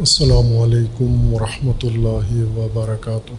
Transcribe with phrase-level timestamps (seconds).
[0.00, 3.34] السلام علیکم ورحمۃ اللہ وبرکاتہ۔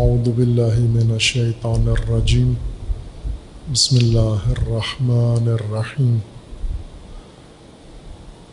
[0.00, 2.52] اعوذ باللہ من الشیطان الرجیم۔
[3.70, 6.18] بسم اللہ الرحمن الرحیم۔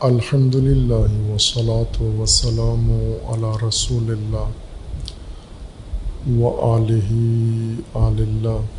[0.10, 2.90] الحمد للہ وسلاۃ وسلام
[3.34, 4.50] علی رسول اللہ
[6.40, 7.12] و علیہ
[7.96, 8.79] اللہ۔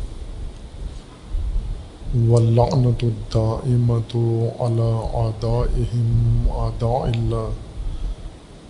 [2.15, 4.13] واللعنة الدائمة
[4.59, 6.09] على عدائهم
[6.49, 7.49] عداء الله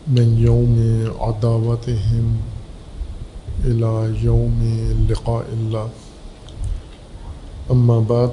[0.08, 0.76] من يوم
[1.20, 2.38] عداوتهم
[3.66, 4.60] إلى يوم
[5.10, 5.90] لقاء الله
[7.72, 8.32] أما بعد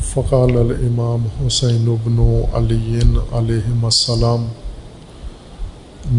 [0.00, 4.48] فقال الإمام حسين بن علي عليهم السلام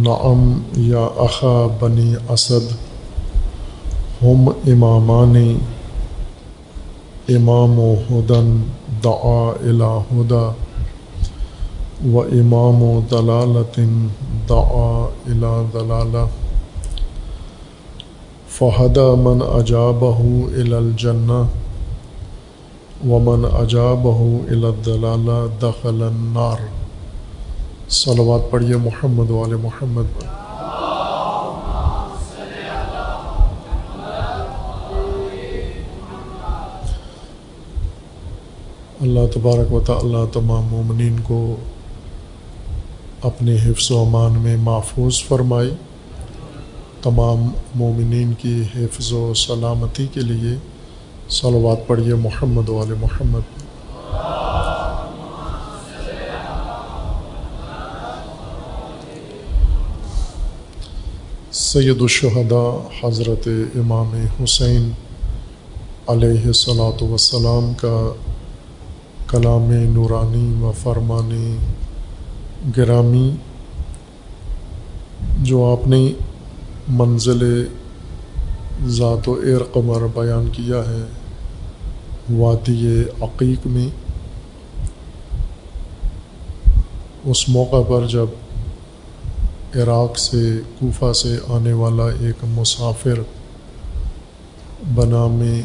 [0.03, 2.71] نعم يا أخا بني أسد،
[4.21, 5.57] هم إمامان
[7.35, 8.51] امام و ہدن
[9.03, 10.45] دعا الى ہدا
[12.13, 13.79] و امام و دلالت
[14.49, 14.91] دعا
[15.25, 16.25] الى دلالہ
[18.57, 21.41] فہدا من اجابہ الى الجنہ
[23.09, 26.67] ومن اجابہ الى الدلالہ دخل النار.
[28.01, 30.38] صلوات پڑھیے محمد وال محمد پر.
[39.01, 41.55] اللہ تبارک و تعالیٰ تمام مومنین کو
[43.21, 45.69] اپنے حفظ و امان میں محفوظ فرمائی
[47.01, 50.55] تمام مومنین کی حفظ و سلامتی کے لیے
[51.29, 53.59] صلوات پڑھیے محمد وال محمد۔
[61.51, 64.91] سید الشہداء حضرت امام حسین
[66.07, 68.13] علیہ صلاۃ وسلام کا
[69.31, 71.57] کلام نورانی و فرمانی
[72.77, 73.35] گرامی
[75.37, 76.11] جو آپ نے
[76.87, 77.65] منزل
[78.87, 81.03] ذات و ایر قمر بیان کیا ہے،
[82.33, 83.89] وادی عقیق میں۔
[87.23, 88.25] اس موقع پر جب
[89.75, 93.19] عراق سے کوفہ سے آنے والا ایک مسافر
[94.95, 95.61] بنام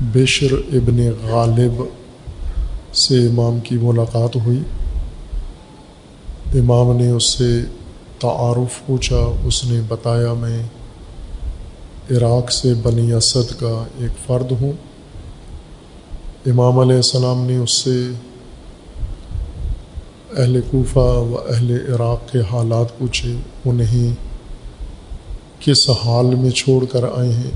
[0.00, 1.82] بشر ابن غالب
[2.96, 4.62] سے امام کی ملاقات ہوئی۔
[6.58, 7.60] امام نے اس سے
[8.18, 10.62] تعارف پوچھا، اس نے بتایا، میں
[12.10, 14.72] عراق سے بنی اسد کا ایک فرد ہوں۔
[16.46, 18.08] امام علیہ السلام نے اس سے
[20.36, 24.14] اہل کوفہ و اہل عراق کے حالات پوچھے۔ انہیں
[25.60, 27.50] کس حال میں چھوڑ کر آئے ہیں؟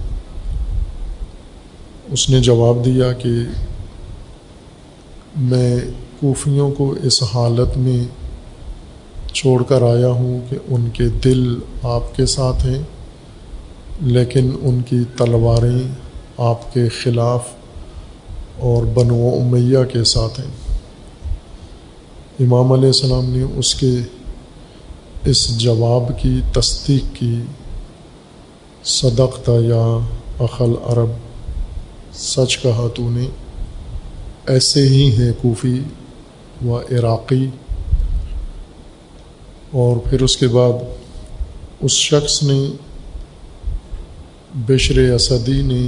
[2.13, 3.31] اس نے جواب دیا کہ
[5.39, 5.77] میں
[6.21, 8.05] کوفیوں کو اس حالت میں
[9.33, 12.83] چھوڑ کر آیا ہوں کہ ان کے دل آپ کے ساتھ ہیں،
[14.03, 15.89] لیکن ان کی تلواریں
[16.37, 17.47] آپ کے خلاف
[18.59, 20.77] اور بنو امیہ کے ساتھ ہیں۔
[22.41, 23.95] امام علیہ السلام نے اس کے
[25.25, 27.41] اس جواب کی تصدیق کی
[28.85, 29.99] صدق یا
[30.41, 31.11] اخل عرب،
[32.13, 33.27] سچ کہا تو نے۔
[34.49, 35.81] ایسے ہی ہیں کوفی
[36.67, 37.47] و عراقی
[39.73, 40.73] اور پھر اس کے بعد
[41.81, 42.61] اس شخص نے
[44.55, 45.81] بشر اسدی نے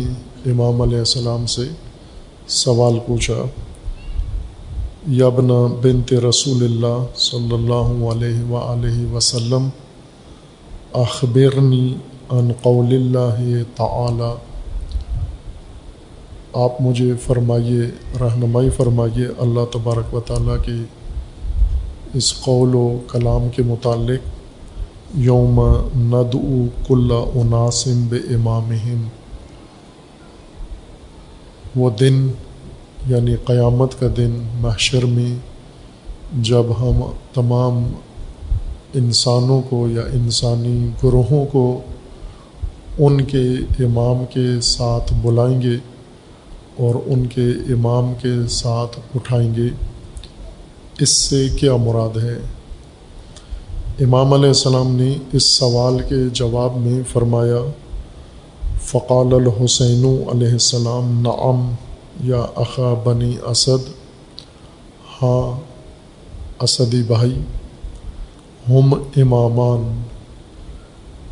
[0.50, 1.62] امام علیہ السلام سے
[2.48, 3.42] سوال پوچھا
[5.08, 9.68] یبنا بنت رسول اللہ صلی اللہ علیہ و وسلم،
[10.92, 11.94] اخبرنی
[12.30, 14.49] ان قول اللہ تعالی
[16.52, 17.80] آپ مجھے فرمائیے،
[18.20, 20.84] رہنمائی فرمائیے اللہ تبارک و تعالیٰ کی
[22.14, 24.28] اس قول و کلام کے متعلق۔
[25.14, 25.60] یوم
[25.96, 28.72] ندعو کل عناسم ب امام
[31.76, 32.28] وہ دن
[33.06, 35.34] یعنی قیامت کا دن محشر میں،
[36.42, 37.00] جب ہم
[37.34, 37.92] تمام
[38.94, 41.80] انسانوں کو یا انسانی گروہوں کو
[42.98, 43.42] ان کے
[43.84, 45.76] امام کے ساتھ بلائیں گے۔
[46.76, 49.68] اور ان کے امام کے ساتھ اٹھائیں گے۔
[50.98, 52.38] اس سے کیا مراد ہے؟
[54.00, 57.58] امام علیہ السلام نے اس سوال کے جواب میں فرمایا،
[58.82, 61.70] فقال الحسین علیہ السلام، نعم
[62.24, 63.88] یا اخا بنی اسد۔
[65.22, 65.60] ہاں
[66.62, 67.34] اسدی بھائی،
[68.68, 70.02] ہم امامان۔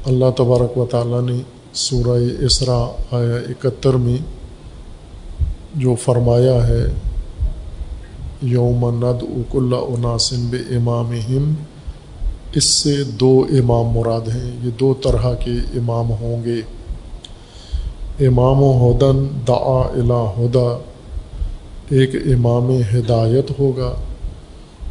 [0.06, 1.38] اللہ تبارک و تعالیٰ نے
[1.72, 4.16] سورہ اسرا آیا اکہتر میں
[5.78, 6.84] جو فرمایا ہے،
[8.42, 11.12] یوم ند اک اللہ عناسم ب امام
[12.54, 16.60] اس سے دو امام مراد ہیں، یہ دو طرح کے امام ہوں گے۔
[18.26, 20.78] امام و ہدن دعا الا ہدا
[21.90, 23.94] ایک امام ہدایت ہوگا،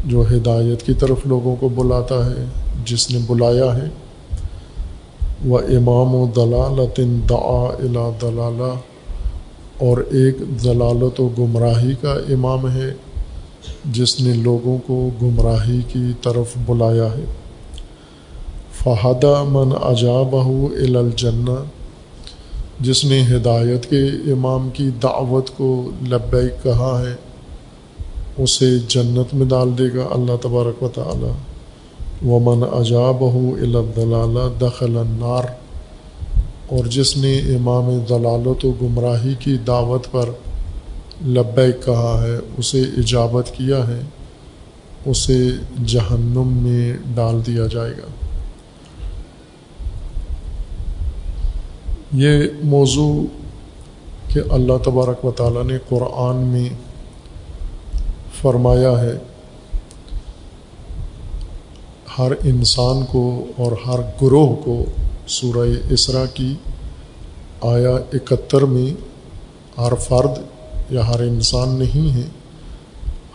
[0.06, 2.46] جو ہدایت کی طرف لوگوں کو بلاتا ہے،
[2.86, 3.90] جس نے بلایا ہے۔
[5.46, 8.74] وہ امام و دلالت دعا الا دلالہ
[9.78, 12.94] اور ایک ضلالت و گمراہی کا امام ہے،
[13.86, 17.26] جس نے لوگوں کو گمراہی کی طرف بلایا ہے۔
[18.84, 21.64] فہدہ من اجابہ الجنہ
[22.80, 27.16] جس نے ہدایت کے امام کی دعوت کو لبیک کہا ہے،
[28.44, 31.32] اسے جنت میں ڈال دے گا اللہ تبارک و تعالی۔
[32.30, 35.44] ومن اجابہ الدلالہ دخل النار
[36.68, 40.30] اور جس نے امام ضلالت و گمراہی کی دعوت پر
[41.26, 44.00] لبیک کہا ہے، اسے اجابت کیا ہے،
[45.06, 45.50] اسے
[45.86, 48.10] جہنم میں ڈال دیا جائے گا۔
[52.14, 53.14] یہ موضوع
[54.28, 56.70] کہ اللہ تبارک و تعالیٰ نے قرآن میں
[58.42, 59.14] فرمایا ہے،
[62.20, 64.86] ہر انسان کو اور ہر گروہ کو
[65.28, 66.54] سورہ اسرا کی
[67.62, 68.90] آیا اکہتر میں
[69.78, 70.38] ہر فرد
[70.90, 72.28] یا ہر انسان نہیں ہے،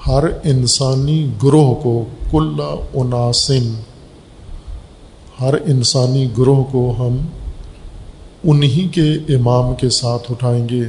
[0.07, 2.61] ہر انسانی گروہ کو کل
[2.95, 3.75] عناسن
[5.41, 7.17] ہر انسانی گروہ کو ہم
[8.45, 10.83] انہی کے امام کے ساتھ اٹھائیں گے،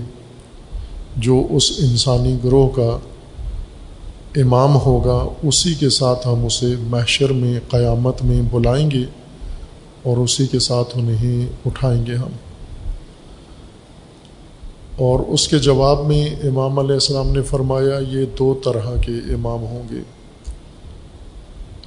[1.18, 2.98] جو اس انسانی گروہ کا
[4.36, 9.04] امام ہوگا، اسی کے ساتھ ہم اسے محشر میں، قیامت میں بلائیں گے۔
[10.04, 12.30] اور اسی کے ساتھ انہیں اٹھائیں گے ہم۔
[14.98, 19.60] اور اس کے جواب میں امام علیہ السلام نے فرمایا، یہ دو طرح کے امام
[19.60, 20.00] ہوں گے۔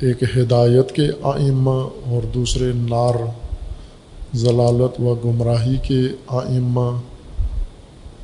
[0.06, 3.14] ایک ہدایت کے آئمہ اور دوسرے نار،
[4.34, 7.00] ضلالت و گمراہی کے آئمہ۔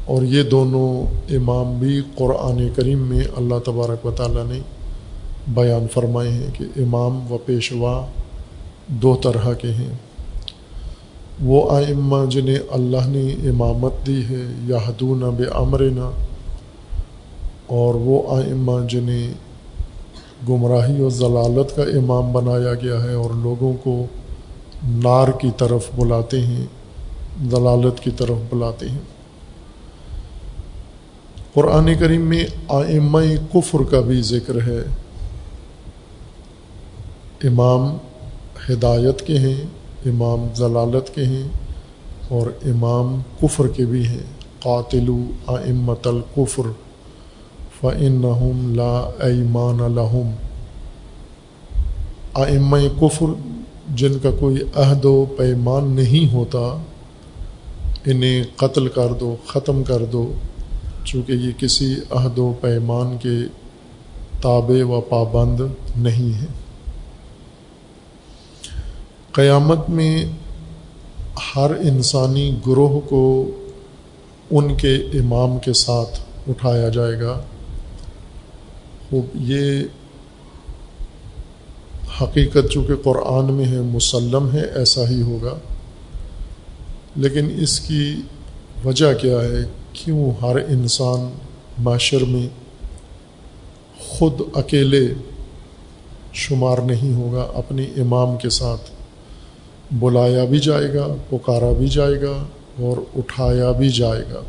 [0.04, 4.60] اور یہ دونوں امام بھی قرآن کریم میں اللہ تبارک و تعالیٰ نے
[5.48, 8.06] بیان فرمائے ہیں کہ امام و پیشوا
[8.92, 9.94] دو طرح کے ہیں۔
[11.42, 16.10] وہ آئمہ جنہیں اللہ نے امامت دی ہے یا حدون بے امرنا
[17.66, 19.34] اور وہ آئمہ جنہیں
[20.48, 24.06] گمراہی و ضلالت کا امام بنایا گیا ہے اور لوگوں کو
[24.84, 26.64] نار کی طرف بلاتے ہیں،
[27.50, 28.98] ضلالت کی طرف بلاتے ہیں۔
[31.54, 33.18] قرآن کریم میں آئمہ
[33.52, 34.80] کفر کا بھی ذکر ہے۔
[37.48, 37.96] امام
[38.70, 39.64] ہدایت کے ہیں،
[40.06, 41.48] امام ضلالت کے ہیں
[42.28, 45.10] اور امام کفر کے بھی ہیں۔ قاتل
[45.46, 46.62] آمت القفر
[47.80, 48.22] فعن
[48.76, 50.30] لا ایمان لہم۔
[52.34, 53.26] آئمہ کفر
[53.94, 56.82] جن کا کوئی عہد و پیمان نہیں ہوتا،
[58.06, 60.32] انہیں قتل کر دو، ختم کر دو،
[61.04, 63.44] چونکہ یہ کسی عہد و پیمان کے
[64.42, 65.60] تابع و پابند
[65.96, 66.61] نہیں ہیں۔
[69.32, 70.24] قیامت میں
[71.56, 73.50] ہر انسانی گروہ کو
[74.50, 77.40] ان کے امام کے ساتھ اٹھایا جائے گا۔
[79.10, 79.82] خوب، یہ
[82.22, 85.58] حقیقت چونکہ قرآن میں ہے، مسلم ہے، ایسا ہی ہوگا۔
[87.16, 88.14] لیکن اس کی
[88.84, 91.30] وجہ کیا ہے؟ کیوں ہر انسان
[91.78, 92.46] معاشر میں
[93.98, 95.14] خود اکیلے
[96.32, 99.01] شمار نہیں ہوگا اپنے امام کے ساتھ؟
[99.92, 102.44] بلایا بھی جائے گا، پکارا بھی جائے گا
[102.78, 104.40] اور اٹھایا بھی جائے گا۔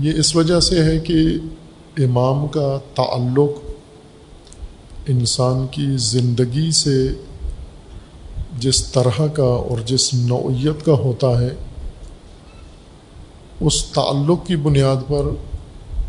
[0.00, 1.14] یہ اس وجہ سے ہے کہ
[1.98, 3.50] امام کا تعلق
[5.08, 7.08] انسان کی زندگی سے
[8.58, 11.48] جس طرح کا اور جس نوعیت کا ہوتا ہے،
[13.60, 15.24] اس تعلق کی بنیاد پر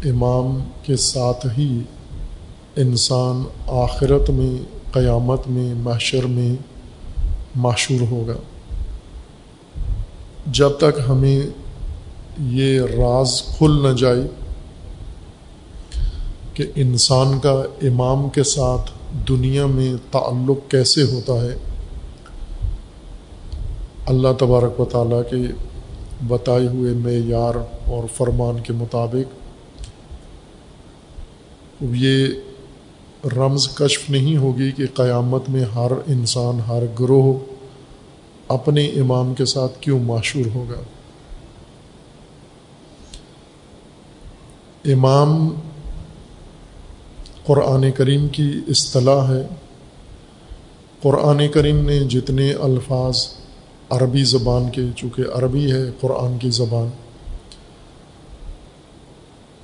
[0.06, 1.80] امام کے ساتھ ہی
[2.76, 6.56] انسان آخرت میں قیامت میں، محشر میں
[7.56, 8.34] معشور ہوگا۔
[10.48, 11.42] جب تک ہمیں
[12.40, 14.22] یہ راز کھل نہ جائے
[16.54, 18.92] کہ انسان کا امام کے ساتھ
[19.30, 21.58] دنیا میں تعلق کیسے ہوتا ہے،
[24.06, 25.42] اللہ تبارک و تعالیٰ کے
[26.28, 27.56] بتائے ہوئے معیار
[27.90, 29.42] اور فرمان کے مطابق
[31.82, 32.28] یہ
[33.26, 37.34] رمز کشف نہیں ہوگی کہ قیامت میں ہر انسان، ہر گروہ
[38.48, 40.82] اپنے امام کے ساتھ کیوں معشور ہوگا؟
[44.86, 45.50] امام
[47.46, 49.48] قرآن کریم کی اصطلاح ہے۔
[51.02, 53.28] قرآن کریم نے جتنے الفاظ
[53.90, 56.88] عربی زبان کے، چونکہ عربی ہے قرآن کی زبان،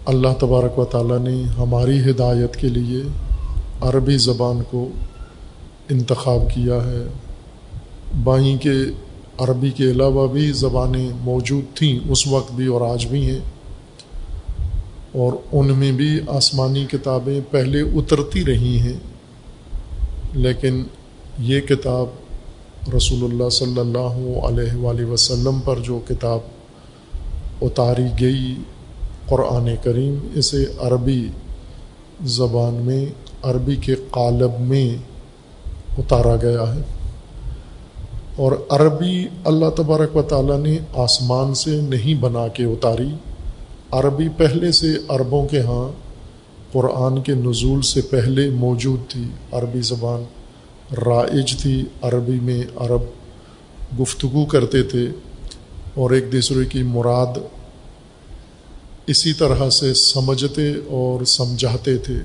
[0.06, 3.02] اللہ تبارک و تعالیٰ نے ہماری ہدایت کے لیے
[3.82, 4.90] عربی زبان کو
[5.90, 7.08] انتخاب کیا ہے۔
[8.24, 8.74] بائیں کے
[9.38, 13.40] عربی کے علاوہ بھی زبانیں موجود تھیں، اس وقت بھی اور آج بھی ہیں۔
[15.12, 18.94] اور ان میں بھی آسمانی کتابیں پہلے اترتی رہی ہیں،
[20.34, 20.84] لیکن
[21.40, 22.08] یہ کتاب
[22.96, 26.40] رسول اللہ صلی اللہ علیہ وآلہ وسلم پر جو کتاب
[27.62, 28.56] اتاری گئی
[29.26, 31.28] قرآن کریم، اسے عربی
[32.24, 33.06] زبان میں
[33.44, 34.96] عربی کے قالب میں
[35.98, 36.82] اتارا گیا ہے۔
[38.36, 43.10] اور عربی اللہ تبارک و تعالیٰ نے آسمان سے نہیں بنا کے اتاری۔
[43.92, 45.92] عربی پہلے سے عربوں کے ہاں
[46.72, 50.24] قرآن کے نزول سے پہلے موجود تھی۔ عربی زبان
[50.96, 53.02] رائج تھی۔ عربی میں عرب
[54.02, 55.10] گفتگو کرتے تھے۔
[55.94, 57.38] اور ایک دوسرے کی مراد
[59.08, 62.16] اسی طرح سے سمجھتے اور سمجھاتے تھے۔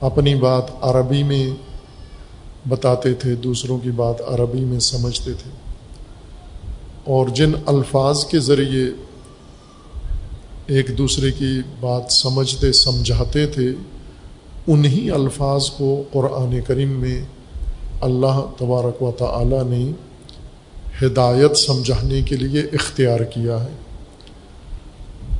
[0.00, 1.50] اپنی بات عربی میں
[2.68, 5.50] بتاتے تھے، دوسروں کی بات عربی میں سمجھتے تھے۔
[7.04, 8.84] اور جن الفاظ کے ذریعے
[10.66, 13.72] ایک دوسرے کی بات سمجھتے، سمجھاتے تھے،
[14.66, 17.24] انہی الفاظ کو قرآن کریم میں
[18.00, 19.90] اللہ تبارک و تعالی نے
[21.06, 23.85] ہدایت سمجھانے کے لیے اختیار کیا ہے۔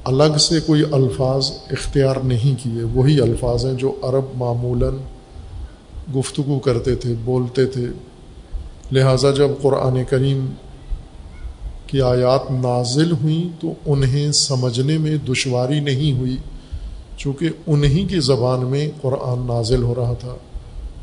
[0.06, 4.96] الگ سے کوئی الفاظ اختیار نہیں کیے، وہی الفاظ ہیں جو عرب معمولاً
[6.16, 7.86] گفتگو کرتے تھے، بولتے تھے۔
[8.92, 10.46] لہٰذا جب قرآن کریم
[11.86, 16.36] کی آیات نازل ہوئیں تو انہیں سمجھنے میں دشواری نہیں ہوئی،
[17.16, 20.34] چونکہ انہیں کی زبان میں قرآن نازل ہو رہا تھا۔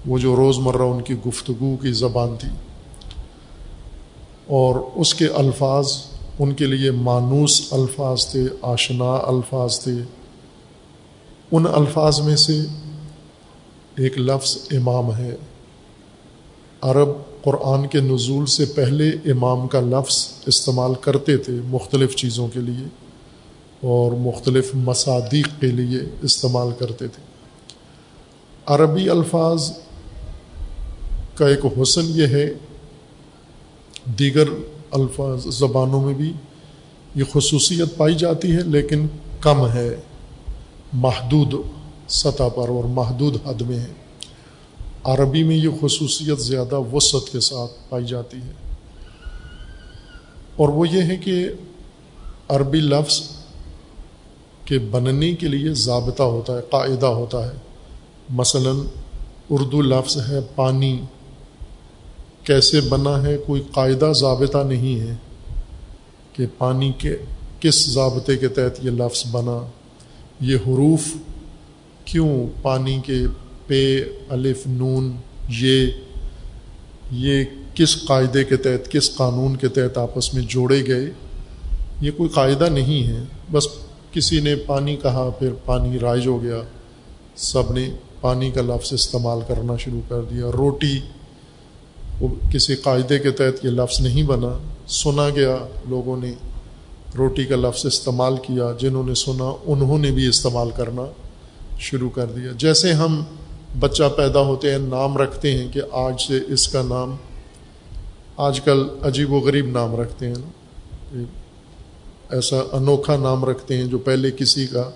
[0.07, 2.50] وہ جو روز مرہ ان کی گفتگو کی زبان تھی۔
[4.48, 5.86] اور اس کے الفاظ
[6.39, 9.93] ان کے لیے مانوس الفاظ تھے، آشنا الفاظ تھے۔
[11.51, 12.59] ان الفاظ میں سے
[13.97, 15.35] ایک لفظ امام ہے۔
[16.81, 17.09] عرب
[17.43, 22.85] قرآن کے نزول سے پہلے امام کا لفظ استعمال کرتے تھے مختلف چیزوں کے لیے
[23.81, 27.23] اور مختلف مصادیق کے لیے استعمال کرتے تھے۔
[28.65, 29.71] عربی الفاظ
[31.35, 32.53] کا ایک حسن یہ ہے،
[34.19, 34.45] دیگر
[34.93, 36.33] الفاظ زبانوں میں بھی
[37.15, 39.07] یہ خصوصیت پائی جاتی ہے، لیکن
[39.39, 39.95] کم ہے۔
[40.93, 41.53] محدود
[42.07, 43.93] سطح پر اور محدود حد میں ہے۔
[45.03, 48.51] عربی میں یہ خصوصیت زیادہ وسعت کے ساتھ پائی جاتی ہے۔
[50.55, 51.50] اور وہ یہ ہے کہ
[52.50, 53.21] عربی لفظ
[54.65, 57.57] کے بننے کے لیے ضابطہ ہوتا ہے، قاعدہ ہوتا ہے۔
[58.29, 58.71] مثلا
[59.50, 61.01] اردو لفظ ہے پانی۔
[62.43, 65.15] کیسے بنا ہے، کوئی قاعدہ ضابطہ نہیں ہے
[66.33, 67.17] کہ پانی کے
[67.59, 69.65] کس ضابطے کے تحت یہ لفظ بنا،
[70.39, 71.01] یہ حروف
[72.05, 73.21] کیوں پانی کے
[73.67, 75.15] پے الف، نون،
[75.50, 75.88] یہ
[77.12, 77.43] یہ
[77.75, 81.12] کس قاعدے کے تحت، کس قانون کے تحت آپس میں جوڑے گئے؟
[82.01, 83.67] یہ کوئی قاعدہ نہیں ہے۔ بس
[84.12, 86.62] کسی نے پانی کہا، پھر پانی رائج ہو گیا۔
[87.35, 87.89] سب نے
[88.21, 91.00] پانی کا لفظ استعمال کرنا شروع کر دیا۔ روٹی
[92.20, 95.58] وہ کسی قاعدے کے تحت یہ لفظ نہیں بنا۔ سنا گیا،
[95.89, 96.34] لوگوں نے
[97.17, 101.01] روٹی کا لفظ استعمال کیا، جنہوں نے سنا، انہوں نے بھی استعمال کرنا
[101.79, 103.24] شروع کر دیا۔ جیسے ہم
[103.79, 107.15] بچہ پیدا ہوتے ہیں، نام رکھتے ہیں کہ آج سے اس کا نام،
[108.38, 111.24] آج کل عجیب و غریب نام رکھتے ہیں۔
[112.29, 114.91] ایسا انوکھا نام رکھتے ہیں جو پہلے کسی کا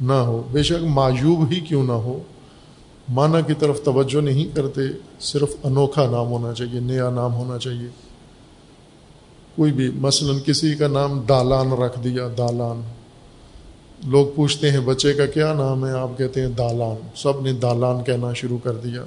[0.00, 2.18] نہ ہو۔ بے شک معیوب ہی کیوں نہ ہو؟
[3.10, 4.80] معنی کی طرف توجہ نہیں کرتے،
[5.20, 7.88] صرف انوکھا نام ہونا چاہیے، نیا نام ہونا چاہیے۔
[9.56, 12.82] کوئی بھی، مثلا کسی کا نام دالان رکھ دیا، دالان۔
[14.04, 18.04] لوگ پوچھتے ہیں، بچے کا کیا نام ہے؟ آپ کہتے ہیں دالان۔ سب نے دالان
[18.04, 19.04] کہنا شروع کر دیا۔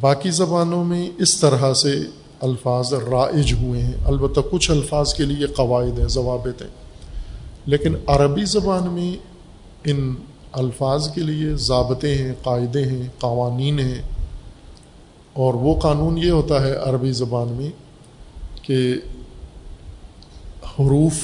[0.00, 2.00] باقی زبانوں میں اس طرح سے
[2.40, 6.70] الفاظ رائج ہوئے ہیں۔ البتہ کچھ الفاظ کے لیے قواعد ہیں، ضوابط ہیں۔
[7.66, 9.16] لیکن عربی زبان میں
[9.84, 10.14] ان
[10.56, 14.02] الفاظ کے لیے ضابطے ہیں، قاعدے ہیں، قوانین ہیں۔
[15.32, 17.70] اور وہ قانون یہ ہوتا ہے عربی زبان میں
[18.62, 18.94] کہ
[20.64, 21.14] حروف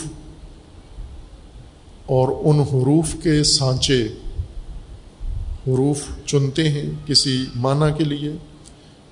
[2.06, 4.08] اور ان حروف کے سانچے
[5.66, 8.32] حروف چنتے ہیں کسی معنی کے لیے،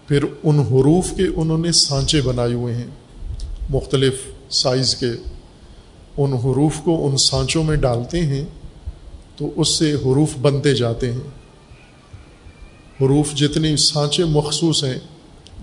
[0.07, 2.87] پھر ان حروف کے انہوں نے سانچے بنائے ہوئے ہیں،
[3.71, 4.15] مختلف
[4.51, 5.11] سائز کے۔
[6.17, 8.45] ان حروف کو ان سانچوں میں ڈالتے ہیں
[9.41, 11.21] تو اس سے حروف بنتے جاتے ہیں۔
[13.01, 14.99] حروف جتنی سانچے مخصوص ہیں،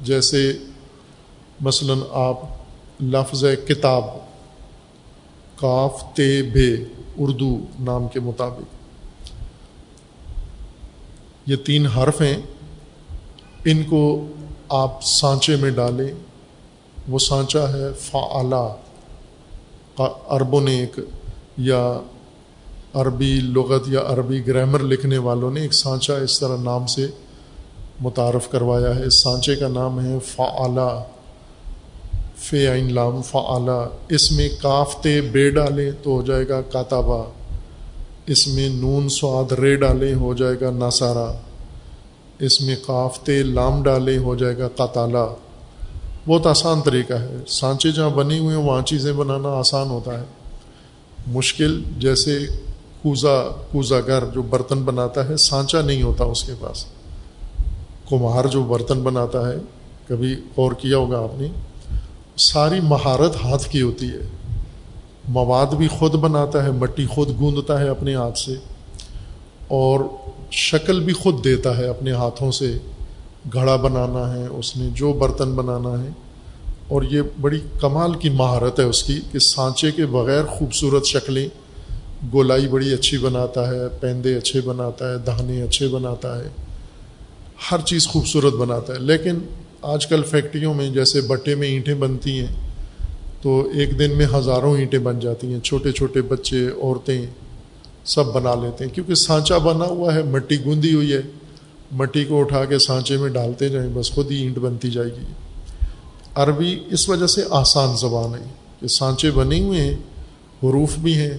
[0.04, 0.54] جیسے
[1.62, 2.40] مثلا آپ
[3.04, 4.04] لفظ کتاب،
[5.56, 6.76] کاف، تے، بے،
[7.18, 8.62] اردو نام کے مطابق۔
[11.46, 12.38] یہ تین حرف ہیں،
[13.66, 14.28] ان کو
[14.70, 16.14] آپ سانچے میں ڈالیں۔
[17.08, 18.68] وہ سانچہ ہے فعلا
[20.28, 21.00] عربوں نے ایک
[21.58, 22.00] یا
[22.94, 27.08] عربی لغت یا عربی گرامر لکھنے والوں نے ایک سانچہ اس طرح نام سے
[28.00, 31.04] متعارف کروایا ہے۔ اس سانچے کا نام ہے فعلا،
[32.38, 37.24] فے عین لام، فعلا۔ اس میں کافتے بے ڈالیں تو ہو جائے گا کاتابہ۔
[38.26, 41.32] اس میں نون سواد رے ڈالیں ہو جائے گا ناسارا
[42.40, 45.36] اس میں کافتے لام ڈالیں ہو جائے گا قطالہ
[46.28, 50.26] بہت آسان طریقہ ہے۔ سانچے جہاں بنی ہوئے ہیں، وہاں چیزیں بنانا آسان ہوتا ہے۔
[51.28, 52.40] مشکل، جیسے
[53.04, 56.86] کوزا کوزا گھر جو برتن بناتا ہے، سانچا نہیں ہوتا اس کے پاس۔
[58.10, 59.56] کمہار جو برتن بناتا ہے،
[60.08, 61.48] کبھی اور کیا ہوگا آپ نے،
[62.38, 64.52] ساری مہارت ہاتھ کی ہوتی ہے۔
[65.28, 68.54] مواد بھی خود بناتا ہے، مٹی خود گوندتا ہے اپنے ہاتھ سے۔
[69.68, 70.00] اور
[70.52, 72.78] شکل بھی خود دیتا ہے اپنے ہاتھوں سے۔
[73.54, 76.10] گھڑا بنانا ہے، اس نے جو برتن بنانا ہے۔
[76.88, 81.50] اور یہ بڑی کمال کی مہارت ہے اس کی کہ سانچے کے بغیر خوبصورت شکلیں
[82.34, 86.50] گولائی بڑی اچھی بناتا ہے پیندے اچھے بناتا ہے دہانے اچھے بناتا ہے،
[87.72, 89.36] ہر چیز خوبصورت بناتا ہے۔ لیکن
[89.82, 92.56] آج کل فیکٹریوں میں، جیسے بٹے میں اینٹیں بنتی ہیں،
[93.42, 97.26] تو ایک دن میں ہزاروں اینٹیں بن جاتی ہیں۔ چھوٹے چھوٹے بچے، عورتیں
[98.06, 101.22] سب بنا لیتے ہیں۔ کیونکہ سانچا بنا ہوا ہے، مٹی گوندی ہوئی ہے۔
[101.92, 105.34] مٹی کو اٹھا کے سانچے میں ڈالتے جائیں، بس خود ہی اینٹ بنتی جائے گی۔
[106.36, 108.46] عربی اس وجہ سے آسان زبان ہے
[108.80, 109.94] کہ سانچے بنے ہوئے ہیں،
[110.64, 111.38] حروف بھی ہیں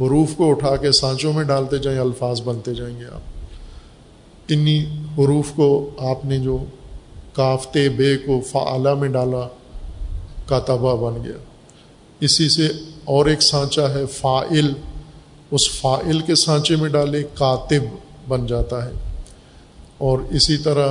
[0.00, 3.20] حروف کو اٹھا کے سانچوں میں ڈالتے جائیں، الفاظ بنتے جائیں گے آپ۔
[4.48, 4.84] انہی
[5.18, 6.64] حروف کو آپ نے جو
[7.32, 9.48] کافتے بے کو فعلا میں ڈالا،
[10.46, 11.32] کاتبہ بن گیا۔
[12.20, 12.66] اسی سے
[13.04, 14.72] اور ایک سانچہ ہے فائل
[15.50, 17.82] اس فائل کے سانچے میں ڈالے، کاتب
[18.28, 18.90] بن جاتا ہے۔
[19.98, 20.88] اور اسی طرح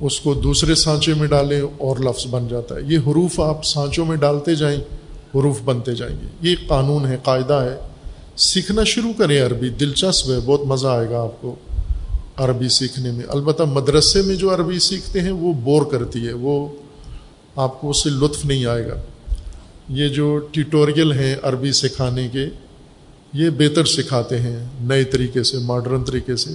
[0.00, 4.06] اس کو دوسرے سانچے میں ڈالیں اور لفظ بن جاتا ہے۔ یہ حروف آپ سانچوں
[4.06, 4.78] میں ڈالتے جائیں،
[5.34, 7.93] حروف بنتے جائیں گے۔ یہ قانون ہے، قاعدہ ہے۔
[8.36, 11.54] سیکھنا شروع کریں عربی، دلچسپ ہے، بہت مزہ آئے گا آپ کو
[12.36, 16.68] عربی سیکھنے میں۔ البتہ مدرسے میں جو عربی سیکھتے ہیں، وہ بور کرتی ہے، وہ
[17.56, 18.94] آپ کو اس سے لطف نہیں آئے گا۔
[19.88, 22.46] یہ جو ٹیٹوریل ہیں عربی سکھانے کے،
[23.32, 26.50] یہ بہتر سکھاتے ہیں نئے طریقے سے، ماڈرن طریقے سے۔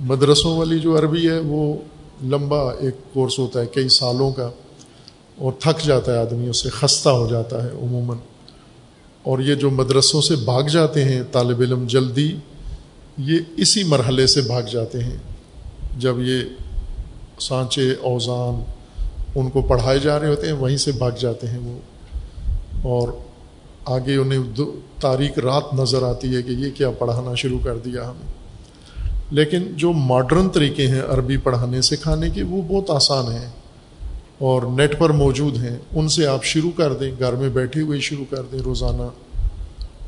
[0.00, 1.74] مدرسوں والی جو عربی ہے، وہ
[2.24, 4.50] لمبا ایک کورس ہوتا ہے، کئی سالوں کا،
[5.36, 8.16] اور تھک جاتا ہے آدمی اس سے، خستہ ہو جاتا ہے عموماً۔
[9.22, 12.36] اور یہ جو مدرسوں سے بھاگ جاتے ہیں طالب علم جلدی،
[13.18, 15.16] یہ اسی مرحلے سے بھاگ جاتے ہیں۔
[15.98, 16.40] جب یہ
[17.40, 18.62] سانچے، اوزان
[19.34, 21.78] ان کو پڑھائے جا رہے ہوتے ہیں، وہیں سے بھاگ جاتے ہیں وہ۔
[22.82, 23.08] اور
[23.84, 24.54] آگے انہیں
[25.00, 28.40] تاریخ رات نظر آتی ہے کہ یہ کیا پڑھانا شروع کر دیا ہمیں
[29.30, 33.59] لیکن جو ماڈرن طریقے ہیں عربی پڑھانے سکھانے کے، وہ بہت آسان ہیں۔
[34.40, 38.00] اور نیٹ پر موجود ہیں، ان سے آپ شروع کر دیں، گھر میں بیٹھے ہوئے
[38.00, 39.02] شروع کر دیں روزانہ،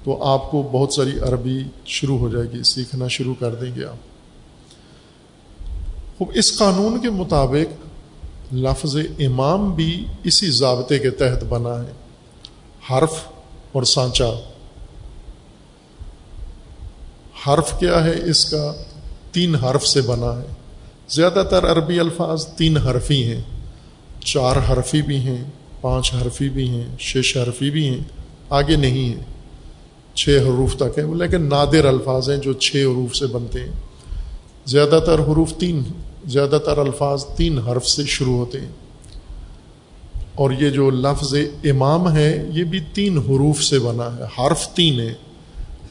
[0.04, 3.84] تو آپ کو بہت ساری عربی شروع ہو جائے گی، سیکھنا شروع کر دیں گے
[3.84, 3.96] آپ۔
[6.18, 7.86] خوب، اس قانون کے مطابق
[8.54, 11.92] لفظ امام بھی اسی ضابطے کے تحت بنا ہے،
[12.90, 13.12] حرف
[13.72, 14.30] اور سانچا۔
[17.46, 18.74] حرف کیا ہے؟ اس کا
[19.32, 20.46] تین حرف سے بنا ہے۔
[21.08, 23.61] زیادہ تر عربی الفاظ تین حرفی ہیں۔
[24.24, 25.44] چار حرفی بھی ہیں،
[25.80, 27.98] پانچ حرفی بھی ہیں، شش حرفی بھی ہیں،
[28.50, 29.24] آگے نہیں ہیں۔
[30.14, 33.72] چھ حروف تک ہیں، لیکن نادر الفاظ ہیں جو چھ حروف سے بنتے ہیں۔
[34.66, 35.82] زیادہ تر حروف تین،
[36.24, 38.72] زیادہ تر الفاظ تین حرف سے شروع ہوتے ہیں۔
[40.34, 45.00] اور یہ جو لفظ امام ہے، یہ بھی تین حروف سے بنا ہے۔ حرف تین
[45.00, 45.14] ہے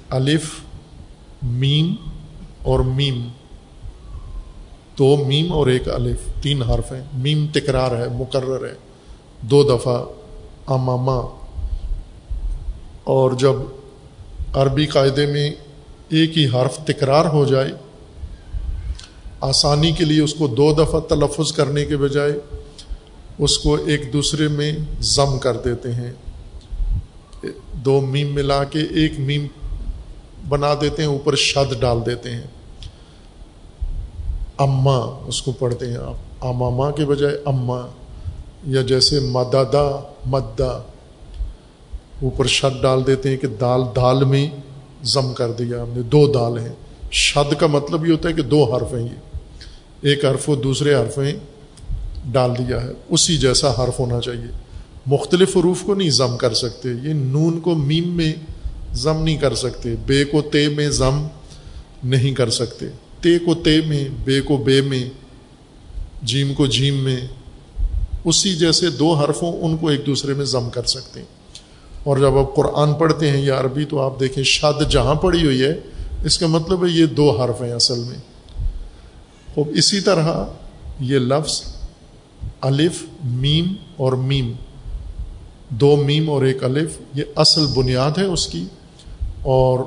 [0.10, 0.46] الف،
[1.42, 1.96] میم
[2.64, 3.28] اور میم۔
[5.02, 8.74] دو میم اور ایک الف، تین حرف ہیں۔ میم تکرار ہے، مقرر ہے۔
[9.42, 10.06] دو دفعہ
[10.68, 11.18] اماما
[13.04, 13.54] اور جب
[14.54, 15.52] عربی قاعدے میں
[16.10, 17.72] ایک ہی حرف تکرار ہو جائے،
[19.42, 22.34] آسانی کے لیے اس کو دو دفعہ تلفظ کرنے کے بجائے
[23.38, 26.14] اس کو ایک دوسرے میں ضم کر دیتے ہیں۔
[27.74, 29.48] دو میم ملا کے ایک میم
[30.50, 32.48] بنا دیتے ہیں، اوپر شد ڈال دیتے ہیں۔
[34.62, 37.88] اماں اس کو پڑھتے ہیں آپ۔ اماما کے بجائے اماں
[38.68, 40.82] یا جیسے مددا، مدا۔
[42.22, 44.50] اوپر شد ڈال دیتے ہیں کہ دال دال میں
[45.04, 46.76] ضم کر دیا ہم نے، دو دال ہیں۔
[47.12, 49.38] شد کا مطلب یہ ہوتا ہے کہ دو حرف ہیں یہ۔
[50.02, 51.34] ایک حرف و دوسرے حرف ہیں،
[52.32, 54.58] ڈال دیا ہے۔ اسی جیسا حرف ہونا چاہیے۔
[55.06, 58.34] مختلف حروف کو نہیں ضم کر سکتے۔ یہ نون کو میم میں
[58.94, 61.28] ضم نہیں کر سکتے۔ بے کو تے میں ضم
[62.04, 62.86] نہیں کر سکتے۔
[63.22, 65.10] تے کو تے میں، بے کو بے میں،
[66.24, 67.20] جیم کو جیم میں،
[68.26, 71.28] اسی جیسے دو حرفوں ان کو ایک دوسرے میں ضم کر سکتے ہیں۔
[72.04, 75.62] اور جب آپ قرآن پڑھتے ہیں یا عربی، تو آپ دیکھیں شاد جہاں پڑھی ہوئی
[75.62, 75.74] ہے،
[76.26, 78.18] اس کا مطلب ہے یہ دو حرف ہیں اصل میں۔
[79.56, 80.46] خوب، اسی طرح
[81.00, 81.64] یہ لفظ
[82.62, 84.52] الف، میم اور میم۔
[85.70, 88.66] دو میم اور ایک الف، یہ اصل بنیاد ہے اس کی۔
[89.42, 89.80] اور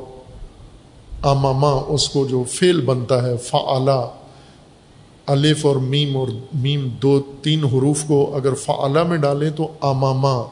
[1.24, 4.08] اماما اس کو جو فیل بنتا ہے فعلا
[5.26, 10.42] الف اور میم اور میم دو، تین حروف کو اگر فعلا میں ڈالیں تو اماما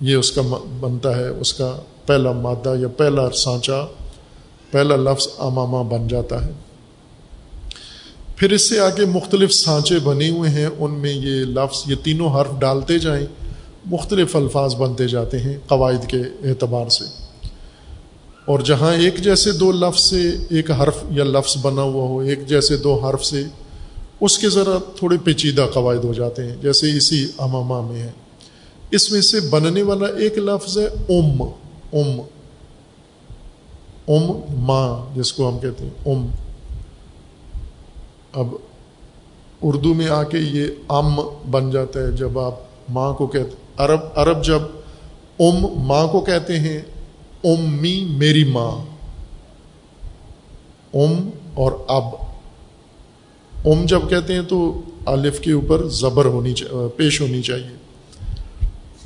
[0.00, 0.42] یہ اس کا
[0.80, 3.88] بنتا ہے، اس کا پہلا مادہ یا پہلا سانچہ
[4.70, 6.52] پہلا لفظ اماما بن جاتا ہے۔
[8.36, 12.40] پھر اس سے آگے مختلف سانچے بنے ہوئے ہیں، ان میں یہ لفظ، یہ تینوں
[12.40, 13.26] حرف ڈالتے جائیں،
[13.86, 17.04] مختلف الفاظ بنتے جاتے ہیں قواعد کے اعتبار سے۔
[18.44, 22.46] اور جہاں ایک جیسے دو لفظ سے ایک حرف یا لفظ بنا ہوا ہو، ایک
[22.46, 23.42] جیسے دو حرف سے،
[24.20, 28.10] اس کے ذرا تھوڑے پیچیدہ قواعد ہو جاتے ہیں، جیسے اسی اماما میں ہے۔
[28.90, 31.42] اس میں سے بننے والا ایک لفظ ہے ام
[31.92, 32.20] ام۔
[34.08, 36.26] ام ماں جس کو ہم کہتے ہیں، ام۔
[38.32, 38.46] اب
[39.62, 42.54] اردو میں آ کے یہ ام بن جاتا ہے، جب آپ
[42.88, 44.60] ماں کو کہتے عرب عرب جب
[45.40, 46.80] ام ماں کو کہتے ہیں
[47.44, 48.92] امی میری ماں۔
[50.94, 52.04] ام اور اب۔
[53.64, 56.54] ام جب کہتے ہیں تو الف کے اوپر زبر ہونی
[56.96, 57.76] پیش ہونی چاہیے۔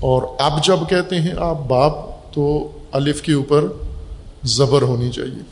[0.00, 1.92] اور اب جب کہتے ہیں آپ باپ
[2.32, 3.64] تو الف کے اوپر
[4.44, 5.42] زبر ہونی چاہیے۔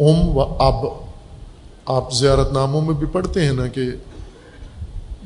[0.00, 0.86] ام و اب۔
[1.86, 3.82] آپ زیارت ناموں میں بھی پڑھتے ہیں نا کہ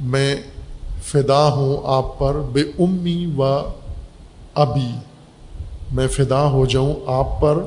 [0.01, 0.37] میں
[1.05, 3.43] فدا ہوں آپ پر بے امی و
[4.55, 5.12] ابی۔
[5.93, 7.59] میں فدا ہو جاؤں، آپ پر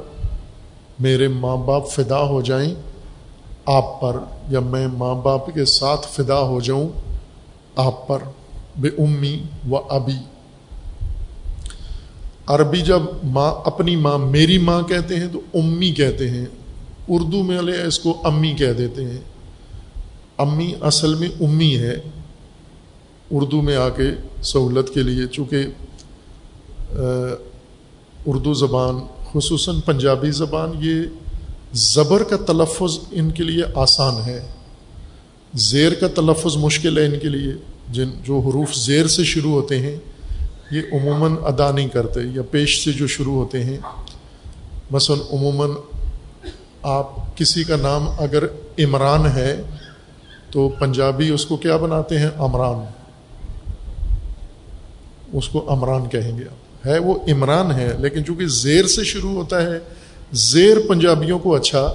[0.99, 2.75] میرے ماں باپ فدا ہو جائیں،
[3.65, 4.15] آپ پر،
[4.49, 6.89] یا میں ماں باپ کے ساتھ فدا ہو جاؤں،
[7.75, 8.19] آپ پر،
[8.77, 10.15] بے امی و ابی۔
[12.47, 16.45] عربی جب ماں، اپنی ماں میری ماں کہتے ہیں تو امی کہتے ہیں۔
[17.07, 19.21] اردو میں والے اس کو امی کہہ دیتے ہیں۔
[20.37, 21.95] امی اصل میں امی ہے۔
[23.31, 24.03] اردو میں آ کے
[24.43, 25.57] سہولت کے لیے، چونکہ
[28.25, 28.95] اردو زبان،
[29.33, 30.93] خصوصاً پنجابی زبان، یہ
[31.73, 34.47] زبر کا تلفظ ان کے لیے آسان ہے۔
[35.53, 37.53] زیر کا تلفظ مشکل ہے ان کے لیے۔
[37.89, 39.95] جن، جو حروف زیر سے شروع ہوتے ہیں،
[40.71, 43.77] یہ عموماً ادا نہیں کرتے، یا پیش سے جو شروع ہوتے ہیں۔
[44.91, 45.69] مثلا عموماً
[46.83, 48.43] آپ کسی کا نام اگر
[48.79, 49.61] عمران ہے،
[50.51, 52.85] تو پنجابی اس کو کیا بناتے ہیں؟ عمران۔
[55.33, 59.31] اس کو عمران کہیں گے آپ۔ ہے وہ عمران ہے، لیکن چونکہ زیر سے شروع
[59.31, 59.79] ہوتا ہے،
[60.31, 61.93] زیر پنجابیوں کو اچھا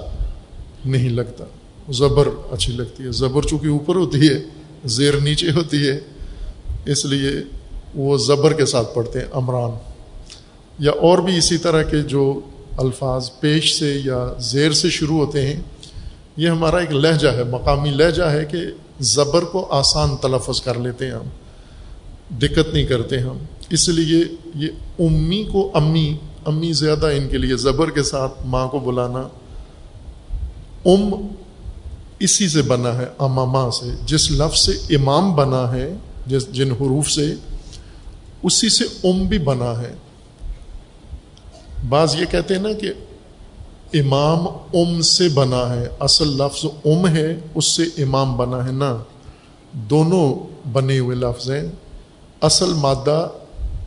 [0.85, 1.45] نہیں لگتا۔
[1.89, 4.41] زبر اچھی لگتی ہے۔ زبر چونکہ اوپر ہوتی ہے،
[4.85, 5.99] زیر نیچے ہوتی ہے،
[6.85, 7.29] اس لیے
[7.95, 9.71] وہ زبر کے ساتھ پڑھتے ہیں، عمران۔
[10.79, 12.39] یا اور بھی اسی طرح کے جو
[12.77, 15.59] الفاظ پیش سے یا زیر سے شروع ہوتے ہیں،
[16.37, 18.57] یہ ہمارا ایک لہجہ ہے، مقامی لہجہ ہے کہ
[18.99, 21.29] زبر کو آسان تلفظ کر لیتے ہیں ہم،
[22.37, 23.37] دقت نہیں کرتے ہم۔
[23.71, 24.23] اس لیے
[24.55, 24.67] یہ
[24.99, 29.27] امی کو امی امی زیادہ ان کے لیے، زبر کے ساتھ ماں کو بلانا
[30.85, 31.27] ام
[32.19, 35.93] اسی سے بنا ہے، اماما سے، جس لفظ سے امام بنا ہے،
[36.27, 37.33] جس، جن حروف سے،
[38.43, 39.93] اسی سے ام بھی بنا ہے۔
[41.89, 42.93] بعض یہ کہتے ہیں نا کہ
[43.93, 48.97] امام ام سے بنا ہے، اصل لفظ ام ہے، اس سے امام بنا ہے نا
[49.73, 50.33] دونوں
[50.71, 51.71] بنے ہوئے لفظ ہیں۔
[52.41, 53.27] اصل مادہ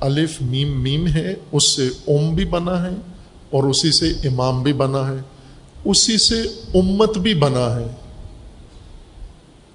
[0.04, 2.96] الف میم میم ہے، اس سے ام بھی بنا ہے
[3.50, 5.16] اور اسی سے امام بھی بنا ہے۔
[5.84, 6.40] اسی سے
[6.74, 7.84] امت بھی بنا ہے۔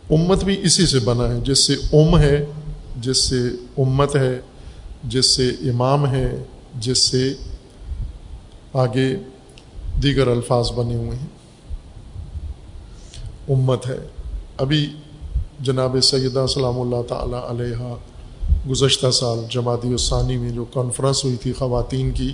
[0.09, 2.45] امت بھی اسی سے بنا ہے۔ جس سے ام ہے،
[2.97, 3.41] جس سے
[3.77, 4.39] امت ہے،
[5.03, 6.43] جس سے امام ہے،
[6.75, 7.33] جس سے
[8.73, 9.15] آگے
[10.03, 11.27] دیگر الفاظ بنے ہوئے ہیں۔
[13.49, 14.07] امت ہے۔
[14.57, 14.93] ابھی
[15.59, 17.95] جناب سیدہ سلام اللہ تعالی علیہ
[18.67, 22.33] گزشتہ سال جماعتی الثانی میں جو کانفرنس ہوئی تھی خواتین کی،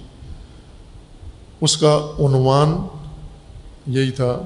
[1.62, 2.88] اس کا عنوان
[3.88, 4.42] یہی تھا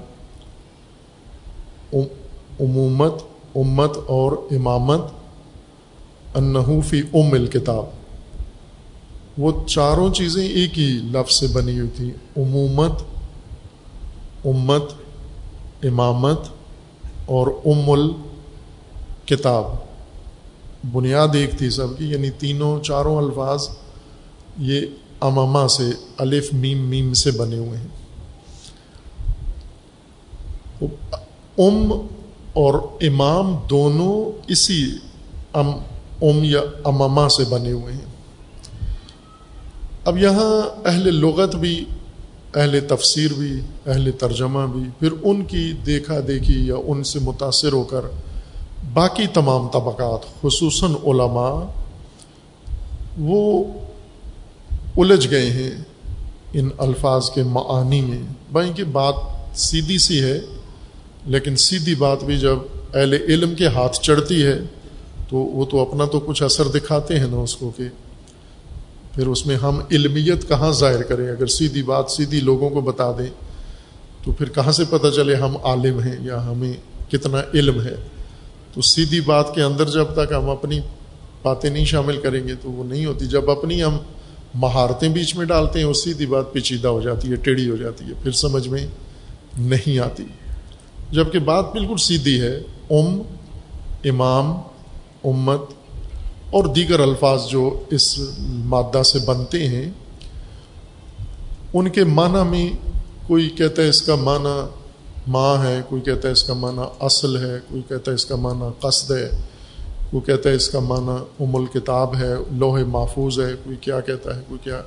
[2.59, 3.13] عمومت،
[3.55, 5.01] امت اور امامت
[6.35, 7.85] انحوفی ام الکتاب۔
[9.37, 13.03] وہ چاروں چیزیں ایک ہی لفظ سے بنی ہوئی تھیں، عمومت،
[14.45, 14.83] امت،
[15.83, 16.39] امامت
[17.25, 19.88] اور ام الکتاب۔
[20.83, 23.67] بنیاد ایک تھی سب کی یعنی تینوں چاروں الفاظ
[24.57, 24.81] یہ
[25.19, 25.83] اماما سے
[26.17, 27.87] الف میم میم سے بنے ہوئے ہیں۔
[31.57, 31.91] ام
[32.53, 34.91] اور امام دونوں اسی
[35.53, 35.69] ام
[36.21, 38.05] ام یا اماما سے بنے ہوئے ہیں۔
[40.05, 41.85] اب یہاں اہل لغت بھی،
[42.55, 47.73] اہل تفسیر بھی، اہل ترجمہ بھی، پھر ان کی دیکھا دیکھی یا ان سے متاثر
[47.73, 48.05] ہو کر
[48.93, 51.63] باقی تمام طبقات، خصوصاً علماء،
[53.19, 53.63] وہ
[54.97, 55.71] الجھ گئے ہیں
[56.53, 59.13] ان الفاظ کے معانی میں۔ بھائی کی بات
[59.55, 60.39] سیدھی سی ہے،
[61.25, 62.57] لیکن سیدھی بات بھی جب
[62.93, 64.59] اہل علم کے ہاتھ چڑھتی ہے،
[65.29, 67.83] تو وہ تو اپنا تو کچھ اثر دکھاتے ہیں نا اس کو کہ
[69.15, 73.11] پھر اس میں ہم علمیت کہاں ظاہر کریں؟ اگر سیدھی بات سیدھی لوگوں کو بتا
[73.11, 73.29] دیں،
[74.23, 76.73] تو پھر کہاں سے پتہ چلے ہم عالم ہیں یا ہمیں
[77.11, 77.95] کتنا علم ہے؟
[78.73, 80.79] تو سیدھی بات کے اندر جب تک ہم اپنی
[81.43, 83.97] باتیں نہیں شامل کریں گے تو وہ نہیں ہوتی۔ جب اپنی ہم
[84.53, 88.05] مہارتیں بیچ میں ڈالتے ہیں، وہ سیدھی بات پیچیدہ ہو جاتی ہے، ٹیڑھی ہو جاتی
[88.05, 88.87] ہے، پھر سمجھ میں
[89.57, 90.23] نہیں آتی۔
[91.11, 92.57] جبکہ بات بالکل سیدھی ہے،
[92.89, 93.21] ام،
[94.03, 94.51] امام،
[95.23, 95.61] امت
[96.51, 99.91] اور دیگر الفاظ جو اس مادہ سے بنتے ہیں،
[101.73, 102.69] ان کے معنی میں
[103.27, 104.78] کوئی کہتا ہے اس کا معنی
[105.29, 108.35] ماں ہے، کوئی کہتا ہے اس کا معنی اصل ہے، کوئی کہتا ہے اس کا
[108.35, 109.29] معنی قصد ہے،
[110.11, 114.35] کوئی کہتا ہے اس کا معنی ام الکتاب ہے لوہے محفوظ ہے، کوئی کیا کہتا
[114.35, 114.81] ہے، کوئی کیا۔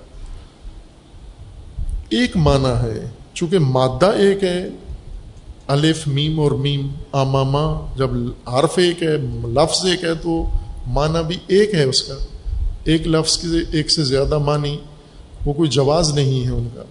[2.08, 4.68] ایک معنی ہے، چونکہ مادہ ایک ہے،
[5.66, 8.10] الف، میم اور میم آماما جب
[8.48, 9.16] حرف ایک ہے،
[9.48, 10.48] لفظ ایک ہے، تو
[10.86, 12.14] معنی بھی ایک ہے اس کا۔
[12.84, 14.76] ایک لفظ کی ایک سے زیادہ معنی،
[15.46, 16.82] وہ کوئی جواز نہیں ہے ان کا۔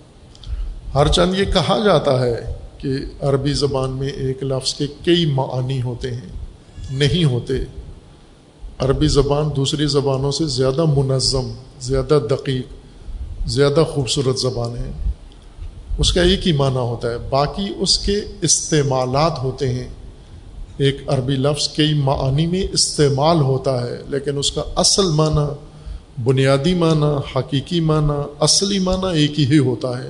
[0.95, 2.89] ہر چند یہ کہا جاتا ہے کہ
[3.21, 6.29] عربی زبان میں ایک لفظ کے کئی معنی ہوتے ہیں،
[6.91, 7.53] نہیں ہوتے۔
[8.79, 12.67] عربی زبان دوسری زبانوں سے زیادہ منظم، زیادہ دقیق،
[13.47, 14.91] زیادہ خوبصورت زبان ہے۔
[15.97, 19.87] اس کا ایک ہی معنی ہوتا ہے۔ باقی اس کے استعمالات ہوتے ہیں۔
[20.77, 25.53] ایک عربی لفظ کئی معنی میں استعمال ہوتا ہے، لیکن اس کا اصل معنی،
[26.23, 30.09] بنیادی معنی، حقیقی معنی، اصلی معنی ایک ہی ہوتا ہے۔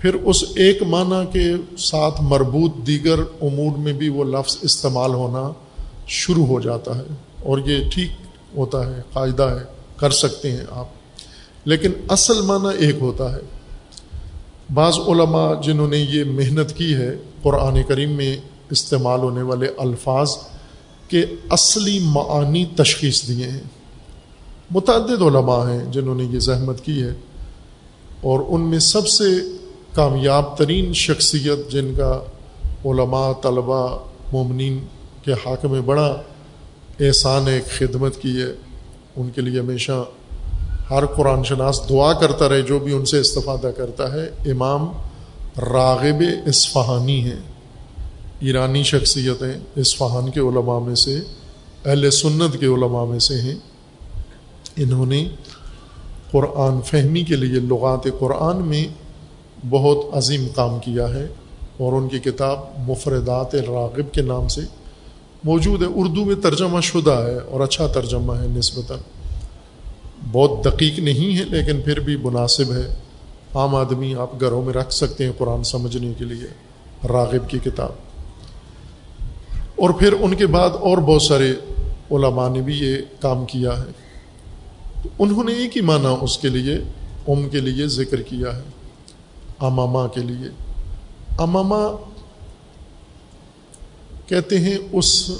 [0.00, 5.52] پھر اس ایک معنی کے ساتھ مربوط دیگر امور میں بھی وہ لفظ استعمال ہونا
[6.06, 7.02] شروع ہو جاتا ہے
[7.42, 8.10] اور یہ ٹھیک
[8.56, 9.64] ہوتا ہے، قاعدہ ہے،
[9.96, 10.86] کر سکتے ہیں آپ۔
[11.64, 13.40] لیکن اصل معنی ایک ہوتا ہے۔
[14.74, 18.36] بعض علماء جنہوں نے یہ محنت کی ہے، قرآن کریم میں
[18.70, 20.30] استعمال ہونے والے الفاظ
[21.08, 23.62] کے اصلی معانی تشخیص دیے ہیں۔
[24.70, 27.14] متعدد علماء ہیں جنہوں نے یہ زحمت کی ہے
[28.20, 29.24] اور ان میں سب سے
[29.94, 32.22] کامیاب ترین شخصیت جن کا
[32.84, 33.96] علماء، طلباء،
[34.32, 34.78] مومنین
[35.24, 36.22] کے حق میں بڑا
[37.00, 38.52] احسان ایک خدمت کی ہے۔
[39.16, 40.04] ان کے لیے ہمیشہ
[40.90, 44.88] ہر قرآن شناس دعا کرتا رہے، جو بھی ان سے استفادہ کرتا ہے۔ امام
[45.58, 47.40] راغب اصفہانی ہیں،
[48.40, 51.20] ایرانی شخصیتیں اصفہان کے علماء میں سے،
[51.84, 53.54] اہل سنت کے علماء میں سے ہیں۔
[54.76, 55.28] انہوں نے
[56.30, 58.84] قرآن فہمی کے لیے لغات قرآن میں
[59.68, 61.26] بہت عظیم کام کیا ہے
[61.76, 64.60] اور ان کی کتاب مفردات راغب کے نام سے
[65.44, 68.98] موجود ہے۔ اردو میں ترجمہ شدہ ہے اور اچھا ترجمہ ہے نسبتاً۔
[70.32, 72.94] بہت دقیق نہیں ہے لیکن پھر بھی مناسب ہے۔
[73.54, 76.46] عام آدمی آپ گھروں میں رکھ سکتے ہیں قرآن سمجھنے کے لیے
[77.08, 77.90] راغب کی کتاب۔
[79.76, 81.52] اور پھر ان کے بعد اور بہت سارے
[82.10, 83.90] علماء نے بھی یہ کام کیا ہے۔
[85.18, 86.74] انہوں نے ایک ہی معنی اس کے لیے
[87.28, 88.62] ام کے لیے ذکر کیا ہے۔
[89.60, 90.48] اماما کے لیے۔
[91.38, 92.10] اماما
[94.26, 95.30] کہتے ہیں اس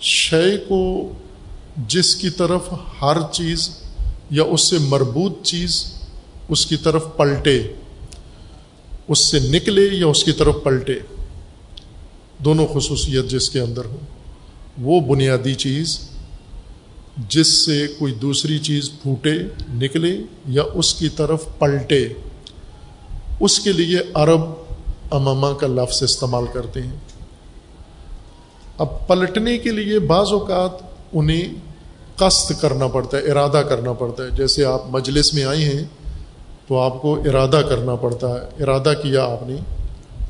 [0.00, 1.12] شے کو
[1.88, 2.60] جس کی طرف
[3.02, 3.70] ہر چیز
[4.30, 5.92] یا اس سے مربوط چیز
[6.48, 7.62] اس کی طرف پلٹے،
[9.08, 10.98] اس سے نکلے یا اس کی طرف پلٹے۔
[12.38, 13.96] دونوں خصوصیت جس کے اندر ہو
[14.78, 16.10] وہ بنیادی چیز
[17.28, 19.34] جس سے کوئی دوسری چیز پھوٹے،
[19.68, 22.08] نکلے یا اس کی طرف پلٹے۔
[23.40, 24.40] اس کے لیے عرب
[25.10, 26.96] امما کا لفظ استعمال کرتے ہیں۔
[28.78, 30.70] اب پلٹنے کے لیے بعض اوقات
[31.12, 31.54] انہیں
[32.16, 35.84] قصد کرنا پڑتا ہے، ارادہ کرنا پڑتا ہے۔ جیسے آپ مجلس میں آئے ہیں
[36.68, 39.56] تو آپ کو ارادہ کرنا پڑتا ہے۔ ارادہ کیا آپ نے؟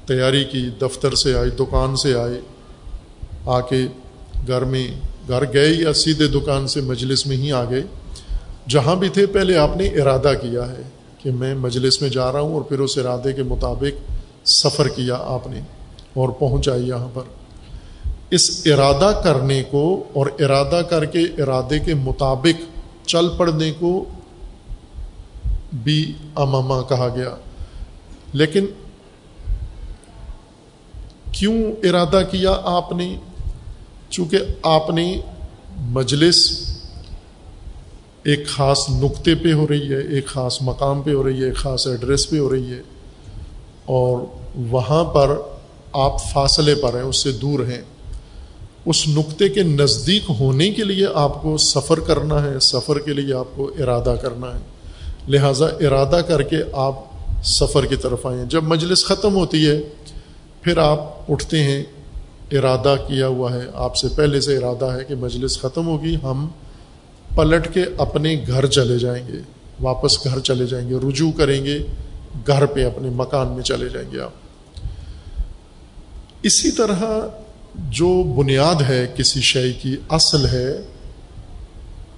[0.07, 2.40] تیاری کی، دفتر سے آئی دکان سے آئے
[3.46, 3.87] آ کے
[4.46, 4.88] گھر میں،
[5.29, 7.83] گھر گئے یا سیدھے دکان سے مجلس میں ہی آ گئے
[8.68, 12.40] جہاں بھی تھے، پہلے آپ نے ارادہ کیا ہے۔ کہ میں مجلس میں جا رہا
[12.40, 14.12] ہوں اور پھر اس ارادے کے مطابق
[14.48, 15.61] سفر کیا آپ نے
[16.14, 17.22] اور پہنچا یہاں پر۔
[18.30, 22.78] اس ارادہ کرنے کو اور ارادہ کر کے ارادے کے مطابق
[23.09, 24.04] چل پڑنے کو
[25.72, 27.37] بھی اماما کہا گیا۔
[28.33, 28.66] لیکن
[31.33, 33.16] کیوں ارادہ کیا آپ نے؟
[34.11, 35.20] چونکہ آپ نے
[35.76, 36.69] مجلس
[38.24, 41.56] ایک خاص نقطے پہ ہو رہی ہے، ایک خاص مقام پہ ہو رہی ہے، ایک
[41.56, 42.83] خاص ایڈریس پہ ہو رہی ہے۔
[43.85, 45.37] اور وہاں پر
[45.92, 47.83] آپ فاصلے پر ہیں، اس سے دور ہیں۔
[48.87, 53.35] اس نقطے کے نزدیک ہونے کے لیے آپ کو سفر کرنا ہے، سفر کے لیے
[53.35, 54.61] آپ کو ارادہ کرنا ہے۔
[55.28, 56.94] لہٰذا ارادہ کر کے آپ
[57.44, 59.80] سفر کی طرف آئیں۔ جب مجلس ختم ہوتی ہے،
[60.62, 61.85] پھر آپ اٹھتے ہیں،
[62.52, 66.48] ارادہ کیا ہوا ہے۔ آپ سے پہلے سے ارادہ ہے کہ مجلس ختم ہوگی، ہم
[67.35, 69.38] پلٹ کے اپنے گھر چلے جائیں گے،
[69.81, 71.79] واپس گھر چلے جائیں گے، رجوع کریں گے،
[72.47, 74.31] گھر پہ اپنے مکان میں چلے جائیں گے آپ۔
[76.43, 77.03] اسی طرح
[77.75, 80.83] جو بنیاد ہے کسی شے کی، اصل ہے،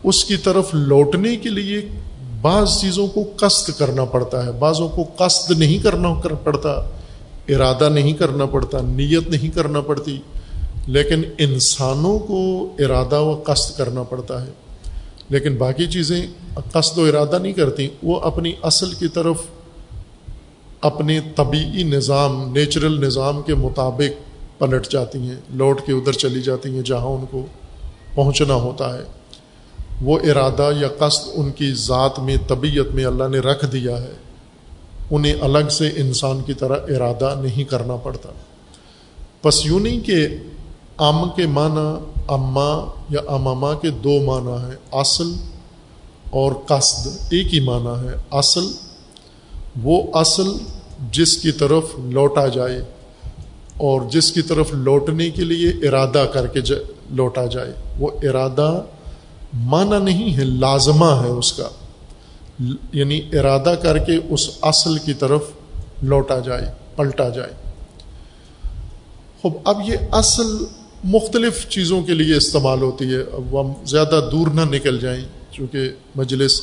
[0.04, 1.88] اس کی طرف لوٹنے کے لیے
[2.40, 6.88] بعض چیزوں کو قصد کرنا پڑتا ہے۔ بعضوں کو قصد نہیں کرنا پڑتا،
[7.48, 10.18] ارادہ نہیں کرنا پڑتا، نیت نہیں کرنا پڑتی،
[10.86, 14.50] لیکن انسانوں کو ارادہ و قصد کرنا پڑتا ہے۔
[15.28, 16.26] لیکن باقی چیزیں
[16.72, 19.36] قصد و ارادہ نہیں کرتی، وہ اپنی اصل کی طرف
[20.80, 26.74] اپنے طبعی نظام، نیچرل نظام کے مطابق پلٹ جاتی ہیں، لوٹ کے ادھر چلی جاتی
[26.74, 27.46] ہیں، جہاں ان کو
[28.14, 29.02] پہنچنا ہوتا ہے۔
[30.02, 34.12] وہ ارادہ یا قصد ان کی ذات میں، طبیعت میں اللہ نے رکھ دیا ہے۔
[35.10, 38.28] انہیں الگ سے انسان کی طرح ارادہ نہیں کرنا پڑتا۔
[39.44, 40.28] بس یوں نہیں کہ
[40.98, 45.32] ام کے معنی اماں یا اماما کے دو معنی ہیں، اصل
[46.30, 48.72] اور قصد، ایک ہی معنی ہے، اصل۔
[49.82, 50.48] وہ اصل
[51.12, 52.82] جس کی طرف لوٹا جائے
[53.76, 56.60] اور جس کی طرف لوٹنے کے لیے ارادہ کر کے
[57.10, 58.82] لوٹا جائے۔ وہ ارادہ
[59.54, 61.68] مانا نہیں ہے، لازمہ ہے اس کا۔
[62.92, 65.42] یعنی ارادہ کر کے اس اصل کی طرف
[66.02, 67.62] لوٹا جائے، پلٹا جائے۔
[69.64, 70.64] اب یہ اصل
[71.04, 75.90] مختلف چیزوں کے لیے استعمال ہوتی ہے۔ اب ہم زیادہ دور نہ نکل جائیں، چونکہ
[76.14, 76.60] مجلس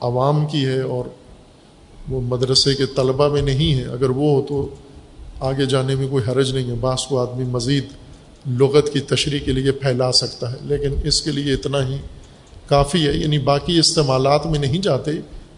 [0.00, 1.04] عوام کی ہے اور
[2.08, 4.74] وہ مدرسے کے طلبہ میں نہیں ہے اگر وہ ہو تو
[5.40, 7.84] آگے جانے میں کوئی حرج نہیں ہے۔ بعض کو آدمی مزید
[8.46, 11.96] لغت کی تشریح کے لیے پھیلا سکتا ہے، لیکن اس کے لیے اتنا ہی
[12.66, 15.10] کافی ہے۔ یعنی باقی استعمالات میں نہیں جاتے،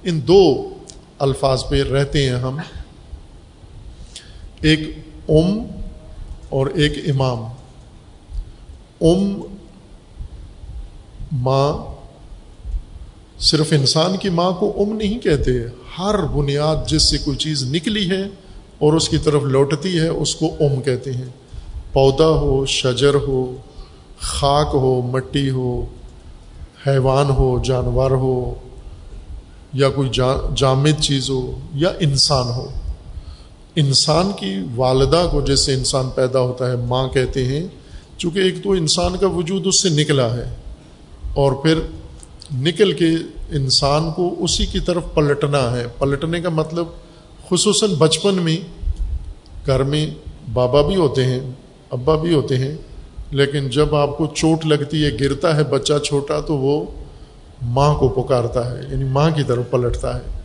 [0.03, 0.69] ان دو
[1.19, 2.59] الفاظ پہ رہتے ہیں ہم۔
[4.61, 4.81] ایک
[5.29, 5.59] ام
[6.49, 7.60] اور ایک امام۔
[9.01, 9.43] ام
[11.33, 11.95] ماں
[13.39, 15.53] صرف انسان کی ماں کو ام نہیں کہتے،
[15.99, 18.23] ہر بنیاد جس سے کوئی چیز نکلی ہے
[18.79, 21.29] اور اس کی طرف لوٹتی ہے، اس کو ام کہتے ہیں۔
[21.93, 23.57] پودا ہو، شجر ہو،
[24.21, 25.87] خاک ہو، مٹی ہو،
[26.87, 28.55] حیوان ہو، جانور ہو،
[29.73, 30.09] یا کوئی
[30.55, 32.69] جامد چیز ہو، یا انسان ہو۔
[33.77, 37.67] انسان کی والدہ کو جس سے انسان پیدا ہوتا ہے، ماں کہتے ہیں
[38.21, 40.49] چونکہ ایک تو انسان کا وجود اس سے نکلا ہے
[41.35, 41.79] اور پھر
[42.55, 43.09] نکل کے
[43.51, 46.87] انسان کو اسی کی طرف پلٹنا ہے۔ پلٹنے کا مطلب
[47.49, 48.57] خصوصاً بچپن میں
[49.67, 50.07] گھر میں
[50.53, 51.41] بابا بھی ہوتے ہیں،
[51.91, 52.77] ابا بھی ہوتے ہیں،
[53.31, 56.85] لیکن جب آپ کو چوٹ لگتی ہے، گرتا ہے بچہ چھوٹا، تو وہ
[57.63, 60.39] ماں کو پکارتا ہے یعنی ماں کی طرف پلٹتا ہے۔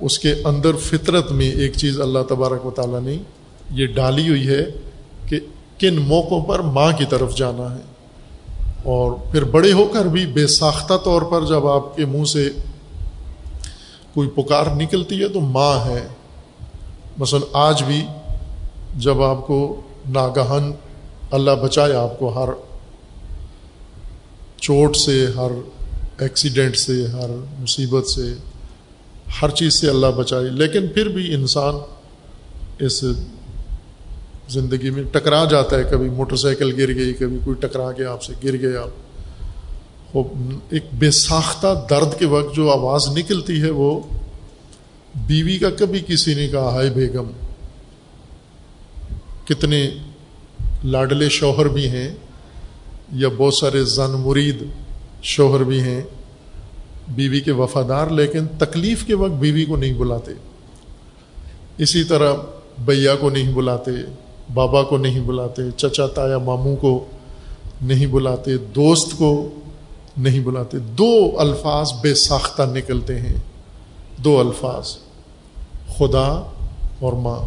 [0.00, 3.16] اس کے اندر فطرت میں ایک چیز اللہ تبارک و تعالیٰ نے
[3.72, 4.64] یہ ڈالی ہوئی ہے
[5.26, 5.40] کہ
[5.78, 7.80] کن موقعوں پر ماں کی طرف جانا ہے۔
[8.84, 12.50] اور پھر بڑے ہو کر بھی بے ساختہ طور پر جب آپ کے منہ سے
[14.14, 16.08] کوئی پکار نکلتی ہے تو ماں ہے۔
[17.18, 18.06] مثلا آج بھی
[18.96, 20.70] جب آپ کو ناگہن
[21.30, 22.48] اللہ بچائے آپ کو ہر
[24.60, 25.50] چوٹ سے، ہر
[26.18, 27.30] ایکسیڈنٹ سے، ہر
[27.60, 28.34] مصیبت سے،
[29.42, 31.74] ہر چیز سے اللہ بچائے۔ لیکن پھر بھی انسان
[32.78, 33.04] اس
[34.48, 38.22] زندگی میں ٹکرا جاتا ہے، کبھی موٹر سائیکل گر گئی، کبھی کوئی ٹکرا گیا آپ
[38.22, 38.82] سے گر گیا۔
[40.14, 40.26] آپ
[40.70, 44.00] ایک بے ساختہ درد کے وقت جو آواز نکلتی ہے، وہ
[45.14, 47.30] بیوی کا کبھی کسی نے کہا، ہائے بیگم،
[49.44, 49.90] کتنے
[50.84, 52.14] لاڈلے شوہر بھی ہیں
[53.12, 54.62] یا بہت سارے زن مرید
[55.22, 56.02] شوہر بھی ہیں۔
[57.08, 60.32] بیوی کے وفادار، لیکن تکلیف کے وقت بیوی کو نہیں بلاتے۔
[61.78, 62.34] اسی طرح
[62.78, 63.90] بیا کو نہیں بلاتے۔
[64.54, 67.04] بابا کو نہیں بلاتے، چچا، تایا، ماموں کو
[67.82, 69.48] نہیں بلاتے، دوست کو
[70.16, 73.34] نہیں بلاتے۔ دو الفاظ بے ساختہ نکلتے ہیں۔
[74.16, 74.96] دو الفاظ،
[75.98, 76.50] خدا
[77.00, 77.38] اور ماں۔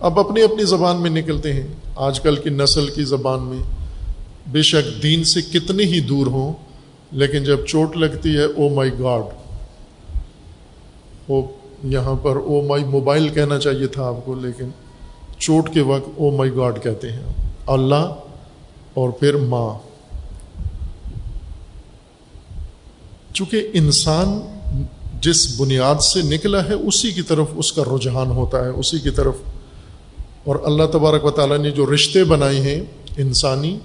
[0.00, 3.58] اب اپنی اپنی زبان میں نکلتے ہیں۔ آج کل کی نسل کی زبان میں
[4.46, 6.52] بے شک دین سے کتنے ہی دور ہوں،
[7.12, 9.22] لیکن جب چوٹ لگتی ہے او مائی گاڈ
[11.28, 11.42] وہ
[11.84, 14.68] یہاں پر او مائی موبائل کہنا چاہیے تھا آپ کو، لیکن
[15.38, 17.22] چوٹ کے وقت او مائی گاڈ کہتے ہیں۔
[17.66, 18.14] اللہ
[18.94, 19.88] اور پھر ماں۔
[23.32, 24.40] چونکہ انسان
[25.20, 29.10] جس بنیاد سے نکلا ہے، اسی کی طرف اس کا رجحان ہوتا ہے، اسی کی
[29.10, 29.34] طرف۔
[30.44, 32.80] اور اللہ تبارک و تعالیٰ نے جو رشتے بنائے ہیں
[33.16, 33.78] انسانی،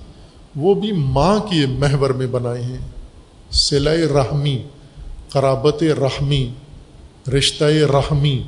[0.56, 2.78] وہ بھی ماں کے محور میں بنائے ہیں۔
[3.52, 4.64] سلائے رحمی،
[5.30, 6.54] قرابت رحمی،
[7.38, 8.44] رشتہ رحمی۔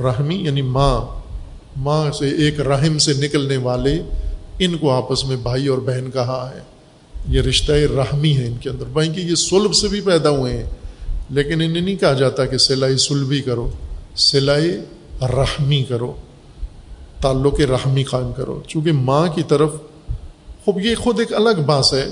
[0.00, 1.19] رحمی یعنی ماں۔
[1.76, 4.02] ماں سے ایک رحم سے نکلنے والے
[4.58, 6.60] ان کو آپس میں بھائی اور بہن کہا ہے۔
[7.28, 10.56] یہ رشتہ رحمی ہے ان کے اندر۔ بھائی کہ یہ سلب سے بھی پیدا ہوئے
[10.56, 10.70] ہیں۔
[11.30, 13.70] لیکن انہیں نہیں کہا جاتا کہ سلائی سلبی کرو،
[14.16, 14.76] سلائی
[15.22, 16.12] رحمی کرو،
[17.20, 19.70] تعلق رحمی قائم کرو۔ چونکہ ماں کی طرف
[20.64, 22.06] خوب یہ خود ایک الگ باس ہے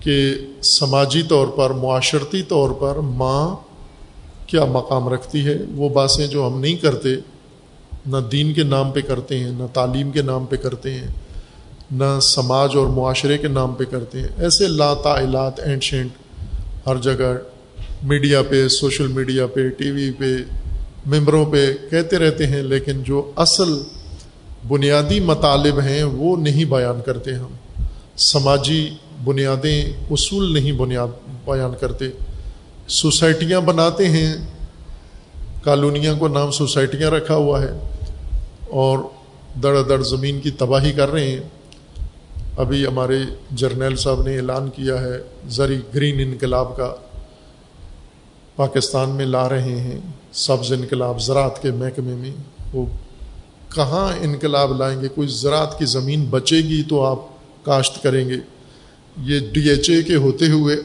[0.00, 3.56] کہ سماجی طور پر، معاشرتی طور پر ماں
[4.46, 7.08] کیا مقام رکھتی ہے؟ وہ باتیں جو ہم نہیں کرتے
[8.06, 11.06] نہ دین کے نام پہ کرتے ہیں، نہ تعلیم کے نام پہ کرتے ہیں،
[11.90, 16.10] نہ سماج اور معاشرے کے نام پہ کرتے ہیں۔ ایسے لا تعلات اینڈ شینٹ
[16.86, 17.34] ہر جگہ
[18.02, 20.36] میڈیا پہ، سوشل میڈیا پہ، ٹی وی پہ،
[21.06, 23.82] ممبروں پہ کہتے رہتے ہیں، لیکن جو اصل
[24.68, 27.82] بنیادی مطالب ہیں وہ نہیں بیان کرتے ہم۔
[28.16, 28.90] سماجی
[29.24, 31.08] بنیادیں اصول نہیں بنیاد
[31.44, 32.04] بیان کرتے۔
[32.88, 34.34] سوسائٹیاں بناتے ہیں،
[35.62, 37.91] کالونیاں کو نام سوسائٹیاں رکھا ہوا ہے۔
[38.72, 38.98] اور
[39.62, 41.40] دڑ دڑ زمین کی تباہی کر رہے ہیں۔
[42.56, 43.18] ابھی ہمارے
[43.50, 46.94] جرنیل صاحب نے اعلان کیا ہے زری گرین انقلاب کا۔
[48.56, 50.00] پاکستان میں لا رہے ہیں
[50.32, 52.30] سبز انقلاب، زراعت کے محکمے میں۔
[52.72, 52.86] وہ
[53.74, 57.18] کہاں انقلاب لائیں گے؟ کوئی زراعت کی زمین بچے گی تو آپ
[57.64, 58.36] کاشت کریں گے۔
[59.22, 60.76] یہ ڈی ایچ اے کے ہوتے ہوئے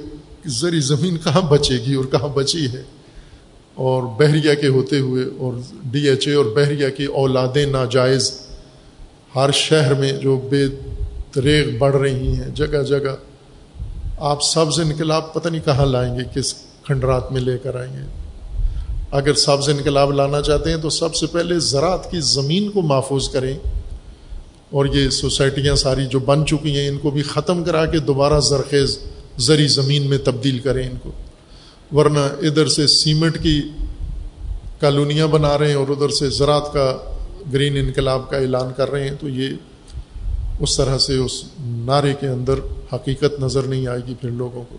[0.45, 2.83] زری زمین کہاں بچے گی اور کہاں بچی ہے؟
[3.77, 5.53] اور بحریہ کے ہوتے ہوئے اور
[5.91, 8.31] ڈی ایچ اے اور بحریہ کی اولادیں ناجائز
[9.35, 10.65] ہر شہر میں جو بے
[11.41, 13.15] ریغ بڑھ رہی ہیں، جگہ جگہ
[14.17, 16.53] آپ سبز انقلاب پتہ نہیں کہاں لائیں گے، کس
[16.85, 18.05] کھنڈرات میں لے کر آئیں گے۔
[19.11, 23.29] اگر سبز انقلاب لانا چاہتے ہیں تو سب سے پہلے زراعت کی زمین کو محفوظ
[23.29, 23.57] کریں۔
[24.69, 28.39] اور یہ سوسائٹیاں ساری جو بن چکی ہیں، ان کو بھی ختم کرا کے دوبارہ
[28.39, 28.99] زرخیز،
[29.37, 31.11] زری زمین میں تبدیل کریں ان کو۔
[31.95, 33.61] ورنہ ادھر سے سیمنٹ کی
[34.79, 36.97] کالونیاں بنا رہے ہیں اور ادھر سے زراعت کا
[37.53, 39.47] گرین انقلاب کا اعلان کر رہے ہیں، تو یہ
[40.59, 42.53] اس طرح سے اس نعرے کے اندر
[42.93, 44.77] حقیقت نظر نہیں آئے گی پھر لوگوں کو۔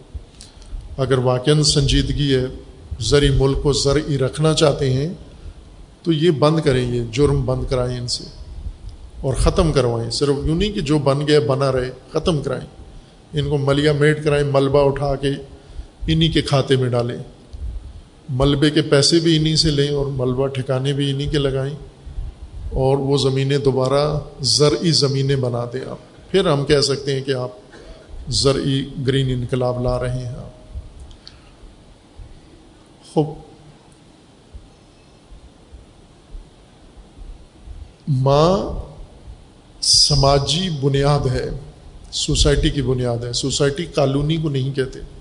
[1.03, 2.47] اگر واقع سنجیدگی ہے،
[3.01, 5.09] زرعی ملک کو زرعی رکھنا چاہتے ہیں،
[6.03, 8.25] تو یہ بند کریں یہ جرم بند کرائیں ان سے۔
[9.21, 12.67] اور ختم کروائیں، صرف یوں نہیں کہ جو بن گیا، بنا رہے، ختم کرائیں۔
[13.33, 15.31] ان کو ملیا میٹ کرائیں، ملبہ اٹھا کے
[16.09, 17.17] انہی کے کھاتے میں ڈالیں۔
[18.29, 21.75] ملبے کے پیسے بھی انہی سے لیں اور ملبہ ٹھکانے بھی انہی کے لگائیں
[22.71, 25.99] اور وہ زمینیں دوبارہ زرعی زمینیں بنا دیں آپ۔
[26.31, 27.49] پھر ہم کہہ سکتے ہیں کہ آپ
[28.29, 30.75] زرعی گرین انقلاب لا رہے ہیں آپ۔
[33.15, 33.35] خوب۔
[38.09, 38.81] ماں
[39.83, 41.51] سماجی بنیاد ہے،
[42.11, 45.18] سوسائٹی کی بنیاد ہے۔ سوسائٹی کالونی کو نہیں کہتے۔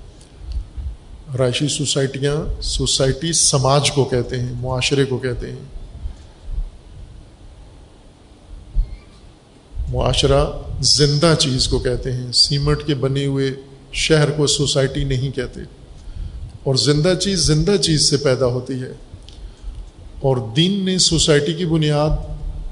[1.38, 5.66] رائشی سوسائٹیاں سوسائٹی سماج کو کہتے ہیں، معاشرے کو کہتے ہیں۔
[9.92, 10.46] معاشرہ
[10.82, 13.52] زندہ چیز کو کہتے ہیں، سیمنٹ کے بنے ہوئے
[13.94, 15.62] شہر کو سوسائٹی نہیں کہتے۔
[16.64, 18.92] اور زندہ چیز زندہ چیز سے پیدا ہوتی ہے۔
[20.22, 22.10] اور دین نے سوسائٹی کی بنیاد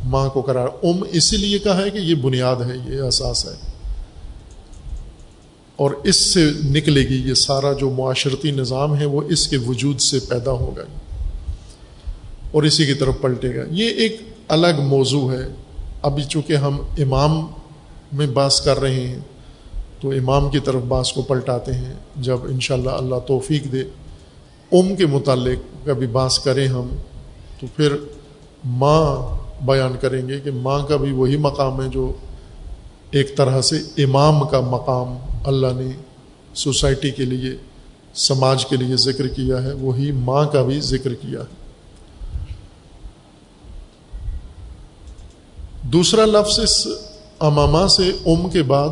[0.03, 3.74] ماں کو قرار، ام اسی لیے کہا ہے کہ یہ بنیاد ہے، یہ احساس ہے۔
[5.75, 9.99] اور اس سے نکلے گی یہ سارا جو معاشرتی نظام ہے وہ اس کے وجود
[9.99, 10.95] سے پیدا ہوگا جی
[12.51, 15.47] اور اسی کی طرف پلٹے گا۔ یہ ایک الگ موضوع ہے۔
[16.01, 17.47] ابھی چونکہ ہم امام
[18.13, 19.19] میں باس کر رہے ہیں
[20.01, 23.81] تو امام کی طرف باس کو پلٹاتے ہیں۔ جب انشاءاللہ اللہ اللہ توفیق دے۔
[24.71, 26.87] ام کے متعلق کبھی باس کریں ہم
[27.61, 27.95] تو پھر
[28.65, 32.13] ماں بیان کریں گے کہ ماں کا بھی وہی مقام ہے جو
[33.11, 35.91] ایک طرح سے امام کا مقام اللہ نے
[36.53, 37.57] سوسائٹی کے لیے،
[38.15, 41.63] سماج کے لیے ذکر کیا ہے، وہی ماں کا بھی ذکر کیا ہے۔
[45.81, 46.87] دوسرا لفظ اس
[47.39, 48.89] اماما سے ام کے بعد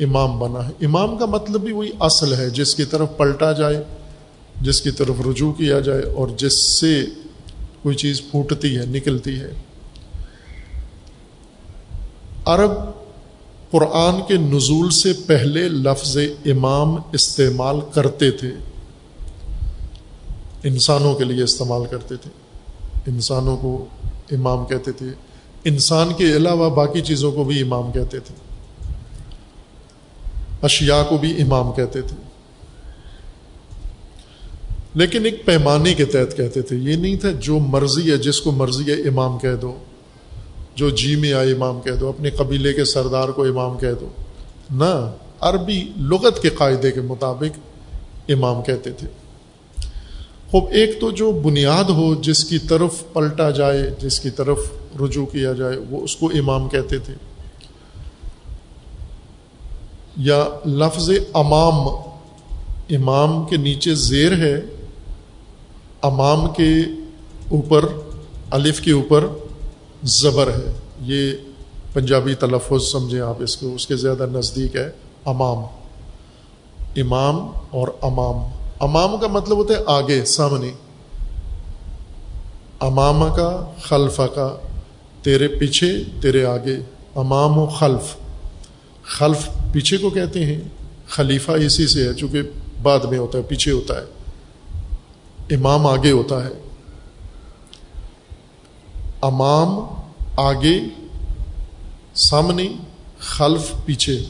[0.00, 3.82] امام بنا ہے۔ امام کا مطلب بھی وہی اصل ہے، جس کی طرف پلٹا جائے،
[4.60, 7.04] جس کی طرف رجوع کیا جائے، اور جس سے
[7.82, 9.50] کوئی چیز پھوٹتی ہے، نکلتی ہے۔
[12.44, 12.70] عرب
[13.70, 18.50] قرآن کے نزول سے پہلے لفظ امام استعمال کرتے تھے۔
[20.62, 22.30] انسانوں کے لیے استعمال کرتے تھے۔
[23.06, 23.86] انسانوں کو
[24.32, 25.06] امام کہتے تھے۔
[25.64, 28.34] انسان کے علاوہ باقی چیزوں کو بھی امام کہتے تھے۔
[30.62, 32.16] اشیاء کو بھی امام کہتے تھے۔
[34.94, 38.50] لیکن ایک پیمانے کے تحت کہتے تھے۔ یہ نہیں تھا جو مرضی ہے، جس کو
[38.50, 39.78] مرضی ہے امام کہہ دو۔
[40.76, 44.08] جو جی میں آئے امام کہہ دو، اپنے قبیلے کے سردار کو امام کہہ دو۔
[44.70, 47.58] نہ، عربی لغت کے قاعدے کے مطابق
[48.28, 49.06] امام کہتے تھے۔
[50.50, 54.58] خوب، ایک تو جو بنیاد ہو، جس کی طرف پلٹا جائے، جس کی طرف
[55.00, 57.14] رجوع کیا جائے، وہ اس کو امام کہتے تھے۔
[60.16, 61.88] یا لفظ امام
[62.90, 64.60] امام کے نیچے زیر ہے،
[66.02, 66.80] امام کے
[67.50, 67.84] اوپر،
[68.50, 69.26] الف کے اوپر
[70.02, 71.32] زبر ہے۔ یہ
[71.92, 74.90] پنجابی تلفظ سمجھیں آپ اس کو، اس کے زیادہ نزدیک ہے
[75.24, 75.58] امام۔
[76.96, 77.36] امام
[77.70, 80.70] اور امام۔ امام کا مطلب ہوتا ہے آگے، سامنے۔
[82.80, 84.56] امام کا خلف کا۔
[85.22, 86.76] تیرے پیچھے، تیرے آگے۔
[87.14, 88.16] امام و خلف۔
[89.02, 90.60] خلف پیچھے کو کہتے ہیں۔
[91.08, 92.42] خلیفہ اسی سے ہے، چونکہ
[92.82, 94.04] بعد میں ہوتا ہے، پیچھے ہوتا ہے۔
[95.54, 96.65] امام آگے ہوتا ہے۔
[99.26, 99.68] امام،
[100.36, 100.80] آگے،
[102.14, 102.68] سامنے،
[103.18, 104.24] خلف، پیچھے۔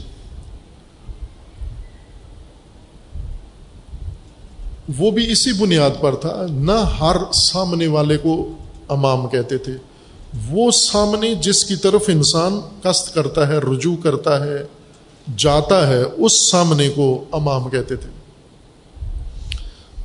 [4.97, 8.51] وہ بھی اسی بنیاد پر تھا، نہ ہر سامنے والے کو
[8.87, 9.73] امام کہتے تھے۔
[10.49, 14.63] وہ سامنے جس کی طرف انسان قصد کرتا ہے، رجوع کرتا ہے،
[15.37, 18.09] جاتا ہے، اس سامنے کو امام کہتے تھے۔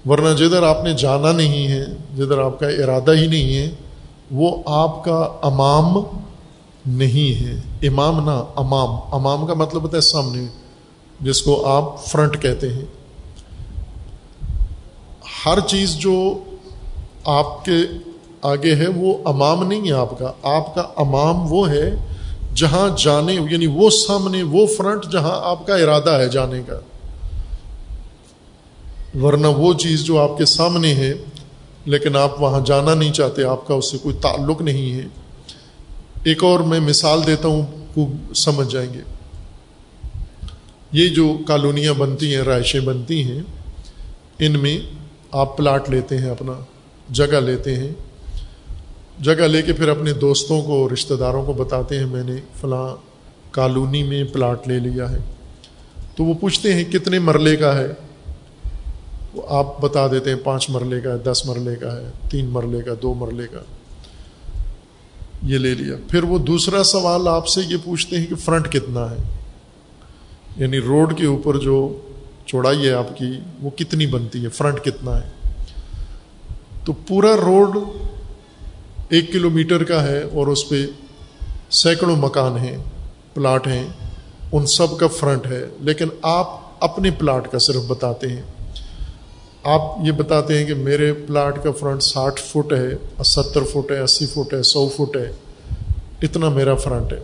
[0.07, 1.85] ورنہ جدھر آپ نے جانا نہیں ہے،
[2.17, 3.71] جدھر آپ کا ارادہ ہی نہیں ہے
[4.33, 5.99] وہ آپ کا امام
[6.87, 10.47] نہیں ہے۔ امام نہ، امام۔ امام کا مطلب ہوتا ہے سامنے،
[11.21, 12.85] جس کو آپ فرنٹ کہتے ہیں۔
[15.47, 16.39] ہر چیز جو
[17.25, 17.77] آپ کے
[18.43, 21.91] آگے ہے، وہ امام نہیں ہے آپ کا۔ آپ کا امام وہ ہے
[22.55, 26.81] جہاں جانے یعنی وہ سامنے، وہ فرنٹ جہاں آپ کا ارادہ ہے جانے کا۔
[29.23, 31.15] ورنہ وہ چیز جو آپ کے سامنے ہے
[31.85, 35.07] لیکن آپ وہاں جانا نہیں چاہتے، آپ کا اس سے کوئی تعلق نہیں ہے۔
[36.25, 39.01] ایک اور میں مثال دیتا ہوں، خوب سمجھ جائیں گے۔
[40.93, 43.41] یہ جو کالونیاں بنتی ہیں، رہائشیں بنتی ہیں،
[44.39, 44.79] ان میں
[45.33, 46.53] آپ پلاٹ لیتے ہیں، اپنا
[47.11, 47.91] جگہ لیتے ہیں۔
[49.21, 52.97] جگہ لے کے پھر اپنے دوستوں کو، رشتہ داروں کو بتاتے ہیں، میں نے فلاں
[53.51, 55.19] کالونی میں پلاٹ لے لیا ہے۔
[56.17, 57.87] تو وہ پوچھتے ہیں، کتنے مرلے کا ہے؟
[59.35, 62.83] وہ آپ بتا دیتے ہیں پانچ مرلے کا ہے، دس مرلے کا ہے، تین مرلے
[62.83, 63.61] کا، دو مرلے کا۔
[65.43, 69.11] یہ لے لیا۔ پھر وہ دوسرا سوال آپ سے یہ پوچھتے ہیں کہ فرنٹ کتنا
[69.11, 69.17] ہے؟
[70.57, 72.01] یعنی روڈ کے اوپر جو
[72.47, 75.31] چوڑائی ہے آپ کی، وہ کتنی بنتی ہے؟ فرنٹ کتنا ہے؟
[76.85, 77.79] تو پورا روڈ
[79.09, 80.87] ایک کلو میٹر کا ہے اور اس پہ
[81.71, 82.77] سینکڑوں مکان ہیں،
[83.35, 83.89] پلاٹ ہیں،
[84.53, 88.43] ان سب کا فرنٹ ہے۔ لیکن آپ اپنے پلاٹ کا صرف بتاتے ہیں۔
[89.65, 93.99] آپ یہ بتاتے ہیں کہ میرے پلاٹ کا فرنٹ ساٹھ فٹ ہے، ستر فٹ ہے،
[93.99, 95.33] اسی فٹ ہے، سو فٹ ہے،
[96.23, 97.19] اتنا میرا فرنٹ ہے۔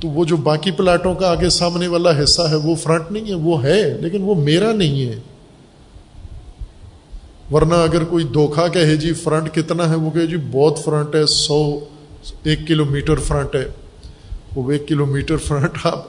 [0.00, 3.34] تو وہ جو باقی پلاٹوں کا آگے سامنے والا حصہ ہے، وہ فرنٹ نہیں ہے،
[3.34, 5.18] وہ ہے، لیکن وہ میرا نہیں ہے۔
[7.52, 11.26] ورنہ اگر کوئی دھوکھا کہے جی فرنٹ کتنا ہے؟ وہ کہے جی بہت فرنٹ ہے،
[11.26, 11.78] سو،
[12.42, 13.64] ایک کلو میٹر فرنٹ ہے۔
[14.56, 16.06] وہ ایک کلو میٹر فرنٹ، آپ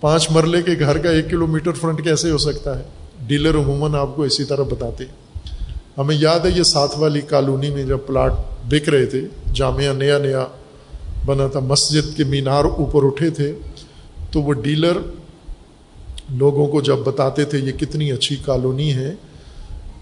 [0.00, 2.84] پانچ مرلے کے گھر کا ایک کلو میٹر فرنٹ کیسے ہو سکتا ہے؟
[3.28, 5.04] ڈیلر عموماً آپ کو اسی طرح بتاتے۔
[5.98, 8.32] ہمیں یاد ہے یہ ساتھ والی کالونی میں جب پلاٹ
[8.68, 9.20] بک رہے تھے،
[9.54, 10.46] جامعہ نیا نیا
[11.26, 13.52] بنا تھا، مسجد کے مینار اوپر اٹھے تھے،
[14.30, 14.98] تو وہ ڈیلر
[16.30, 19.14] لوگوں کو جب بتاتے تھے یہ کتنی اچھی کالونی ہے،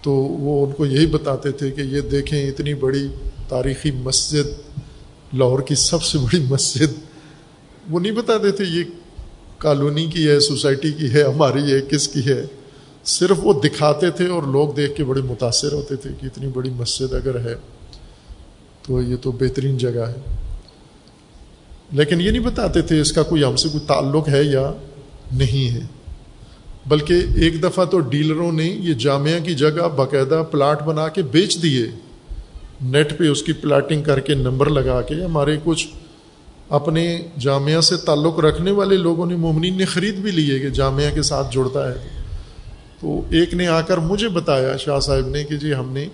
[0.01, 3.07] تو وہ ان کو یہی بتاتے تھے کہ یہ دیکھیں اتنی بڑی
[3.49, 4.77] تاریخی مسجد،
[5.33, 6.93] لاہور کی سب سے بڑی مسجد۔
[7.89, 8.83] وہ نہیں بتاتے تھے یہ
[9.57, 12.45] کالونی کی ہے، سوسائٹی کی ہے، ہماری ہے، کس کی ہے۔
[13.07, 16.69] صرف وہ دکھاتے تھے اور لوگ دیکھ کے بڑے متاثر ہوتے تھے کہ اتنی بڑی
[16.69, 17.55] مسجد اگر ہے
[18.81, 20.35] تو یہ تو بہترین جگہ ہے۔
[21.91, 24.71] لیکن یہ نہیں بتاتے تھے اس کا کوئی ہم سے کوئی تعلق ہے یا
[25.31, 25.79] نہیں ہے۔
[26.85, 31.63] بلکہ ایک دفعہ تو ڈیلروں نے یہ جامعہ کی جگہ باقاعدہ پلاٹ بنا کے بیچ
[31.63, 31.85] دیے۔
[32.81, 35.87] نیٹ پہ اس کی پلاٹنگ کر کے نمبر لگا کے ہمارے کچھ
[36.69, 41.15] اپنے جامعہ سے تعلق رکھنے والے لوگوں نے مومنین نے خرید بھی لیے کہ جامعہ
[41.15, 42.16] کے ساتھ جڑتا ہے۔
[43.01, 46.07] تو ایک نے آ کر مجھے بتایا، شاہ صاحب نے کہ جی ہم نے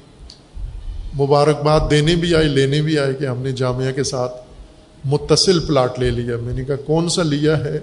[1.19, 4.33] مبارکباد دینے بھی آئے لینے بھی آئے کہ ہم نے جامعہ کے ساتھ
[5.05, 7.79] متصل پلاٹ لے لیا۔ میں نے کہا، کون سا لیا ہے؟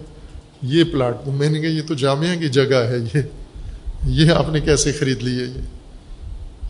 [0.62, 3.20] یہ پلاٹ۔ تو میں نے کہا، یہ تو جامعہ کی جگہ ہے، یہ
[4.06, 5.62] یہ آپ نے کیسے خرید لی ہے یہ؟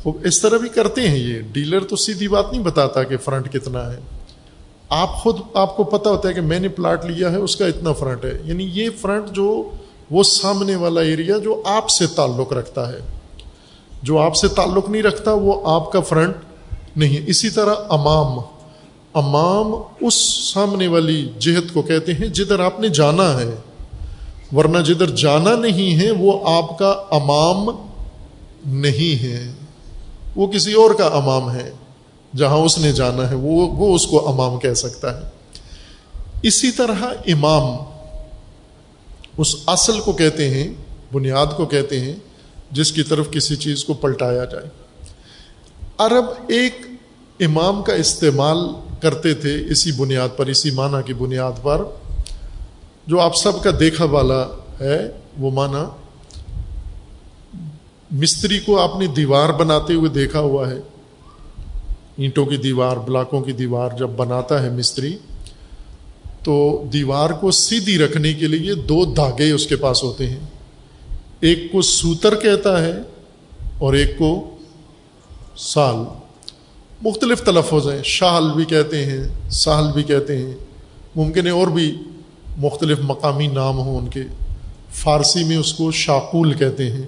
[0.03, 3.53] خوب، اس طرح بھی کرتے ہیں یہ۔ ڈیلر تو سیدھی بات نہیں بتاتا کہ فرنٹ
[3.53, 3.99] کتنا ہے۔
[4.89, 7.67] آپ خود، آپ کو پتا ہوتا ہے کہ میں نے پلاٹ لیا ہے، اس کا
[7.67, 9.71] اتنا فرنٹ ہے۔ یعنی یہ فرنٹ جو
[10.11, 12.99] وہ سامنے والا ایریا جو آپ سے تعلق رکھتا ہے۔
[14.03, 16.37] جو آپ سے تعلق نہیں رکھتا، وہ آپ کا فرنٹ
[16.97, 18.39] نہیں اسی طرح امام۔
[19.15, 20.15] امام اس
[20.53, 23.55] سامنے والی جہت کو کہتے ہیں، جدھر آپ نے جانا ہے۔
[24.57, 27.71] ورنہ جدھر جانا نہیں ہے، وہ آپ کا امام
[28.67, 29.53] نہیں ہے۔
[30.37, 31.71] وہ کسی اور کا امام ہے۔
[32.37, 35.29] جہاں اس نے جانا ہے، وہ وہ اس کو امام کہہ سکتا ہے۔
[36.43, 37.67] اسی طرح امام۔
[39.41, 40.75] اس اصل کو کہتے ہیں،
[41.13, 42.17] بنیاد کو کہتے ہیں،
[42.71, 44.67] جس کی طرف کسی چیز کو پلٹایا جائے۔
[45.99, 46.87] عرب ایک
[47.41, 48.59] امام کا استعمال
[49.01, 51.85] کرتے تھے اسی بنیاد پر، اسی معنی کی بنیاد پر۔
[53.07, 54.43] جو آپ سب کا دیکھا والا
[54.81, 55.85] ہے، وہ معنی
[58.11, 60.81] مستری کو آپ نے دیوار بناتے ہوئے دیکھا ہوا ہے۔
[62.19, 65.17] اینٹوں کی دیوار، بلاکوں کی دیوار جب بناتا ہے مستری
[66.43, 70.41] تو دیوار کو سیدھی رکھنے کے لیے دو دھاگے اس کے پاس ہوتے ہیں۔
[71.41, 72.93] ایک کو سوتر کہتا ہے
[73.79, 74.57] اور ایک کو
[75.57, 75.97] سال۔
[77.03, 80.55] مختلف تلفظ ہیں۔ شال بھی کہتے ہیں، سال بھی کہتے ہیں۔
[81.17, 81.97] ممکن ہے اور بھی
[82.59, 84.23] مختلف مقامی نام ہوں ان کے۔
[84.93, 87.03] فارسی میں اس کو شاقول کہتے ہیں۔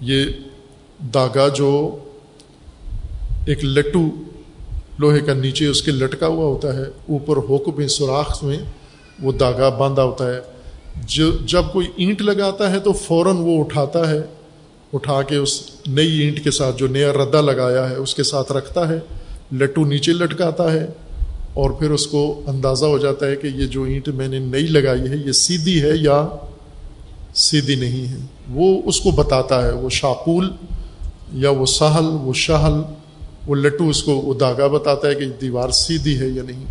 [0.00, 0.24] یہ
[1.14, 1.98] داغا جو
[3.46, 4.08] ایک لٹو
[4.98, 8.58] لوہے کا نیچے اس کے لٹکا ہوا ہوتا ہے، اوپر ہوک میں سوراخ میں
[9.22, 10.40] وہ داغا باندھا ہوتا ہے۔
[11.06, 14.20] جو، جب کوئی اینٹ لگاتا ہے تو فوراً وہ اٹھاتا ہے،
[14.92, 18.52] اٹھا کے اس نئی اینٹ کے ساتھ جو نیا ردا لگایا ہے، اس کے ساتھ
[18.52, 18.98] رکھتا ہے،
[19.52, 20.86] لٹو نیچے لٹکاتا ہے
[21.54, 24.66] اور پھر اس کو اندازہ ہو جاتا ہے کہ یہ جو اینٹ میں نے نئی
[24.66, 26.28] لگائی ہے، یہ سیدھی ہے یا
[27.34, 28.18] سیدھی نہیں ہے۔
[28.50, 30.50] وہ اس کو بتاتا ہے، وہ شاقول
[31.32, 32.72] یا وہ سہل وہ شہل
[33.46, 36.66] وہ لٹو اس کو وہ دھاگا بتاتا ہے کہ دیوار سیدھی ہے یا نہیں۔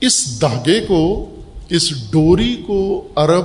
[0.00, 1.34] اس دھاگے کو،
[1.68, 3.44] اس ڈوری کو عرب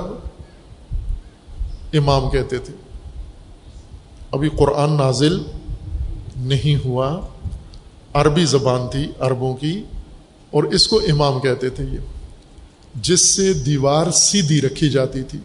[1.92, 2.74] امام کہتے تھے۔
[4.30, 5.42] ابھی قرآن نازل
[6.36, 7.20] نہیں ہوا،
[8.14, 9.82] عربی زبان تھی عربوں کی،
[10.50, 11.98] اور اس کو امام کہتے تھے یہ،
[12.94, 15.38] جس سے دیوار سیدھی رکھی جاتی تھی۔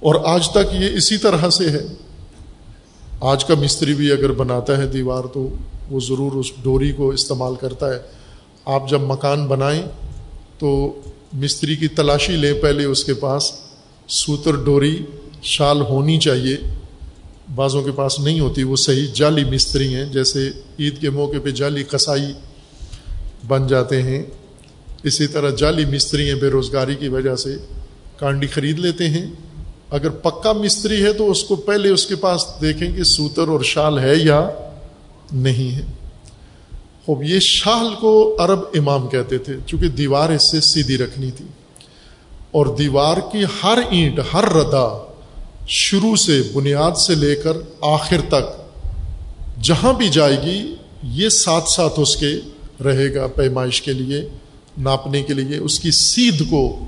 [0.00, 1.86] اور آج تک یہ اسی طرح سے ہے۔
[3.20, 5.48] آج کا مستری بھی اگر بناتا ہے دیوار تو
[5.90, 7.98] وہ ضرور اس ڈوری کو استعمال کرتا ہے۔
[8.64, 9.82] آپ جب مکان بنائیں
[10.58, 11.00] تو
[11.32, 13.52] مستری کی تلاشی لیں پہلے اس کے پاس
[14.08, 15.04] سوتر ڈوری،
[15.42, 16.56] شال ہونی چاہیے۔
[17.54, 20.48] بعضوں کے پاس نہیں ہوتی، وہ صحیح جعلی مستری ہیں۔ جیسے
[20.78, 22.32] عید کے موقع پہ جعلی کسائی
[23.48, 24.22] بن جاتے ہیں۔
[25.02, 27.56] اسی طرح جعلی مستری ہیں بے روزگاری کی وجہ سے۔
[28.16, 29.26] کانڈی خرید لیتے ہیں۔
[29.90, 33.60] اگر پکا مستری ہے تو اس کو پہلے اس کے پاس دیکھیں کہ سوتر اور
[33.60, 34.48] شال ہے یا
[35.32, 35.84] نہیں ہے۔
[37.06, 41.44] خوب، یہ شال کو عرب امام کہتے تھے، چونکہ دیوار اس سے سیدھی رکھنی تھی۔
[42.50, 45.06] اور دیوار کی ہر اینٹ، ہر ردا
[45.68, 48.68] شروع سے بنیاد سے لے کر آخر تک
[49.62, 52.34] جہاں بھی جائے گی، یہ ساتھ ساتھ اس کے
[52.84, 54.28] رہے گا پیمائش کے لیے،
[54.78, 56.84] ناپنے کے لیے، اس کی سیدھ کو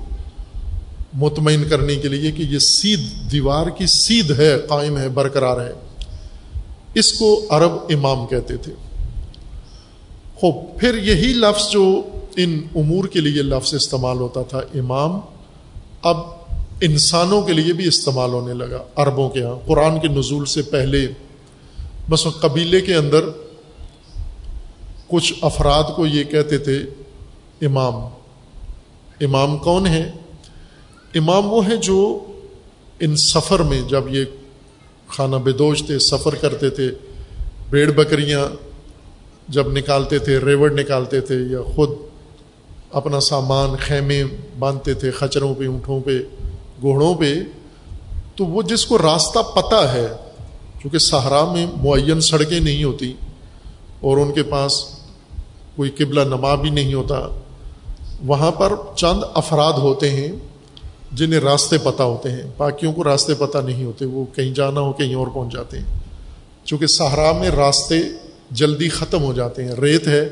[1.13, 5.73] مطمئن کرنے کے لیے کہ یہ سیدھ دیوار کی سیدھ ہے، قائم ہے، برقرار ہے۔
[6.95, 8.73] اس کو عرب امام کہتے تھے۔
[10.43, 12.03] ہو پھر یہی لفظ جو
[12.37, 15.21] ان امور کے لیے لفظ استعمال ہوتا تھا، امام،
[16.03, 16.17] اب
[16.81, 21.07] انسانوں کے لیے بھی استعمال ہونے لگا۔ عربوں کے یہاں قرآن کے نزول سے پہلے،
[22.11, 23.21] بس قبیلے کے اندر
[25.09, 26.79] کچھ افراد کو یہ کہتے تھے،
[27.67, 27.95] امام۔
[29.21, 30.13] امام کون ہے
[31.15, 32.25] امام وہ ہیں جو
[33.01, 34.25] ان سفر میں جب یہ
[35.09, 36.91] کھانا بدوش تھے، سفر کرتے تھے
[37.71, 38.47] بیڑ بکریاں
[39.49, 41.91] جب نکالتے تھے، ریوڑ نکالتے تھے یا خود
[42.91, 44.25] اپنا سامان خیمے
[44.59, 46.19] باندھتے تھے، خچروں پہ، اونٹوں پہ،
[46.81, 47.35] گھوڑوں پہ،
[48.37, 50.07] تو وہ جس کو راستہ پتہ ہے،
[50.79, 53.13] کیونکہ صحرا میں معین سڑکیں نہیں ہوتی
[54.01, 54.85] اور ان کے پاس
[55.77, 57.21] کوئی قبلہ نما بھی نہیں ہوتا،
[58.23, 60.33] وہاں پر چند افراد ہوتے ہیں۔
[61.13, 64.93] جنہیں راستے پتہ ہوتے ہیں، باقیوں کو راستے پتہ نہیں ہوتے، وہ کہیں جانا ہو،
[64.93, 65.85] کہیں اور پہنچ جاتے ہیں۔
[66.65, 67.99] چونکہ صحرا میں راستے
[68.51, 70.29] جلدی ختم ہو جاتے ہیں۔ ریت ہے،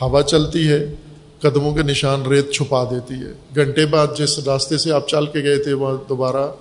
[0.00, 0.94] ہوا چلتی ہے،
[1.40, 5.42] قدموں کے نشان ریت چھپا دیتی ہے۔ گھنٹے بعد جس راستے سے آپ چل کے
[5.42, 6.52] گئے تھے، وہ دوبارہ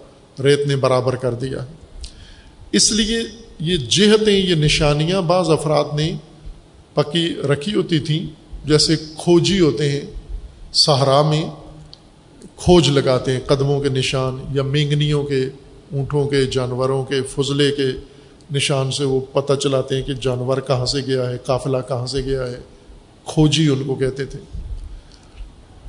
[0.44, 1.58] ریت نے برابر کر دیا۔
[2.72, 3.20] اس لیے
[3.60, 6.14] یہ جہتیں، یہ نشانیاں بعض افراد نے
[6.94, 10.02] پکی رکھی ہوتی تھیں۔ جیسے کھوجی ہوتے ہیں
[10.74, 11.46] صحرا میں
[12.42, 15.46] کھوج لگاتے ہیں، قدموں کے نشان یا مینگنیوں کے
[15.94, 17.86] اونٹوں کے، جانوروں کے، فضلے کے
[18.56, 22.22] نشان سے وہ پتہ چلاتے ہیں کہ جانور کہاں سے گیا ہے، قافلہ کہاں سے
[22.26, 22.58] گیا ہے۔
[23.26, 24.40] کھوجی ان کو کہتے تھے۔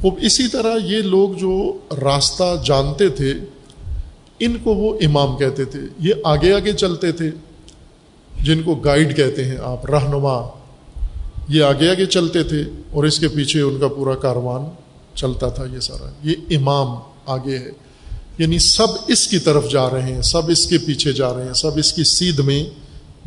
[0.02, 3.34] وہ اسی طرح یہ لوگ جو راستہ جانتے تھے،
[4.38, 7.30] ان کو وہ امام کہتے تھے۔ یہ آگے آگے چلتے تھے،
[8.44, 10.48] جن کو گائیڈ کہتے ہیں آپ، رہنما۔
[11.48, 14.87] یہ آگے آگے چلتے تھے اور اس کے پیچھے ان کا پورا کاروان۔
[15.18, 16.96] چلتا تھا یہ سارا۔ یہ امام
[17.26, 17.70] آگے ہے۔
[18.38, 21.52] یعنی سب اس کی طرف جا رہے ہیں، سب اس کے پیچھے جا رہے ہیں،
[21.52, 22.64] سب اس کی سیدھ میں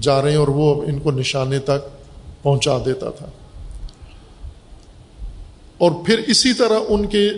[0.02, 2.04] جا رہے ہیں اور وہ ان کو نشانے تک
[2.44, 3.26] پہنچا دیتا تھا۔
[5.78, 7.30] اور پھر اسی طرح ان کے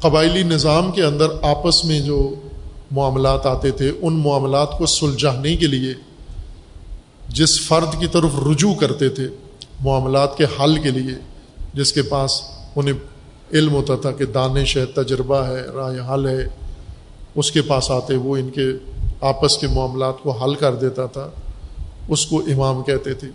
[0.00, 2.34] قبائلی نظام کے اندر آپس میں جو
[2.90, 5.94] معاملات آتے تھے، ان معاملات کو سلجھانے کے لیے
[7.28, 9.28] جس فرد کی طرف رجوع کرتے تھے،
[9.80, 11.14] معاملات کے حل کے لیے،
[11.74, 12.42] جس کے پاس
[12.76, 12.94] انہیں
[13.52, 16.48] علم ہوتا تھا کہ دانش ہے تجربہ ہے، رائے حل ہے۔
[17.34, 18.62] اس کے پاس آتے وہ ان کے
[19.20, 21.30] آپس کے معاملات کو حل کر دیتا تھا۔
[22.08, 23.28] اس کو امام کہتے تھے۔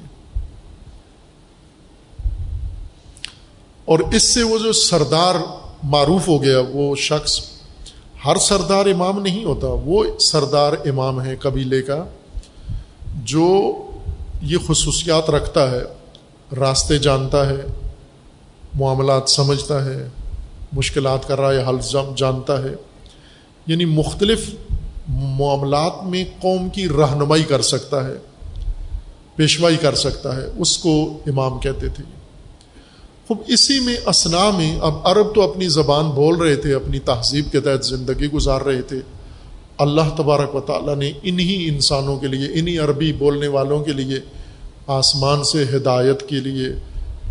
[3.86, 5.36] اور اس سے وہ جو سردار
[5.84, 7.39] معروف ہو گیا، وہ شخص
[8.26, 12.05] ہر سردار امام نہیں ہوتا، وہ سردار امام ہے قبیلے کا،
[13.16, 13.74] جو
[14.41, 15.82] یہ خصوصیات رکھتا ہے،
[16.55, 17.91] راستے جانتا ہے۔
[18.74, 20.08] معاملات سمجھتا ہے،
[20.74, 21.78] مشکلات کر رہا ہے حل
[22.16, 22.76] جانتا ہے۔
[23.68, 24.50] یعنی مختلف
[25.10, 28.14] معاملات میں قوم کی رہنمائی کر سکتا ہے،
[29.36, 32.04] پیشوائی کر سکتا ہے، اس کو امام کہتے تھے۔
[33.28, 37.52] خوب اسی میں اسنا میں اب عرب تو اپنی زبان بول رہے تھے، اپنی تہذیب
[37.52, 38.98] کے تحت زندگی گزار رہے تھے۔
[39.78, 44.20] اللہ تبارک و تعالیٰ نے انہی انسانوں کے لیے، انہی عربی بولنے والوں کے لیے
[44.88, 46.68] آسمان سے ہدایت کے لیے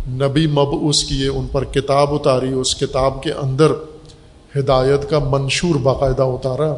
[0.07, 3.71] نبی مبعوث کیے ان پر کتاب اتاری، اس کتاب کے اندر
[4.55, 6.71] ہدایت کا منشور باقاعدہ اتارا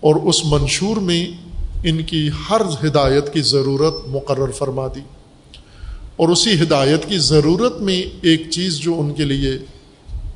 [0.00, 1.26] اور اس منشور میں
[1.84, 5.00] ان کی ہر ہدایت کی ضرورت مقرر فرما دی۔
[6.16, 9.50] اور اسی ہدایت کی ضرورت میں ایک چیز جو ان کے لیے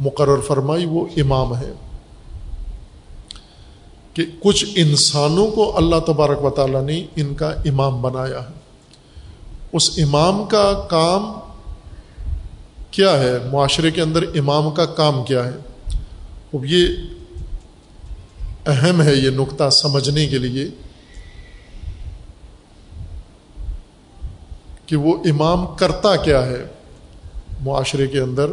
[0.01, 1.72] مقرر فرمائی، وہ امام ہے۔
[4.14, 8.55] کہ کچھ انسانوں کو اللہ تبارک و تعالیٰ نے ان کا امام بنایا ہے۔
[9.72, 11.49] اس امام کا کام
[12.91, 15.57] کیا ہے؟ معاشرے کے اندر امام کا کام کیا ہے؟
[16.53, 16.88] اب یہ
[18.66, 20.68] اہم ہے یہ نقطہ سمجھنے کے لیے
[24.86, 26.64] کہ وہ امام کرتا کیا ہے
[27.61, 28.51] معاشرے کے اندر؟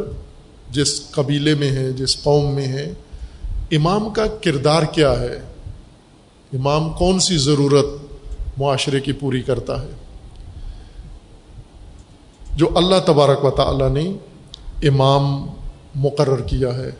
[0.70, 2.92] جس قبیلے میں ہے، جس قوم میں ہے،
[3.70, 5.40] امام کا کردار کیا ہے؟
[6.52, 7.86] امام کون سی ضرورت
[8.58, 9.90] معاشرے کی پوری کرتا ہے؟
[12.58, 14.12] جو اللہ تبارک و تعالی نے
[14.88, 15.46] امام
[15.94, 16.90] مقرر کیا ہے،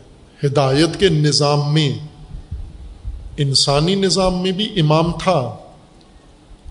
[0.45, 1.91] ہدایت کے نظام میں،
[3.37, 5.55] انسانی نظام میں بھی امام تھا،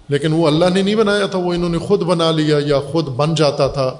[0.09, 3.09] لیکن وہ اللہ نے نہیں بنایا تھا، وہ انہوں نے خود بنا لیا یا خود
[3.09, 3.97] بن جاتا تھا،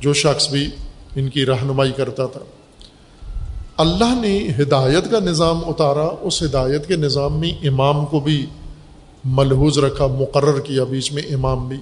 [0.00, 0.68] جو شخص بھی
[1.16, 2.40] ان کی رہنمائی کرتا تھا۔
[3.76, 8.46] اللہ نے ہدایت کا نظام اتارا، اس ہدایت کے نظام میں امام کو بھی
[9.24, 11.80] ملحوظ رکھا، مقرر کیا، بیچ میں امام بھی۔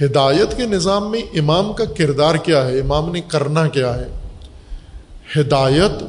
[0.00, 4.08] ہدایت کے نظام میں امام کا کردار کیا ہے؟ امام نے کرنا کیا ہے؟
[5.36, 6.02] ہدایت،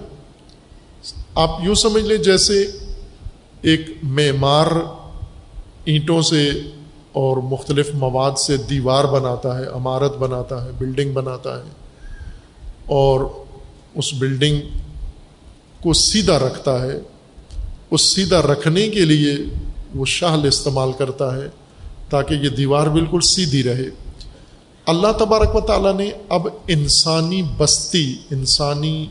[1.36, 2.72] آپ یوں سمجھ لیں جیسے
[3.62, 4.68] ایک معمار
[5.86, 6.50] اینٹوں سے
[7.12, 11.70] اور مختلف مواد سے دیوار بناتا ہے، عمارت بناتا ہے، بلڈنگ بناتا ہے
[12.86, 13.22] اور
[13.96, 14.62] اس بلڈنگ
[15.82, 17.00] کو سیدھا رکھتا ہے۔
[17.92, 19.36] اس سیدھا رکھنے کے لیے
[19.96, 21.48] وہ شاہل استعمال کرتا ہے۔
[22.14, 23.90] تاکہ یہ دیوار بالکل سیدھی رہے۔
[24.86, 29.08] اللہ تبارک و تعالیٰ نے اب انسانی بستی، انسانی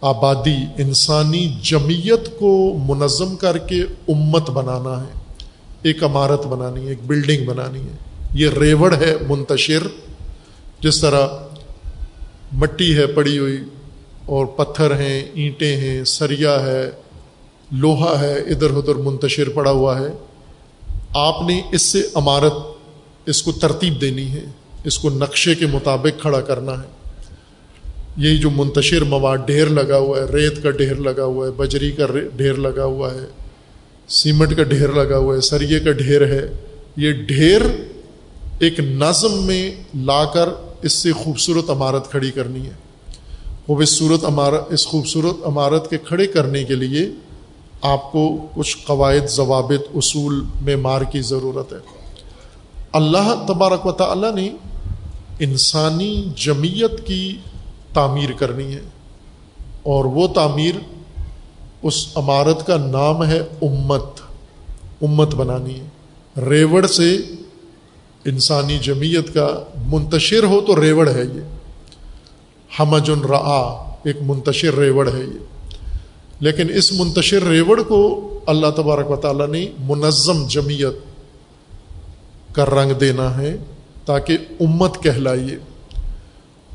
[0.00, 5.36] آبادی، انسانی جمعیت کو منظم کر کے امت بنانا ہے۔
[5.82, 7.96] ایک عمارت بنانی ہے، ایک بلڈنگ بنانی ہے۔
[8.34, 9.86] یہ ریوڑ ہے، منتشر،
[10.80, 11.26] جس طرح
[12.52, 13.64] مٹی ہے پڑی ہوئی
[14.26, 16.90] اور پتھر ہیں، اینٹیں ہیں، سریا ہے،
[17.72, 20.08] لوہا ہے، ادھر ادھر منتشر پڑا ہوا ہے۔
[21.14, 22.52] آپ نے اس سے عمارت
[23.26, 24.44] اس کو ترتیب دینی ہے،
[24.84, 27.10] اس کو نقشے کے مطابق کھڑا کرنا ہے۔
[28.16, 31.90] یہی جو منتشر مواد، ڈھیر لگا ہوا ہے، ریت کا ڈھیر لگا ہوا ہے، بجری
[31.90, 32.06] کا
[32.36, 33.26] ڈھیر لگا ہوا ہے،
[34.08, 36.52] سیمنٹ کا ڈھیر لگا ہوا ہے، سریے کا ڈھیر ہے۔
[36.96, 37.60] یہ ڈھیر
[38.58, 40.48] ایک نظم میں لا کر
[40.82, 42.72] اس سے خوبصورت عمارت کھڑی کرنی ہے۔
[43.66, 47.08] خوبصورت عمارت اس خوبصورت عمارت کے کھڑے کرنے کے لیے
[47.84, 51.78] آپ کو کچھ قواعد، ضوابط، اصول معمار کی ضرورت ہے۔
[52.92, 54.50] اللہ تبارک و تعالیٰ نے
[55.38, 57.36] انسانی جمعیت کی
[57.92, 58.80] تعمیر کرنی ہے
[59.82, 60.74] اور وہ تعمیر
[61.82, 64.20] اس عمارت کا نام ہے امت
[65.02, 65.86] امت بنانی ہے۔
[66.50, 67.16] ریوڑ سے
[68.24, 69.48] انسانی جمعیت کا
[69.86, 71.40] منتشر ہو تو ریوڑ ہے یہ۔
[72.80, 75.53] حمج الرآ ایک منتشر ریوڑ ہے یہ۔
[76.40, 80.94] لیکن اس منتشر ریوڑ کو اللہ تبارک و تعالیٰ نے منظم جمعیت
[82.54, 83.56] کا رنگ دینا ہے
[84.04, 85.56] تاکہ امت کہلائیے۔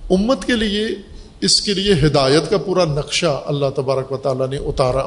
[0.10, 0.88] امت کے لیے
[1.41, 5.03] اس کے لیے ہدایت کا پورا نقشہ اللہ تبارک و تعالیٰ نے اتارا۔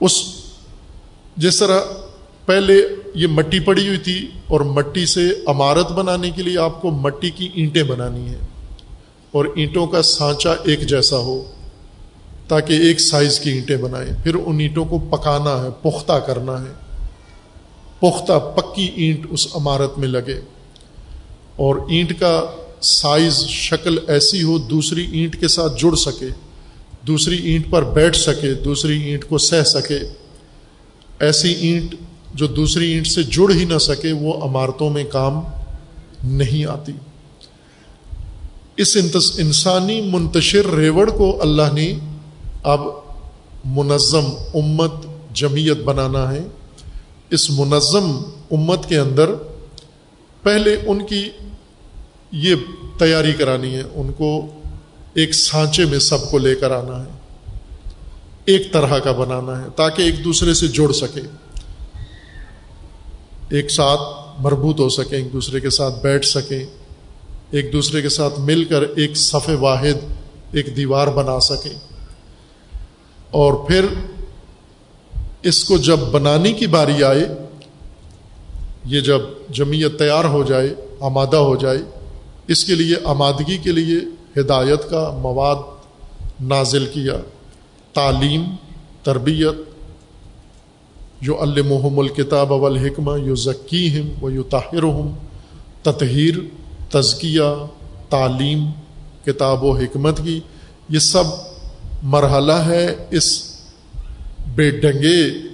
[0.00, 0.12] اس
[1.36, 1.80] جس طرح
[2.46, 2.82] پہلے
[3.14, 7.30] یہ مٹی پڑی ہوئی تھی اور مٹی سے عمارت بنانے کے لیے آپ کو مٹی
[7.30, 8.46] کی اینٹیں بنانی ہیں
[9.32, 11.44] اور اینٹوں کا سانچا ایک جیسا ہو۔
[12.48, 16.72] تاکہ ایک سائز کی اینٹیں بنائیں۔ پھر ان اینٹوں کو پکانا ہے، پختہ کرنا ہے۔
[17.98, 20.40] پختہ، پکی اینٹ اس عمارت میں لگے۔
[21.56, 22.46] اور اینٹ کا
[22.80, 26.28] سائز، شکل ایسی ہو، دوسری اینٹ کے ساتھ جڑ سکے۔
[27.06, 29.98] دوسری اینٹ پر بیٹھ سکے، دوسری اینٹ کو سہ سکے۔
[31.20, 31.94] ایسی اینٹ
[32.34, 35.40] جو دوسری اینٹ سے جڑ ہی نہ سکے، وہ عمارتوں میں کام
[36.24, 36.92] نہیں آتی۔
[38.76, 38.96] اس
[39.38, 41.98] انسانی منتشر ریوڑ کو اللہ نے
[42.62, 42.80] اب
[43.64, 44.92] منظم امت
[45.32, 46.40] جمعیت بنانا ہے۔
[47.30, 49.30] اس منظم امت کے اندر
[50.42, 51.28] پہلے ان کی
[52.32, 52.54] یہ
[52.98, 54.46] تیاری کرانی ہے۔ ان کو
[55.14, 57.10] ایک سانچے میں سب کو لے کر آنا ہے۔
[58.44, 61.20] ایک طرح کا بنانا ہے تاکہ ایک دوسرے سے جڑ سکے۔
[63.50, 64.00] ایک ساتھ
[64.42, 66.66] مربوط ہو سکیں ایک دوسرے کے ساتھ بیٹھ سکیں
[67.50, 70.12] ایک دوسرے کے ساتھ مل کر ایک صف واحد،
[70.52, 71.87] ایک دیوار بنا سکیں
[73.30, 73.86] اور پھر
[75.42, 77.26] اس کو جب بنانے کی باری آئے،
[78.84, 79.20] یہ جب
[79.50, 81.78] جمعیت تیار ہو جائے، آمادہ ہو جائے،
[82.46, 83.98] اس کے لیے آمادگی کے لیے
[84.40, 85.56] ہدایت کا مواد
[86.40, 87.16] نازل کیا،
[87.92, 88.44] تعلیم،
[89.02, 89.54] تربیت
[91.20, 95.12] جو المحم الکتاب والحکمہ یو ذکی ہم و یو طاہر ہم
[95.82, 96.34] تطہیر،
[96.90, 97.66] تزکیہ،
[98.08, 98.70] تعلیم،
[99.24, 100.40] کتاب و حکمت کی،
[100.88, 101.24] یہ سب
[102.02, 103.54] مرحلہ ہے اس
[104.54, 105.48] بے ڈنگے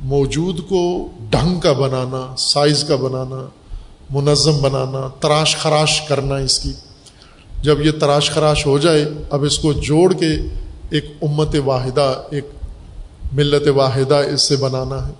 [0.00, 3.48] موجود کو ڈھنگ کا بنانا، سائز کا بنانا،
[4.10, 6.72] منظم بنانا، تراش خراش کرنا اس کی۔
[7.62, 10.36] جب یہ تراش خراش ہو جائے، اب اس کو جوڑ کے
[10.90, 12.44] ایک امت واحدہ، ایک
[13.32, 15.12] ملت واحدہ اس سے بنانا ہے۔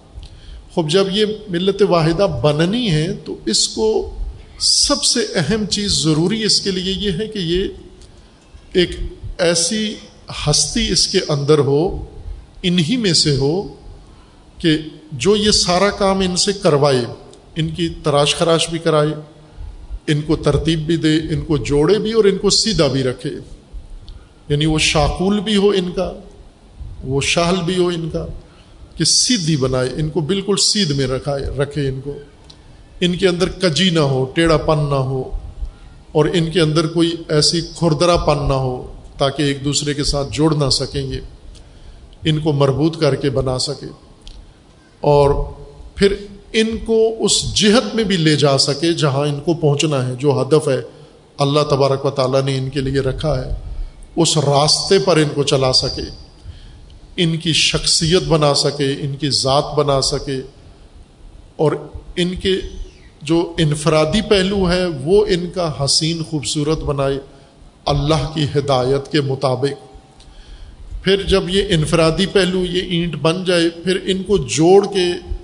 [0.75, 4.15] خوب، جب یہ ملت واحدہ بننی ہے، تو اس کو
[4.59, 7.69] سب سے اہم چیز ضروری اس کے لیے یہ ہے کہ یہ
[8.73, 8.91] ایک
[9.39, 9.95] ایسی
[10.29, 12.05] ہستی اس کے اندر ہو،
[12.63, 13.75] انہی میں سے ہو
[14.59, 14.79] کہ
[15.13, 17.05] جو یہ سارا کام ان سے کروائے،
[17.57, 19.09] ان کی تراش خراش بھی کرائے،
[20.07, 23.31] ان کو ترتیب بھی دے، ان کو جوڑے بھی اور ان کو سیدھا بھی رکھے۔
[24.49, 26.13] یعنی وہ شاقول بھی ہو ان کا،
[27.05, 28.27] وہ شاہل بھی ہو ان کا،
[28.97, 32.19] کہ سیدھی بنائے، ان کو بالکل سیدھ میں رکھائے، رکھے ان کو۔
[33.01, 35.31] ان کے اندر کجی نہ ہو، ٹیڑھا پن نہ ہو،
[36.13, 40.29] اور ان کے اندر کوئی ایسی کھردرا پن نہ ہو۔ تاکہ ایک دوسرے کے ساتھ
[40.33, 41.21] جوڑ نہ سکیں گے،
[42.25, 43.87] ان کو مربوط کر کے بنا سکے
[45.01, 45.31] اور
[45.95, 46.15] پھر
[46.53, 50.43] ان کو اس جہت میں بھی لے جا سکے جہاں ان کو پہنچنا ہے، جو
[50.43, 50.81] ہدف ہے،
[51.39, 53.55] اللہ تبارک و تعالیٰ نے ان کے لیے رکھا ہے،
[54.17, 56.03] اس راستے پر ان کو چلا سکے،
[57.17, 60.41] ان کی شخصیت بنا سکے، ان کی ذات بنا سکے
[61.57, 61.73] اور
[62.17, 62.55] ان کے
[63.23, 67.19] جو انفرادی پہلو ہے، وہ ان کا حسین خوبصورت بنائے۔
[67.87, 69.95] اللہ کی ہدایت کے مطابق۔
[71.05, 75.35] پھر جب یہ انفرادی پہلو، یہ اینٹ بن جائے، پھر ان کو جوڑ کے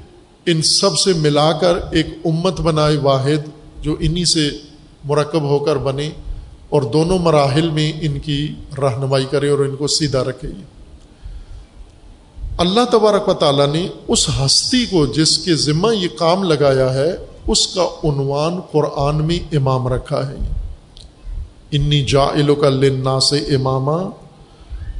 [0.46, 3.48] ان سب سے ملا کر ایک امت بنائے واحد
[3.82, 4.50] جو انہی سے
[5.04, 6.10] مرکب ہو کر بنے
[6.68, 10.48] اور دونوں مراحل میں ان کی رہنمائی کرے اور ان کو سیدھا رکھے۔
[12.58, 17.10] اللہ تبارک و تعالیٰ نے اس ہستی کو جس کے ذمہ یہ کام لگایا ہے،
[17.46, 20.36] اس کا عنوان قرآن میں امام رکھا ہے۔
[21.72, 24.10] انی جا کا لنا سے امامہ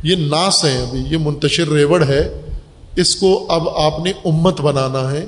[0.03, 2.41] یہ ناس ہے ابھی، یہ منتشر ریوڑ ہے۔
[2.97, 5.27] اس کو اب آپ نے امت بنانا ہے۔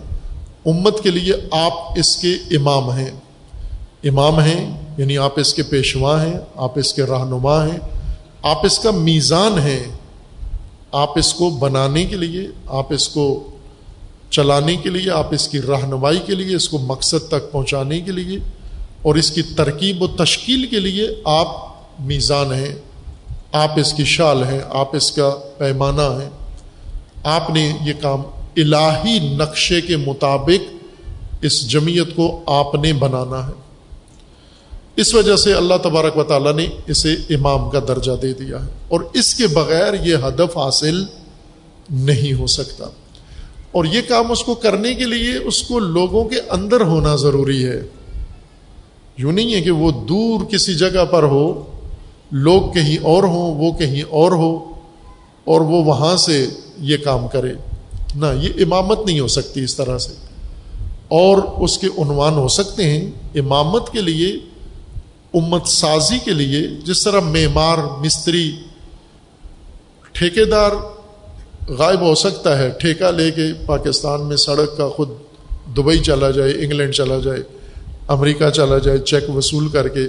[0.66, 3.10] امت کے لیے آپ اس کے امام ہیں۔
[4.04, 7.78] امام ہیں یعنی آپ اس کے پیشوا ہیں، آپ اس کے رہنما ہیں۔
[8.42, 9.84] آپ اس کا میزان ہیں۔
[10.92, 13.50] آپ اس کو بنانے کے لیے، آپ اس کو
[14.30, 18.12] چلانے کے لیے، آپ اس کی رہنمائی کے لیے، اس کو مقصد تک پہنچانے کے
[18.12, 18.38] لیے۔
[19.02, 21.46] اور اس کی ترکیب و تشکیل کے لیے آپ
[22.00, 22.74] میزان ہیں،
[23.52, 26.30] آپ اس کی شال ہیں، آپ اس کا پیمانہ ہیں۔
[27.24, 28.22] آپ نے یہ کام
[28.56, 30.74] الہی نقشے کے مطابق
[31.42, 33.52] اس جمعیت کو آپ نے بنانا ہے۔
[34.96, 38.70] اس وجہ سے اللہ تبارک و تعالیٰ نے اسے امام کا درجہ دے دیا ہے۔
[38.88, 41.04] اور اس کے بغیر یہ ہدف حاصل
[41.90, 42.84] نہیں ہو سکتا۔
[43.72, 47.64] اور یہ کام اس کو کرنے کے لیے اس کو لوگوں کے اندر ہونا ضروری
[47.66, 47.82] ہے۔
[49.16, 51.64] یوں نہیں ہے کہ وہ دور کسی جگہ پر ہو،
[52.30, 54.74] لوگ کہیں اور ہوں، وہ کہیں اور ہو،
[55.44, 56.46] اور وہ وہاں سے
[56.80, 57.52] یہ کام کرے۔
[58.16, 60.12] نہ، یہ امامت نہیں ہو سکتی اس طرح سے۔
[61.08, 64.32] اور اس کے عنوان ہو سکتے ہیں امامت کے لیے،
[65.34, 68.52] امت سازی کے لیے، جس طرح معمار، مستری
[70.12, 70.70] ٹھیکے دار
[71.68, 75.08] غائب ہو سکتا ہے، ٹھیکہ لے کے پاکستان میں سڑک کا خود
[75.76, 77.61] دبئی چلا جائے، انگلینڈ چلا جائے۔
[78.12, 80.06] امریکہ چلا جائے، چیک وصول کر کے۔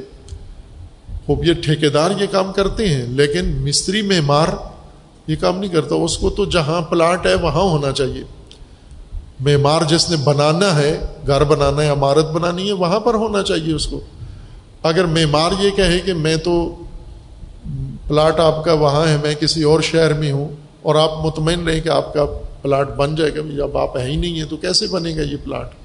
[1.25, 4.47] خوب، یہ ٹھیکے دار یہ کام کرتے ہیں، لیکن مستری معمار
[5.27, 8.23] یہ کام نہیں کرتا۔ اس کو تو جہاں پلاٹ ہے، وہاں ہونا چاہیے۔
[9.39, 13.73] معمار جس نے بنانا ہے، گھر بنانا ہے، عمارت بنانی ہے، وہاں پر ہونا چاہیے
[13.73, 13.99] اس کو۔
[14.83, 16.75] اگر معمار یہ کہے کہ میں تو
[18.07, 20.47] پلاٹ آپ کا وہاں ہے، میں کسی اور شہر میں ہوں
[20.81, 22.25] اور آپ مطمئن رہیں کہ آپ کا
[22.61, 25.37] پلاٹ بن جائے گا جب آپ ہے ہی نہیں ہیں، تو کیسے بنے گا یہ
[25.43, 25.82] پلاٹ؟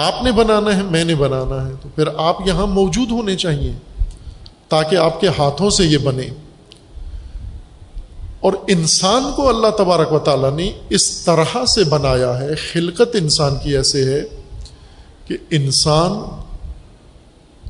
[0.00, 3.72] آپ نے بنانا ہے، میں نے بنانا ہے، تو پھر آپ یہاں موجود ہونے چاہیے
[4.68, 6.28] تاکہ آپ کے ہاتھوں سے یہ بنے۔
[8.40, 13.54] اور انسان کو اللہ تبارک و تعالیٰ نے اس طرح سے بنایا ہے، خلقت انسان
[13.62, 14.20] کی ایسے ہے
[15.26, 16.40] کہ انسان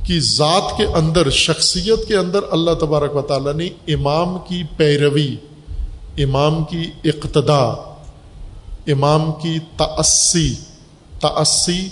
[0.03, 5.35] کی ذات کے اندر، شخصیت کے اندر اللہ تبارک و تعالیٰ نے امام کی پیروی،
[6.17, 7.63] امام کی اقتدا،
[8.87, 10.53] امام کی تأسی
[11.19, 11.89] تأسی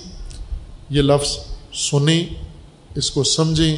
[0.89, 1.37] یہ لفظ
[1.73, 2.25] سنیں،
[2.95, 3.77] اس کو سمجھیں،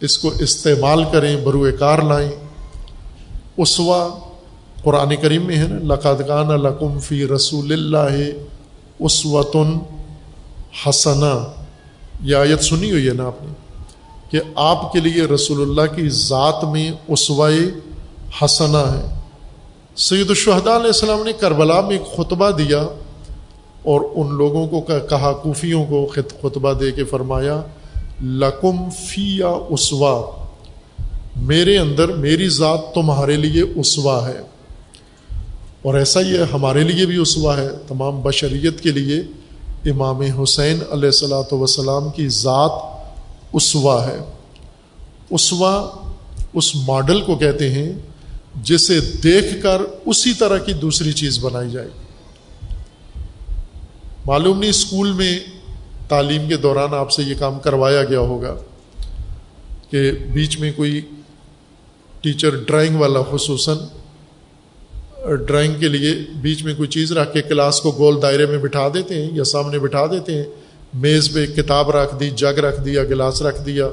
[0.00, 2.30] اس کو استعمال کریں، بروئے کار لائیں۔
[3.56, 4.08] اسوا
[4.84, 8.20] قرآن کریم میں ہے نا لقادقان لقم فی رسول اللہ
[8.98, 9.78] اسوتن
[10.86, 11.52] حسنا
[12.22, 13.52] یہ آیت سنی ہوئی ہے نا آپ نے؟
[14.30, 17.58] کہ آپ کے لیے رسول اللہ کی ذات میں اسوائے
[18.42, 19.14] حسنا ہے۔
[19.96, 22.86] سید الشہداء علیہ السلام نے کربلا میں ایک خطبہ دیا۔
[23.86, 27.62] اور ان لوگوں کو کہا، کوفیوں کو خطبہ دے کے فرمایا،
[28.22, 30.46] لکم فی یا اسوا،
[31.36, 34.40] میرے اندر، میری ذات تمہارے لیے اسوا ہے۔
[35.82, 39.22] اور ایسا ہی ہے، ہمارے لیے بھی اسوا ہے، تمام بشریت کے لیے۔
[39.90, 42.70] امام حسین علیہ السلاۃ وسلام کی ذات
[43.52, 44.18] اسوا ہے۔
[45.30, 45.90] اسوا
[46.54, 47.92] اس ماڈل کو کہتے ہیں
[48.62, 51.88] جسے دیکھ کر اسی طرح کی دوسری چیز بنائی جائے
[54.26, 55.38] معلوم نہیں اسکول میں
[56.08, 58.56] تعلیم کے دوران آپ سے یہ کام کروایا گیا ہوگا
[59.90, 61.00] کہ بیچ میں کوئی
[62.20, 63.76] ٹیچر ڈرائنگ والا خصوصاً،
[65.46, 68.88] ڈرائنگ کے لیے بیچ میں کوئی چیز رکھ کے کلاس کو گول دائرے میں بٹھا
[68.94, 70.44] دیتے ہیں یا سامنے بٹھا دیتے ہیں،
[70.94, 73.88] میز پہ کتاب رکھ دی، جگ رکھ دیا، گلاس رکھ دیا،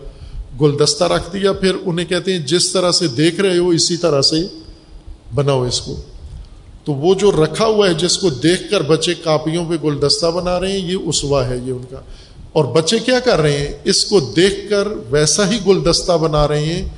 [0.62, 4.22] گلدستہ رکھ دیا، پھر انہیں کہتے ہیں جس طرح سے دیکھ رہے ہو اسی طرح
[4.22, 4.36] سے
[5.36, 6.02] بناؤ اس کو۔
[6.84, 10.60] تو وہ جو رکھا ہوا ہے جس کو دیکھ کر بچے کاپیوں پہ گلدستہ بنا
[10.60, 12.00] رہے ہیں، یہ اسوا ہے، یہ ان کا۔
[12.54, 16.66] اور بچے کیا کر رہے ہیں؟ اس کو دیکھ کر ویسا ہی گلدستہ بنا رہے
[16.66, 16.90] ہیں،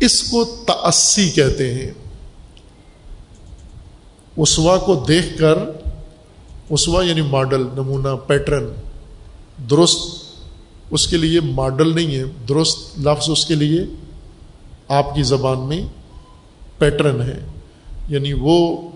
[0.00, 1.90] اس کو تأسی کہتے ہیں۔
[4.36, 5.58] اسوا کو دیکھ کر،
[6.70, 8.66] اسوا یعنی ماڈل، نمونہ، پیٹرن۔
[9.70, 9.98] درست
[10.90, 13.84] اس کے لیے ماڈل نہیں ہے، درست لفظ اس کے لیے
[14.88, 15.86] آپ کی زبان میں
[16.78, 17.38] پیٹرن ہے۔
[18.08, 18.88] یعنی وہ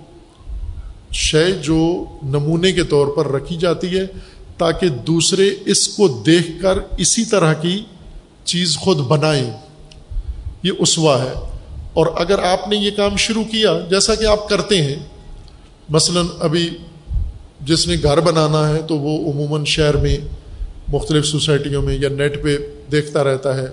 [1.14, 4.06] شے جو نمونے کے طور پر رکھی جاتی ہے
[4.58, 7.84] تاکہ دوسرے اس کو دیکھ کر اسی طرح کی
[8.44, 9.50] چیز خود بنائیں۔
[10.62, 11.32] یہ اسوا ہے۔
[11.92, 14.94] اور اگر آپ نے یہ کام شروع کیا، جیسا کہ آپ کرتے ہیں،
[15.88, 16.70] مثلا ابھی
[17.60, 20.16] جس نے گھر بنانا ہے تو وہ عموماً شہر میں،
[20.88, 22.56] مختلف سوسائٹیوں میں یا نیٹ پہ
[22.92, 23.66] دیکھتا رہتا ہے۔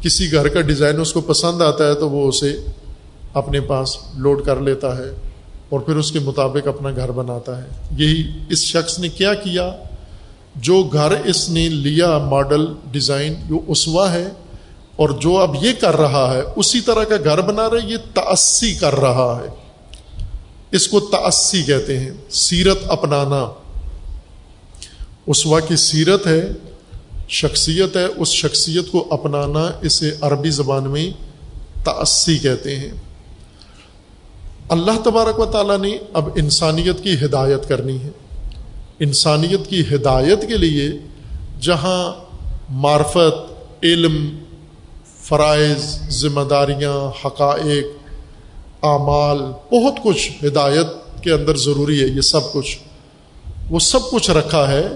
[0.00, 2.60] کسی گھر کا ڈیزائن اس کو پسند آتا ہے تو وہ اسے
[3.34, 5.27] اپنے پاس لوڈ کر لیتا ہے۔
[5.68, 9.72] اور پھر اس کے مطابق اپنا گھر بناتا ہے۔ یہی اس شخص نے کیا کیا؟
[10.56, 14.28] جو گھر اس نے لیا، ماڈل، ڈیزائن، جو اسوا ہے،
[14.96, 17.96] اور جو اب یہ کر رہا ہے، اسی طرح کا گھر بنا رہا ہے، یہ
[18.14, 19.50] تأسی کر رہا ہے۔
[20.70, 23.52] اس کو تأسی کہتے ہیں، سیرت اپنانا۔
[25.26, 26.52] اسوا کی سیرت ہے،
[27.28, 31.10] شخصیت ہے، اس شخصیت کو اپنانا، اسے عربی زبان میں
[31.84, 32.90] تأسی کہتے ہیں۔
[34.68, 38.10] اللہ تبارک و تعالیٰ نے اب انسانیت کی ہدایت کرنی ہے۔
[39.00, 40.90] انسانیت کی ہدایت کے لیے
[41.60, 42.12] جہاں
[42.68, 43.52] معرفت،
[43.82, 44.38] علم،
[45.22, 47.86] فرائض، ذمہ داریاں، حقائق،
[48.84, 49.38] اعمال،
[49.72, 52.78] بہت کچھ ہدایت کے اندر ضروری ہے، یہ سب کچھ۔
[53.70, 54.88] وہ سب کچھ رکھا ہے۔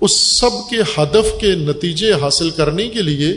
[0.00, 3.36] اس سب کے ہدف کے نتیجے حاصل کرنے کے لیے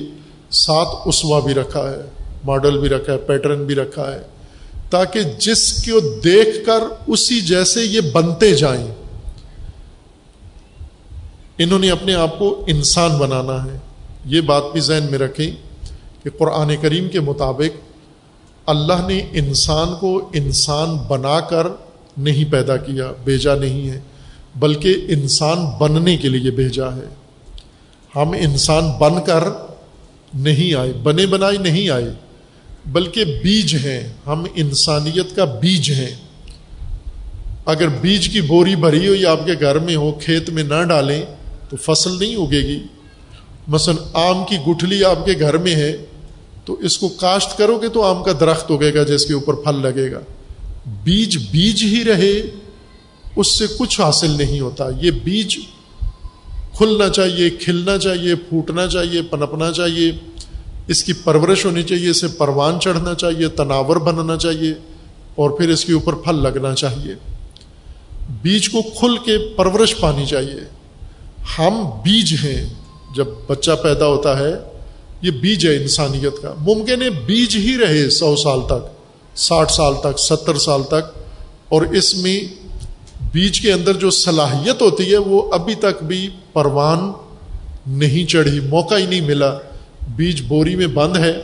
[0.51, 4.36] ساتھ اسوا بھی رکھا ہے، ماڈل بھی رکھا ہے، پیٹرن بھی رکھا ہے۔
[4.89, 8.87] تاکہ جس کو دیکھ کر اسی جیسے یہ بنتے جائیں۔
[11.57, 13.77] انہوں نے اپنے آپ کو انسان بنانا ہے۔
[14.25, 15.51] یہ بات بھی ذہن میں رکھیں
[16.23, 17.87] کہ قرآن کریم کے مطابق
[18.65, 21.67] اللہ نے انسان کو انسان بنا کر
[22.17, 23.99] نہیں پیدا کیا، بھیجا نہیں ہے،
[24.55, 27.13] بلکہ انسان بننے کے لیے بھیجا ہے۔
[28.15, 29.43] ہم انسان بن کر
[30.33, 32.13] نہیں آئے، بنے بنائے نہیں آئے۔
[32.91, 36.15] بلکہ بیج ہیں، ہم انسانیت کا بیج ہیں۔
[37.65, 41.21] اگر بیج کی بوری بھری ہوئی آپ کے گھر میں ہو، کھیت میں نہ ڈالیں،
[41.69, 42.79] تو فصل نہیں اگے گی۔
[43.67, 45.97] مثلا آم کی گٹھلی آپ کے گھر میں ہے،
[46.65, 49.53] تو اس کو کاشت کرو گے تو آم کا درخت اگے گا، جس کے اوپر
[49.53, 50.19] پھل لگے گا۔
[51.03, 52.41] بیج بیج ہی رہے،
[53.35, 55.57] اس سے کچھ حاصل نہیں ہوتا۔ یہ بیج
[56.77, 60.11] کھلنا چاہیے کھلنا چاہیے، پھوٹنا چاہیے، پنپنا چاہیے۔
[60.87, 64.73] اس کی پرورش ہونی چاہیے، اسے پروان چڑھنا چاہیے، تناور بننا چاہیے،
[65.35, 67.15] اور پھر اس کے اوپر پھل لگنا چاہیے۔
[68.41, 70.59] بیج کو کھل کے پرورش پانی چاہیے۔
[71.59, 72.73] ہم بیج ہیں۔
[73.15, 74.53] جب بچہ پیدا ہوتا ہے،
[75.21, 78.87] یہ بیج ہے انسانیت کا۔ ممکن ہے بیج ہی رہے سو سال تک،
[79.37, 81.17] ساٹھ سال تک، ستر سال تک۔
[81.69, 82.39] اور اس میں
[83.33, 87.11] بیج کے اندر جو صلاحیت ہوتی ہے، وہ ابھی تک بھی پروان
[87.87, 89.57] نہیں چڑھی، موقع ہی نہیں ملا۔
[90.07, 91.41] بیج بوری میں بند ہے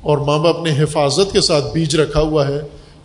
[0.00, 2.60] اور ماں باپ نے حفاظت کے ساتھ بیج رکھا ہوا ہے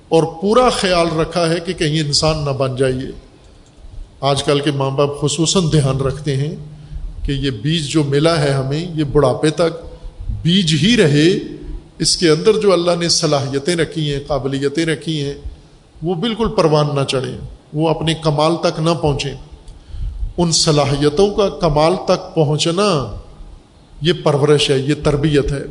[0.09, 3.11] اور پورا خیال رکھا ہے کہ کہیں انسان نہ بن جائیے۔
[4.21, 6.55] آج کل کے ماں باپ خصوصاً دھیان رکھتے ہیں
[7.23, 9.85] کہ یہ بیج جو ملا ہے ہمیں، یہ بڑھاپے تک
[10.43, 11.29] بیج ہی رہے۔
[11.99, 15.33] اس کے اندر جو اللہ نے صلاحیتیں رکھی ہیں، قابلیتیں رکھی ہیں،
[16.01, 17.37] وہ بالکل پروان نہ چڑھیں،
[17.73, 19.33] وہ اپنے کمال تک نہ پہنچیں۔
[20.37, 23.19] ان صلاحیتوں کا کمال تک پہنچنا
[24.01, 25.63] یہ پرورش ہے، یہ تربیت ہے،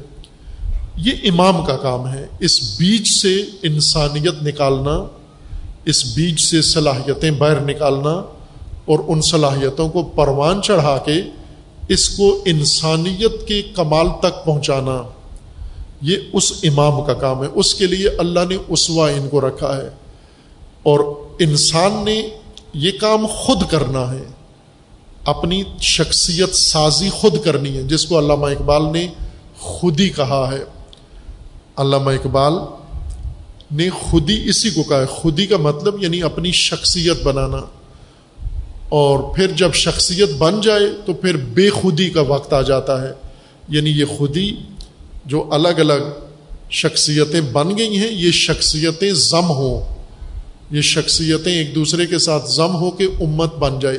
[0.96, 5.06] یہ امام کا کام ہے۔ اس بیج سے انسانیت نکالنا،
[5.84, 8.10] اس بیج سے صلاحیتیں باہر نکالنا
[8.84, 11.22] اور ان صلاحیتوں کو پروان چڑھا کے
[11.88, 15.02] اس کو انسانیت کے کمال تک پہنچانا۔
[16.02, 19.76] یہ اس امام کا کام ہے۔ اس کے لیے اللہ نے اسوا ان کو رکھا
[19.76, 19.88] ہے۔
[20.82, 21.00] اور
[21.38, 22.28] انسان نے
[22.74, 24.22] یہ کام خود کرنا ہے۔
[25.26, 29.08] اپنی شخصیت سازی خود کرنی ہے، جس کو علامہ اقبال نے
[29.58, 30.64] خود ہی کہا ہے۔
[31.76, 32.52] علامہ اقبال
[33.70, 37.60] نے خود ہی اسی کو کہا ہے، خودی کا مطلب یعنی اپنی شخصیت بنانا۔
[38.88, 43.12] اور پھر جب شخصیت بن جائے تو پھر بے خودی کا وقت آ جاتا ہے۔
[43.68, 44.56] یعنی یہ خودی
[45.24, 46.20] جو الگ الگ
[46.70, 49.94] شخصیتیں بن گئی ہیں، یہ شخصیتیں ضم ہوں۔
[50.70, 53.98] یہ شخصیتیں ایک دوسرے کے ساتھ ضم ہو کے امت بن جائے۔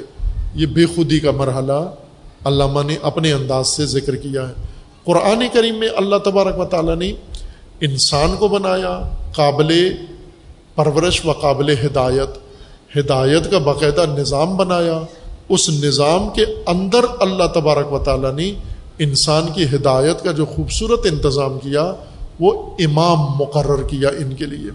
[0.56, 1.90] یہ بے خودی کا مرحلہ
[2.46, 4.54] علامہ نے اپنے انداز سے ذکر کیا ہے۔
[5.04, 7.14] قرآن کریم میں اللہ تبارک و تعالیٰ نے
[7.82, 9.02] انسان کو بنایا
[9.36, 9.92] قابل
[10.76, 12.30] پرورش و قابل ہدایت۔
[12.98, 15.00] ہدایت کا باقاعدہ نظام بنایا۔
[15.50, 18.54] اس نظام کے اندر اللہ تبارک و تعالیٰ نے
[19.00, 21.94] انسان کی ہدایت کا جو خوبصورت انتظام کیا،
[22.40, 24.70] وہ امام مقرر کیا ان کے لیے۔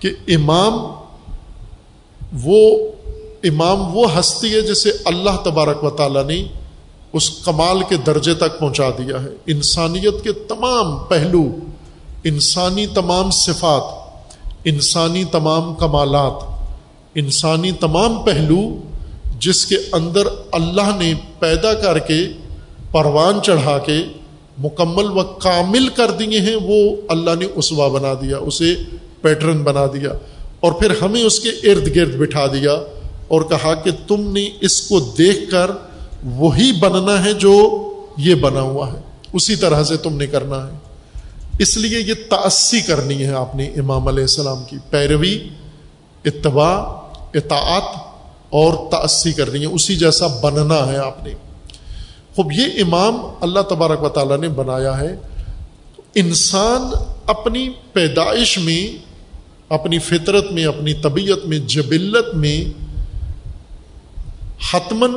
[0.00, 0.74] کہ امام
[2.44, 2.78] وہ
[3.42, 6.44] امام وہ ہستی ہے جسے اللہ تبارک و تعالیٰ نے
[7.12, 11.42] اس کمال کے درجے تک پہنچا دیا ہے۔ انسانیت کے تمام پہلو،
[12.24, 13.82] انسانی تمام صفات،
[14.64, 16.44] انسانی تمام کمالات،
[17.14, 18.78] انسانی تمام پہلو
[19.40, 22.26] جس کے اندر اللہ نے پیدا کر کے،
[22.92, 24.04] پروان چڑھا کے،
[24.58, 28.74] مکمل و کامل کر دیے ہیں، وہ اللہ نے اسوا بنا دیا، اسے
[29.22, 30.10] پیٹرن بنا دیا
[30.60, 32.76] اور پھر ہمیں اس کے ارد گرد بٹھا دیا۔
[33.28, 35.70] اور کہا کہ تم نے اس کو دیکھ کر
[36.24, 37.84] وہی بننا ہے جو
[38.16, 38.98] یہ بنا ہوا ہے۔
[39.32, 40.72] اسی طرح سے تم نے کرنا ہے۔
[41.58, 45.38] اس لیے یہ تأسی کرنی ہے آپ نے امام علیہ السلام کی۔ پیروی،
[46.24, 46.84] اتباع،
[47.34, 47.82] اطاعت
[48.50, 51.34] اور تأسی کرنی ہے۔ اسی جیسا بننا ہے آپ نے۔
[52.36, 55.16] خوب، یہ امام اللہ تبارک و تعالیٰ نے بنایا ہے۔
[56.14, 56.82] انسان
[57.26, 59.08] اپنی پیدائش میں،
[59.68, 62.87] اپنی فطرت میں، اپنی طبیعت میں، جبلت میں
[64.72, 65.10] حتمن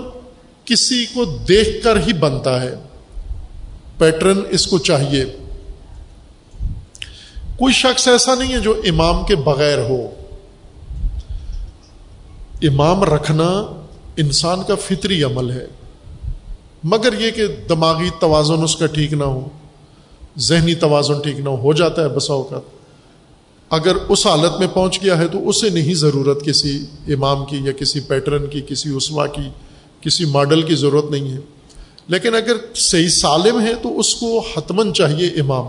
[0.66, 2.76] کسی کو دیکھ کر ہی بنتا ہے۔
[3.98, 5.26] پیٹرن اس کو چاہیے۔
[7.58, 10.10] کوئی شخص ایسا نہیں ہے جو امام کے بغیر ہو۔
[12.62, 13.50] امام رکھنا
[14.18, 15.66] انسان کا فطری عمل ہے۔
[16.84, 19.48] مگر یہ کہ دماغی توازن اس کا ٹھیک نہ ہو،
[20.38, 22.81] ذہنی توازن ٹھیک نہ ہو ہو جاتا ہے بسا اوقات۔
[23.72, 27.72] اگر اس حالت میں پہنچ گیا ہے تو اسے نہیں ضرورت کسی امام کی یا
[27.72, 29.50] کسی پیٹرن کی، کسی اسوا کی،
[30.02, 31.38] کسی ماڈل کی ضرورت نہیں ہے۔
[32.08, 35.66] لیکن اگر صحیح سالم ہے تو اس کو حتمن چاہیے امام۔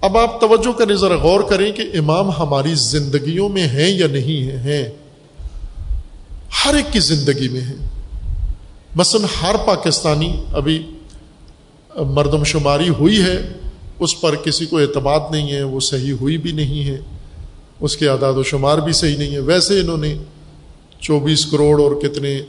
[0.00, 4.56] اب آپ توجہ کریں، ذرا غور کریں کہ امام ہماری زندگیوں میں ہیں یا نہیں
[4.56, 4.88] ہیں۔
[6.64, 7.88] ہر ایک کی زندگی میں ہیں۔
[8.94, 10.86] مثلاً ہر پاکستانی ابھی
[11.96, 13.52] مردم شماری ہوئی ہے۔
[14.00, 16.98] اس پر کسی کو اعتماد نہیں ہے، وہ صحیح ہوئی بھی نہیں ہے،
[17.80, 20.14] اس کے اعداد و شمار بھی صحیح نہیں ہے۔ ویسے انہوں نے
[21.00, 22.40] چوبیس کروڑ اور کتنے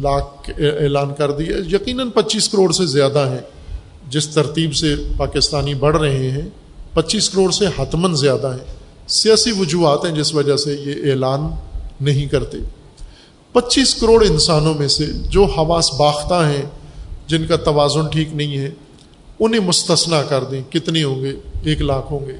[0.00, 3.72] لاکھ اعلان کر دیا۔ یقیناً پچیس کروڑ سے زیادہ ہیں۔
[4.10, 6.48] جس ترتیب سے پاکستانی بڑھ رہے ہیں،
[6.94, 8.72] پچیس کروڑ سے حتمن زیادہ ہیں۔
[9.08, 11.40] سیاسی وجوہات ہیں جس وجہ سے یہ اعلان
[12.00, 12.58] نہیں کرتے۔
[13.52, 16.62] پچیس کروڑ انسانوں میں سے جو حواس باختہ ہیں،
[17.26, 18.70] جن کا توازن ٹھیک نہیں ہے
[19.44, 21.32] انہیں مستثنا کر دیں کتنے ہوں گے؟
[21.64, 22.32] ایک لاکھ ہوں گے۔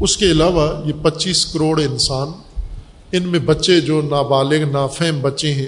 [0.00, 2.28] اس کے علاوہ یہ پچیس کروڑ انسان،
[3.12, 5.66] ان میں بچے جو نابالغ، نافہم بچے ہیں،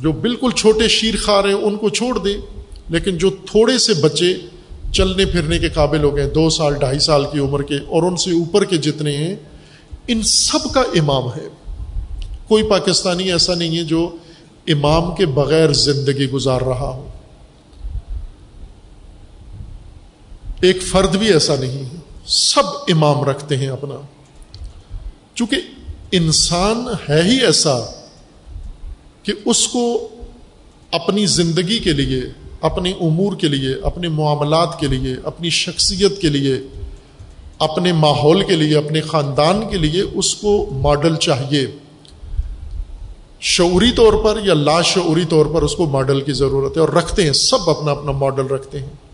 [0.00, 2.36] جو بالکل چھوٹے شیر خار ہیں، ان کو چھوڑ دیں۔
[2.88, 4.34] لیکن جو تھوڑے سے بچے
[4.92, 8.16] چلنے پھرنے کے قابل ہو گئے، دو سال، ڈھائی سال کی عمر کے اور ان
[8.16, 9.36] سے اوپر کے جتنے ہیں،
[10.08, 11.48] ان سب کا امام ہے۔
[12.48, 14.16] کوئی پاکستانی ایسا نہیں ہے جو
[14.66, 17.08] امام کے بغیر زندگی گزار رہا ہو۔
[20.66, 23.94] ایک فرد بھی ایسا نہیں ہے۔ سب امام رکھتے ہیں اپنا۔
[25.34, 25.56] چونکہ
[26.12, 27.80] انسان ہے ہی ایسا
[29.22, 30.08] کہ اس کو
[30.92, 32.22] اپنی زندگی کے لیے
[32.60, 36.56] اپنے امور کے لیے، اپنے معاملات کے لیے، اپنی شخصیت کے لیے،
[37.58, 41.66] اپنے ماحول کے لیے، اپنے خاندان کے لیے اس کو ماڈل چاہیے۔
[43.40, 47.24] شعوری طور پر یا لاشعوری طور پر اس کو ماڈل کی ضرورت ہے اور رکھتے
[47.24, 49.05] ہیں، سب اپنا اپنا ماڈل رکھتے ہیں۔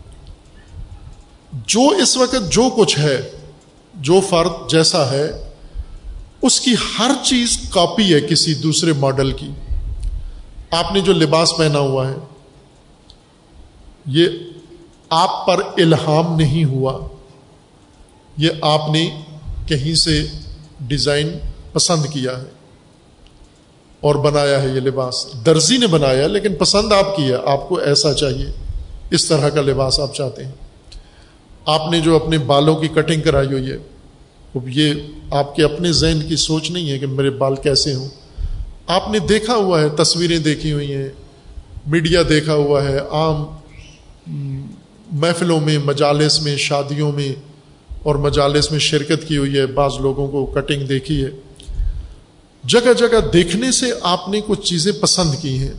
[1.53, 3.31] جو اس وقت جو کچھ ہے،
[3.93, 5.51] جو فرد جیسا ہے،
[6.41, 9.49] اس کی ہر چیز کاپی ہے کسی دوسرے ماڈل کی۔
[10.71, 12.15] آپ نے جو لباس پہنا ہوا ہے،
[14.05, 14.27] یہ
[15.09, 17.07] آپ پر الہام نہیں ہوا۔
[18.37, 19.21] یہ آپ نے
[19.67, 20.27] کہیں سے
[20.79, 21.29] ڈیزائن
[21.73, 22.51] پسند کیا ہے
[24.01, 27.75] اور بنایا ہے یہ لباس۔ درزی نے بنایا، لیکن پسند آپ کی ہے۔ آپ کو
[27.75, 28.45] ایسا چاہیے۔
[29.11, 30.51] اس طرح کا لباس آپ چاہتے ہیں۔
[31.65, 33.77] آپ نے جو اپنے بالوں کی کٹنگ کرائی ہوئی ہے
[34.67, 34.93] یہ
[35.31, 38.09] آپ کے اپنے ذہن کی سوچ نہیں ہے کہ میرے بال کیسے ہوں۔
[38.87, 41.09] آپ نے دیکھا ہوا ہے، تصویریں دیکھی ہوئی ہیں،
[41.87, 43.45] میڈیا دیکھا ہوا ہے، عام
[45.11, 47.33] محفلوں میں، مجالس میں، شادیوں میں
[48.03, 51.29] اور مجالس میں شرکت کی ہوئی ہے، بعض لوگوں کو کٹنگ دیکھی ہے۔
[52.63, 55.73] جگہ جگہ دیکھنے سے آپ نے کچھ چیزیں پسند کی ہیں۔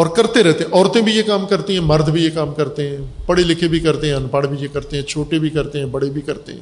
[0.00, 2.90] اور کرتے رہتے ہیں۔ عورتیں بھی یہ کام کرتی ہیں، مرد بھی یہ کام کرتے
[2.90, 2.96] ہیں۔
[3.26, 5.86] پڑھے لکھے بھی کرتے ہیں ان پڑھ بھی یہ کرتے ہیں، چھوٹے بھی کرتے ہیں،
[5.86, 6.60] بڑے بھی کرتے ہیں۔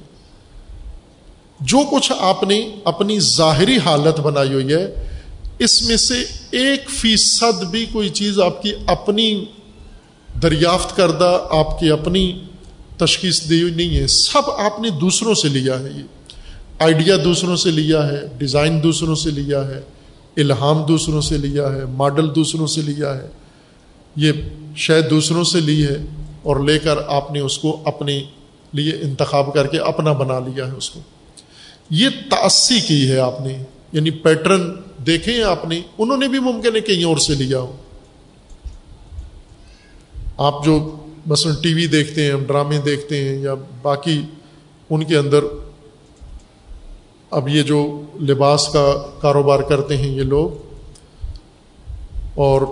[1.60, 5.08] جو کچھ آپ نے اپنی ظاہری حالت بنائی ہوئی ہے،
[5.58, 6.14] اس میں سے
[6.50, 9.44] ایک فیصد بھی کوئی چیز آپ کی اپنی
[10.42, 12.44] دریافت کردہ، آپ کی اپنی
[12.98, 16.02] تشخیص دی ہوئی نہیں ہے۔ سب آپ نے دوسروں سے لیا ہے۔ یہ
[16.78, 19.80] آئیڈیا دوسروں سے لیا ہے، ڈیزائن دوسروں سے لیا ہے۔
[20.38, 23.28] الہام دوسروں سے لیا ہے، ماڈل دوسروں سے لیا ہے،
[24.16, 24.32] یہ
[24.76, 25.96] شاید دوسروں سے لی ہے
[26.42, 28.22] اور لے کر آپ نے اس کو اپنے
[28.72, 31.00] لیے انتخاب کر کے اپنا بنا لیا ہے اس کو۔
[31.90, 33.62] یہ تاسی کی ہے آپ نے
[33.92, 34.72] یعنی پیٹرن
[35.06, 37.76] دیکھے ہیں آپ نے، انہوں نے بھی ممکن ہے کہیں اور سے لیا ہو۔
[40.36, 40.96] آپ جو
[41.26, 44.22] مثلاً ٹی وی دیکھتے ہیں ڈرامے دیکھتے ہیں یا باقی
[44.90, 45.44] ان کے اندر
[47.32, 47.78] اب یہ جو
[48.20, 48.84] لباس کا
[49.20, 50.48] کاروبار کرتے ہیں یہ لوگ،
[52.36, 52.62] اور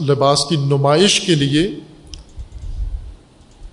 [0.00, 1.66] لباس کی نمائش کے لیے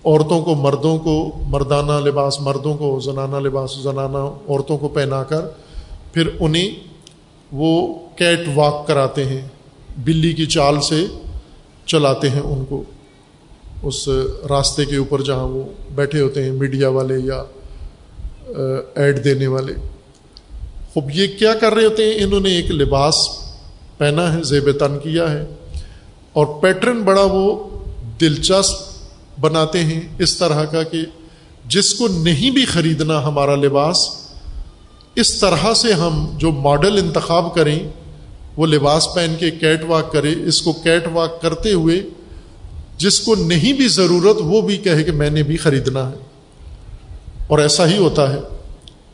[0.05, 1.15] عورتوں کو، مردوں کو
[1.49, 5.45] مردانہ لباس، مردوں کو زنانہ لباس، زنانہ عورتوں کو پہنا کر
[6.13, 6.69] پھر انہیں
[7.51, 7.71] وہ
[8.15, 9.41] کیٹ واک کراتے ہیں،
[9.97, 11.05] بلی کی چال سے
[11.87, 12.83] چلاتے ہیں ان کو۔
[13.83, 14.07] اس
[14.49, 15.63] راستے کے اوپر جہاں وہ
[15.95, 17.43] بیٹھے ہوتے ہیں، میڈیا والے یا
[18.95, 19.73] ایڈ دینے والے۔
[20.93, 23.15] خوب، یہ کیا کر رہے ہوتے ہیں؟ انہوں نے ایک لباس
[23.97, 25.45] پہنا ہے، زیب تن کیا ہے۔
[26.33, 27.69] اور پیٹرن بڑا وہ
[28.21, 28.99] دلچسپ
[29.39, 30.97] بناتے ہیں اس طرح کا کہ
[31.65, 34.09] جس کو نہیں بھی خریدنا ہمارا لباس،
[35.15, 37.79] اس طرح سے ہم جو ماڈل انتخاب کریں،
[38.57, 42.01] وہ لباس پہن کے کیٹ واک کرے، اس کو کیٹ واک کرتے ہوئے
[42.97, 46.28] جس کو نہیں بھی ضرورت، وہ بھی کہے کہ میں نے بھی خریدنا ہے۔
[47.49, 48.39] اور ایسا ہی ہوتا ہے۔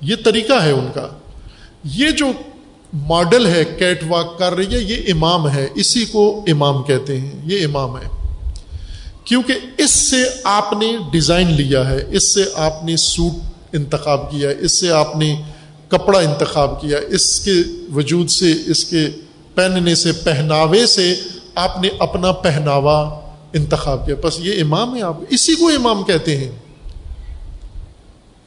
[0.02, 1.08] یہ طریقہ ہے ان کا۔
[1.84, 2.26] یہ جو
[2.94, 7.32] ماڈل ہے کیٹ واک کر رہی ہے، یہ امام ہے۔ اسی کو امام کہتے ہیں۔
[7.46, 8.10] یہ امام ہے۔
[9.24, 13.32] کیونکہ اس سے آپ نے ڈیزائن لیا ہے، اس سے آپ نے سوٹ
[13.74, 15.42] انتخاب کیا اس سے آپ نے
[15.88, 17.52] کپڑا انتخاب کیا اس کے
[17.96, 19.08] وجود سے، اس کے
[19.56, 21.16] پہننے سے، پہناوے سے
[21.56, 23.20] آپ نے اپنا پہناوا
[23.54, 26.52] انتخاب کیا۔ بس یہ امام ہے آپ۔ اسی کو امام کہتے ہیں۔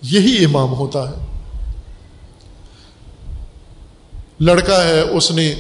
[0.03, 1.15] یہی امام ہوتا ہے۔
[4.41, 5.55] لڑکا ہے، اس نے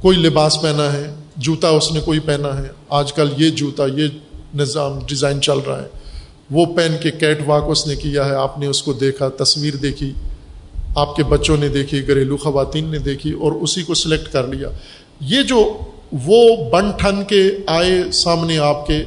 [0.00, 4.08] کوئی لباس پہنا ہے، جوتا اس نے کوئی پہنا ہے۔ آج کل یہ جوتا، یہ
[4.54, 5.88] نظام ڈیزائن چل رہا ہے۔
[6.50, 9.76] وہ پہن کے کیٹ واک اس نے کیا ہے، آپ نے اس کو دیکھا، تصویر
[9.76, 10.12] دیکھی۔
[10.96, 14.68] آپ کے بچوں نے دیکھی، گھریلو خواتین نے دیکھی اور اسی کو سلیکٹ کر لیا۔
[15.20, 15.78] یہ جو
[16.12, 19.04] وہ بن ٹھن کے آئے سامنے آپ کے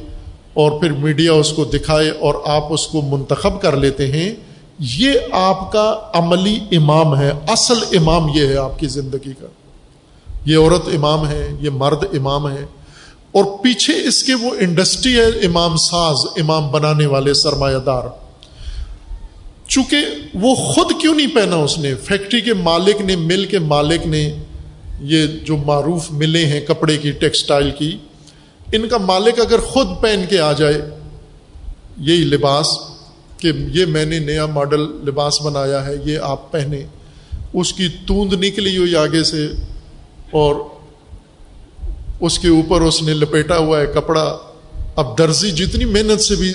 [0.54, 4.34] اور پھر میڈیا اس کو دکھائے اور آپ اس کو منتخب کر لیتے ہیں
[4.78, 9.46] یہ آپ کا عملی امام ہے، اصل امام یہ ہے آپ کی زندگی کا۔
[10.44, 12.64] یہ عورت امام ہے، یہ مرد امام ہے۔
[13.32, 18.02] اور پیچھے اس کے وہ انڈسٹری ہے امام ساز، امام بنانے والے سرمایہ دار۔
[19.68, 19.96] چونکہ
[20.34, 24.34] وہ خود کیوں نہیں پہنا اس نے؟ فیکٹری کے مالک نے، مل کے مالک نے
[25.00, 27.98] یہ جو معروف ملے ہیں کپڑے کی، ٹیکسٹائل کی،
[28.72, 30.90] ان کا مالک اگر خود پہن کے آ جائے،
[31.96, 32.66] یہی لباس
[33.44, 36.86] کہ یہ میں نے نیا ماڈل لباس بنایا ہے، یہ آپ پہنے
[37.54, 39.46] اس کی توند نکلی ہوئی آگے سے
[40.30, 40.56] اور
[42.20, 44.38] اس کے اوپر اس نے لپیٹا ہوا ہے کپڑا۔
[44.96, 46.52] اب درزی جتنی محنت سے بھی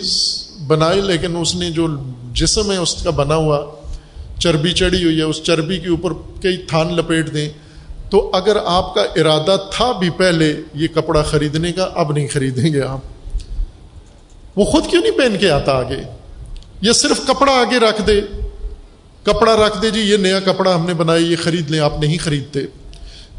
[0.68, 1.88] بنائی، لیکن اس نے جو
[2.34, 3.76] جسم ہے، اس کا بنا ہوا
[4.40, 7.50] چربی چڑھی ہوئی ہے۔ اس چربی کے اوپر کئی تھان لپیٹ دیں۔
[8.10, 12.74] تو اگر آپ کا ارادہ تھا بھی پہلے یہ کپڑا خریدنے کا، اب نہیں خریدیں
[12.74, 13.00] گے آپ۔
[14.56, 16.19] وہ خود کیوں نہیں پہن کے آتا آگے؟
[16.82, 18.22] یہ صرف کپڑا آگے رکھ دے۔
[19.24, 22.18] کپڑا رکھ دے جی یہ نیا کپڑا ہم نے بنایا، یہ خرید لیں، آپ نہیں
[22.18, 22.60] خریدتے۔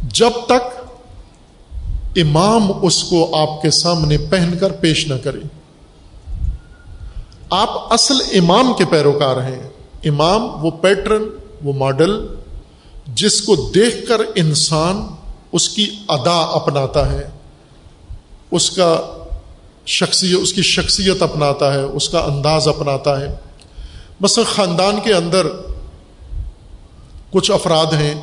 [0.03, 0.81] جب تک
[2.17, 5.39] امام اس کو آپ کے سامنے پہن کر پیش نہ کرے۔
[7.51, 9.69] آپ اصل امام کے پیروکار ہیں۔
[10.05, 11.23] امام وہ پیٹرن،
[11.65, 12.27] وہ ماڈل
[13.07, 15.07] جس کو دیکھ کر انسان
[15.53, 17.31] اس کی ادا اپناتا ہے۔
[18.51, 19.20] اس کا
[19.91, 23.37] شخصیت، اس کی شخصیت اپناتا ہے، اس کا انداز اپناتا ہے۔
[24.23, 25.47] بس خاندان کے اندر
[27.31, 28.15] کچھ افراد ہیں،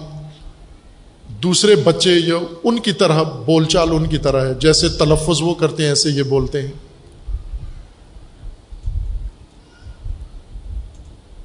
[1.44, 5.54] دوسرے بچے یا ان کی طرح بول چال ان کی طرح ہے، جیسے تلفظ وہ
[5.54, 6.72] کرتے ہیں، ایسے یہ بولتے ہیں۔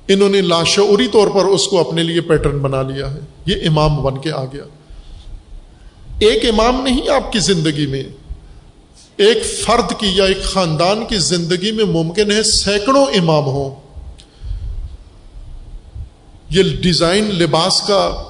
[0.09, 4.03] انہوں نے لاشعوری طور پر اس کو اپنے لیے پیٹرن بنا لیا ہے۔ یہ امام
[4.03, 4.65] بن کے آ گیا۔
[6.19, 8.03] ایک امام نہیں آپ کی زندگی میں
[9.17, 13.75] ایک فرد کی یا ایک خاندان کی زندگی میں ممکن ہے سینکڑوں امام ہوں۔
[16.51, 18.25] یہ ڈیزائن لباس کا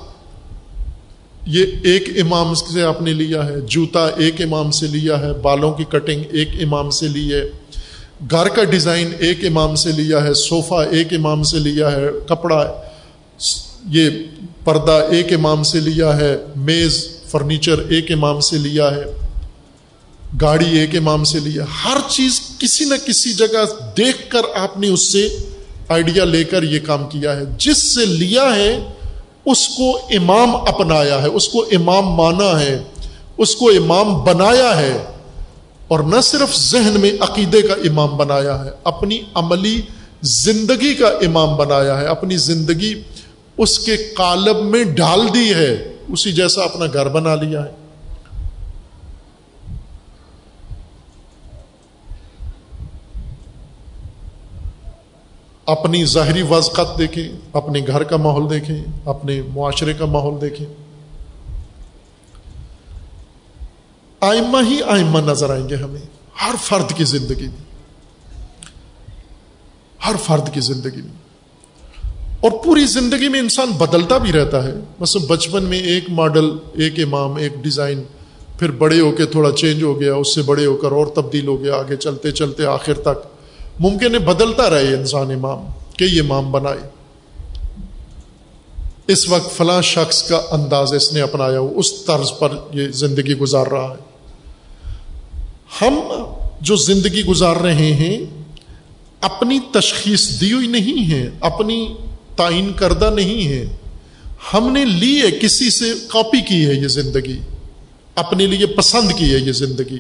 [1.47, 5.73] یہ ایک امام سے آپ نے لیا ہے، جوتا ایک امام سے لیا ہے، بالوں
[5.73, 7.43] کی کٹنگ ایک امام سے لی ہے،
[8.31, 12.83] گھر کا ڈیزائن ایک امام سے لیا ہے، صوفہ ایک امام سے لیا ہے، کپڑا
[13.89, 14.11] یہ
[14.65, 19.05] پردہ ایک امام سے لیا ہے، میز، فرنیچر ایک امام سے لیا ہے۔
[20.41, 23.65] گاڑی ایک امام سے لیا۔ ہر چیز کسی نہ کسی جگہ
[23.97, 25.37] دیکھ کر آپ نے اس سے
[25.89, 28.81] آئیڈیا لے کر یہ کام کیا ہے۔ جس سے لیا ہے،
[29.45, 32.83] اس کو امام اپنایا ہے، اس کو امام مانا ہے،
[33.39, 35.05] اس کو امام بنایا ہے۔
[35.89, 39.81] اور نہ صرف ذہن میں عقیدے کا امام بنایا ہے، اپنی عملی
[40.23, 43.03] زندگی کا امام بنایا ہے، اپنی زندگی
[43.59, 47.82] اس کے کالب میں ڈال دی ہے۔ اسی جیسا اپنا گھر بنا لیا ہے۔
[55.67, 60.67] اپنی ظاہری وضقت دیکھیں، اپنے گھر کا ماحول دیکھیں، اپنے معاشرے کا ماحول دیکھیں۔
[64.21, 66.01] آئمہ ہی آئمہ نظر آئیں گے ہمیں،
[66.43, 67.73] ہر فرد کی زندگی میں۔
[70.07, 71.23] ہر فرد کی زندگی میں۔
[72.41, 76.93] اور پوری زندگی میں انسان بدلتا بھی رہتا ہے۔ بس بچپن میں ایک ماڈل، ایک
[76.99, 78.03] امام، ایک ڈیزائن،
[78.59, 81.47] پھر بڑے ہو کے تھوڑا چینج ہو گیا، اس سے بڑے ہو کر اور تبدیل
[81.47, 83.32] ہو گیا، آگے چلتے چلتے آخر تک۔
[83.79, 85.67] ممکن ہے بدلتا رہے انسان امام
[85.99, 86.79] کئی امام بنائے۔
[89.09, 93.35] اس وقت فلاں شخص کا انداز اس نے اپنایا ہو اس طرز پر یہ زندگی
[93.35, 94.13] گزار رہا ہے۔
[95.81, 96.01] ہم
[96.61, 98.19] جو زندگی گزار رہے ہیں،
[99.21, 101.95] اپنی تشخیص دی ہوئی نہیں ہے، اپنی
[102.37, 103.77] تعین کردہ نہیں ہے۔
[104.55, 107.39] ہم نے لی ہے، کسی سے کاپی کی ہے یہ زندگی۔
[108.15, 109.99] اپنے لیے پسند کی ہے یہ زندگی۔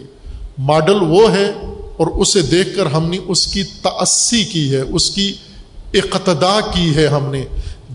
[0.59, 1.51] ماڈل وہ ہے
[1.97, 5.33] اور اسے دیکھ کر ہم نے اس کی تأسی کی ہے، اس کی
[5.95, 7.45] اقتدا کی ہے ہم نے۔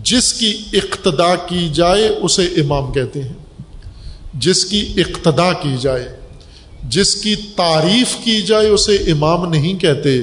[0.04, 3.32] جس کی اقتدا کی جائے اسے امام کہتے ہیں۔
[4.34, 6.08] جس کی اقتدا کی جائے،
[6.82, 10.20] جس کی تعریف کی جائے اسے امام نہیں کہتے۔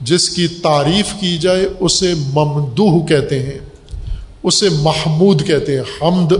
[0.00, 3.58] جس کی تعریف کی جائے اسے ممدوح کہتے ہیں۔
[4.42, 6.32] اسے محمود کہتے ہیں۔ حمد،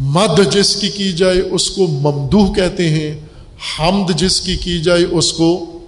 [0.00, 3.20] مد جس کی کی جائے اس کو ممدوح کہتے ہیں۔
[3.58, 5.78] حمد جس کی کی جائے اس کو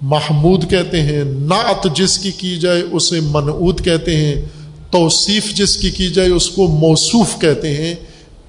[0.00, 4.46] محمود کہتے ہیں، نعت جس کی کی جائے اسے منعود کہتے ہیں،
[4.90, 7.94] توصیف جس کی کی جائے اس کو موصوف کہتے ہیں،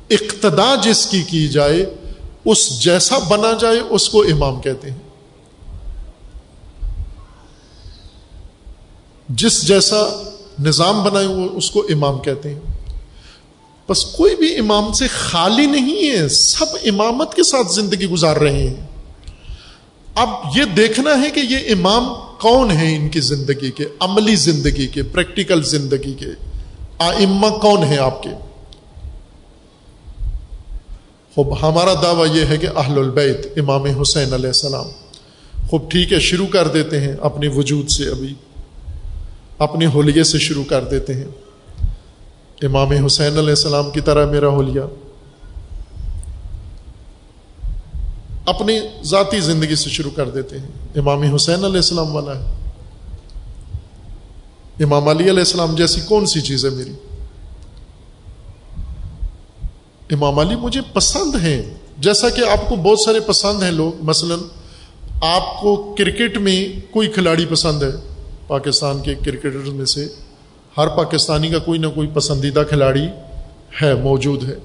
[0.09, 1.85] اقتدا جس کی کی جائے
[2.45, 4.97] اس جیسا بنا جائے اس کو امام کہتے ہیں۔
[9.29, 12.78] جس جیسا نظام بنائے وہ اس کو امام کہتے ہیں۔
[13.89, 18.67] بس کوئی بھی امام سے خالی نہیں ہے، سب امامت کے ساتھ زندگی گزار رہے
[18.67, 18.87] ہیں۔
[20.15, 24.87] اب یہ دیکھنا ہے کہ یہ امام کون ہے ان کی زندگی کے، عملی زندگی
[24.87, 26.25] کے، پریکٹیکل زندگی کے۔
[26.99, 28.29] آئمہ کون ہے آپ کے؟
[31.35, 34.85] خوب، ہمارا دعویٰ یہ ہے کہ اہل البیت، امام حسین علیہ السلام۔
[35.67, 38.33] خوب، ٹھیک ہے، شروع کر دیتے ہیں اپنے وجود سے ابھی۔
[39.57, 41.48] اپنے ہولیے سے شروع کر دیتے ہیں۔
[42.61, 44.85] امام حسین علیہ السلام کی طرح میرا ہولیا
[48.45, 52.55] اپنی ذاتی زندگی سے شروع کر دیتے ہیں۔ امام حسین علیہ السلام والا ہے۔
[54.83, 56.93] امام علی علیہ السلام جیسی کون سی چیز ہے میری؟
[60.11, 64.35] امام علی مجھے پسند ہیں۔ جیسا کہ آپ کو بہت سارے پسند ہیں لوگ۔ مثلا
[65.21, 67.91] آپ کو کرکٹ میں کوئی کھلاڑی پسند ہے؟
[68.47, 70.07] پاکستان کے کرکٹر میں سے۔
[70.77, 73.07] ہر پاکستانی کا کوئی نہ کوئی پسندیدہ کھلاڑی
[73.81, 74.55] ہے، موجود ہے۔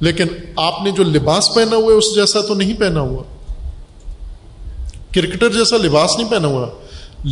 [0.00, 0.24] لیکن
[0.56, 3.22] آپ نے جو لباس پہنا ہوا ہے، اس جیسا تو نہیں پہنا ہوا۔
[5.14, 6.66] کرکٹر جیسا لباس نہیں پہنا ہوا۔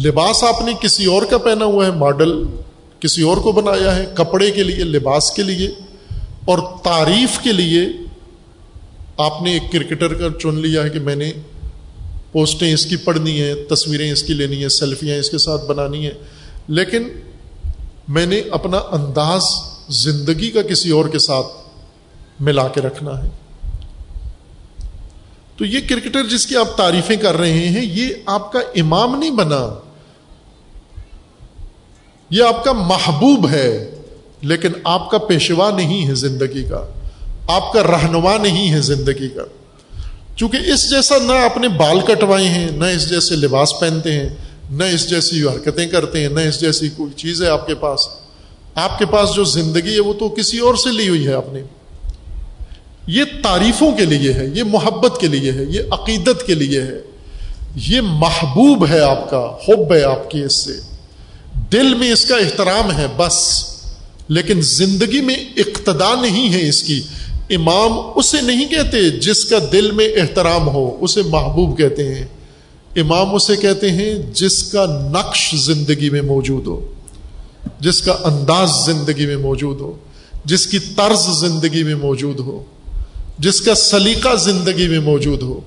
[0.04, 2.44] لباس آپ نے کسی اور کا پہنا ہوا ہے، ماڈل
[3.00, 5.70] کسی اور کو بنایا ہے، کپڑے کے لیے، لباس کے لیے۔
[6.44, 7.80] اور تعریف کے لیے
[9.16, 11.32] آپ نے ایک کرکٹر کا چن لیا ہے کہ میں نے
[12.32, 16.04] پوسٹیں اس کی پڑھنی ہیں، تصویریں اس کی لینی ہیں، سیلفیاں اس کے ساتھ بنانی
[16.04, 16.14] ہیں۔
[16.68, 17.02] لیکن
[18.08, 19.42] میں نے اپنا انداز
[19.88, 21.46] زندگی کا کسی اور کے ساتھ
[22.40, 23.28] ملا کے رکھنا ہے۔
[25.56, 29.30] تو یہ کرکٹر جس کی آپ تعریفیں کر رہے ہیں، یہ آپ کا امام نہیں
[29.30, 29.80] بنا۔
[32.30, 34.00] یہ آپ کا محبوب ہے،
[34.42, 36.92] لیکن آپ کا پیشوا نہیں ہے زندگی کا۔
[37.48, 39.42] آپ کا رہنما نہیں ہے زندگی کا۔
[40.36, 44.28] چونکہ اس جیسا نہ اپنے بال کٹوائے ہیں، نہ اس جیسے لباس پہنتے ہیں،
[44.70, 48.00] نہ اس جیسی حرکتیں کرتے ہیں، نہ اس جیسی کوئی چیز ہے آپ کے پاس۔
[48.74, 51.52] آپ کے پاس جو زندگی ہے، وہ تو کسی اور سے لی ہوئی ہے آپ
[51.52, 51.62] نے۔
[53.06, 57.00] یہ تعریفوں کے لیے ہے، یہ محبت کے لیے ہے، یہ عقیدت کے لیے ہے۔
[57.76, 60.72] یہ محبوب ہے آپ کا، حب ہے آپ کی اس سے۔
[61.72, 63.64] دل میں اس کا احترام ہے بس،
[64.28, 67.02] لیکن زندگی میں اقتدا نہیں ہے اس کی۔
[67.50, 72.26] امام اسے نہیں کہتے جس کا دل میں احترام ہو، اسے محبوب کہتے ہیں۔
[72.96, 76.92] امام اسے کہتے ہیں جس کا نقش زندگی میں موجود ہو،
[77.80, 79.96] جس کا انداز زندگی میں موجود ہو،
[80.44, 82.64] جس کی طرز زندگی میں موجود ہو،
[83.38, 85.60] جس کا سلیقہ زندگی میں موجود ہو،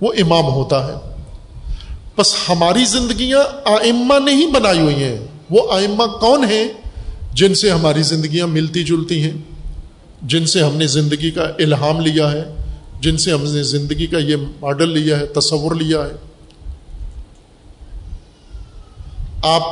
[0.00, 0.92] وہ امام ہوتا ہے۔
[2.18, 5.18] بس ہماری زندگیاں آئمہ نہیں بنائی ہوئی ہیں،
[5.50, 6.68] وہ آئمہ کون ہیں
[7.32, 9.53] جن سے ہماری زندگیاں ملتی جلتی ہیں؟
[10.24, 12.44] جن سے ہم نے زندگی کا الہام لیا ہے،
[13.00, 16.16] جن سے ہم نے زندگی کا یہ ماڈل لیا ہے، تصور لیا ہے۔
[19.42, 19.62] آپ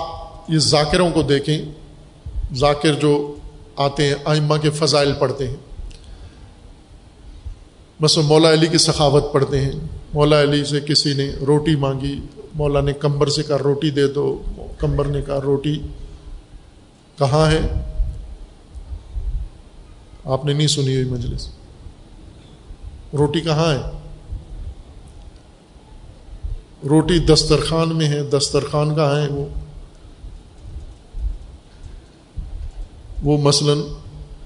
[0.49, 1.63] یہ ذاکروں کو دیکھیں۔
[2.55, 3.35] ذاکر جو
[3.77, 5.57] آتے ہیں، آئمہ کے فضائل پڑھتے ہیں۔
[8.03, 9.73] بس مولا علی کی سخاوت پڑھتے ہیں۔
[10.15, 12.21] مولا علی سے کسی نے روٹی مانگی،
[12.55, 14.43] مولا نے کمبر سے کہا روٹی دے دو،
[14.79, 15.79] کمبر نے کہا روٹی
[17.19, 17.92] کہاں ہے؟
[20.25, 21.49] آپ نے نہیں سنی ہوئی مجلس۔
[23.13, 23.81] روٹی کہاں ہے؟
[26.89, 29.47] روٹی دسترخوان میں ہے۔ دسترخوان کہاں ہے وہ؟
[33.23, 33.95] وہ مثلا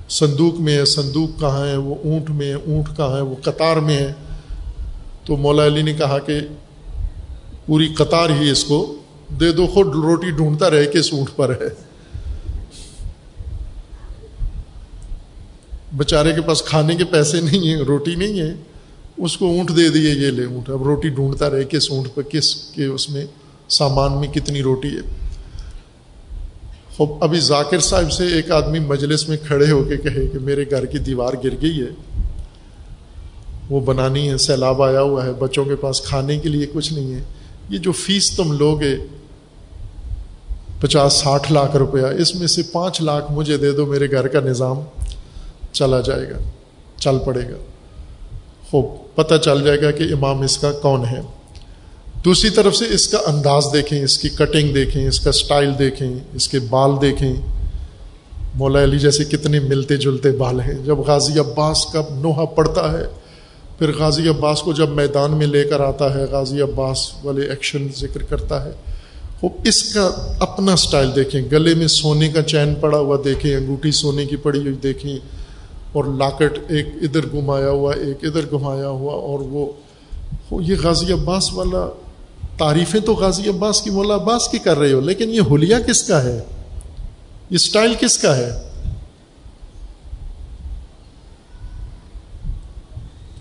[0.09, 3.77] صندوق میں ہے۔ صندوق کہاں ہے؟ وہ اونٹ میں ہے۔ اونٹ کہاں ہے؟ وہ قطار
[3.77, 4.13] میں ہے۔
[5.25, 6.41] تو مولا علی نے کہا کہ
[7.67, 8.97] پوری قطار ہی اس کو
[9.41, 11.86] دے دو۔ خود روٹی ڈھونڈتا رہے کہ اس اونٹ پر ہے۔
[15.97, 18.55] بچارے کے پاس کھانے کے پیسے نہیں ہیں، روٹی نہیں ہے،
[19.19, 22.21] اس کو اونٹ دے دیے یہ لے اونٹ۔ اب روٹی ڈھونڈتا رہے، کس اونٹ پہ
[22.21, 23.27] کس کے اس میں
[23.69, 25.27] سامان میں کتنی روٹی ہے۔
[26.97, 30.65] خوب، ابھی ذاکر صاحب سے ایک آدمی مجلس میں کھڑے ہو کے کہے کہ میرے
[30.71, 32.23] گھر کی دیوار گر گئی ہے۔
[33.71, 37.15] وہ بنانی ہے، سیلاب آیا ہوا ہے، بچوں کے پاس کھانے کے لیے کچھ نہیں
[37.15, 37.23] ہے۔
[37.69, 38.97] یہ جو فیس تم لوگے،
[40.81, 44.41] پچاس ساٹھ لاکھ روپیہ، اس میں سے پانچ لاکھ مجھے دے دو میرے گھر کا
[44.41, 44.77] نظام۔
[45.77, 46.39] چلا جائے گا،
[46.97, 47.57] چل پڑے گا۔
[48.71, 48.85] خوب،
[49.15, 51.21] پتہ چل جائے گا کہ امام اس کا کون ہے۔
[52.25, 56.15] دوسری طرف سے اس کا انداز دیکھیں، اس کی کٹنگ دیکھیں، اس کا سٹائل دیکھیں،
[56.35, 57.33] اس کے بال دیکھیں۔
[58.55, 63.07] مولا علی جیسے کتنے ملتے جلتے بال ہیں۔ جب غازی عباس کا نوحہ پڑتا ہے،
[63.79, 67.87] پھر غازی عباس کو جب میدان میں لے کر آتا ہے، غازی عباس والے ایکشن
[67.97, 68.71] ذکر کرتا ہے۔
[69.43, 73.91] وہ اس کا اپنا سٹائل دیکھیں۔ گلے میں سونے کا چین پڑا ہوا دیکھیں، انگوٹھی
[73.91, 75.19] سونے کی پڑی ہوئی دیکھیں۔
[75.93, 79.73] اور لاکٹ ایک ادھر گھمایا ہوا، ایک ادھر گھمایا ہوا، اور وہ
[80.63, 81.89] یہ غازی عباس والا،
[82.59, 86.03] تعریفیں تو غازی عباس کی، مولا عباس کی کر رہے ہو، لیکن یہ حلیہ کس
[86.03, 86.45] کا ہے؟
[87.51, 88.51] یہ سٹائل کس کا ہے؟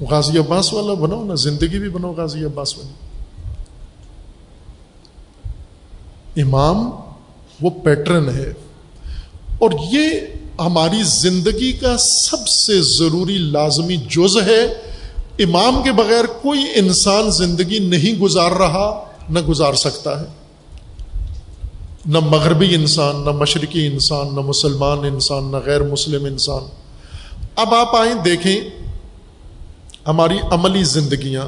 [0.09, 2.93] غازی عباس والا بناؤ نا، زندگی بھی بنو غازی عباس والی۔
[6.41, 6.89] امام
[7.61, 8.53] وہ پیٹرن ہے۔
[9.59, 10.19] اور یہ
[10.59, 14.63] ہماری زندگی کا سب سے ضروری لازمی جز ہے،
[15.39, 20.25] امام کے بغیر کوئی انسان زندگی نہیں گزار رہا، نہ گزار سکتا ہے۔
[22.05, 26.63] نہ مغربی انسان، نہ مشرقی انسان، نہ مسلمان انسان، نہ غیر مسلم انسان۔
[27.55, 28.61] اب آپ آئیں دیکھیں
[30.07, 31.45] ہماری عملی زندگیاں،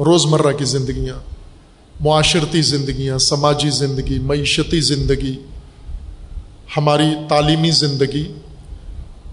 [0.00, 1.16] روزمرہ کی زندگیاں،
[2.00, 5.36] معاشرتی زندگیاں، سماجی زندگی، معیشتی زندگی۔
[6.76, 8.32] ہماری تعلیمی زندگی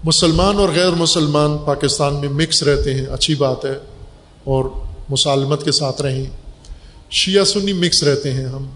[0.04, 3.78] مسلمان اور غیر مسلمان پاکستان میں مکس رہتے ہیں، اچھی بات ہے،
[4.44, 4.64] اور
[5.08, 6.24] مسالمت کے ساتھ رہیں۔
[7.10, 8.66] شیعہ سنی مکس رہتے ہیں ہم۔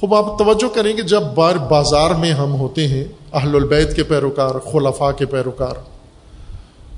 [0.00, 4.02] خوب، آپ توجہ کریں کہ جب بار بازار میں ہم ہوتے ہیں، اہل البید کے
[4.02, 5.76] پیروکار، خلفاء کے پیروکار،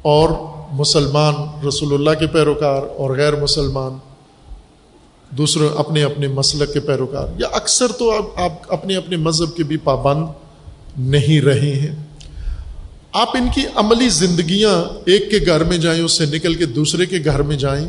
[0.03, 0.31] اور
[0.73, 1.35] مسلمان
[1.69, 3.99] رسول اللہ کے پیروکار اور غیر مسلمان
[5.31, 9.77] دوسرے اپنے اپنے مسلک کے پیروکار، یا اکثر تو آپ اپنے اپنے مذہب کے بھی
[9.77, 10.27] پابند
[10.97, 11.95] نہیں رہے ہیں۔
[13.13, 17.07] آپ ان کی عملی زندگیاں ایک کے گھر میں جائیں، اس سے نکل کے دوسرے
[17.07, 17.89] کے گھر میں جائیں۔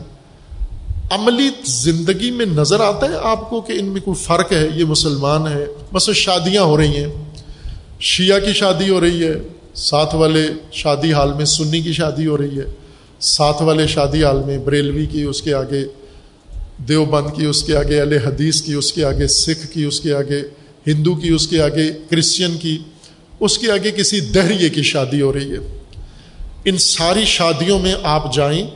[1.12, 4.86] عملی زندگی میں نظر آتا ہے آپ کو کہ ان میں کوئی فرق ہے، یہ
[4.86, 7.08] مسلمان ہے بس شادیاں ہو رہی ہیں۔
[8.00, 9.34] شیعہ کی شادی ہو رہی ہے،
[9.76, 12.66] ساتھ والے شادی حال میں سنی کی شادی ہو رہی ہے۔
[13.20, 15.86] ساتھ والے شادی حال میں بریلوی کی، اس کے آگے
[16.78, 20.14] دیوبند کی، اس کے آگے علیہ حدیث کی، اس کے آگے سکھ کی، اس کے
[20.14, 20.42] آگے
[20.88, 22.78] ہندو کی، اس کے آگے کرسچن کی۔
[23.40, 25.80] اس کے آگے کسی دہریے کی شادی ہو رہی ہے۔
[26.66, 28.68] ان ساری شادیوں میں آپ جائیں،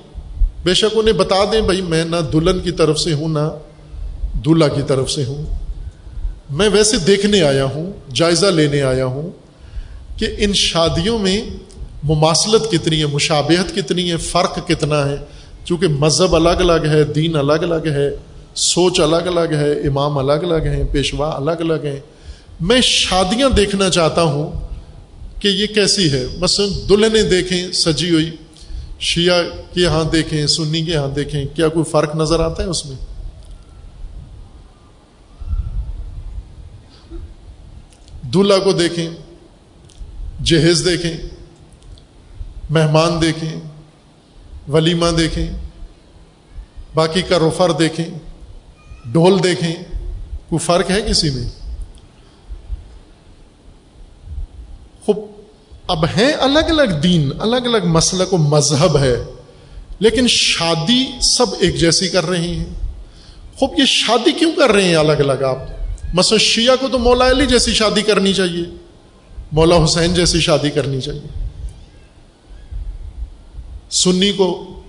[0.64, 3.58] بے شک انہیں بتا دیں بھائی میں نہ دلہن کی طرف سے ہوں، نہ
[4.46, 5.46] دلہا کی طرف سے ہوں۔
[6.50, 9.32] میں ویسے دیکھنے آیا ہوں، جائزہ لینے آیا ہوں
[10.20, 11.42] کہ ان شادیوں میں
[12.04, 15.16] مماثلت کتنی ہے، مشابہت کتنی ہے، فرق کتنا ہے۔
[15.66, 18.10] چونکہ مذہب الگ الگ ہے، دین الگ الگ ہے،
[18.56, 22.00] سوچ الگ الگ ہے، امام الگ الگ ہیں، پیشوا الگ الگ ہیں۔
[22.60, 24.52] میں شادیاں دیکھنا چاہتا ہوں
[25.42, 28.36] کہ یہ کیسی ہے۔ مثلا دلہنیں دیکھیں، سجی ہوئی،
[29.00, 32.86] شیعہ کے یہاں دیکھیں، سنی کے یہاں دیکھیں، کیا کوئی فرق نظر آتا ہے اس
[32.86, 32.96] میں؟
[38.34, 39.10] دلہا کو دیکھیں،
[40.44, 41.18] جہیز دیکھیں،
[42.70, 43.60] مہمان دیکھیں،
[44.72, 45.50] ولیمہ دیکھیں،
[46.94, 48.06] باقی کا روفر دیکھیں،
[49.06, 49.74] ڈھول دیکھیں۔
[50.50, 51.48] کوئی فرق ہے کسی میں
[55.06, 55.18] خوب
[55.90, 59.16] اب ہیں الگ الگ دین الگ الگ مسلک و مذہب ہے،
[60.00, 62.66] لیکن شادی سب ایک جیسی کر رہے ہیں۔
[63.58, 65.58] خوب، یہ شادی کیوں کر رہے ہیں الگ الگ آپ؟
[66.14, 68.64] مثلا شیعہ کو تو مولا علی جیسی شادی کرنی چاہیے،
[69.52, 71.28] مولا حسین جیسی شادی کرنی چاہیے۔
[73.90, 74.82] سنی کو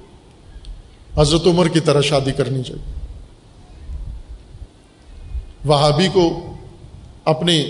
[1.16, 2.93] حضرت عمر کی طرح شادی کرنی چاہیے۔
[5.64, 6.55] وہابی کو
[7.24, 7.68] اپنے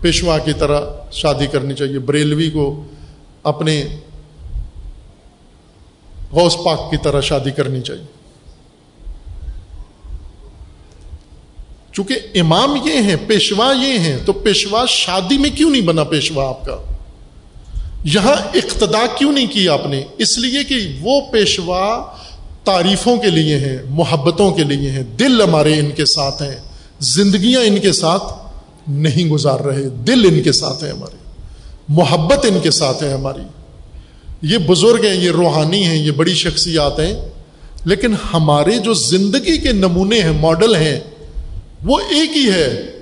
[0.00, 0.80] پیشوا کی طرح
[1.12, 2.84] شادی کرنی چاہیے۔ بریلوی کو
[3.42, 3.84] اپنے
[6.32, 8.18] غوث پاک کی طرح شادی کرنی چاہیے۔
[11.92, 16.48] چونکہ امام یہ ہیں، پیشوا یہ ہیں، تو پیشوا شادی میں کیوں نہیں بنا پیشوا
[16.48, 16.82] آپ کا؟
[18.04, 22.04] یہاں اقتدا کیوں نہیں کی آپ نے؟ اس لیے کہ وہ پیشوا
[22.64, 26.56] تعریفوں کے لیے ہیں، محبتوں کے لیے ہیں۔ دل ہمارے ان کے ساتھ ہیں،
[27.00, 28.22] زندگیاں ان کے ساتھ
[28.88, 31.16] نہیں گزار رہے۔ دل ان کے ساتھ ہیں ہمارے۔
[31.88, 33.42] محبت ان کے ساتھ ہے ہماری۔
[34.42, 37.28] یہ بزرگ ہیں، یہ روحانی ہیں، یہ بڑی شخصیات ہیں۔
[37.84, 41.00] لیکن ہمارے جو زندگی کے نمونے ہیں، ماڈل ہیں،
[41.84, 42.92] وہ ایک ہی ہے۔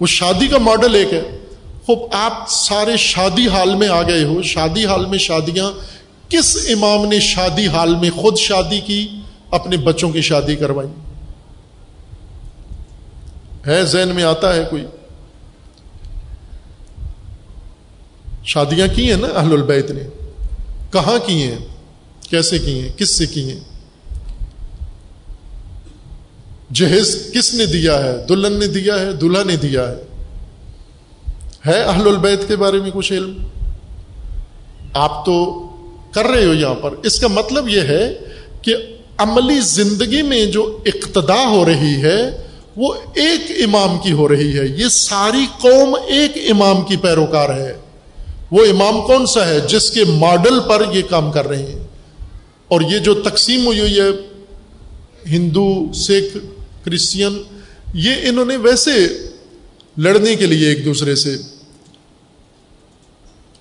[0.00, 1.38] وہ شادی کا ماڈل ایک ہے۔
[1.86, 5.72] خوب، آپ سارے شادی حال میں آ گئے ہو۔ شادی حال میں شادیاں،
[6.30, 9.08] کس امام نے شادی حال میں خود شادی کی؟
[9.50, 11.11] اپنے بچوں کی شادی کروائی
[13.66, 14.86] ہے، ذہن میں آتا ہے کوئی.
[18.44, 20.02] شادیاں کی ہیں نا اہل البیت نے؟
[20.92, 21.58] کہاں کی ہیں؟
[22.20, 23.60] کیسے کی ہیں؟ کس سے کی ہیں؟
[26.72, 29.94] جہیز کس نے دیا ہے؟ دلہن نے دیا ہے؟ دلہا نے دیا ہے؟
[31.66, 33.46] ہے اہل البید کے بارے میں کچھ علم؟
[34.94, 35.66] آپ تو
[36.10, 36.94] کر رہے ہو یہاں پر.
[37.02, 38.18] اس کا مطلب یہ ہے
[38.62, 38.76] کہ
[39.18, 42.46] عملی زندگی میں جو اقتدا ہو رہی ہے
[42.76, 47.78] وہ ایک امام کی ہو رہی ہے۔ یہ ساری قوم ایک امام کی پیروکار ہے۔
[48.50, 51.78] وہ امام کون سا ہے؟ جس کے ماڈل پر یہ کام کر رہے ہیں۔
[52.68, 54.08] اور یہ جو تقسیم ہوئی ہوئی ہے،
[55.26, 56.36] ہندو، سکھ،
[56.84, 57.42] کرسچین،
[57.94, 59.08] یہ انہوں نے ویسے
[59.98, 61.36] لڑنے کے لیے ایک دوسرے سے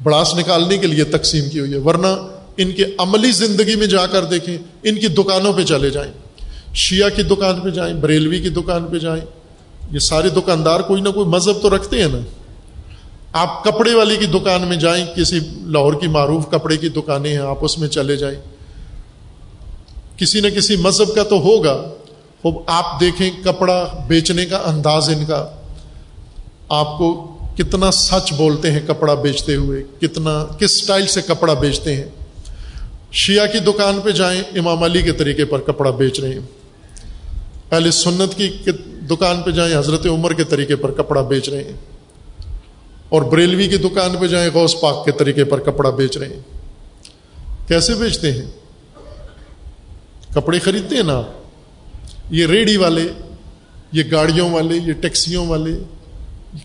[0.04, 2.28] بڑاس نکالنے کے لیے تقسیم کی ہوئی ہے۔ ورنہ
[2.58, 6.14] ان کے عملی زندگی میں جا کر دیکھیں، ان کی دکانوں پہ چلے جائیں۔
[6.74, 9.22] شیعہ کی دکان پہ جائیں، بریلوی کی دکان پہ جائیں،
[9.92, 12.18] یہ سارے دکاندار کوئی نہ کوئی مذہب تو رکھتے ہیں نا۔
[13.34, 17.38] آپ کپڑے والی کی دکان میں جائیں، کسی لاہور کی معروف کپڑے کی دکانیں ہیں،
[17.38, 18.42] آپ اس میں چلے جائیں۔
[20.18, 21.90] کسی نہ کسی مذہب کا تو ہوگا۔
[22.66, 25.48] آپ دیکھیں کپڑا بیچنے کا انداز ان کا۔
[26.70, 31.96] آپ کو کتنا سچ بولتے ہیں کپڑا بیچتے ہوئے، کتنا، کس سٹائل سے کپڑا بیچتے
[31.96, 32.04] ہیں۔
[33.12, 36.61] شیعہ کی دکان پہ جائیں، امام علی کے طریقے پر کپڑا بیچ رہے ہیں۔
[37.72, 38.58] پہلے سنت کی
[39.10, 41.72] دکان پہ جائیں، حضرت عمر کے طریقے پر کپڑا بیچ رہے ہیں۔
[43.10, 46.40] اور بریلوی کی دکان پہ جائیں، غوث پاک کے طریقے پر کپڑا بیچ رہے ہیں۔
[47.68, 48.46] کیسے بیچتے ہیں؟
[50.34, 51.22] کپڑے خریدتے ہیں نا
[52.30, 53.08] یہ ریڑھی والے،
[53.92, 55.80] یہ گاڑیوں والے، یہ ٹیکسیوں والے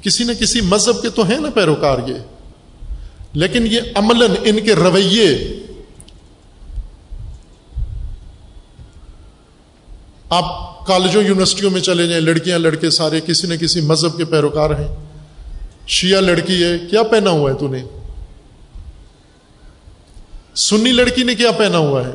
[0.02, 2.14] کسی نہ کسی مذہب کے تو ہیں نا پیروکار یہ۔
[3.32, 5.56] لیکن یہ عمل ان کے رویے۔
[10.30, 14.70] آپ کالجوں، یونیورسٹیوں میں چلے جائیں، لڑکیاں، لڑکے سارے، کسی نہ کسی مذہب کے پیروکار
[14.70, 14.88] ہیں۔
[15.86, 17.82] شیعہ لڑکی ہے، کیا پہنا ہوا ہے تو نے؟
[20.54, 22.12] سنی لڑکی نے کیا پہنا ہوا ہے؟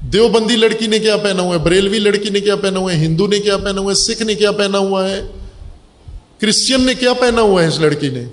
[0.00, 3.26] دیوبندی لڑکی نے کیا پہنا ہوا ہے؟ بریلوی لڑکی نے کیا پہنا ہوا ہے؟ ہندو
[3.26, 5.22] نے کیا پہنا ہوا ہے؟ سکھ نے کیا پہنا ہوا ہے؟
[6.38, 8.24] کرسچین نے کیا پہنا ہوا ہے اس لڑکی نے؟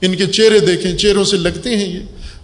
[0.00, 2.00] ان کے چہرے دیکھیں، چہروں سے لگتے ہیں یہ۔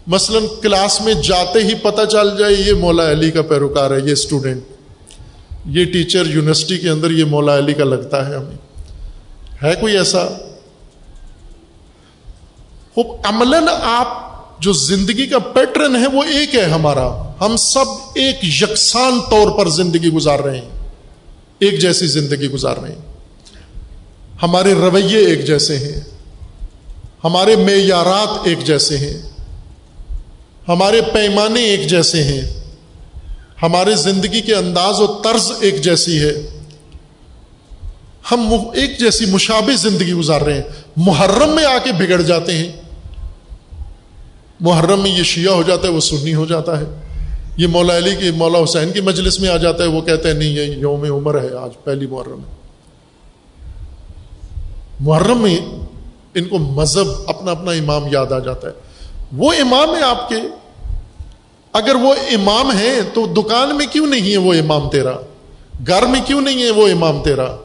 [0.07, 4.13] مثلا کلاس میں جاتے ہی پتہ چل جائے یہ مولا علی کا پیروکار ہے، یہ
[4.13, 4.74] اسٹوڈنٹ۔
[5.67, 8.57] یہ ٹیچر یونیورسٹی کے اندر یہ مولا علی کا لگتا ہے ہمیں۔
[9.63, 10.27] ہے کوئی ایسا؟
[13.25, 17.85] عمل آپ جو زندگی کا پیٹرن ہے وہ ایک ہے ہمارا۔ ہم سب
[18.15, 20.69] ایک یکساں طور پر زندگی گزار رہے ہیں۔
[21.59, 22.99] ایک جیسی زندگی گزار رہے ہیں۔
[24.43, 26.01] ہمارے رویے ایک جیسے ہیں۔
[27.25, 29.31] ہمارے معیارات ایک جیسے ہیں۔
[30.69, 32.64] ہمارے پیمانے ایک جیسے ہیں۔
[33.65, 36.61] ہمارے زندگی کے انداز و طرز ایک جیسی ہے۔
[38.31, 40.63] ہم ایک جیسی مشابہ زندگی گزار رہے ہیں۔
[40.97, 42.73] محرم میں آ کے بگڑ جاتے ہیں۔
[44.61, 46.85] محرم میں یہ شیعہ ہو جاتا ہے، وہ سنی ہو جاتا ہے۔
[47.57, 50.39] یہ مولا علی کی، مولا حسین کی مجلس میں آ جاتا ہے، وہ کہتے ہیں،
[50.39, 52.55] نہیں، یہ یوم عمر ہے، آج پہلی محرم ہے۔
[55.01, 55.57] محرم میں
[56.35, 58.73] ان کو مذہب، اپنا اپنا امام یاد آ جاتا ہے۔
[59.33, 60.35] وہ امام ہے آپ کے
[61.75, 65.17] اگر وہ امام ہے تو دکان میں کیوں نہیں ہے وہ امام تیرا؟
[65.87, 67.57] گھر میں کیوں نہیں ہے وہ امام تیرا؟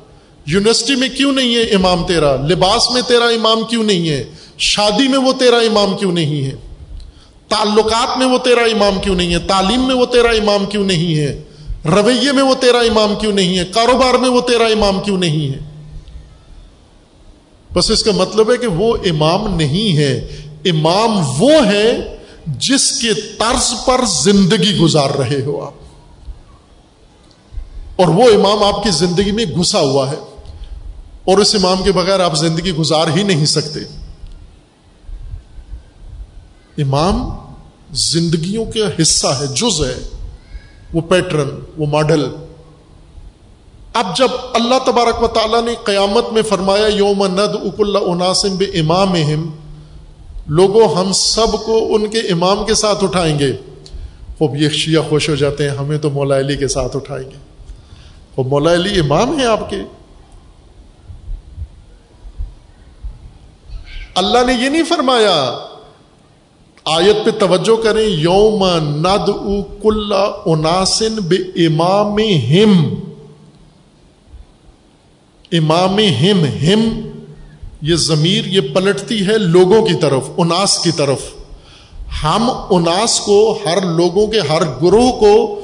[0.45, 4.23] یونیورسٹی میں کیوں نہیں ہے امام تیرا؟ لباس میں تیرا امام کیوں نہیں ہے؟
[4.57, 6.55] شادی میں وہ تیرا امام کیوں نہیں ہے؟
[7.47, 11.17] تعلقات میں وہ تیرا امام کیوں نہیں ہے؟ تعلیم میں وہ تیرا امام کیوں نہیں
[11.17, 11.43] ہے؟
[11.85, 15.53] رویے میں وہ تیرا امام کیوں نہیں ہے؟ کاروبار میں وہ تیرا امام کیوں نہیں
[15.53, 15.59] ہے؟
[17.73, 20.27] بس اس کا مطلب ہے کہ وہ امام نہیں ہے۔
[20.65, 22.15] امام وہ ہے
[22.57, 25.73] جس کے طرز پر زندگی گزار رہے ہو آپ۔
[27.95, 30.15] اور وہ امام آپ کی زندگی میں گھسا ہوا ہے۔
[31.25, 33.79] اور اس امام کے بغیر آپ زندگی گزار ہی نہیں سکتے۔
[36.81, 37.29] امام
[37.91, 40.09] زندگیوں کا حصہ ہے، جز ہے۔
[40.93, 42.35] وہ پیٹرن، وہ ماڈل۔
[43.93, 48.55] اب جب اللہ تبارک و تعالیٰ نے قیامت میں فرمایا، یوم ند اک اللہ عناسم
[48.55, 49.15] بے امام
[50.49, 53.51] لوگوں ہم سب کو ان کے امام کے ساتھ اٹھائیں گے۔
[54.37, 57.35] خوب یہ شیعہ خوش ہو جاتے ہیں، ہمیں تو مولا علی کے ساتھ اٹھائیں گے۔
[58.37, 59.77] وہ مولا علی امام ہیں آپ کے۔
[64.15, 65.57] اللہ نے یہ نہیں فرمایا،
[66.85, 70.13] آیت پہ توجہ کریں، یوم ند اکل
[70.45, 72.17] اناسن بے امام
[72.53, 72.95] ہم
[75.51, 77.08] امام ہم ہم۔
[77.81, 81.19] یہ ضمیر یہ پلٹتی ہے لوگوں کی طرف، اناس کی طرف۔
[82.23, 85.61] ہم اناس کو، ہر لوگوں کے، ہر گروہ کو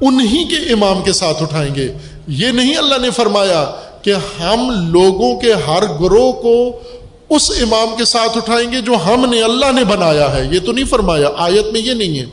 [0.00, 1.92] انہی کے امام کے ساتھ اٹھائیں گے۔
[2.28, 3.64] یہ نہیں اللہ نے فرمایا
[4.02, 6.70] کہ ہم لوگوں کے، ہر گروہ کو
[7.30, 10.72] اس امام کے ساتھ اٹھائیں گے جو ہم نے اللہ نے بنایا ہے۔ یہ تو
[10.72, 12.24] نہیں فرمایا، آیت میں یہ نہیں ہے۔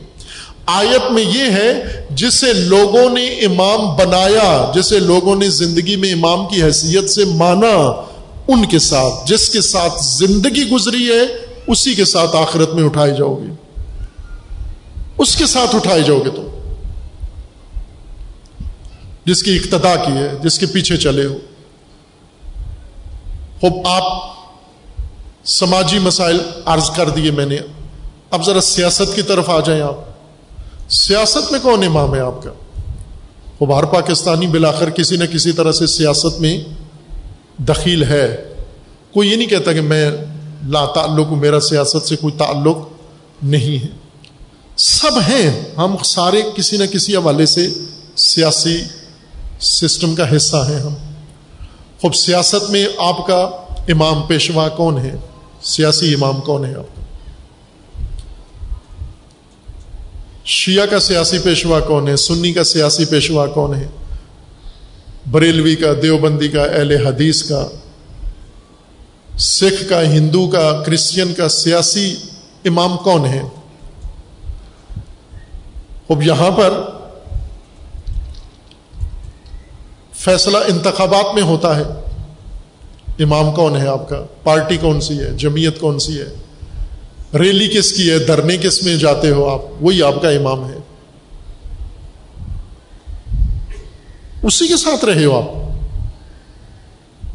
[0.66, 6.46] آیت میں یہ ہے، جسے لوگوں نے امام بنایا، جسے لوگوں نے زندگی میں امام
[6.46, 8.02] کی حیثیت سے مانا
[8.48, 13.10] ان کے ساتھ، جس کے ساتھ زندگی گزری ہے، اسی کے ساتھ آخرت میں اٹھائے
[13.10, 13.80] جاؤ گے۔
[15.18, 16.48] اس کے ساتھ اٹھائے جاؤ گے تم۔
[19.24, 21.38] جس کی اقتدا کی ہے، جس کے پیچھے چلے ہو۔
[23.60, 24.36] خوب آپ
[25.44, 27.58] سماجی مسائل عرض کر دیے میں نے۔
[28.30, 29.94] اب ذرا سیاست کی طرف آ جائیں آپ۔
[30.90, 32.50] سیاست میں کون امام ہے آپ کا؟
[33.58, 36.64] خوب ہر پاکستانی بلاخر کسی نہ کسی طرح سے سیاست میں
[37.58, 38.54] دخیل ہے۔
[39.14, 40.10] کوئی یہ نہیں کہتا کہ میں
[40.66, 42.76] لا تعلق ہوں میرا سیاست سے کوئی تعلق
[43.42, 43.88] نہیں ہے۔
[44.76, 47.68] سب ہیں۔ ہم سارے کسی نہ کسی حوالے سے
[48.16, 48.82] سیاسی
[49.60, 50.94] سسٹم کا حصہ ہیں ہم۔
[52.00, 53.50] خوب سیاست میں آپ کا
[53.88, 55.16] امام پیشوا کون ہے؟
[55.62, 57.02] سیاسی امام کون ہے آپ کا؟
[60.44, 63.88] شیعہ کا سیاسی پیشوا کون ہے؟ سنی کا سیاسی پیشوا کون ہے؟
[65.30, 67.68] بریلوی کا، دیوبندی کا، اہل حدیث کا،
[69.38, 72.16] سکھ کا، ہندو کا کرسچن کا، سیاسی
[72.64, 73.42] امام کون ہے
[76.08, 76.82] اب یہاں پر
[80.12, 81.82] فیصلہ انتخابات میں ہوتا ہے۔
[83.18, 86.34] امام کون ہے آپ کا؟ پارٹی کون سی ہے؟ جمعیت کون سی ہے؟
[87.38, 90.76] ریلی کس کی ہے؟ دھرنے کس میں جاتے ہو آپ؟ وہی آپ کا امام ہے۔
[94.46, 95.66] اسی کے ساتھ رہے ہو آپ۔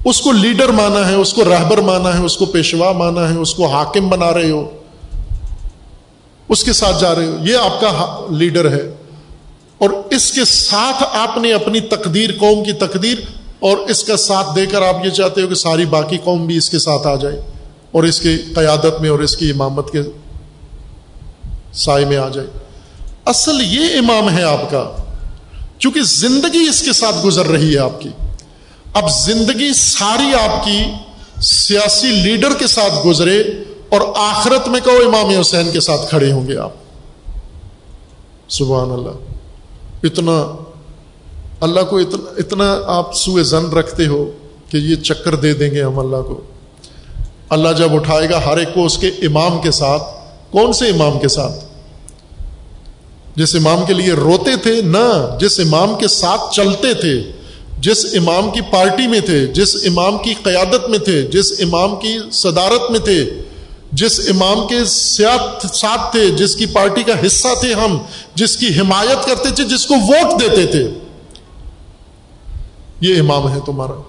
[0.06, 3.38] اس کو لیڈر مانا ہے، اس کو رہبر مانا ہے، اس کو پیشوا مانا ہے،
[3.38, 4.70] اس کو حاکم بنا رہے ہو۔
[6.50, 8.96] اس کے ساتھ جا رہے ہو۔ یہ آپ کا لیڈر ہے۔
[9.78, 13.18] اور اس کے ساتھ آپ نے اپنی تقدیر، قوم کی تقدیر،
[13.60, 16.58] اور اس کا ساتھ دے کر آپ یہ چاہتے ہو کہ ساری باقی قوم بھی
[16.58, 17.42] اس کے ساتھ آ جائے،
[17.92, 20.02] اور اس کی قیادت میں اور اس کی امامت کے
[21.74, 22.48] سائے میں آ جائے۔
[23.26, 24.92] اصل یہ امام ہے آپ کا۔
[25.82, 28.10] چونکہ زندگی اس کے ساتھ گزر رہی ہے آپ کی۔
[28.94, 30.80] اب زندگی ساری آپ کی
[31.42, 33.42] سیاسی لیڈر کے ساتھ گزرے
[33.90, 36.72] اور آخرت میں کہو امام حسین کے ساتھ کھڑے ہوں گے آپ۔
[38.50, 39.10] سبحان اللہ۔
[40.04, 40.56] اتنا
[41.62, 44.32] اللہ کو اتنا اتنا آپ سوئے زن رکھتے ہو
[44.70, 46.42] کہ یہ چکر دے دیں گے ہم اللہ کو۔
[47.50, 50.04] اللہ جب اٹھائے گا ہر ایک کو اس کے امام کے ساتھ،
[50.50, 51.71] کون سے امام کے ساتھ؟
[53.36, 57.32] جس امام کے لیے روتے تھے، نہ جس امام کے ساتھ چلتے تھے،
[57.80, 62.18] جس امام کی پارٹی میں تھے، جس امام کی قیادت میں تھے، جس امام کی
[62.32, 63.30] صدارت میں تھے،
[63.92, 67.98] جس امام کے ساتھ تھے، جس کی پارٹی کا حصہ تھے ہم،
[68.36, 70.88] جس کی حمایت کرتے تھے، جس کو ووٹ دیتے تھے۔
[73.02, 74.02] یہ امام ہے تمہارا۔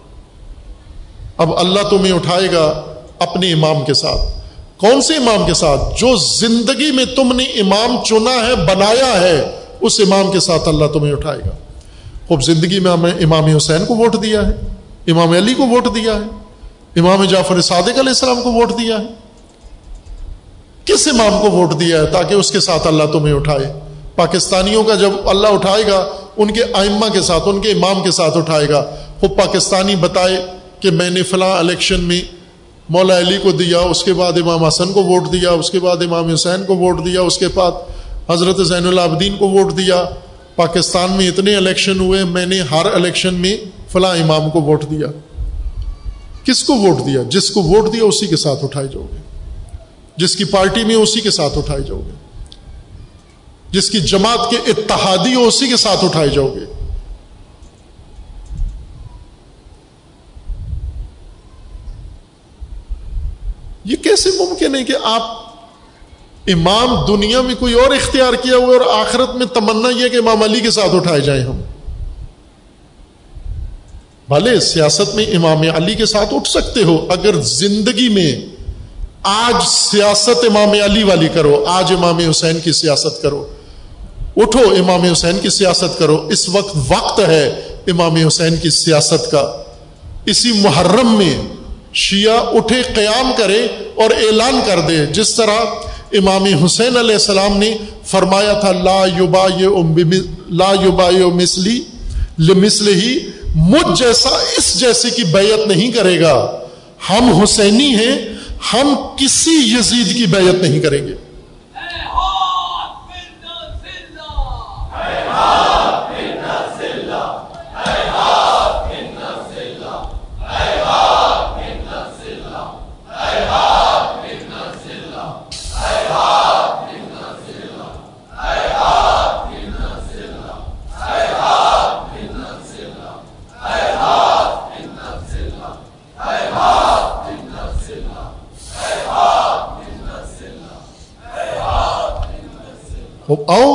[1.36, 2.84] اب اللہ تمہیں اٹھائے گا
[3.18, 4.41] اپنے امام کے ساتھ۔
[4.82, 9.60] کون سے امام کے ساتھ؟ جو زندگی میں تم نے امام چنا ہے، بنایا ہے،
[9.80, 11.56] اس امام کے ساتھ اللہ تمہیں اٹھائے گا۔
[12.28, 14.52] خوب، زندگی میں ہمیں امام حسین کو ووٹ دیا ہے،
[15.10, 19.06] امام علی کو ووٹ دیا ہے، امام جعفر صادق علیہ السلام کو ووٹ دیا ہے۔
[20.84, 23.72] کس امام کو ووٹ دیا ہے تاکہ اس کے ساتھ اللہ تمہیں اٹھائے؟
[24.16, 26.06] پاکستانیوں کا جب اللہ اٹھائے گا،
[26.36, 28.90] ان کے آئمہ کے ساتھ، ان کے امام کے ساتھ اٹھائے گا۔
[29.20, 30.46] خوب، پاکستانی بتائے
[30.80, 32.41] کہ میں نے فلاں الیکشن میں
[32.92, 35.96] مولا علی کو دیا، اس کے بعد امام حسن کو ووٹ دیا، اس کے بعد
[35.96, 37.72] امام حسین کو ووٹ دیا، اس کے بعد
[38.30, 40.04] حضرت زین العابدین کو ووٹ دیا۔
[40.56, 43.56] پاکستان میں اتنے الیکشن ہوئے، میں نے ہر الیکشن میں
[43.88, 45.06] فلاں امام کو ووٹ دیا۔
[46.44, 49.18] کس کو ووٹ دیا؟ جس کو ووٹ دیا، اسی کے ساتھ اٹھائے جاؤ گے۔
[50.16, 52.10] جس کی پارٹی میں، اسی کے ساتھ اٹھائے جاؤ گے۔
[53.70, 56.81] جس کی جماعت کے اتحادی ہو اسی کے ساتھ اٹھائے جاؤ گے۔
[63.84, 65.52] یہ کیسے ممکن ہے کہ آپ
[66.46, 70.42] امام دنیا میں کوئی اور اختیار کیا ہوا اور آخرت میں تمنا یہ کہ امام
[70.42, 71.60] علی کے ساتھ اٹھائے جائیں ہم؟
[74.28, 78.46] بھلے سیاست میں امام علی کے ساتھ اٹھ سکتے ہو، اگر زندگی میں
[79.22, 83.48] آج سیاست امام علی والی کرو، آج امام حسین کی سیاست کرو۔
[84.36, 89.62] اٹھو، امام حسین کی سیاست کرو۔ اس وقت وقت ہے امام حسین کی سیاست کا۔
[90.26, 91.38] اسی محرم میں
[91.94, 95.64] شیعہ اٹھے قیام کرے اور اعلان کر دے۔ جس طرح
[96.12, 97.74] امام حسین علیہ السلام نے
[98.06, 99.46] فرمایا تھا، لا یوبا
[100.50, 101.80] لا یوبا مسلی
[102.38, 103.18] لمسل ہی
[103.54, 106.58] مجھ جیسا اس جیسے کی بیعت نہیں کرے گا۔
[107.10, 108.16] ہم حسینی ہیں،
[108.72, 111.14] ہم کسی یزید کی بیعت نہیں کریں گے۔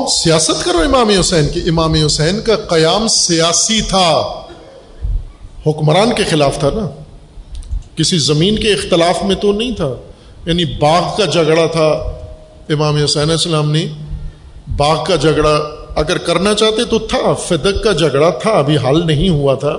[0.07, 4.41] سیاست کرو امام حسین کی۔ امام حسین کا قیام سیاسی تھا۔
[5.67, 6.89] حکمران کے خلاف تھا نا۔
[7.95, 9.93] کسی زمین کے اختلاف میں تو نہیں تھا۔
[10.45, 12.17] یعنی باغ کا جھگڑا تھا۔
[12.69, 13.85] امام حسین السلام نے
[14.77, 15.59] باغ کا جھگڑا
[15.95, 19.77] اگر کرنا چاہتے تو تھا۔ فدق کا جھگڑا تھا۔ ابھی حل نہیں ہوا تھا۔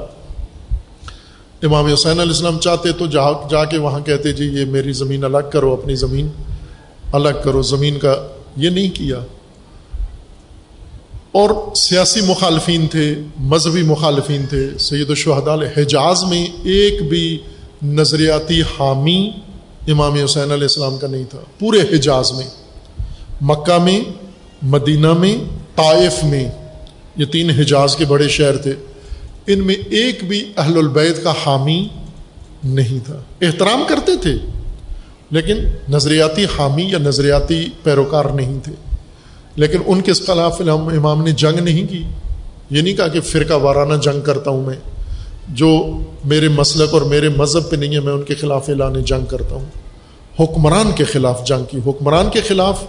[1.63, 5.25] امام حسین علیہ السلام چاہتے تو جا جا کے وہاں کہتے جی یہ میری زمین
[5.25, 6.29] الگ کرو، اپنی زمین
[7.13, 8.27] الگ کرو۔ زمین کا
[8.57, 9.17] یہ نہیں کیا۔
[11.33, 17.39] اور سیاسی مخالفین تھے، مذہبی مخالفین تھے، سید الشہداء حجاز میں ایک بھی
[17.83, 19.31] نظریاتی حامی
[19.89, 22.47] امام حسین علیہ السلام کا نہیں تھا، پورے حجاز میں۔
[23.41, 24.01] مکہ میں،
[24.63, 25.37] مدینہ میں،
[25.75, 26.49] طائف میں،
[27.17, 28.73] یہ تین حجاز کے بڑے شہر تھے۔
[29.47, 31.89] ان میں ایک بھی اہل البید کا حامی
[32.65, 34.35] نہیں تھا۔ احترام کرتے تھے،
[35.31, 35.57] لیکن
[35.89, 38.73] نظریاتی حامی یا نظریاتی پیروکار نہیں تھے۔
[39.59, 42.03] لیکن ان کے خلاف امام نے جنگ نہیں کی۔
[42.71, 44.75] یہ نہیں کہا کہ فرقہ وارانہ جنگ کرتا ہوں میں۔
[45.49, 45.87] جو
[46.25, 49.55] میرے مسلک اور میرے مذہب پہ نہیں ہے، میں ان کے خلاف اعلان جنگ کرتا
[49.55, 49.65] ہوں۔
[50.41, 52.85] حکمران کے خلاف جنگ کی۔ حکمران کے خلاف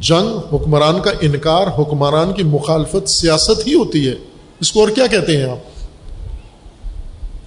[0.00, 4.14] جنگ، حکمران کا انکار، حکمران کی مخالفت سیاست ہی ہوتی ہے۔
[4.60, 5.58] اس کو اور کیا کہتے ہیں آپ؟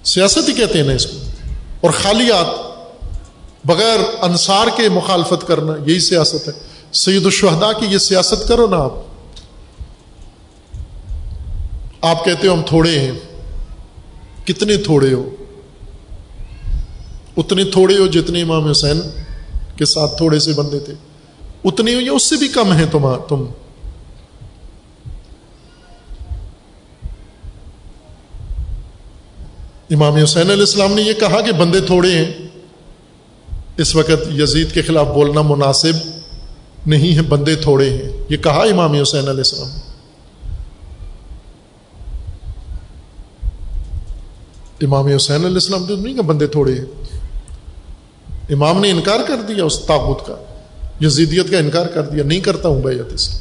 [0.06, 1.16] سیاست ہی کہتے ہیں نا اس کو۔
[1.80, 2.46] اور خالیات،
[3.64, 8.76] بغیر انصار کے مخالفت کرنا، یہی سیاست ہے۔ سید الشہدا کی یہ سیاست کرو نا
[8.76, 8.92] آپ۔
[12.00, 13.12] آپ کہتے ہو ہم تھوڑے ہیں۔
[14.46, 15.30] کتنے تھوڑے ہو؟
[17.36, 19.00] اتنے تھوڑے ہو جتنے امام حسین
[19.76, 20.94] کے ساتھ تھوڑے سے بندے تھے۔
[21.64, 23.44] اتنے ہو یا اس سے بھی کم ہے تم تم؟
[29.90, 32.32] امام حسین علیہ السلام نے یہ کہا کہ بندے تھوڑے ہیں۔
[33.76, 36.17] اس وقت یزید کے خلاف بولنا مناسب
[36.88, 39.70] نہیں ہے بندے تھوڑے ہیں۔ یہ کہا امام حسین علیہ السلام۔
[44.80, 46.84] امام حسین علیہ السلام تو نہیں کہ بندے تھوڑے ہیں۔
[48.50, 50.34] امام نے انکار کر دیا اس تابوت کا۔
[51.00, 53.40] یزیدیت کا انکار کر دیا۔ نہیں کرتا ہوں بیعت اس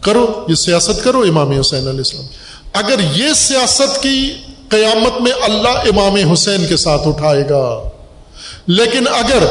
[0.00, 2.26] کرو، یہ سیاست کرو امام حسین علیہ السلام۔
[2.72, 4.32] اگر یہ سیاست کی
[4.68, 7.88] قیامت میں اللہ امام حسین کے ساتھ اٹھائے گا،
[8.66, 9.44] لیکن اگر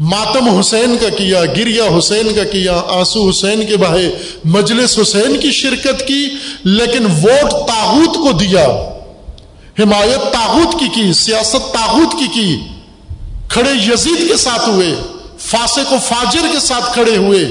[0.00, 4.10] ماتم حسین کا کیا، گریا حسین کا کیا، آنسو حسین کے بہے،
[4.44, 6.28] مجلس حسین کی شرکت کی،
[6.64, 8.64] لیکن ووٹ تاحود کو دیا۔
[9.78, 12.56] حمایت تاحود کی کی، سیاست تاحود کی کی۔
[13.48, 14.94] کھڑے یزید کے ساتھ ہوئے،
[15.38, 17.44] فاسق و فاجر کے ساتھ کھڑے ہوئے۔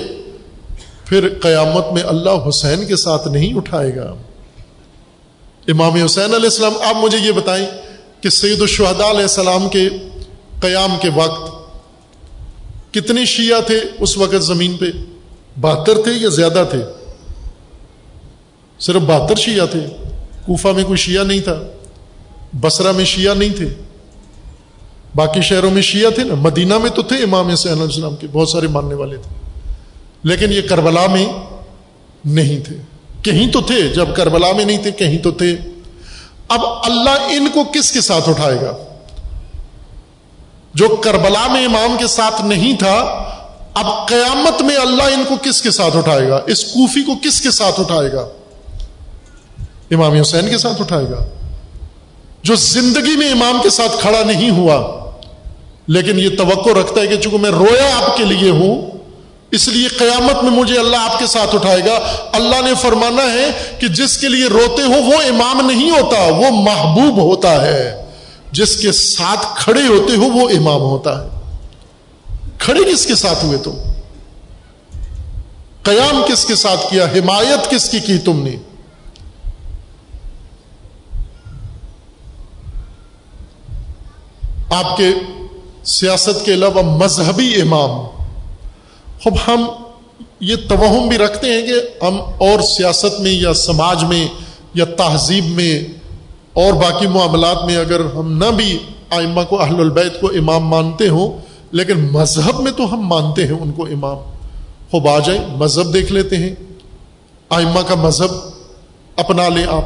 [1.05, 4.13] پھر قیامت میں اللہ حسین کے ساتھ نہیں اٹھائے گا۔
[5.67, 7.65] امام حسین علیہ السلام، آپ مجھے یہ بتائیں
[8.21, 9.89] کہ سید الشہداء علیہ السلام کے
[10.59, 11.56] قیام کے وقت
[12.99, 14.85] کتنے شیعہ تھے اس وقت زمین پہ؟
[15.61, 16.79] بہتر تھے یا زیادہ تھے؟
[18.79, 19.79] صرف بہتر شیعہ تھے۔
[20.45, 21.63] کوفہ میں کوئی شیعہ نہیں تھا
[22.61, 23.73] بسرا میں شیعہ نہیں تھے۔
[25.15, 28.27] باقی شہروں میں شیعہ تھے نا؟ مدینہ میں تو تھے امام حسین علیہ السلام کے،
[28.31, 29.51] بہت سارے ماننے والے تھے۔
[30.23, 31.25] لیکن یہ کربلا میں
[32.25, 32.75] نہیں تھے۔
[33.21, 35.57] کہیں تو تھے، جب کربلا میں نہیں تھے، کہیں تو تھے۔
[36.47, 38.86] اب اللہ ان کو کس کے ساتھ اٹھائے گا؟
[40.77, 43.23] جو کربلا میں امام کے ساتھ نہیں تھا،
[43.73, 47.41] اب قیامت میں اللہ ان کو کس کے ساتھ اٹھائے گا؟ اس کوفی کو کس
[47.41, 48.27] کے ساتھ اٹھائے گا؟
[49.91, 51.25] امام حسین کے ساتھ اٹھائے گا۔
[52.43, 55.09] جو زندگی میں امام کے ساتھ کھڑا نہیں ہوا،
[55.87, 58.97] لیکن یہ توقع رکھتا ہے کہ چونکہ میں رویا آپ کے لیے ہوں،
[59.51, 61.99] اس لیے قیامت میں مجھے اللہ آپ کے ساتھ اٹھائے گا۔
[62.33, 66.49] اللہ نے فرمانا ہے کہ جس کے لیے روتے ہو وہ امام نہیں ہوتا، وہ
[66.51, 68.06] محبوب ہوتا ہے۔
[68.51, 71.29] جس کے ساتھ کھڑے ہوتے ہو وہ امام ہوتا ہے۔
[72.59, 73.71] کھڑے کس کے ساتھ ہوئے تم؟
[75.83, 78.55] قیام کس کے ساتھ کیا؟ حمایت کس کی کی تم نے؟
[84.69, 85.09] آپ کے
[85.83, 87.91] سیاست کے علاوہ مذہبی امام۔
[89.25, 89.69] اب ہم
[90.39, 94.27] یہ توہم بھی رکھتے ہیں کہ ہم اور سیاست میں یا سماج میں
[94.73, 95.96] یا تہذیب میں
[96.57, 98.77] اور باقی معاملات میں اگر ہم نہ بھی
[99.09, 103.53] آئمہ کو اہل البیت کو امام مانتے ہوں، لیکن مذہب میں تو ہم مانتے ہیں
[103.53, 104.17] ان کو امام۔
[104.91, 106.55] خوب آ جائیں، مذہب دیکھ لیتے ہیں۔
[107.49, 108.31] آئمہ کا مذہب
[109.15, 109.85] اپنا لیں آپ۔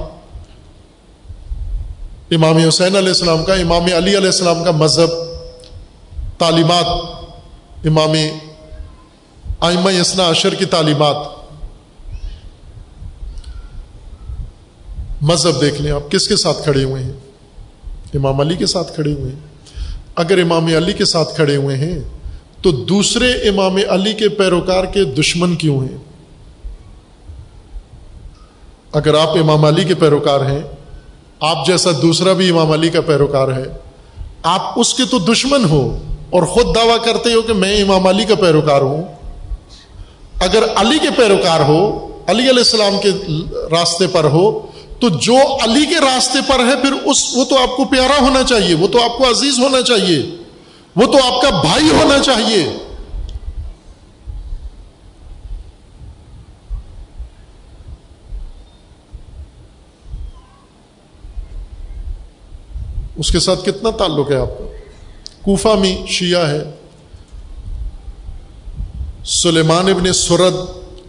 [2.32, 5.10] امام حسین علیہ السلام کا، امام علی علیہ السلام کا مذہب،
[6.38, 7.16] تعلیمات۔
[7.88, 8.14] امام
[9.60, 11.41] آئمہ یسنا اشر کی تعلیمات۔
[15.22, 17.12] مذہب دیکھ لیں، آپ کس کے ساتھ کھڑے ہوئے ہیں؟
[18.14, 19.40] امام علی کے ساتھ کھڑے ہوئے ہیں۔
[20.16, 22.00] اگر امام علی کے ساتھ کھڑے ہوئے ہیں،
[22.62, 25.98] تو دوسرے امام علی کے پیروکار کے دشمن کیوں ہیں؟
[28.92, 30.62] اگر آپ امام علی کے پیروکار ہیں،
[31.40, 33.64] آپ جیسا دوسرا بھی امام علی کا پیروکار ہے،
[34.44, 35.98] آپ اس کے تو دشمن ہو
[36.30, 39.04] اور خود دعویٰ کرتے ہو کہ میں امام علی کا پیروکار ہوں۔
[40.40, 43.10] اگر علی کے پیروکار ہو، علی علیہ السلام کے
[43.72, 44.71] راستے پر ہو
[45.02, 48.44] تو جو علی کے راستے پر ہے، پھر اس، وہ تو آپ کو پیارا ہونا
[48.44, 50.36] چاہیے، وہ تو آپ کو عزیز ہونا چاہیے،
[50.96, 52.78] وہ تو آپ کا بھائی ہونا چاہیے۔
[63.16, 64.66] اس کے ساتھ کتنا تعلق ہے آپ کا؟
[65.42, 66.64] کوفہ میں شیعہ ہے۔
[69.26, 70.56] سلیمان ابن سرد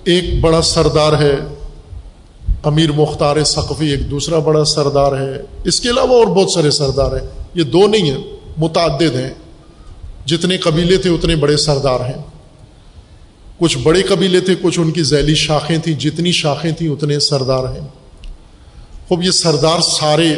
[0.04, 1.36] ایک بڑا سردار ہے۔
[2.62, 7.12] امیر مختار سقفی ایک دوسرا بڑا سردار ہے۔ اس کے علاوہ اور بہت سارے سردار
[7.12, 8.18] ہیں۔ یہ دو نہیں ہیں،
[8.56, 9.30] متعدد ہیں۔
[10.26, 12.22] جتنے قبیلے تھے اتنے بڑے سردار ہیں۔
[13.58, 17.64] کچھ بڑے قبیلے تھے، کچھ ان کی ذیلی شاخیں تھیں۔ جتنی شاخیں تھیں، اتنے سردار
[17.64, 17.88] ہیں۔
[19.08, 20.32] خوب، یہ سردار سارے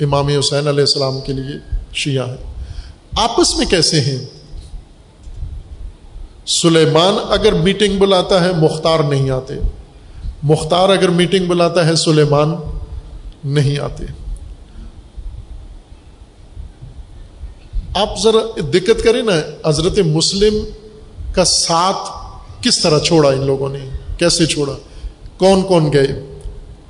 [0.00, 2.54] امام حسین علیہ السلام کے لیے شیعہ ہیں۔
[3.16, 4.18] آپس میں کیسے ہیں؟
[6.46, 9.54] سلیمان اگر میٹنگ بلاتا ہے، مختار نہیں آتے۔
[10.44, 12.54] مختار اگر میٹنگ بلاتا ہے، سلیمان
[13.44, 14.04] نہیں آتے۔
[17.94, 19.32] آپ ذرا دقت کریں نا،
[19.68, 20.54] حضرت مسلم
[21.34, 22.10] کا ساتھ
[22.64, 23.78] کس طرح چھوڑا ان لوگوں نے؟
[24.18, 24.72] کیسے چھوڑا؟
[25.36, 26.26] کون کون گئے؟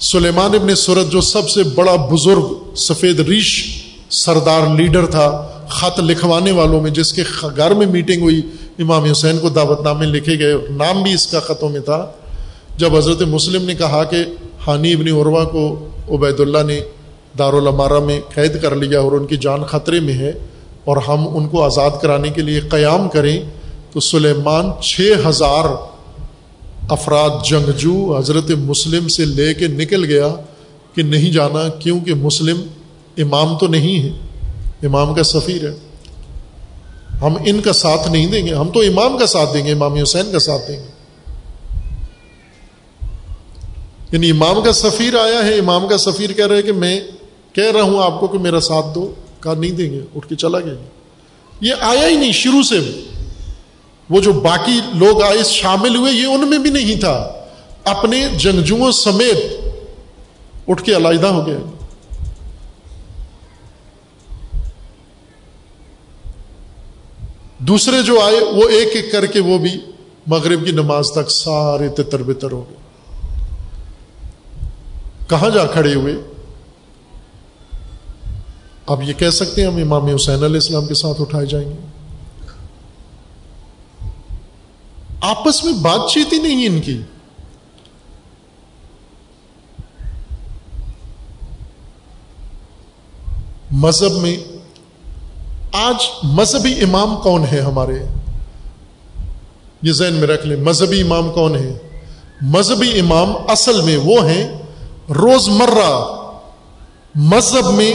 [0.00, 6.52] سلیمان ابن سورت جو سب سے بڑا بزرگ، سفید ریش سردار لیڈر تھا، خط لکھوانے
[6.52, 7.22] والوں میں، جس کے
[7.56, 8.42] گھر میں میٹنگ ہوئی،
[8.78, 12.10] امام حسین کو دعوت نامے لکھے گئے نام بھی اس کا خطوں میں تھا۔
[12.76, 14.16] جب حضرت مسلم نے کہا کہ
[14.66, 16.80] حانی ابن عروا کو عبید اللہ نے
[17.38, 20.32] دارالمارہ میں قید کر لیا اور ان کی جان خطرے میں ہے
[20.84, 23.38] اور ہم ان کو آزاد کرانے کے لیے قیام کریں،
[23.92, 25.64] تو سلیمان چھ ہزار
[26.88, 30.28] افراد جنگجو حضرت مسلم سے لے کے نکل گیا
[30.94, 32.62] کہ نہیں جانا کیونکہ مسلم
[33.16, 34.10] امام تو نہیں ہے،
[34.86, 35.74] امام کا سفیر ہے۔
[37.20, 39.94] ہم ان کا ساتھ نہیں دیں گے، ہم تو امام کا ساتھ دیں گے، امام
[39.94, 40.93] حسین کا ساتھ دیں گے۔
[44.14, 47.00] یعنی امام کا سفیر آیا ہے، امام کا سفیر کہہ رہے کہ میں
[47.52, 50.34] کہہ رہا ہوں آپ کو کہ میرا ساتھ دو کہا نہیں دیں گے، اٹھ کے
[50.34, 50.74] چلا گیا۔
[51.60, 53.04] یہ آیا ہی نہیں شروع سے۔
[54.10, 57.32] وہ جو باقی لوگ آئے، شامل ہوئے، یہ ان میں بھی نہیں تھا۔
[57.84, 59.64] اپنے جنگجو سمیت
[60.68, 61.58] اٹھ کے علیحدہ ہو گیا
[67.58, 69.70] دوسرے جو آئے، وہ ایک ایک کر کے وہ بھی
[70.26, 72.83] مغرب کی نماز تک سارے تتر بتر ہو گئے۔
[75.34, 76.14] کہاں جا کھڑے ہوئے؟
[78.86, 81.86] اب یہ کہہ سکتے ہیں ہم امام حسین علیہ السلام کے ساتھ اٹھائے جائیں گے۔
[85.20, 87.02] آپس میں بات چیت ہی نہیں ان کی۔
[93.70, 94.36] مذہب میں
[95.72, 98.04] آج مذہبی امام کون ہے ہمارے؟
[99.82, 101.78] یہ ذہن میں رکھ لیں، مذہبی امام کون ہے
[102.40, 104.63] مذہبی امام اصل میں وہ ہیں
[105.08, 106.16] روز مرہ
[107.14, 107.92] مذہب میں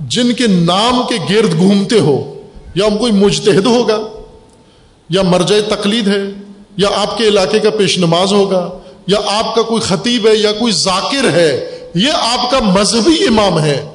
[0.00, 2.42] جن کے نام کے گرد گھومتے ہو،
[2.74, 3.98] یا ہم کوئی مجتہد ہوگا،
[5.08, 6.22] یا مرجع تقلید ہے،
[6.76, 10.52] یا آپ کے علاقے کا پیش نماز ہوگا، یا آپ کا کوئی خطیب ہے، یا
[10.52, 13.90] کوئی ذاکر ہے، یہ آپ کا مذہبی امام ہے۔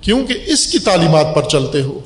[0.00, 1.98] کیونکہ اس کی تعلیمات پر چلتے ہو،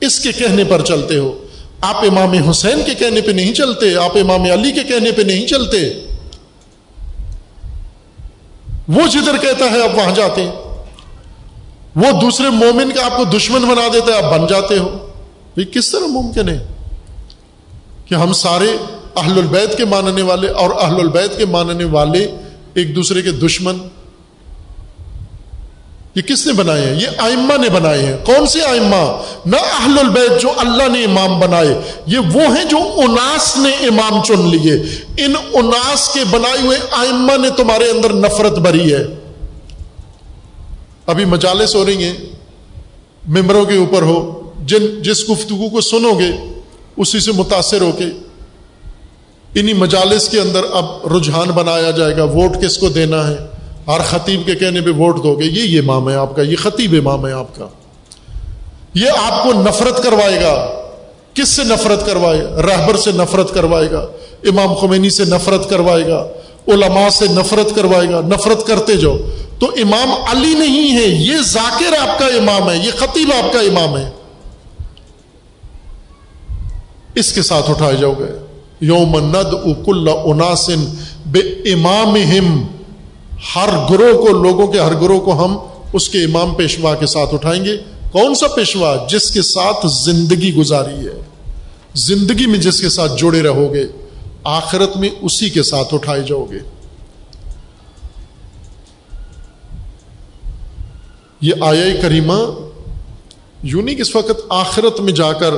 [0.00, 1.38] اس کے کہنے پر چلتے ہو۔
[1.80, 5.46] آپ امام حسین کے کہنے پہ نہیں چلتے، آپ امام علی کے کہنے پہ نہیں
[5.46, 6.07] چلتے۔
[8.88, 10.52] وہ جدھر کہتا ہے آپ وہاں جاتے ہیں۔
[11.96, 15.08] وہ دوسرے مومن کا آپ کو دشمن بنا دیتا ہے، آپ بن جاتے ہو۔
[15.56, 16.66] یہ کس طرح ممکن ہے
[18.04, 18.76] کہ ہم سارے
[19.16, 22.30] اہل البید کے ماننے والے اور اہل البید کے ماننے والے
[22.74, 23.78] ایک دوسرے کے دشمن
[26.18, 29.98] یہ کس نے بنائے ہیں؟ یہ آئمہ نے بنائے ہیں۔ کون سے آئمہ نہ اہل
[29.98, 34.72] البید جو اللہ نے امام بنائے، یہ وہ ہیں جو اناس نے امام چن لیے۔
[35.24, 39.06] ان اناس کے بنائے ہوئے آئمہ نے تمہارے اندر نفرت بری ہے۔
[41.06, 42.16] ابھی مجالس ہو رہی ہیں،
[43.28, 46.30] ممبروں کے اوپر ہو۔ جن، جس گفتگو کو سنو گے،
[46.96, 48.06] اسی سے متاثر ہو کے۔
[49.54, 53.57] انہی مجالس کے اندر اب رجحان بنایا جائے گا۔ ووٹ کس کو دینا ہے؟
[53.88, 56.94] ہر خطیب کے کہنے پہ ووٹ دو گے، یہ امام ہے آپ کا، یہ خطیب
[56.94, 57.66] امام ہے آپ کا۔
[58.94, 60.68] یہ آپ کو نفرت کروائے گا۔
[61.34, 64.06] کس سے نفرت کروائے؟ رہبر سے نفرت کروائے گا۔
[64.44, 66.28] امام خمینی سے نفرت کروائے گا۔
[66.68, 69.16] علماء سے نفرت کروائے گا۔ نفرت کرتے جاؤ۔
[69.58, 73.60] تو امام علی نہیں ہے، یہ ذاکر آپ کا امام ہے، یہ خطیب آپ کا
[73.60, 74.10] امام ہے۔
[77.14, 78.44] اس کے ساتھ اٹھائے جاؤ گے۔
[78.80, 80.84] یوم ند اکل اناسن
[81.26, 81.38] بے
[81.72, 82.66] امام ہم
[83.56, 85.58] ہر گروہ کو، لوگوں کے ہر گروہ کو ہم
[85.92, 87.76] اس کے امام پیشوا کے ساتھ اٹھائیں گے۔
[88.12, 91.22] کون سا پیشوا جس کے ساتھ زندگی گزاری ہے؟
[91.94, 93.86] زندگی میں جس کے ساتھ جڑے رہو گے،
[94.44, 96.58] آخرت میں اسی کے ساتھ اٹھائے جاؤ گے۔
[101.40, 102.68] یہ آیا کریمہ
[103.62, 105.52] یونی کس وقت آخرت میں جا کر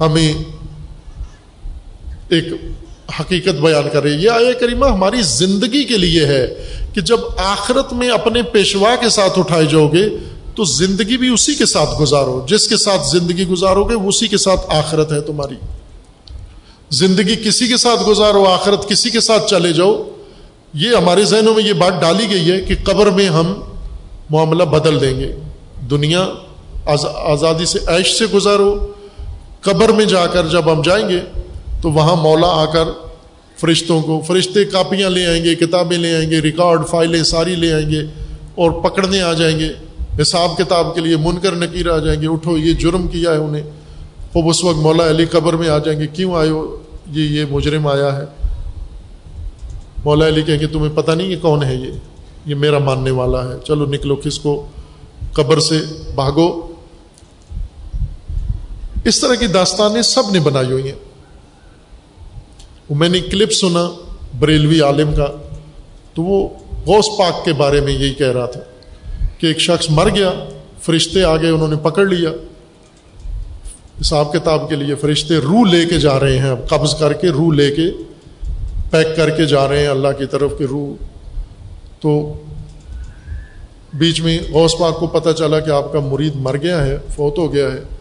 [0.00, 0.34] ہمیں
[2.28, 2.44] ایک
[3.20, 7.20] حقیقت بیان کر رہی ہے۔ یہ آیا کریمہ ہماری زندگی کے لیے ہے کہ جب
[7.38, 10.08] آخرت میں اپنے پیشوا کے ساتھ اٹھائے جاؤ گے
[10.54, 14.36] تو زندگی بھی اسی کے ساتھ گزارو۔ جس کے ساتھ زندگی گزارو گے، اسی کے
[14.36, 15.54] ساتھ آخرت ہے تمہاری۔
[16.90, 20.02] زندگی کسی کے ساتھ گزارو، آخرت کسی کے ساتھ چلے جاؤ۔
[20.74, 23.54] یہ ہمارے ذہنوں میں یہ بات ڈالی گئی ہے کہ قبر میں ہم
[24.30, 25.32] معاملہ بدل دیں گے۔
[25.90, 26.28] دنیا
[27.26, 28.92] آزادی سے عیش سے گزارو۔
[29.60, 31.20] قبر میں جا کر جب ہم جائیں گے
[31.82, 32.84] تو وہاں مولا آ کر
[33.56, 37.72] فرشتوں کو فرشتے کاپیاں لے آئیں گے، کتابیں لے آئیں گے، ریکارڈ، فائلیں، ساری لے
[37.72, 38.00] آئیں گے
[38.54, 39.68] اور پکڑنے آ جائیں گے۔
[40.22, 43.36] حساب کتاب کے لیے من کر نکیر آ جائیں گے۔ اٹھو، یہ جرم کیا ہے
[43.36, 43.62] انہیں؟
[44.32, 46.76] خوب اس وقت مولا علی قبر میں آ جائیں گے۔ کیوں آئے ہو؟
[47.12, 48.48] یہ یہ مجرم آیا ہے۔
[50.04, 51.92] مولا علی کہیں گے، تمہیں پتہ نہیں یہ کون ہے یہ؟
[52.46, 54.66] یہ میرا ماننے والا ہے۔ چلو نکلو، کس کو؟
[55.32, 55.78] قبر سے
[56.14, 56.72] بھاگو۔
[59.04, 61.09] اس طرح کی داستانیں سب نے بنائی ہوئی ہیں۔
[62.90, 63.90] وہ میں نے کلپ سنا
[64.38, 65.26] بریلوی عالم کا،
[66.14, 66.48] تو وہ
[66.86, 68.60] غوث پاک کے بارے میں یہی کہہ رہا تھا
[69.38, 70.30] کہ ایک شخص مر گیا،
[70.82, 72.30] فرشتے آگے انہوں نے پکڑ لیا۔
[74.00, 77.28] حساب کتاب کے لیے فرشتے روح لے کے جا رہے ہیں، اب قبض کر کے
[77.28, 77.90] روح لے کے،
[78.90, 81.04] پیک کر کے جا رہے ہیں اللہ کی طرف کے روح۔
[82.00, 82.32] تو
[83.94, 87.38] بیچ میں غوث پاک کو پتہ چلا کہ آپ کا مرید مر گیا ہے، فوت
[87.38, 87.99] ہو گیا ہے۔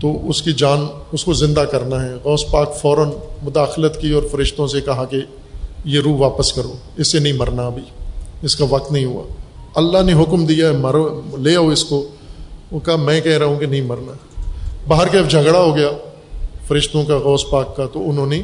[0.00, 3.10] تو اس کی جان اس کو زندہ کرنا ہے۔ غوث پاک فوراً
[3.42, 5.16] مداخلت کی اور فرشتوں سے کہا کہ
[5.84, 7.82] یہ روح واپس کرو۔ اس سے نہیں مرنا ابھی۔
[8.42, 9.22] اس کا وقت نہیں ہوا۔
[9.74, 12.08] اللہ نے حکم دیا ہے، مرو، لے آؤ اس کو۔
[12.70, 14.12] وہ کہا، میں کہہ رہا ہوں کہ نہیں مرنا۔
[14.88, 15.88] باہر کے اب جھگڑا ہو گیا
[16.66, 18.42] فرشتوں کا، غوث پاک کا۔ تو انہوں نے،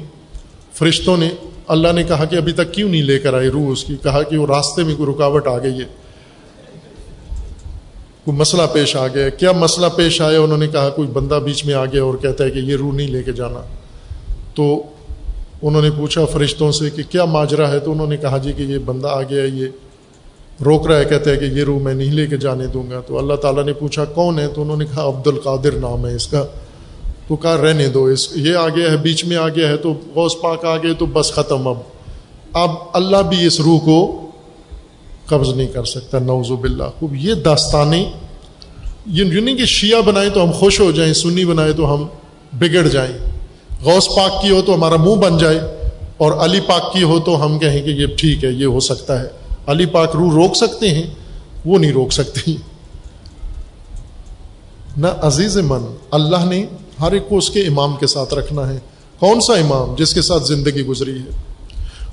[0.73, 1.31] فرشتوں نے،
[1.69, 4.23] اللہ نے کہا کہ ابھی تک کیوں نہیں لے کر آئی روح اس کی؟ کہا
[4.23, 6.02] کہ وہ راستے میں کوئی رکاوٹ آ گئی ہے۔
[8.25, 11.65] کوئی مسئلہ پیش آ گیا کیا مسئلہ پیش آیا؟ انہوں نے کہا کوئی بندہ بیچ
[11.65, 13.61] میں آ گیا اور کہتا ہے کہ یہ روح نہیں لے کے جانا۔
[14.55, 14.83] تو
[15.63, 18.63] انہوں نے پوچھا فرشتوں سے کہ کیا ماجرا ہے؟ تو انہوں نے کہا جی کہ
[18.63, 19.67] یہ بندہ آ گیا یہ
[20.65, 23.01] روک رہا ہے، کہتا ہے کہ یہ روح میں نہیں لے کے جانے دوں گا۔
[23.07, 26.15] تو اللہ تعالیٰ نے پوچھا کون ہے؟ تو انہوں نے کہا عبد القادر نام ہے
[26.15, 26.45] اس کا۔
[27.29, 29.95] تو کہا رہنے دو، اس یہ آ گیا ہے، بیچ میں آ گیا ہے، تو
[30.15, 31.79] غوث پاک آ گئے، تو بس ختم اب۔
[32.53, 34.22] اب اللہ بھی اس روح کو
[35.33, 38.05] قبض نہیں کر سکتا نوز باللہ۔ خوب، یہ داستانیں
[39.07, 42.07] یہ نہیں کہ شیعہ بنائیں تو ہم خوش ہو جائیں، سنی بنائیں تو ہم
[42.59, 43.13] بگڑ جائیں۔
[43.83, 45.61] غوث پاک کی ہو تو ہمارا منہ بن جائے،
[46.17, 49.21] اور علی پاک کی ہو تو ہم کہیں کہ یہ ٹھیک ہے، یہ ہو سکتا
[49.21, 49.29] ہے۔
[49.67, 51.07] علی پاک روح روک سکتے ہیں،
[51.65, 52.53] وہ نہیں روک سکتے
[54.97, 56.65] نہ عزیز من، اللہ نے
[57.01, 58.79] ہر ایک کو اس کے امام کے ساتھ رکھنا ہے۔
[59.19, 61.41] کون سا امام جس کے ساتھ زندگی گزری ہے؟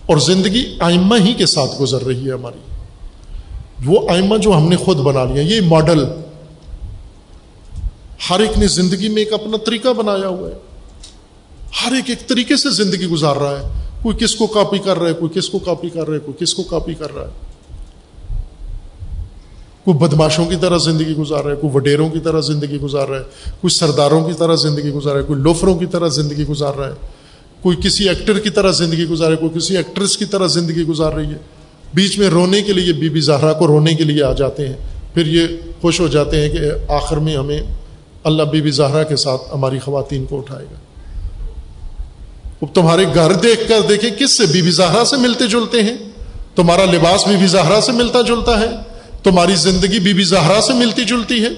[0.05, 2.59] اور زندگی آئمہ ہی کے ساتھ گزر رہی ہے ہماری۔
[3.85, 6.05] وہ آئمہ جو ہم نے خود بنا لیا، یہ ماڈل۔
[8.29, 10.53] ہر ایک نے زندگی میں ایک اپنا طریقہ بنایا ہوا ہے۔
[11.85, 15.07] ہر ایک ایک طریقے سے زندگی گزار رہا ہے۔ کوئی کس کو کاپی کر رہا
[15.07, 17.31] ہے، کوئی کس کو کاپی کر رہا ہے، کوئی کس کو کاپی کر رہا ہے۔
[19.83, 23.17] کوئی بدماشوں کی طرح زندگی گزار رہا ہے، کوئی وڈیروں کی طرح زندگی گزار رہا
[23.17, 23.23] ہے،
[23.61, 26.87] کوئی سرداروں کی طرح زندگی گزار رہا ہے، کوئی لوفروں کی طرح زندگی گزار رہا
[26.87, 26.93] ہے۔
[27.61, 30.83] کوئی کسی ایکٹر کی طرح زندگی گزار رہا ہے، کوئی کسی ایکٹریس کی طرح زندگی
[30.83, 31.58] گزار رہی ہے۔
[31.93, 34.75] بیچ میں رونے کے لیے بی بی زہرا کو رونے کے لیے آ جاتے ہیں۔
[35.13, 35.47] پھر یہ
[35.81, 37.61] خوش ہو جاتے ہیں کہ آخر میں ہمیں
[38.23, 40.77] اللہ بی بی زہرا کے ساتھ ہماری خواتین کو اٹھائے گا۔
[42.61, 45.97] اب تمہارے گھر دیکھ کر دیکھیں کس سے بی بی زہرا سے ملتے جلتے ہیں؟
[46.55, 48.67] تمہارا لباس بی بی زہرا سے ملتا جلتا ہے۔
[49.23, 51.49] تمہاری زندگی بی بی زہرا سے ملتی جلتی ہے۔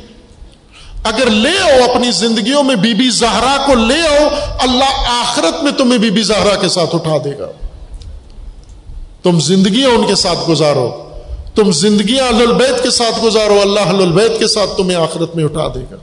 [1.03, 4.27] اگر لے آؤ اپنی زندگیوں میں بی بی زہرا کو لے آؤ،
[4.59, 7.60] اللہ آخرت میں تمہیں بی بی زہرا کے ساتھ اٹھا دے گا۔
[9.23, 11.09] تم زندگیاں ان کے ساتھ گزارو۔
[11.55, 15.79] تم زندگیاں البید کے ساتھ گزارو، اللہ البید کے ساتھ تمہیں آخرت میں اٹھا دے
[15.91, 15.95] گا۔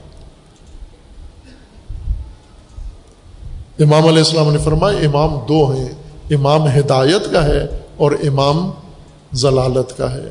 [3.79, 5.89] امام علیہ السلام نے فرمایا، امام دو ہیں۔
[6.31, 7.67] امام ہدایت کا ہے
[7.97, 8.71] اور امام
[9.33, 10.29] ضلالت کا ہے۔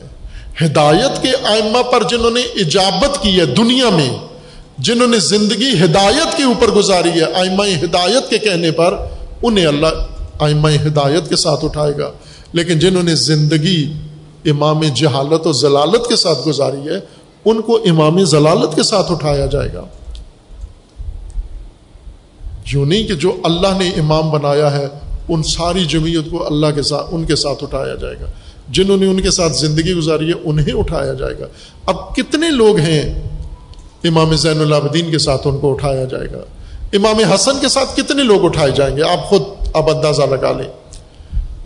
[0.66, 4.10] ہدایت کے آئمہ پر جنہوں نے اجابت کی ہے دنیا میں،
[4.78, 8.94] جنہوں نے زندگی ہدایت کے اوپر گزاری ہے، آئمہ ہدایت کے کہنے پر،
[9.42, 9.86] انہیں اللہ
[10.38, 12.12] آئمہ ہدایت کے ساتھ اٹھائے گا۔
[12.52, 13.92] لیکن جنہوں نے زندگی
[14.44, 17.00] امام جہالت اور ضلالت کے ساتھ گزاری ہے،
[17.44, 19.84] ان کو امام ضلالت کے ساتھ اٹھایا جائے گا۔
[22.72, 24.88] یوں نہیں کہ جو اللہ نے امام بنایا ہے،
[25.28, 28.26] ان ساری جمعیت کو اللہ کے ساتھ ان کے ساتھ اٹھایا جائے گا۔
[28.68, 31.46] جنہوں نے ان کے ساتھ زندگی گزاری ہے، انہیں اٹھایا جائے گا۔
[31.86, 33.28] اب کتنے لوگ ہیں
[34.04, 36.40] امام زین العابدین کے ساتھ ان کو اٹھایا جائے گا؟
[36.92, 39.42] امام حسن کے ساتھ کتنے لوگ اٹھائے جائیں گے؟ آپ خود
[39.74, 40.77] اب اندازہ لگا لیں۔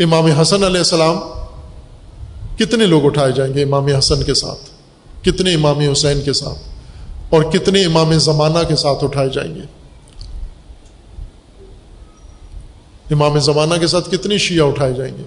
[0.01, 1.17] امام حسن علیہ السلام
[2.59, 4.71] کتنے لوگ اٹھائے جائیں گے امام حسن کے ساتھ؟
[5.25, 6.59] کتنے امام حسین کے ساتھ؟
[7.31, 9.61] اور کتنے امام زمانہ کے ساتھ اٹھائے جائیں گے؟
[13.11, 15.23] امام زمانہ کے ساتھ کتنے شیعہ اٹھائے جائیں گے؟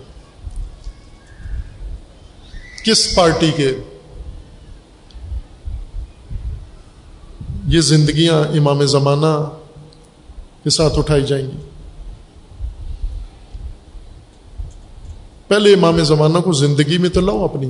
[2.83, 3.71] کس پارٹی کے؟
[7.67, 9.49] یہ زندگیاں امام زمانہ
[10.63, 11.64] کے ساتھ اٹھائی جائیں گی۔
[15.47, 17.69] پہلے امام زمانہ کو زندگی میں تو لاؤ اپنی،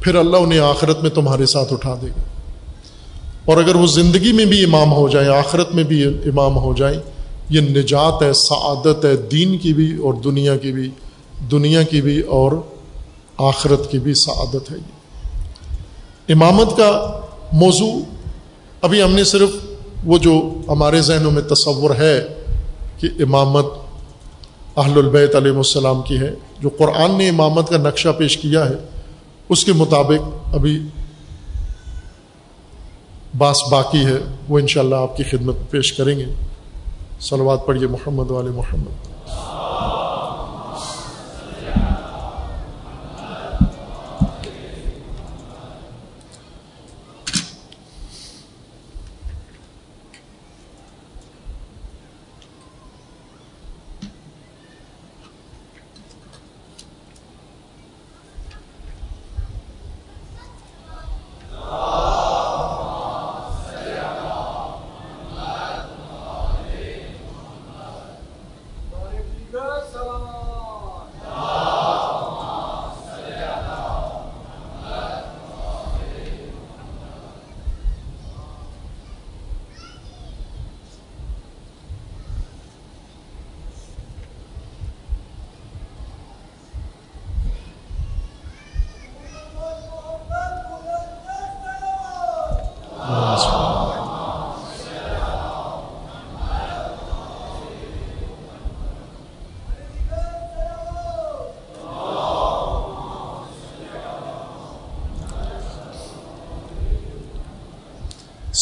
[0.00, 2.22] پھر اللہ انہیں آخرت میں تمہارے ساتھ اٹھا دے گا۔
[3.44, 7.00] اور اگر وہ زندگی میں بھی امام ہو جائیں آخرت میں بھی امام ہو جائیں
[7.48, 10.90] یہ نجات ہے، سعادت ہے دین کی بھی اور دنیا کی بھی،
[11.50, 12.52] دنیا کی بھی اور
[13.38, 14.98] آخرت کی بھی سعادت ہے یہ۔
[16.32, 17.20] امامت کا
[17.52, 18.00] موضوع،
[18.82, 19.48] ابھی ہم نے صرف
[20.04, 20.32] وہ جو
[20.68, 22.26] ہمارے ذہنوں میں تصور ہے
[22.98, 23.66] کہ امامت
[24.76, 28.74] اہل البیت علیہ السلام کی ہے جو قرآن نے امامت کا نقشہ پیش کیا ہے،
[29.48, 30.82] اس کے مطابق ابھی
[33.38, 34.18] باس باقی ہے،
[34.48, 36.24] وہ انشاءاللہ آپ کی خدمت پیش کریں گے۔
[37.20, 39.07] سلوات پڑھیے محمد والے محمد۔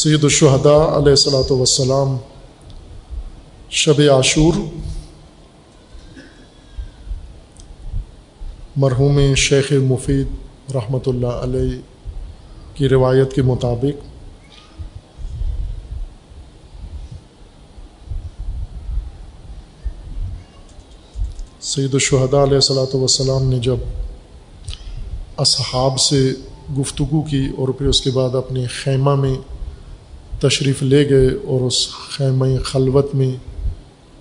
[0.07, 2.17] سید الشہداء علیہ السلاۃ وسلام
[3.71, 4.55] شب عاشور،
[8.77, 11.81] مرحوم شیخ مفید رحمۃ اللہ علیہ
[12.75, 14.05] کی روایت کے مطابق
[21.61, 23.91] سید الشہداء علیہ السلاۃ وسلام نے جب
[25.39, 26.23] اصحاب سے
[26.79, 29.37] گفتگو کی اور پھر اس کے بعد اپنے خیمہ میں
[30.41, 33.31] تشریف لے گئے اور اس خیمہ خلوت میں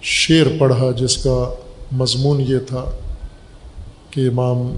[0.02, 1.54] شعر پڑھا، جس کا
[1.92, 2.86] مضمون یہ تھا
[4.10, 4.76] کہ امام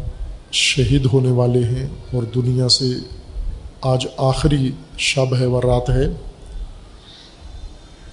[0.51, 2.85] شہید ہونے والے ہیں اور دنیا سے
[3.81, 6.05] آج آخری شب ہے و رات ہے۔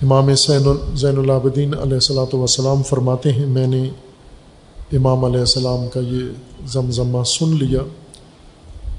[0.02, 3.82] امام سین زین العابدین علیہ السلاۃ وسلام فرماتے ہیں، میں نے
[4.92, 7.80] امام علیہ السلام کا یہ زمزمہ سن لیا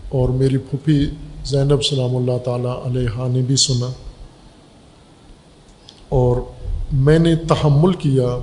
[0.09, 1.05] اور میری پھوپھی
[1.45, 3.91] زینب سلام اللہ تعالیٰ علیہ نے بھی سنا۔
[6.09, 6.37] اور
[6.91, 8.39] میں نے تحمل کیا،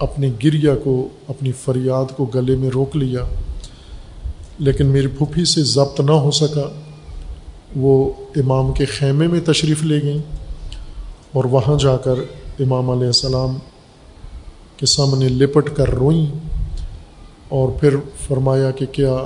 [0.00, 3.20] اپنی گریا کو، اپنی فریاد کو گلے میں روک لیا۔
[4.58, 6.70] لیکن میری پھوپھی سے ضبط نہ ہو سکا۔
[7.76, 10.36] وہ امام کے خیمے میں تشریف لے گئیں
[11.32, 12.14] اور وہاں جا کر
[12.60, 13.56] امام علیہ السلام
[14.76, 16.26] کے سامنے لپٹ کر روئیں۔
[17.48, 17.96] اور پھر
[18.28, 19.16] فرمایا کہ کیا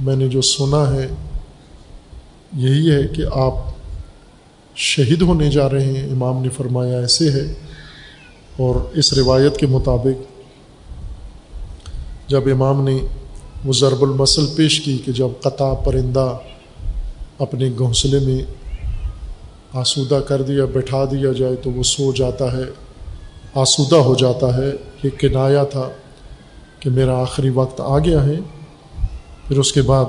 [0.00, 1.08] میں نے جو سنا ہے،
[2.56, 3.54] یہی ہے کہ آپ
[4.76, 7.54] شہید ہونے جا رہے ہیں، امام نے فرمایا ایسے ہے۔
[8.56, 10.36] اور اس روایت کے مطابق
[12.30, 12.98] جب امام نے
[13.64, 16.38] وہ ضرب المسل پیش کی کہ جب قطع پرندہ
[17.38, 18.38] اپنے گھونسلے میں
[19.72, 22.64] آسودہ کر دیا، بٹھا دیا جائے تو وہ سو جاتا ہے،
[23.54, 24.72] آسودہ ہو جاتا ہے۔
[25.02, 25.88] یہ کنایا تھا
[26.80, 28.36] کہ میرا آخری وقت آ گیا ہے۔
[29.48, 30.04] پھر اس کے بعد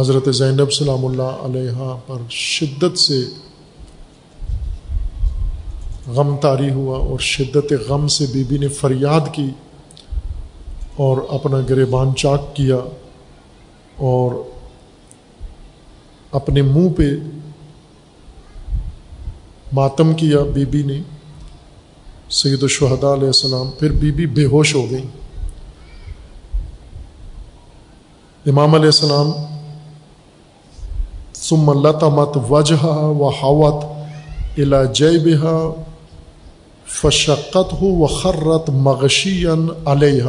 [0.00, 3.24] حضرت زینب سلام اللہ علیہ پر شدت سے
[6.06, 9.50] غم تاری ہوا اور شدت غم سے بی بی نے فریاد کی
[10.96, 12.76] اور اپنا گریبان چاک کیا
[13.96, 14.34] اور
[16.32, 17.10] اپنے منہ پہ
[19.72, 21.00] ماتم کیا بی بی نے۔
[22.30, 25.06] سید الشہداء علیہ السلام پھر بی بی بے ہوش ہو گئی
[28.46, 29.32] امام علیہ السلام
[31.42, 33.84] ثم لطمت وجہ و حوت
[34.58, 35.82] الا جے بہا
[36.86, 40.24] فشقت ہو و خرت مغشین علیہ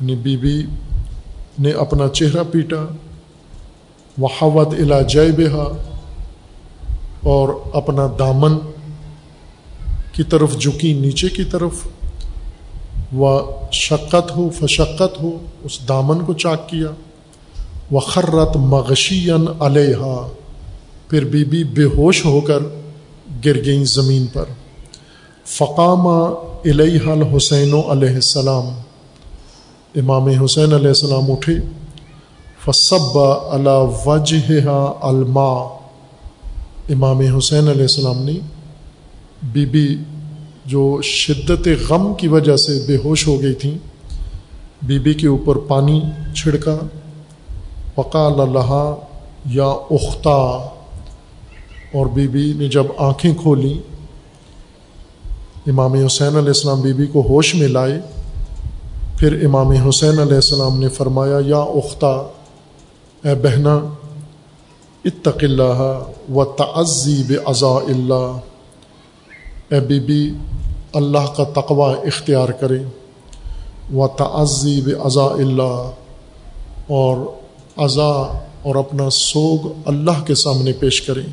[0.00, 0.62] یعنی بی بی
[1.58, 2.86] نے اپنا چہرہ پیٹا
[4.20, 5.76] و حوت الا جے بہا
[7.22, 8.58] اور اپنا دامن
[10.12, 11.88] کی طرف، جھکی نیچے کی طرف۔
[13.16, 13.40] و
[13.72, 15.30] شقت ہو فشقت ہو
[15.62, 16.88] اس دامن کو چاک کیا۔
[17.92, 20.26] و خرت مغشین علیہ
[21.08, 22.58] پھر بی بی بے ہوش ہو کر
[23.44, 24.44] گر گئیں زمین پر۔
[25.46, 28.64] فقام علیہ الحسین علیہ السلام۔
[29.96, 31.54] امام حسین علیہ السلام اٹھے۔
[32.64, 33.18] فصب
[33.50, 34.68] اللہ وجہ
[35.02, 35.52] الما
[36.88, 38.32] امام حسین علیہ السلام نے
[39.42, 39.96] بی بی
[40.66, 43.78] جو شدت غم کی وجہ سے بے ہوش ہو گئی تھیں،
[44.82, 46.02] بی بی کے اوپر پانی
[46.36, 46.78] چھڑکا۔
[48.00, 48.94] وقال اللہ
[49.50, 50.68] یا اختہ
[51.94, 53.90] اور بی بی نے جب آنکھیں کھولیں
[55.66, 58.00] امام حسین علیہ السلام بی بی کو ہوش میں لائے۔
[59.16, 62.26] پھر امام حسین علیہ السلام نے فرمایا، یا اختہ
[63.24, 63.80] اے بہنا
[65.04, 65.98] اتق اللہ
[66.34, 68.38] و تعزی بضاء اللہ۔
[69.68, 70.34] اے بی بی
[70.92, 72.78] اللہ کا تقوی اختیار کرے۔
[73.94, 75.90] و تعزی بضاء اللہ۔
[76.86, 77.39] اور
[77.76, 81.26] اضا اور اپنا سوگ اللہ کے سامنے پیش کریں۔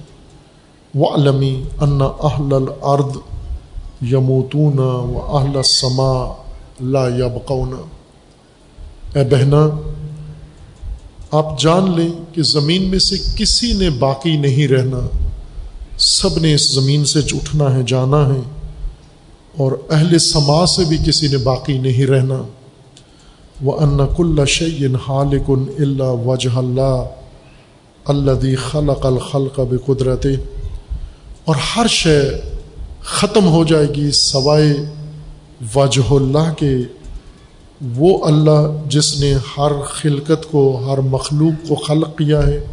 [0.96, 3.18] و علمی ان اہل الارض
[4.14, 6.34] یموتون و اہل السما
[6.82, 7.74] لا یبقون
[9.16, 9.70] اے بہنا
[11.32, 15.00] آپ جان لیں کہ زمین میں سے کسی نے باقی نہیں رہنا۔
[15.98, 18.40] سب نے اس زمین سے اٹھنا ہے، جانا ہے
[19.58, 22.42] اور اہل سما سے بھی کسی نے باقی نہیں رہنا۔
[23.62, 27.06] وہ ان کل شعین حالکن اللہ وجہ اللہ
[28.06, 30.26] اللہ خلق الخلق بقدرت
[31.46, 32.22] اور ہر شے
[33.04, 34.74] ختم ہو جائے گی سوائے
[35.76, 36.76] وجہ اللہ کے۔
[37.96, 42.66] وہ اللہ جس نے ہر خلقت کو، ہر مخلوق کو خلق کیا ہے۔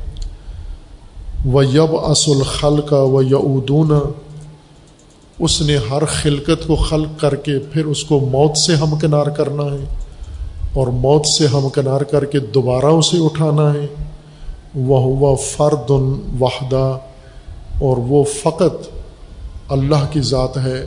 [1.45, 3.91] وہ یب اصل خلق و یعودون
[5.39, 9.63] اس نے ہر خلقت کو خلق کر کے پھر اس کو موت سے ہمکنار کرنا
[9.63, 9.85] ہے۔
[10.75, 13.87] اور موت سے ہمکنار کر کے دوبارہ اسے اٹھانا ہے۔
[14.75, 15.91] وہ ہوا فرد
[16.41, 16.99] وحدہ،
[17.81, 18.89] اور وہ فقط
[19.69, 20.87] اللہ کی ذات ہے۔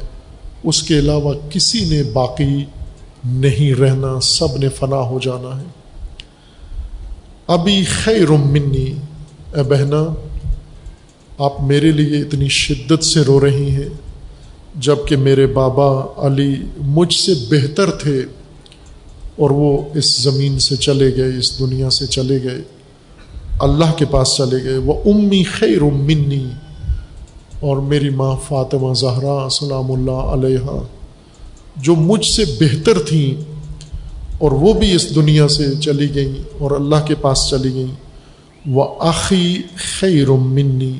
[0.64, 2.65] اس کے علاوہ کسی نے باقی
[3.26, 5.65] نہیں رہنا، سب نے فنا ہو جانا ہے۔
[7.47, 8.93] ابھی خیر منی،
[9.55, 10.03] اے بہنا
[11.39, 13.89] آپ میرے لیے اتنی شدت سے رو رہی ہیں
[14.76, 18.22] جبکہ میرے بابا علی مجھ سے بہتر تھے۔
[19.38, 22.61] اور وہ اس زمین سے چلے گئے، اس دنیا سے چلے گئے،
[23.59, 26.45] اللہ کے پاس چلے گئے۔ وہ امی خیر منی،
[27.59, 30.80] اور میری ماں فاطمہ زہرا سلام اللہ علیہ
[31.76, 33.30] جو مجھ سے بہتر تھیں
[34.38, 37.95] اور وہ بھی اس دنیا سے چلی گئیں اور اللہ کے پاس چلی گئیں۔
[38.65, 40.97] وہ آخی خیر منی،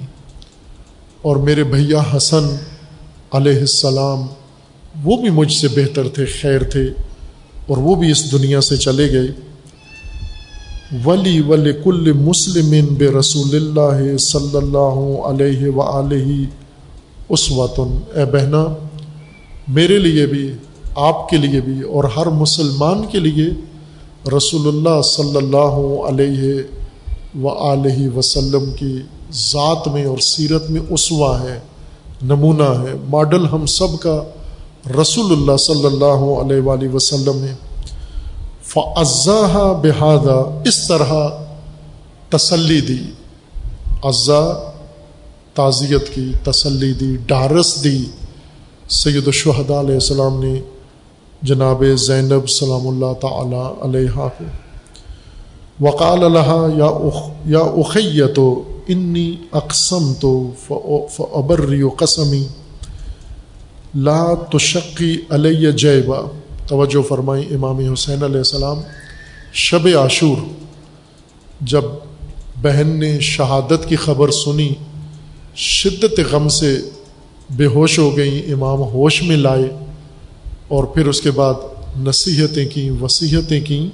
[1.22, 2.46] اور میرے بھیا حسن
[3.32, 4.26] علیہ السلام،
[5.04, 6.86] وہ بھی مجھ سے بہتر تھے، خیر تھے۔
[7.68, 9.28] اور وہ بھی اس دنیا سے چلے گئے۔
[11.06, 16.46] ولی ولی کل مسلم بے رسول اللہ صلی اللہ علیہ و علیہ
[17.30, 18.64] اس اے بہنا
[19.68, 20.52] میرے لیے بھی،
[20.96, 23.50] آپ کے لیے بھی اور ہر مسلمان کے لیے
[24.38, 25.76] رسول اللہ صلی اللہ
[26.08, 26.54] علیہ
[27.44, 28.98] و علیہ وسلم کی
[29.32, 31.60] ذات میں اور سیرت میں اسوا ہے،
[32.22, 34.24] نمونہ ہے، ماڈل ہم سب کا
[35.02, 37.56] رسول اللہ صلی اللہ علیہ وآلہ وسلم ہے
[38.62, 41.14] فضا بحادہ اس طرح
[42.30, 42.98] تسلی دی۔
[44.04, 44.72] اعضا
[45.54, 48.04] تعزیت کی، تسلی دی، ڈارس دی۔
[48.90, 50.62] سید الشہداء علیہ السلام نے
[51.42, 54.44] جناب زینب سلام اللہ تعالی علیہ کو۔
[55.82, 56.90] وقال اللہ یا
[57.46, 60.50] یا اخیت و انی اقسم تو
[61.12, 62.48] فبری و قسمی۔
[63.96, 66.20] لا تشقی علیہ جیبا،
[66.68, 68.82] توجہ فرمائی امام حسین علیہ السلام،
[69.54, 70.38] شب عاشور،
[71.62, 71.84] جب
[72.62, 74.74] بہن نے شہادت کی خبر سنی،
[75.56, 76.78] شدت غم سے
[77.50, 79.70] بے ہوش ہو گئیں، امام ہوش میں لائے،
[80.68, 81.54] اور پھر اس کے بعد
[81.98, 83.88] نصیحتیں کیں، وصیتیں کیں،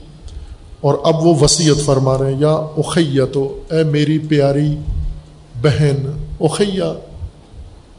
[0.82, 4.76] اور اب وہ وصیت فرما رہے ہیں، یا اخیہ تو، اے میری پیاری
[5.62, 6.06] بہن،
[6.40, 6.94] اخیہ،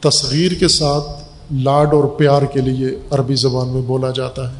[0.01, 4.59] تصغیر کے ساتھ لاڈ اور پیار کے لیے عربی زبان میں بولا جاتا ہے۔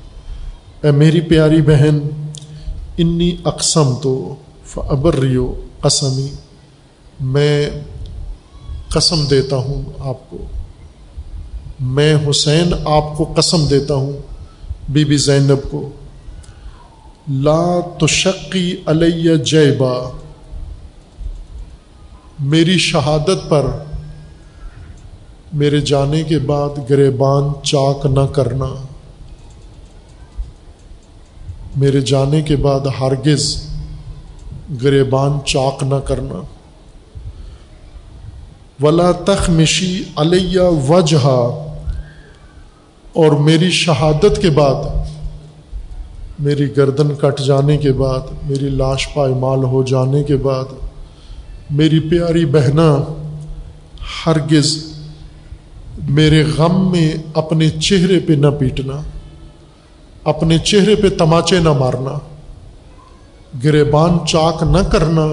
[0.84, 2.00] اے میری پیاری بہن،
[2.98, 4.36] انی اقسم تو
[4.66, 6.28] فبر ریو قسمی۔
[7.20, 7.70] میں
[8.90, 10.38] قسم دیتا ہوں آپ کو۔
[11.80, 14.14] میں حسین آپ کو قسم دیتا ہوں،
[14.90, 15.90] بی بی زینب کو۔
[17.28, 20.10] لا تشقی علیہ جیبا۔
[22.40, 23.66] میری شہادت پر
[25.56, 28.66] میرے جانے کے بعد گریبان چاک نہ کرنا۔
[31.76, 33.64] میرے جانے کے بعد ہرگز
[34.84, 36.42] گریبان چاک نہ کرنا۔
[38.84, 41.28] ولا تخمشی علیہ وجہ
[43.14, 44.84] اور میری شہادت کے بعد،
[46.40, 48.20] میری گردن کٹ جانے کے بعد،
[48.50, 50.66] میری لاش پائمال ہو جانے کے بعد،
[51.70, 52.98] میری پیاری بہنا
[54.26, 54.95] ہرگز
[55.98, 59.02] میرے غم میں اپنے چہرے پہ نہ پیٹنا،
[60.24, 62.20] اپنے چہرے پہ تماچے نہ مارنا،
[63.64, 65.28] گریبان چاک نہ کرنا،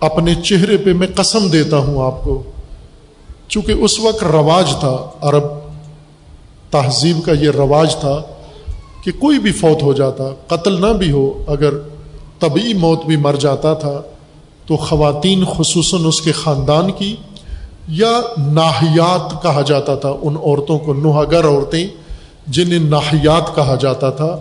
[0.00, 2.42] اپنے چہرے پہ میں قسم دیتا ہوں آپ کو۔
[3.48, 5.44] چونکہ اس وقت رواج تھا عرب،
[6.70, 8.22] تہذیب کا یہ رواج تھا
[9.04, 11.74] کہ کوئی بھی فوت ہو جاتا، قتل نہ بھی ہو، اگر
[12.38, 14.02] طبی موت بھی مر جاتا تھا،
[14.66, 17.16] تو خواتین خصوصاً اس کے خاندان کی
[17.88, 21.88] یا ناحیات کہا جاتا تھا ان عورتوں کو نوہگر عورتیں
[22.46, 24.36] جنہیں ناحیات کہا جاتا تھا۔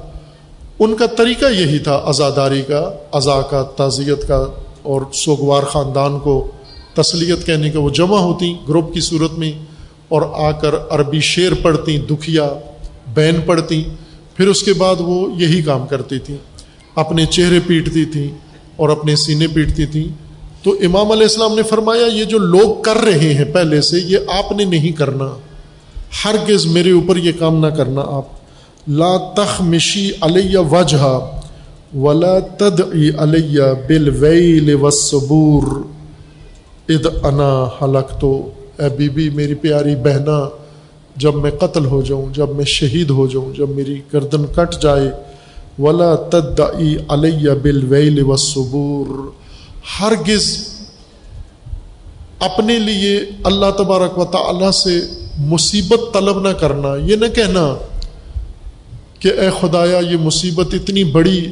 [0.80, 4.46] ان کا طریقہ یہی تھا، ازاداری کا، ازا کا، تعزیت کا
[4.82, 6.48] اور سوگوار خاندان کو
[6.94, 9.52] تسلیت کہنے کا وہ جمع ہوتی گروپ کی صورت میں
[10.10, 12.50] اور آ کر عربی شعر پڑھتی، دکھیا،
[13.14, 13.84] بین پڑھتی۔
[14.36, 16.38] پھر اس کے بعد وہ یہی کام کرتی تھیں۔
[16.96, 18.28] اپنے چہرے پیٹتی تھیں
[18.76, 20.25] اور اپنے سینے پیٹتی تھیں۔
[20.66, 24.18] تو امام علیہ السلام نے فرمایا، یہ جو لوگ کر رہے ہیں پہلے سے، یہ
[24.28, 25.38] آپ نے نہیں کرنا۔
[26.26, 28.26] ہرگز میرے اوپر یہ کام نہ کرنا آپ۔
[28.88, 31.20] لا تخمشی علیہ وجہ
[31.98, 32.82] ولا تد
[33.18, 35.64] علیہ بل ویل وصبور
[36.90, 40.50] اد انا حلق تو اے بی بی، میری پیاری بہنا
[41.16, 45.12] جب میں قتل ہو جاؤں، جب میں شہید ہو جاؤں، جب میری گردن کٹ جائے۔
[45.80, 46.60] ولا تد
[47.08, 49.30] علیہ بل ویل وصبور
[50.00, 50.68] ہرگز
[52.40, 55.02] اپنے لیے اللہ تبارک و تعالی سے
[55.38, 57.76] مصیبت طلب نہ کرنا، یہ نہ کہنا
[59.20, 61.52] کہ اے خدایا، یہ مصیبت اتنی بڑی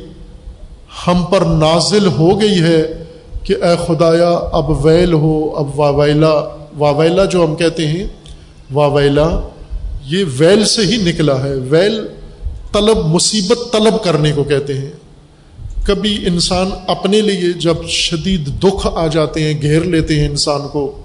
[1.07, 3.03] ہم پر نازل ہو گئی ہے
[3.43, 6.33] کہ اے خدایا، اب ویل ہو، اب واویلا
[6.77, 8.07] واویلا جو ہم کہتے ہیں،
[8.73, 9.41] واویلا،
[10.05, 12.07] یہ ویل سے ہی نکلا ہے۔ ویل
[12.71, 14.91] طلب، مصیبت طلب کرنے کو کہتے ہیں۔
[15.83, 21.01] کبھی انسان اپنے لیے جب شدید دکھ آ جاتے ہیں، گھیر لیتے ہیں انسان کو،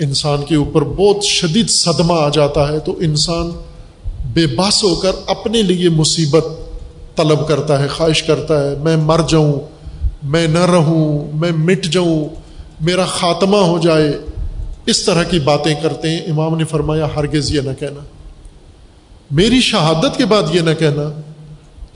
[0.00, 3.50] انسان کے اوپر بہت شدید صدمہ آ جاتا ہے تو انسان
[4.32, 6.44] بے بس ہو کر اپنے لیے مصیبت
[7.16, 9.52] طلب کرتا ہے، خواہش کرتا ہے، میں مر جاؤں،
[10.22, 12.24] میں نہ رہوں، میں مٹ جاؤں،
[12.80, 14.18] میرا خاتمہ ہو جائے۔
[14.86, 18.00] اس طرح کی باتیں کرتے ہیں۔ امام نے فرمایا، ہرگز یہ نہ کہنا۔
[19.30, 21.20] میری شہادت کے بعد یہ نہ کہنا۔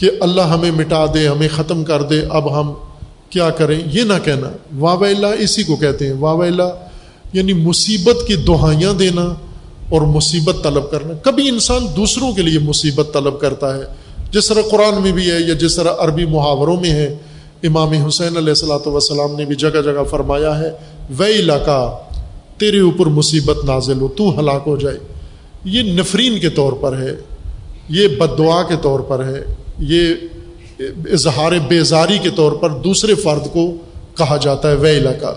[0.02, 2.72] کہ اللہ ہمیں مٹا دے، ہمیں ختم کر دے، اب ہم
[3.30, 6.70] کیا کریں؟ یہ نہ کہنا۔ واویلا اسی کو کہتے ہیں۔ واویلا
[7.32, 9.22] یعنی مصیبت کی دہائیاں دینا
[9.90, 13.82] اور مصیبت طلب کرنا۔ کبھی انسان دوسروں کے لیے مصیبت طلب کرتا ہے۔
[14.30, 17.16] جس طرح قرآن میں بھی ہے یا جس طرح عربی محاوروں میں ہے،
[17.62, 20.70] امام حسین علیہ السلاۃ وسلام نے بھی جگہ جگہ فرمایا ہے
[21.18, 21.98] وے علاقہ
[22.56, 24.98] تیرے اوپر مصیبت نازل ہو، تو ہلاک ہو جائے۔
[25.64, 27.14] یہ نفرین کے طور پر ہے،
[27.88, 30.14] یہ بد دعا کے طور پر ہے۔ یہ
[31.12, 33.76] اظہار بیزاری کے طور پر دوسرے فرد کو
[34.16, 35.34] کہا جاتا ہے، ویلا کا۔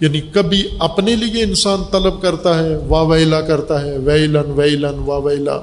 [0.00, 5.16] یعنی کبھی اپنے لیے انسان طلب کرتا ہے، وا ویلا کرتا ہے، ویلن ویلن، وا
[5.16, 5.60] ویلا۔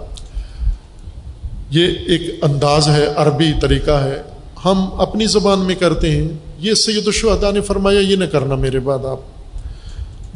[1.70, 4.22] یہ ایک انداز ہے، عربی طریقہ ہے۔
[4.66, 6.30] ہم اپنی زبان میں کرتے ہیں۔
[6.60, 9.20] یہ سید الشہدا نے فرمایا، یہ نہ کرنا میرے بعد آپ۔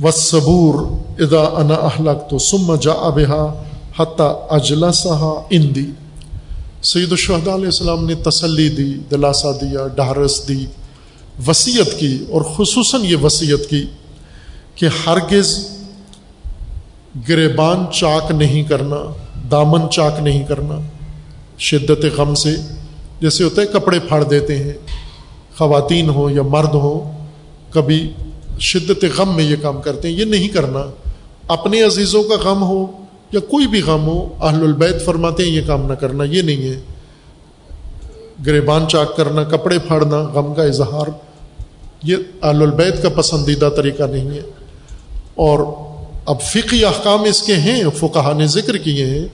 [0.03, 0.85] و صبور
[1.19, 3.63] ادا انا اہلک تو سم جا ابہا
[3.99, 5.85] حتیٰ اجلا سہا اندی
[6.83, 10.65] سید الشہدا علیہ السلام نے تسلی دی، دلاسا دیا، ڈھارس دی
[11.47, 13.85] وسیعت کی اور خصوصاً یہ وسیعت کی
[14.75, 15.67] کہ ہرگز
[17.29, 18.95] گریبان چاک نہیں کرنا،
[19.51, 20.79] دامن چاک نہیں کرنا
[21.59, 22.55] شدت غم سے۔
[23.21, 24.73] جیسے ہوتا ہے، کپڑے پھاڑ دیتے ہیں،
[25.57, 27.25] خواتین ہوں یا مرد ہوں،
[27.73, 28.09] کبھی
[28.59, 30.79] شدت غم میں یہ کام کرتے ہیں۔ یہ نہیں کرنا۔
[31.47, 32.87] اپنے عزیزوں کا غم ہو
[33.31, 36.63] یا کوئی بھی غم ہو، اہل البیت فرماتے ہیں یہ کام نہ کرنا، یہ نہیں
[36.63, 36.79] ہے۔
[38.45, 41.09] گریبان چاک کرنا، کپڑے پھاڑنا، غم کا اظہار،
[42.03, 44.41] یہ اہل البیت کا پسندیدہ طریقہ نہیں ہے۔
[45.35, 45.59] اور
[46.25, 49.27] اب فقی احکام اس کے ہیں فقہ نے ذکر کیے ہیں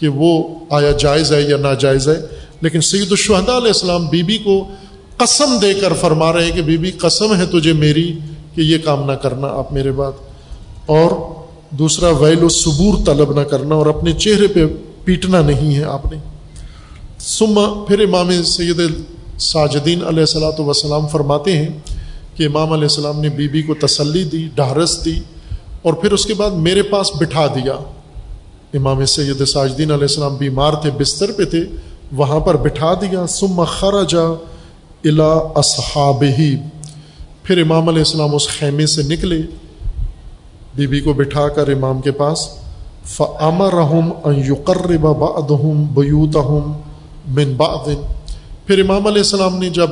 [0.00, 2.20] کہ وہ آیا جائز ہے یا ناجائز ہے۔
[2.60, 4.68] لیکن سید الشہداء علیہ السلام بی بی کو
[5.16, 8.18] قسم دے کر فرما رہے ہیں کہ بی بی قسم ہے تجھے میری
[8.54, 10.12] کہ یہ کام نہ کرنا آپ میرے بات
[10.86, 11.10] اور
[11.70, 14.66] دوسرا ویل و صبور طلب نہ کرنا اور اپنے چہرے پہ
[15.04, 16.18] پیٹنا نہیں ہے آپ نے۔
[17.18, 18.80] سما پھر امام سید
[19.38, 21.68] ساجدین علیہ السلاۃ وسلام فرماتے ہیں
[22.34, 25.20] کہ امام علیہ السلام نے بی بی کو تسلی دی، ڈھارس دی
[25.82, 27.72] اور پھر اس کے بعد میرے پاس بٹھا دیا۔
[28.74, 31.64] امام سید ساجدین علیہ السلام بیمار تھے، بستر پہ تھے،
[32.12, 34.26] وہاں پر بٹھا دیا۔ سم خرجا
[35.04, 36.56] الا اصحاب ہی
[37.42, 39.42] پھر امام علیہ السلام اس خیمے سے نکلے۔
[40.78, 42.48] بی بی کو بٹھا کر امام کے پاس
[43.04, 46.72] فمر رحم یقرب بعضهم بیوتهم
[47.28, 47.88] من بعض۔
[48.66, 49.90] پھر امام علیہ السلام نے جب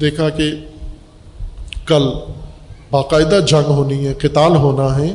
[0.00, 0.50] دیکھا کہ
[1.86, 2.02] کل
[2.90, 5.14] باقاعدہ جنگ ہونی ہے، قتال ہونا ہے،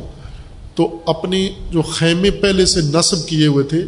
[0.74, 3.84] تو اپنی جو خیمے پہلے سے نصب کیے ہوئے تھے،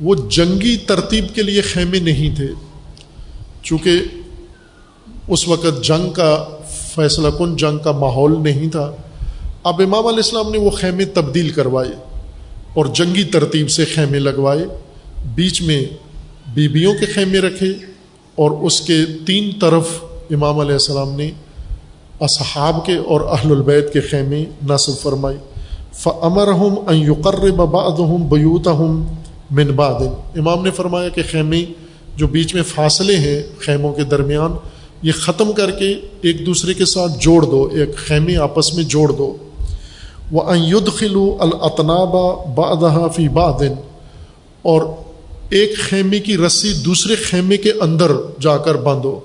[0.00, 2.48] وہ جنگی ترتیب کے لیے خیمے نہیں تھے۔
[3.62, 3.90] چونکہ
[5.28, 6.44] اس وقت جنگ کا
[6.94, 8.92] فیصلہ کن جنگ کا ماحول نہیں تھا۔
[9.64, 11.90] اب امام علیہ السلام نے وہ خیمے تبدیل کروائے
[12.74, 14.64] اور جنگی ترتیب سے خیمے لگوائے،
[15.34, 15.84] بیچ میں
[16.54, 17.68] بیویوں کے خیمے رکھے
[18.34, 19.84] اور اس کے تین طرف
[20.30, 21.30] امام علیہ السلام نے
[22.20, 25.36] اصحاب کے اور اہل البید کے خیمے نصب فرمائے۔
[25.92, 29.04] فمرحم یقرب بعضهم بیوتهم
[29.50, 30.02] من بعد
[30.38, 31.64] امام نے فرمایا کہ خیمے
[32.16, 34.56] جو بیچ میں فاصلے ہیں خیموں کے درمیان،
[35.02, 39.08] یہ ختم کر کے ایک دوسرے کے ساتھ جوڑ دو، ایک خیمے آپس میں جوڑ
[39.12, 39.36] دو۔
[40.30, 43.72] وہ ید خلو الطنابا بادہ فی بادن
[44.62, 44.82] اور
[45.48, 49.20] ایک خیمے کی رسی دوسرے خیمے کے اندر جا کر باندھو۔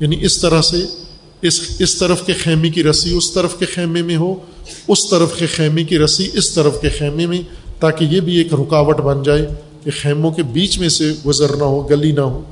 [0.00, 0.76] یعنی اس طرح سے
[1.42, 4.34] اس اس طرف کے خیمے کی رسی اس طرف کے خیمے میں ہو،
[4.88, 7.42] اس طرف کے خیمے کی رسی اس طرف کے خیمے میں،
[7.80, 9.46] تاکہ یہ بھی ایک رکاوٹ بن جائے
[9.84, 12.42] کہ خیموں کے بیچ میں سے گزرنا ہو، گلی نہ ہو۔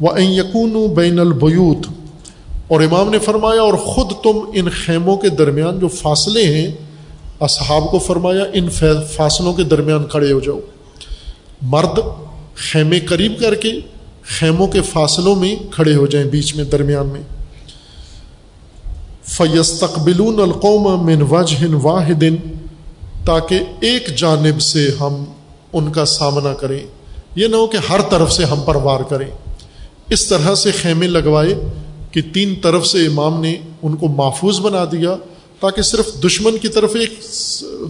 [0.00, 1.86] وہ این یقون بین البیوت
[2.68, 6.72] اور امام نے فرمایا، اور خود تم ان خیموں کے درمیان جو فاصلے ہیں
[7.40, 8.68] اصحاب کو فرمایا، ان
[9.16, 10.60] فاصلوں کے درمیان کھڑے ہو جاؤ۔
[11.62, 11.98] مرد
[12.54, 13.72] خیمے قریب کر کے
[14.22, 17.20] خیموں کے فاصلوں میں کھڑے ہو جائیں بیچ میں، درمیان میں۔
[19.24, 22.24] فیستقبلون القوم من وجہ واحد،
[23.24, 25.24] تاکہ ایک جانب سے ہم
[25.72, 26.78] ان کا سامنا کریں۔
[27.36, 29.30] یہ نہ ہو کہ ہر طرف سے ہم پر وار کریں۔
[30.10, 31.54] اس طرح سے خیمے لگوائے
[32.10, 35.16] کہ تین طرف سے امام نے ان کو محفوظ بنا دیا۔
[35.60, 37.20] تاکہ صرف دشمن کی طرف ایک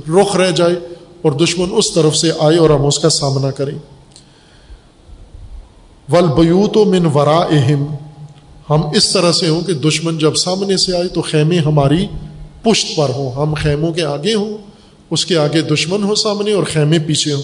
[0.08, 0.74] رخ رہ جائے
[1.22, 3.78] اور دشمن اس طرف سے آئے اور ہم اس کا سامنا کریں۔
[6.08, 7.94] ول بیوت و من ورا اہم
[8.70, 12.06] ہم اس طرح سے ہوں کہ دشمن جب سامنے سے آئے تو خیمے ہماری
[12.62, 14.58] پشت پر ہوں۔ ہم خیموں کے آگے ہوں،
[15.10, 17.42] اس کے آگے دشمن ہو سامنے اور خیمے پیچھے ہوں۔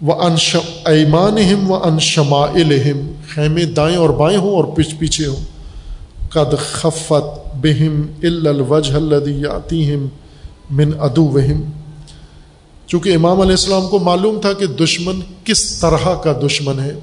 [0.00, 1.38] وہ انش ایمان
[1.70, 5.55] و انشما الہم خیمے دائیں اور بائیں ہوں اور پچ پیچھے ہوں۔
[6.36, 10.06] قد خفت بہم الوجہ الدی ہم
[10.70, 11.62] من ادو وہم
[12.86, 16.94] چونکہ امام علیہ السلام کو معلوم تھا کہ دشمن کس طرح کا دشمن ہے۔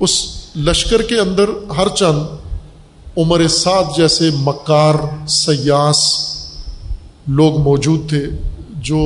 [0.00, 0.16] اس
[0.56, 4.94] لشکر کے اندر ہر چند عمر سعد جیسے مکار،
[5.28, 6.02] سیاس
[7.26, 8.24] لوگ موجود تھے
[8.82, 9.02] جو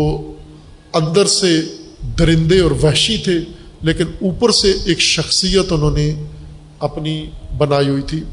[0.94, 1.60] اندر سے
[2.18, 3.38] درندے اور وحشی تھے،
[3.82, 6.12] لیکن اوپر سے ایک شخصیت انہوں نے
[6.82, 7.26] اپنی
[7.58, 8.24] بنائی ہوئی تھی۔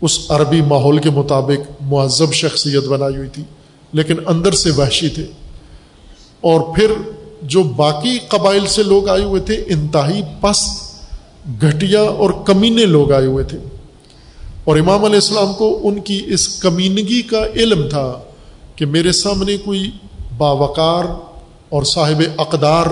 [0.00, 3.42] اس عربی ماحول کے مطابق معذب شخصیت بنائی ہوئی تھی،
[3.92, 5.26] لیکن اندر سے وحشی تھے۔
[6.40, 6.92] اور پھر
[7.42, 10.92] جو باقی قبائل سے لوگ آئے ہوئے تھے، انتہائی پست
[11.62, 13.58] گھٹیا اور کمینے لوگ آئے ہوئے تھے۔
[14.64, 18.12] اور امام علیہ السلام کو ان کی اس کمینگی کا علم تھا
[18.76, 19.90] کہ میرے سامنے کوئی
[20.36, 21.04] باوقار
[21.68, 22.86] اور صاحب اقدار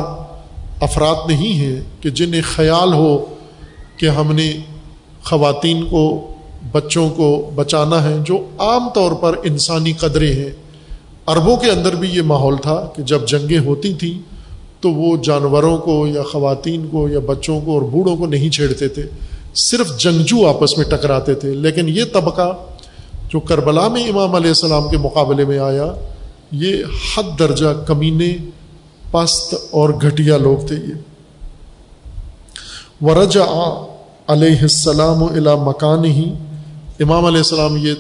[0.80, 3.29] افراد نہیں ہیں کہ جنہیں خیال ہو
[4.00, 4.52] کہ ہم نے
[5.24, 6.32] خواتین کو،
[6.72, 10.50] بچوں کو بچانا ہے، جو عام طور پر انسانی قدریں ہیں۔
[11.26, 14.22] عربوں کے اندر بھی یہ ماحول تھا کہ جب جنگیں ہوتی تھیں
[14.80, 18.88] تو وہ جانوروں کو یا خواتین کو یا بچوں کو اور بوڑھوں کو نہیں چھیڑتے
[18.88, 19.02] تھے،
[19.54, 22.56] صرف جنگجو آپس میں ٹکراتے تھے۔ لیکن یہ طبقہ
[23.28, 25.94] جو کربلا میں امام علیہ السلام کے مقابلے میں آیا،
[26.52, 28.36] یہ حد درجہ کمینے،
[29.10, 30.94] پست اور گھٹیا لوگ تھے یہ۔
[33.04, 33.38] ورج
[34.32, 36.32] علیہ السلام الا مکان ہی
[37.00, 37.94] امام علیہ السلام یہ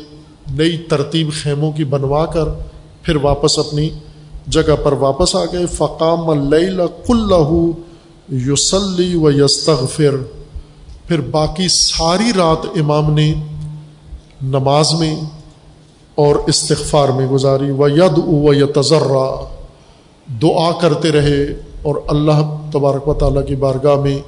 [0.50, 2.48] نئی ترتیب خیموں کی بنوا کر
[3.02, 3.88] پھر واپس اپنی
[4.46, 7.32] جگہ پر واپس آ گئے۔ فقام اللہ کل
[8.28, 10.16] یوسلی و یستغفر
[11.06, 13.32] پھر باقی ساری رات امام نے
[14.42, 15.14] نماز میں
[16.14, 19.26] اور استغفار میں گزاری۔ و ید و تذرہ
[20.42, 21.42] دعا کرتے رہے
[21.82, 22.42] اور اللہ
[22.72, 24.18] تبارک و تعالیٰ کی بارگاہ میں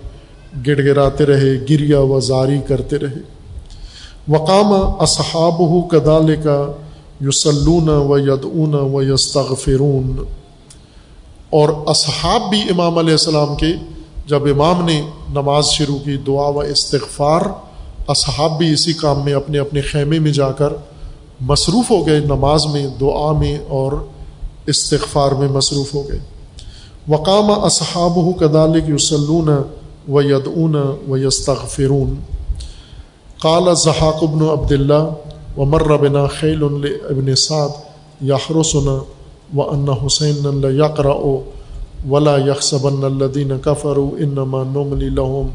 [0.67, 3.43] گڑ گڑاتے رہے، گریا و زاری کرتے رہے۔
[4.29, 6.73] وقام اصحاب ہو کدال کا
[7.21, 10.17] یوسلون و یدعون و یستغفرون۔
[11.51, 13.67] اور اصحاب بھی امام علیہ السلام کے،
[14.27, 17.41] جب امام نے نماز شروع کی، دعا و استغفار،
[18.09, 20.73] اصحاب بھی اسی کام میں اپنے اپنے خیمے میں جا کر
[21.41, 23.93] مصروف ہو گئے، نماز میں، دعا میں اور
[24.67, 26.19] استغفار میں مصروف ہو گئے۔
[27.09, 29.49] وقام اصحاب ہو کدالک یوسلون
[30.09, 30.75] و یدعون
[31.09, 32.19] و یستغفرون
[33.41, 37.71] قال ضحاق ابن عبد اللہ و مربنا خیل ابن سعد
[38.21, 38.89] یاحرسن
[39.57, 41.15] و ان حسین یقرا
[42.11, 45.49] ولا یکسبن الدین کفر انما نوملی لہم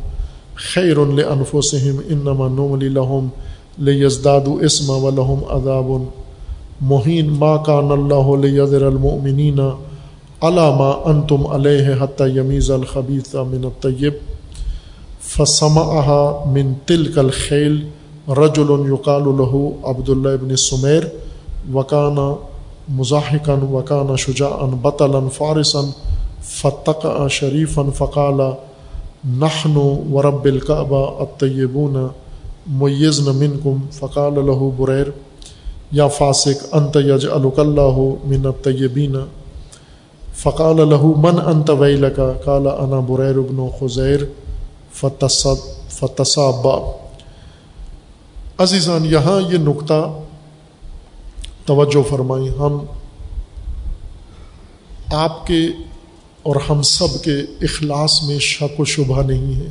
[0.55, 3.27] خیر انفسم انما نوملی لہم
[3.79, 5.91] لیزداد اسم و لہم اداب
[6.81, 9.59] مہین ما کان اللہ لیذر المؤمنین
[10.41, 14.36] علامہ ان تم علیہ حتیٰ یمیز الخبیث من الطیب
[15.27, 17.77] فسمعها من تلك الخیل
[18.39, 21.07] رجل یقال له عبداللہ ابن سمیر
[21.73, 22.27] وکانہ
[22.99, 25.81] مزاحقن وکانہ شجاعن بطلا فارسا
[26.51, 27.05] فتق
[27.39, 28.41] شریفا فقال
[29.39, 29.77] نحن
[30.13, 31.97] ورب الكعبہ الطیبون
[32.79, 35.13] میزن منکم فقال له بریر
[35.91, 39.21] یا فاسق انت یجعلک اللہ من الطیبین
[40.41, 44.29] فقال له من انت ویلک قال انا بریر ابن خزیر
[45.89, 46.67] فتصاب
[48.57, 50.19] عزیزان، یہاں یہ نقطہ
[51.65, 52.77] توجہ فرمائیں۔ ہم
[55.13, 55.67] آپ کے
[56.43, 59.69] اور ہم سب کے اخلاص میں شک و شبہ نہیں ہے۔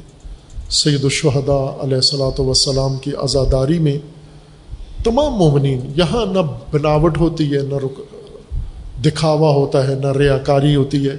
[0.71, 3.99] سید الشہداء علیہ السلاۃ وسلام کی آزاداری میں
[5.05, 6.39] تمام مومنین، یہاں نہ
[6.73, 8.01] بناوٹ ہوتی ہے، نہ رک
[9.05, 11.17] دکھاوا ہوتا ہے، نہ ریاکاری ہوتی ہے۔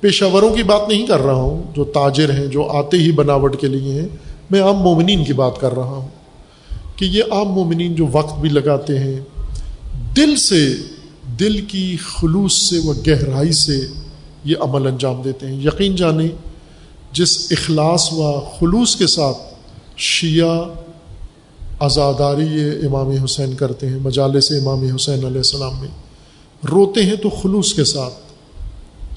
[0.00, 3.60] پیشہ وروں کی بات نہیں کر رہا ہوں، جو تاجر ہیں، جو آتے ہی بناوٹ
[3.60, 4.08] کے لیے ہیں،
[4.50, 6.08] میں عام مومنین کی بات کر رہا ہوں
[6.96, 9.20] کہ یہ عام مومنین جو وقت بھی لگاتے ہیں،
[10.16, 10.74] دل سے،
[11.40, 13.86] دل کی خلوص سے و گہرائی سے
[14.44, 16.28] یہ عمل انجام دیتے ہیں۔ یقین جانیں،
[17.12, 19.38] جس اخلاص و خلوص کے ساتھ
[19.96, 20.64] شیعہ
[21.78, 25.88] آزاداری امام حسین کرتے ہیں، مجالس امام حسین علیہ السلام میں،
[26.70, 28.14] روتے ہیں تو خلوص کے ساتھ۔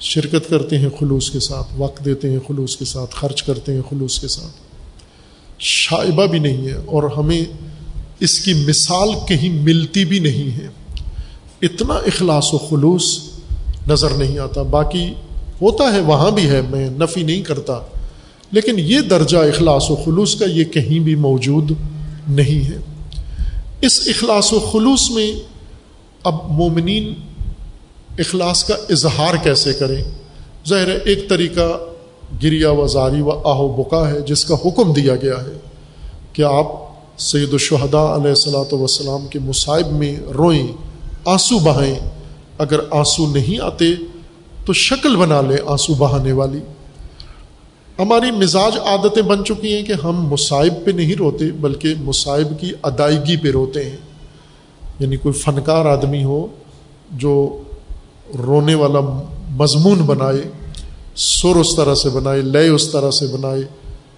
[0.00, 3.82] شرکت کرتے ہیں خلوص کے ساتھ، وقت دیتے ہیں خلوص کے ساتھ، خرچ کرتے ہیں
[3.90, 4.52] خلوص کے ساتھ۔
[5.58, 7.42] شائبہ بھی نہیں ہے اور ہمیں
[8.20, 10.68] اس کی مثال کہیں ملتی بھی نہیں ہے۔
[11.62, 13.18] اتنا اخلاص و خلوص
[13.88, 15.14] نظر نہیں آتا۔ باقی
[15.62, 17.80] ہوتا ہے، وہاں بھی ہے، میں نفی نہیں کرتا۔
[18.52, 21.72] لیکن یہ درجہ اخلاص و خلوص کا یہ کہیں بھی موجود
[22.28, 22.78] نہیں ہے۔
[23.80, 25.32] اس اخلاص و خلوص میں
[26.22, 27.14] اب مومنین
[28.18, 30.04] اخلاص کا اظہار کیسے کریں؟
[30.68, 31.78] ظاہر ایک طریقہ
[32.42, 35.58] گریا و زاری و آہو بکا ہے، جس کا حکم دیا گیا ہے
[36.32, 36.66] کہ آپ
[37.18, 40.68] سید الشہداء علیہ السلاۃ وسلام کے مصائب میں روئیں،
[41.24, 41.94] آنسو بہائیں۔
[42.58, 43.84] اگر آنسو نہیں آتے
[44.64, 46.58] تو شکل بنا لیں آنسو بہانے والی۔
[47.98, 52.72] ہماری مزاج عادتیں بن چکی ہیں کہ ہم مصائب پہ نہیں روتے، بلکہ مصائب کی
[52.82, 53.96] ادائیگی پہ روتے ہیں۔
[55.00, 56.46] یعنی کوئی فنکار آدمی ہو
[57.10, 57.62] جو
[58.36, 59.00] رونے والا
[59.50, 60.42] مضمون بنائے،
[61.16, 63.62] سر اس طرح سے بنائے لیے اس طرح سے بنائے،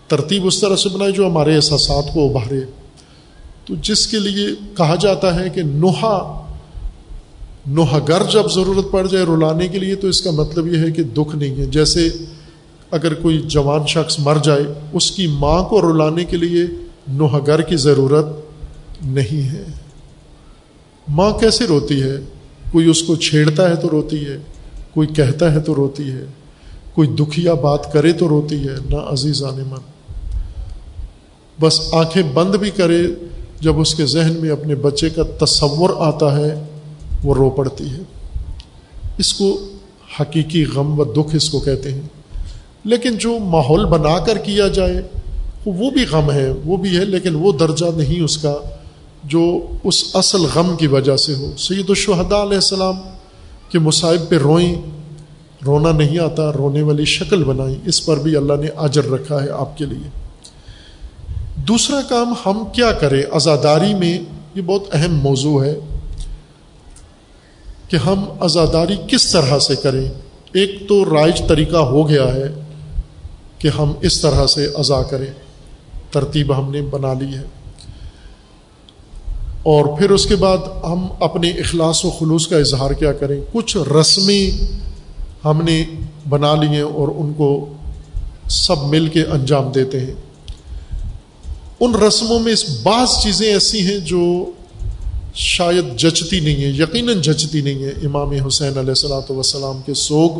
[0.08, 2.60] ترتیب اس طرح سے بنائے جو ہمارے احساسات کو ابھارے۔
[3.64, 6.42] تو جس کے لیے کہا جاتا ہے کہ نوحا
[7.66, 10.90] نوحہ گر جب ضرورت پڑ جائے رلانے کے لیے تو اس کا مطلب یہ ہے
[10.90, 12.08] کہ دکھ نہیں ہے۔ جیسے
[12.90, 16.64] اگر کوئی جوان شخص مر جائے، اس کی ماں کو رلانے کے لیے
[17.08, 18.26] نوحہ گر کی ضرورت
[19.04, 19.64] نہیں ہے۔
[21.08, 22.16] ماں کیسے روتی ہے؟
[22.72, 24.38] کوئی اس کو چھیڑتا ہے تو روتی ہے،
[24.94, 26.24] کوئی کہتا ہے تو روتی ہے،
[26.94, 29.78] کوئی دکھیا بات کرے تو روتی ہے نہ عزیز آنے من۔
[31.60, 33.02] بس آنکھیں بند بھی کرے،
[33.60, 36.62] جب اس کے ذہن میں اپنے بچے کا تصور آتا ہے،
[37.24, 38.02] وہ رو پڑتی ہے۔
[39.18, 39.68] اس کو
[40.20, 42.00] حقیقی غم و دکھ اس کو کہتے ہیں۔
[42.84, 45.02] لیکن جو ماحول بنا کر کیا جائے،
[45.66, 48.56] وہ بھی غم ہے، وہ بھی ہے، لیکن وہ درجہ نہیں اس کا۔
[49.24, 52.96] جو اس اصل غم کی وجہ سے ہو۔ سید الشہداء علیہ السلام
[53.68, 54.74] کے مصائب پہ روئیں،
[55.66, 59.50] رونا نہیں آتا، رونے والی شکل بنائیں۔ اس پر بھی اللہ نے اجر رکھا ہے
[59.50, 60.08] آپ کے لیے۔
[61.56, 64.18] دوسرا کام ہم کیا کریں؟ عزاداری میں
[64.54, 65.78] یہ بہت اہم موضوع ہے
[67.88, 70.08] کہ ہم عزاداری کس طرح سے کریں۔
[70.52, 72.48] ایک تو رائج طریقہ ہو گیا ہے
[73.58, 75.32] کہ ہم اس طرح سے اضا کریں۔
[76.10, 77.42] ترتیب ہم نے بنا لی ہے۔
[79.62, 83.76] اور پھر اس کے بعد ہم اپنے اخلاص و خلوص کا اظہار کیا کریں۔ کچھ
[83.76, 84.50] رسمی
[85.44, 85.84] ہم نے
[86.28, 87.66] بنا لی ہیں اور ان کو
[88.48, 90.14] سب مل کے انجام دیتے ہیں۔
[91.80, 94.50] ان رسموں میں بعض چیزیں ایسی ہیں جو
[95.34, 100.30] شاید جچتی نہیں ہیں، یقیناً جچتی نہیں ہیں۔ امام حسین علیہ السلاۃ وسلام کے سوگ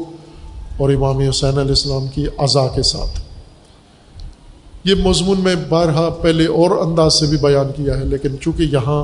[0.79, 3.30] اور امام حسین علیہ السلام کی اعضاء کے ساتھ۔
[4.85, 9.03] یہ مضمون میں بارہا پہلے اور انداز سے بھی بیان کیا ہے، لیکن چونکہ یہاں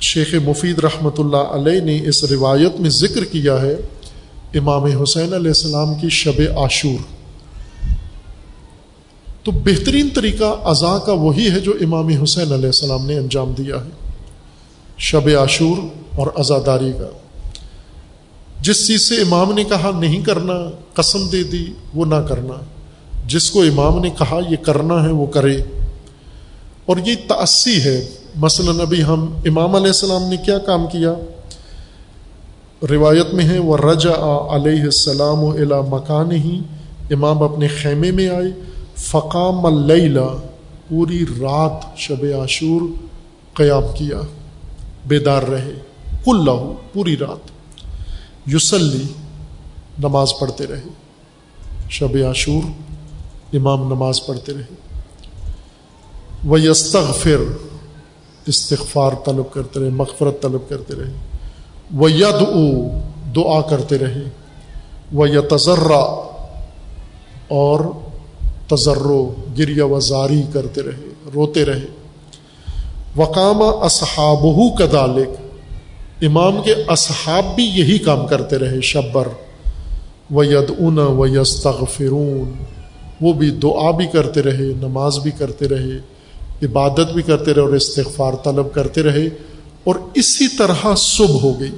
[0.00, 3.74] شیخ مفید رحمۃ اللہ علیہ نے اس روایت میں ذکر کیا ہے،
[4.54, 7.00] امام حسین علیہ السلام کی شب عاشور۔
[9.44, 13.76] تو بہترین طریقہ ازا کا وہی ہے جو امام حسین علیہ السلام نے انجام دیا
[13.76, 13.90] ہے،
[14.98, 15.76] شب عاشور
[16.16, 17.08] اور ازاداری کا۔
[18.60, 20.54] جس چیز سے امام نے کہا نہیں کرنا،
[20.94, 21.64] قسم دے دی،
[21.94, 22.54] وہ نہ کرنا۔
[23.26, 25.62] جس کو امام نے کہا یہ کرنا ہے وہ کرے۔
[26.86, 31.14] اور یہ تأسی ہے۔ مثلا ابھی ہم امام علیہ السلام نے کیا کام کیا؟
[32.90, 36.60] روایت میں ہے وہ رجا علیہ السلام و الا مکان ہی
[37.10, 38.60] امام اپنے خیمے میں آئے۔
[38.96, 40.36] فقام اللیلہ۔
[40.88, 42.82] پوری رات شب عاشور
[43.54, 44.20] قیام کیا۔
[45.06, 45.72] بیدار رہے۔
[46.24, 47.50] کل لہو پوری رات۔
[48.46, 49.04] یوسلی
[49.98, 50.82] نماز پڑھتے رہے۔
[51.90, 52.62] شب عاشور
[53.52, 54.74] امام نماز پڑھتے رہے۔
[56.44, 57.56] وہ یستغفر
[58.46, 61.12] استغفار طلب کرتے رہے، مغفرت طلب کرتے رہے۔
[61.94, 62.42] وہ ید
[63.36, 64.22] دعا کرتے رہے۔
[65.12, 66.28] وہ یا تجرا
[67.48, 67.80] اور
[68.68, 71.86] تجرو گریا و زاری کرتے رہے، روتے رہے۔
[73.16, 74.44] وقام اصحاب
[74.78, 75.28] کدالک
[76.22, 79.28] امام کے اصحاب بھی یہی کام کرتے رہے شبر
[80.34, 82.52] و ید اون و یستغفرون
[83.20, 85.96] وہ بھی دعا بھی کرتے رہے، نماز بھی کرتے رہے،
[86.62, 89.26] عبادت بھی کرتے رہے اور استغفار طلب کرتے رہے
[89.84, 91.70] اور اسی طرح صبح ہو گئی۔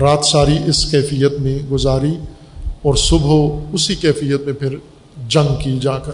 [0.00, 2.14] رات ساری اس کیفیت میں گزاری
[2.82, 4.76] اور صبح اسی کیفیت میں پھر
[5.28, 6.12] جنگ کی جا کر۔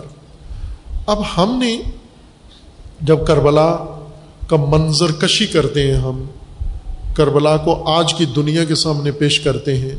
[1.06, 1.82] اب ہم نے
[3.00, 3.76] جب کربلا
[4.48, 6.24] کا منظر کشی کرتے ہیں ہم،
[7.14, 9.96] کربلا کو آج کی دنیا کے سامنے پیش کرتے ہیں،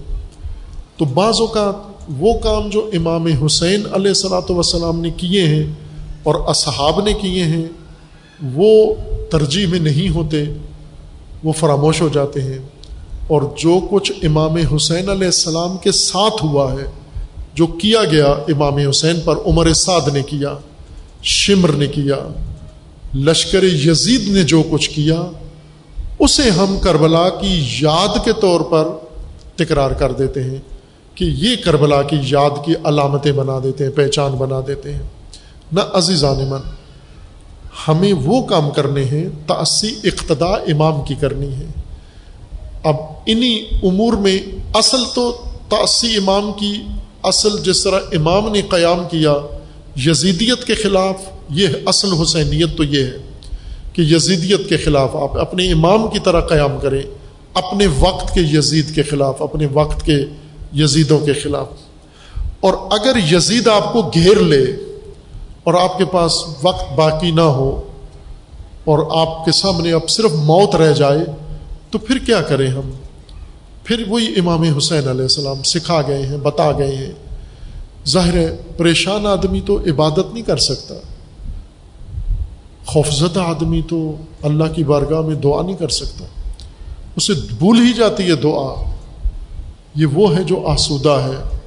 [0.97, 5.67] تو بعض اوقات وہ کام جو امام حسین علیہ السلاۃ وسلام نے کیے ہیں
[6.23, 7.65] اور اصحاب نے کیے ہیں،
[8.53, 8.95] وہ
[9.31, 10.43] ترجیح میں نہیں ہوتے،
[11.43, 12.57] وہ فراموش ہو جاتے ہیں۔
[13.27, 16.85] اور جو کچھ امام حسین علیہ السلام کے ساتھ ہوا ہے،
[17.53, 20.57] جو کیا گیا امام حسین پر، عمر سعد نے کیا،
[21.23, 22.15] شمر نے کیا،
[23.15, 25.23] لشکر یزید نے جو کچھ کیا،
[26.19, 28.87] اسے ہم کربلا کی یاد کے طور پر
[29.55, 30.78] تکرار کر دیتے ہیں۔
[31.19, 35.01] کہ یہ کربلا کی یاد کی علامتیں بنا دیتے ہیں، پہچان بنا دیتے ہیں۔
[35.71, 36.59] نہ عزیزان من
[37.87, 41.65] ہمیں وہ کام کرنے ہیں، تأسی اقتدا امام کی کرنی ہے۔
[42.83, 44.39] اب انہیں امور میں
[44.73, 46.83] اصل تو تأسی امام کی
[47.23, 49.35] اصل جس طرح امام نے قیام کیا،
[49.95, 51.15] یزیدیت کے خلاف،
[51.49, 53.17] یہ اصل حسینیت تو یہ ہے
[53.93, 57.01] کہ یزیدیت کے خلاف آپ اپنے امام کی طرح قیام کریں،
[57.53, 60.25] اپنے وقت کے یزید کے خلاف، اپنے وقت کے
[60.73, 61.67] یزیدوں کے خلاف۔
[62.59, 64.63] اور اگر یزید آپ کو گھیر لے
[65.63, 66.31] اور آپ کے پاس
[66.63, 67.81] وقت باقی نہ ہو
[68.83, 71.19] اور آپ کے سامنے اب صرف موت رہ جائے،
[71.89, 72.91] تو پھر کیا کریں ہم؟
[73.83, 77.11] پھر وہی امام حسین علیہ السلام سکھا گئے ہیں، بتا گئے ہیں۔
[78.07, 80.95] ظاہر ہے، پریشان آدمی تو عبادت نہیں کر سکتا۔
[82.85, 86.25] خوفزدہ آدمی تو اللہ کی بارگاہ میں دعا نہیں کر سکتا۔
[87.15, 88.88] اسے بھول ہی جاتی ہے دعا۔
[89.95, 91.57] یہ وہ ہے جو آسودہ ہے،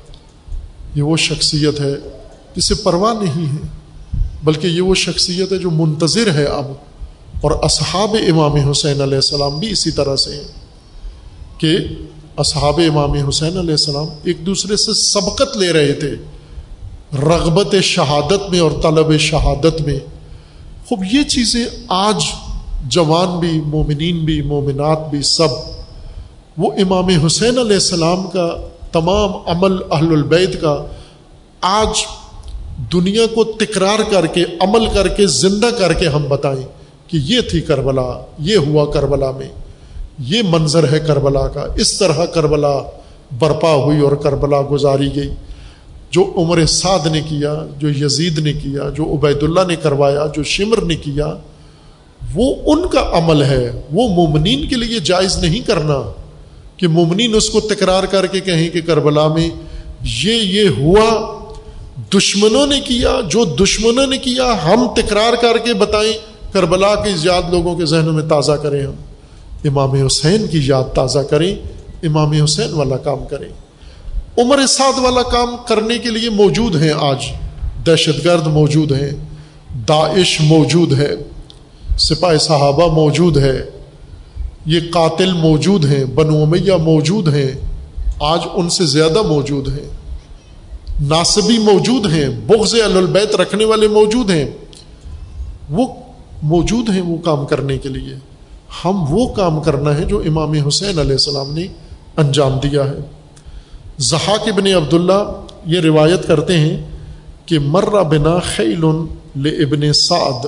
[0.94, 1.94] یہ وہ شخصیت ہے،
[2.57, 3.67] جسے پرواہ نہیں ہے،
[4.44, 6.65] بلکہ یہ وہ شخصیت ہے جو منتظر ہے اب۔
[7.41, 10.44] اور اصحاب امام حسین علیہ السلام بھی اسی طرح سے ہیں
[11.59, 11.76] کہ
[12.36, 16.15] اصحاب امام حسین علیہ السلام ایک دوسرے سے سبقت لے رہے تھے،
[17.17, 19.99] رغبت شہادت میں اور طلب شہادت میں۔
[20.89, 22.25] خوب، یہ چیزیں آج
[22.84, 25.49] جوان بھی، مومنین بھی، مومنات بھی، سب
[26.58, 28.56] وہ امام حسین علیہ السلام کا
[28.92, 30.86] تمام عمل اہل البید کا
[31.60, 32.05] آج
[32.92, 36.62] دنیا کو تکرار کر کے، عمل کر کے، زندہ کر کے ہم بتائیں
[37.06, 39.48] کہ یہ تھی کربلا، یہ ہوا کربلا میں،
[40.18, 42.82] یہ منظر ہے کربلا کا، اس طرح کربلا
[43.39, 45.31] برپا ہوئی اور کربلا گزاری گئی۔
[46.10, 50.42] جو عمر سعد نے کیا، جو یزید نے کیا، جو عبید اللہ نے کروایا، جو
[50.42, 51.34] شمر نے کیا،
[52.34, 56.22] وہ ان کا عمل ہے۔ وہ مومنین کے لیے جائز نہیں کرنا۔
[56.83, 59.51] کہ ممنین اس کو تکرار کر کے کہیں کہ کربلا میں
[60.23, 61.39] یہ یہ ہوا،
[62.17, 66.12] دشمنوں نے کیا، جو دشمنوں نے کیا، ہم تکرار کر کے بتائیں
[66.52, 68.93] کربلا کی یاد لوگوں کے ذہنوں میں تازہ کریں ہم۔
[69.65, 71.55] امام حسین کی یاد تازہ کریں،
[72.02, 73.49] امام حسین والا کام کریں۔
[74.39, 77.25] عمر سعد والا کام کرنے کے لیے موجود ہیں آج۔
[77.86, 79.11] دہشت گرد موجود ہیں،
[79.89, 81.15] داعش موجود ہے
[81.99, 83.82] سپاہ صحابہ موجود ہے۔
[84.66, 87.52] یہ قاتل موجود ہیں، بنو امیہ موجود ہیں،
[88.20, 89.91] آج ان سے زیادہ موجود ہیں۔
[91.00, 94.50] ناصبی موجود ہیں، بغض البیت رکھنے والے موجود ہیں۔
[95.70, 95.86] وہ
[96.42, 98.16] موجود ہیں وہ کام کرنے کے لیے۔
[98.84, 101.66] ہم وہ کام کرنا ہے جو امام حسین علیہ السلام نے
[102.16, 102.99] انجام دیا ہے۔
[103.99, 106.82] زحاق ابن عبداللہ یہ روایت کرتے ہیں
[107.47, 108.84] کہ مرہ بنا خیل
[109.34, 110.47] ابن سعد۔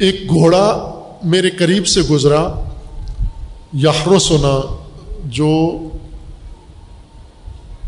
[0.00, 0.66] ایک گھوڑا
[1.24, 2.42] میرے قریب سے گزرا
[3.72, 4.58] یحر سنا
[5.24, 5.50] جو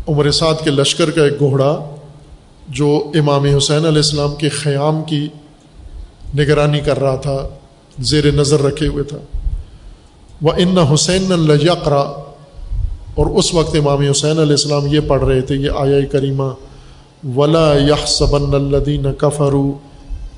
[0.07, 1.71] عمر سعد کے لشکر کا ایک گھوڑا،
[2.69, 5.27] جو امام حسین علیہ السلام کے خیام کی
[6.37, 7.37] نگرانی کر رہا تھا،
[7.99, 9.17] زیر نظر رکھے ہوئے تھا۔
[10.41, 12.01] وہ ان حسین القرا
[13.15, 16.49] اور اس وقت امام حسین علیہ السلام یہ پڑھ رہے تھے، یہ آیا کریمہ،
[17.35, 19.71] ولا یہ صبن الدین کفرو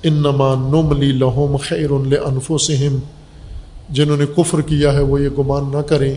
[0.05, 2.97] انما نم لی لہوم خیر انفسم
[3.89, 6.15] جنہوں نے کفر کیا ہے، وہ یہ گمان نہ کریں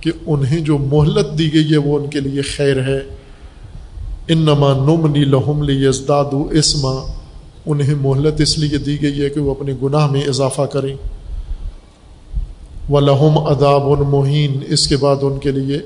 [0.00, 3.00] کہ انہیں جو مہلت دی گئی ہے، وہ ان کے لیے خیر ہے۔
[4.28, 5.86] ان نما نم لی لہم لی
[6.50, 7.12] اسما۔
[7.66, 10.96] انہیں مہلت اس لیے دی گئی ہے کہ وہ اپنے گناہ میں اضافہ کریں۔
[12.90, 15.78] و لہم اداب المحین اس کے بعد ان کے لیے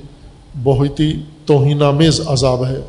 [0.63, 1.13] بہت ہی
[1.47, 2.81] توہین آمیز عذاب ہے۔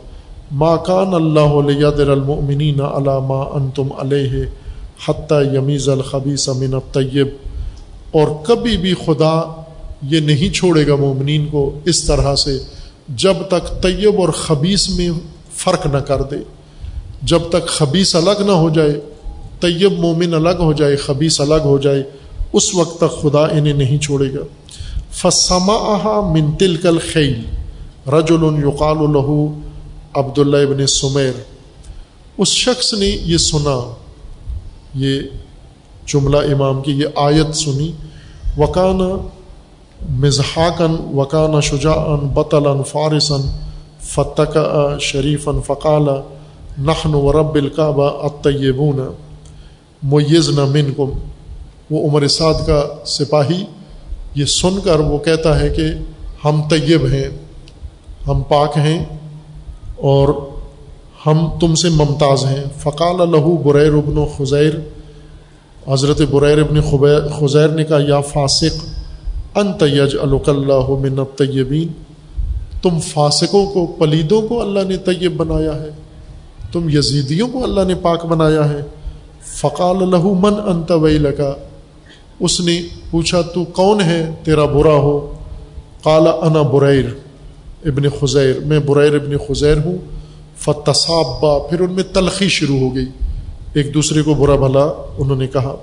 [0.52, 4.46] ما کان اللہ علیہ در المنین علامہ ان تم علیہ
[5.08, 7.28] حتیٰ یمیز الخبی سمن طیب
[8.12, 9.42] اور کبھی بھی خدا
[10.02, 12.58] یہ نہیں چھوڑے گا مومنین کو اس طرح سے
[13.08, 15.10] جب تک طیب اور خبیص میں
[15.56, 16.36] فرق نہ کر دے۔
[17.22, 19.00] جب تک خبیص الگ نہ ہو جائے،
[19.60, 22.04] طیب مومن الگ ہو جائے خبیص الگ ہو جائے،
[22.54, 24.44] اس وقت تک خدا انہیں نہیں چھوڑے گا۔
[25.12, 27.42] فسما منتل کل خیل
[28.08, 29.60] رج القال الہو
[30.16, 31.42] عبداللہ ابن سمیر،
[32.38, 33.78] اس شخص نے یہ سنا،
[34.96, 35.20] یہ
[36.14, 37.92] جملہ امام کی یہ آیت سنی
[38.58, 39.10] وکانہ
[40.20, 43.50] مضحاکن وکانہ شجاعن بطلاً فارسن
[44.06, 44.58] فتق
[45.02, 46.08] شریفن فقال
[46.80, 49.00] نخن و رب القعبہ اطیبون
[50.04, 51.12] میز نہ من کم
[51.90, 53.64] وہ عمر سعد کا سپاہی،
[54.36, 55.88] یہ سن کر وہ کہتا ہے کہ
[56.46, 57.30] ہم طیب ہیں،
[58.28, 59.00] ہم پاک ہیں
[60.02, 60.28] اور
[61.26, 64.74] ہم تم سے ممتاز ہیں۔ فقال لہو بریر ابن و خزیر،
[65.94, 66.82] حضرت بریر ابن
[67.40, 68.86] خزیر نے کہا، یا فاسق
[69.56, 71.88] ان تیج الک اللہ من طیبین
[72.82, 75.90] تم فاسقوں کو، پلیدوں کو اللہ نے طیب بنایا ہے۔
[76.72, 78.82] تم یزیدیوں کو اللہ نے پاک بنایا ہے۔
[79.46, 81.54] فقال لہو من ان طویل کا
[82.40, 82.82] اس نے
[83.12, 85.34] پوچھا، تو کون ہے تیرا برا ہو؟
[86.04, 87.21] کالا انا بریر۔
[87.86, 89.98] ابن خزیر، میں بریر ابن خزیر ہوں،
[90.58, 93.06] فتصابا، پھر ان میں تلخی شروع ہو گئی۔
[93.74, 94.84] ایک دوسرے کو برا بھلا
[95.18, 95.76] انہوں نے کہا۔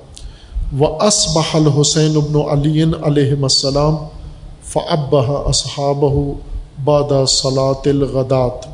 [0.78, 3.96] وہ اس بحل حسین ابن علی علیہ السلام
[4.62, 6.04] فعبہ اصحاب
[6.84, 8.66] بادہ صلاۃ الغدات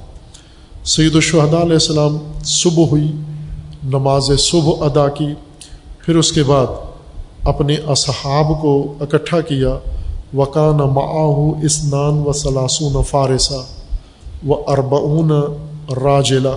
[0.88, 3.12] سعید الشہداء علیہ السلام صبح ہوئی،
[3.84, 5.34] نماز صبح ادا کی،
[6.06, 6.66] پھر اس کے بعد
[7.42, 9.78] اپنے اصحاب کو اکٹھا کیا۔
[10.36, 13.62] وکان معاہ اسنان و سلاسون فارسہ
[14.46, 15.30] و اربعون
[16.04, 16.56] راجلا۔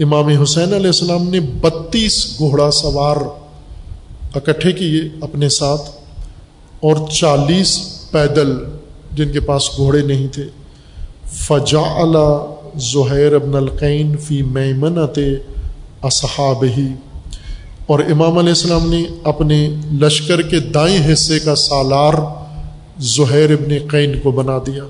[0.00, 3.16] امام حسین علیہ السلام نے بتیس گھوڑا سوار
[4.34, 5.90] اکٹھے کیے اپنے ساتھ
[6.80, 7.78] اور چالیس
[8.10, 8.56] پیدل
[9.12, 10.48] جن کے پاس گھوڑے نہیں تھے۔
[11.32, 12.04] فجا
[12.74, 15.18] زہیر ابن القین فی میمنت
[16.02, 16.88] اصحاب ہی
[17.86, 22.14] اور امام علیہ السلام نے اپنے لشکر کے دائیں حصے کا سالار
[23.00, 24.84] زہیر ابن قین کو بنا دیا۔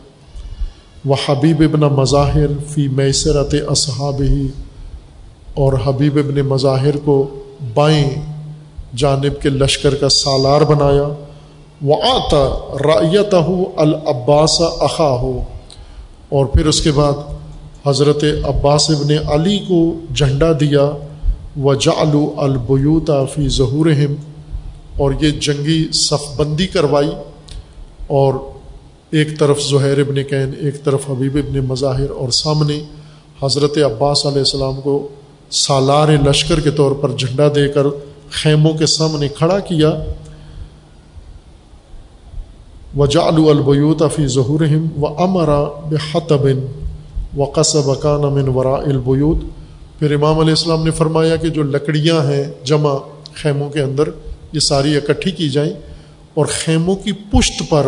[1.04, 4.48] وہ حبیب ابن مظاہر فی میسرت اصحاب ہی
[5.54, 8.10] اور حبیب ابن مظاہر کو بائیں
[8.96, 11.08] جانب کے لشکر کا سالار بنایا۔
[11.82, 15.42] وہ آتا رایت ہو العباس اخا ہو
[16.28, 17.12] اور پھر اس کے بعد
[17.86, 20.90] حضرت عباس ابن علی کو جھنڈا دیا۔
[21.62, 23.86] و جالو البیوتا فی ظہور
[24.98, 27.10] اور یہ جنگی صف بندی کروائی۔
[28.10, 28.34] اور
[29.10, 32.78] ایک طرف زہیر ابن کین، ایک طرف حبیب ابن مظاہر اور سامنے
[33.42, 35.08] حضرت عباس علیہ السلام کو
[35.50, 37.86] سالار لشکر کے طور پر جھنڈا دے کر
[38.30, 39.92] خیموں کے سامنے کھڑا کیا۔
[42.98, 44.60] و جالو البیوتا فی ظہور
[45.00, 46.66] و امرا بحتبن
[47.36, 49.38] و قصب کان من ورا البیوت۔
[49.98, 52.94] پھر امام علیہ السلام نے فرمایا کہ جو لکڑیاں ہیں جمع
[53.34, 54.08] خیموں کے اندر،
[54.52, 55.72] یہ ساری اکٹھی کی جائیں۔
[56.40, 57.86] اور خیموں کی پشت پر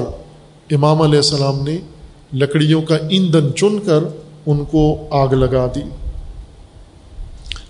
[0.71, 1.79] امام علیہ السلام نے
[2.33, 3.99] لکڑیوں کا ایندھن چن کر
[4.47, 5.81] ان کو آگ لگا دی۔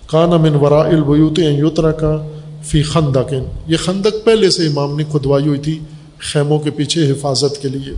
[0.07, 2.15] کان امن ورا البیوت یوترا کا
[2.63, 5.79] فی خندقن یہ خندق پہلے سے امام نے کھدوائی ہوئی تھی
[6.19, 7.93] خیموں کے پیچھے حفاظت کے لیے۔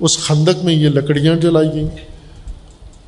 [0.00, 1.88] اس خندق میں یہ لکڑیاں جلائی گئیں۔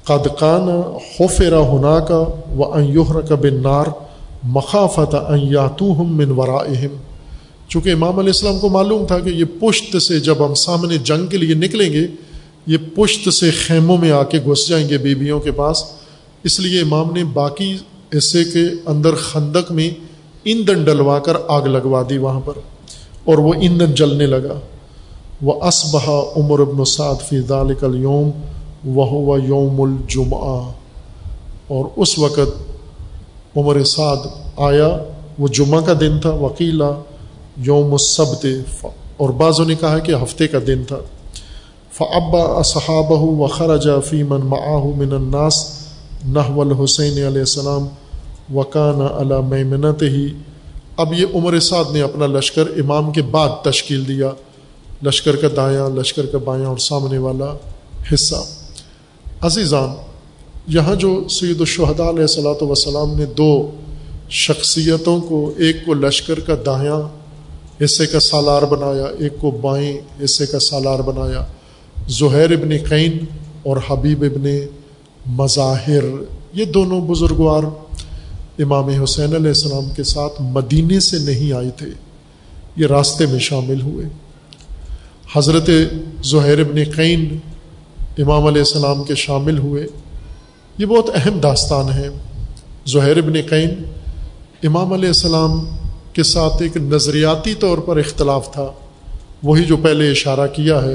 [0.05, 0.69] قد کان
[1.17, 2.21] خوفرا ہنا کا
[2.57, 3.87] و یوہر کا بن نار
[4.43, 6.61] مخافت یاتو ہم من ورا
[7.73, 11.27] چونکہ امام علیہ السلام کو معلوم تھا کہ یہ پشت سے جب ہم سامنے جنگ
[11.27, 12.07] کے لیے نکلیں گے،
[12.67, 15.83] یہ پشت سے خیموں میں آ کے گھس جائیں گے بیویوں کے پاس۔
[16.45, 17.73] اس لیے امام نے باقی
[18.17, 19.89] حصے کے اندر خندق میں
[20.45, 22.59] ایندھن ڈلوا کر آگ لگوا دی وہاں پر،
[23.25, 24.59] اور وہ ایندھن جلنے لگا۔
[25.43, 28.31] وہ اسبہ عمر ابن سعد فی ذالک اليوم
[28.97, 30.61] وہ یوم الجمعہ
[31.69, 34.27] اور اس وقت عمر سعد
[34.69, 34.89] آیا،
[35.39, 36.91] وہ جمعہ کا دن تھا۔ وکیلا
[37.57, 38.47] یوم السبت،
[39.17, 40.99] اور بعضوں نے کہا کہ ہفتے کا دن تھا۔
[41.93, 45.65] فعبا صحابہ و خرج فی من معاہ من الناس
[46.29, 47.87] نہ الحسین علیہ السلام
[48.55, 50.27] وکان علی میمنت ہی
[50.97, 54.31] اب یہ عمر سعد نے اپنا لشکر امام کے بعد تشکیل دیا۔
[55.03, 57.53] لشکر کا دایاں، لشکر کا بایاں اور سامنے والا
[58.13, 58.43] حصہ۔
[59.41, 59.95] عزیزان،
[60.69, 63.53] یہاں جو سید الشہداء علیہ صلاۃ وسلام نے دو
[64.41, 67.01] شخصیتوں کو، ایک کو لشکر کا دایاں
[67.85, 71.47] حصے کا سالار بنایا، ایک کو بائیں حصے کا سالار بنایا۔
[72.09, 73.19] زہیر ابن قین
[73.63, 74.51] اور حبیب ابن
[75.27, 76.05] مظاہر،
[76.55, 77.63] یہ دونوں بزرگوار
[78.59, 81.87] امام حسین علیہ السلام کے ساتھ مدینے سے نہیں آئے تھے،
[82.77, 84.07] یہ راستے میں شامل ہوئے۔
[85.37, 85.71] حضرت
[86.25, 87.39] زہیر ابن قین
[88.19, 89.87] امام علیہ السلام کے شامل ہوئے۔
[90.79, 92.09] یہ بہت اہم داستان ہے۔
[92.87, 93.69] زہیر ابن قین
[94.63, 95.65] امام علیہ السلام
[96.15, 98.67] کے ساتھ ایک نظریاتی طور پر اختلاف تھا،
[99.43, 100.95] وہی جو پہلے اشارہ کیا ہے۔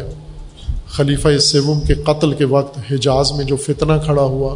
[0.88, 4.54] خلیفہ سیوم کے قتل کے وقت حجاز میں جو فتنہ کھڑا ہوا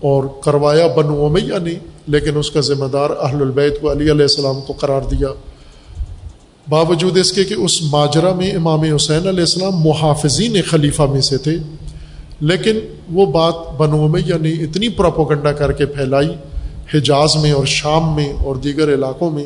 [0.00, 1.74] اور کروایا بنو امیہ نے،
[2.06, 5.28] لیکن اس کا ذمہ دار اہل البیت کو علی علیہ السلام کو قرار دیا۔
[6.66, 11.38] باوجود اس کے کہ اس ماجرہ میں امام حسین علیہ السلام محافظین خلیفہ میں سے
[11.38, 11.56] تھے،
[12.40, 12.78] لیکن
[13.12, 16.34] وہ بات بنو امیہ نے اتنی پراپوگنڈا کر کے پھیلائی،
[16.94, 19.44] حجاز میں اور شام میں اور دیگر علاقوں میں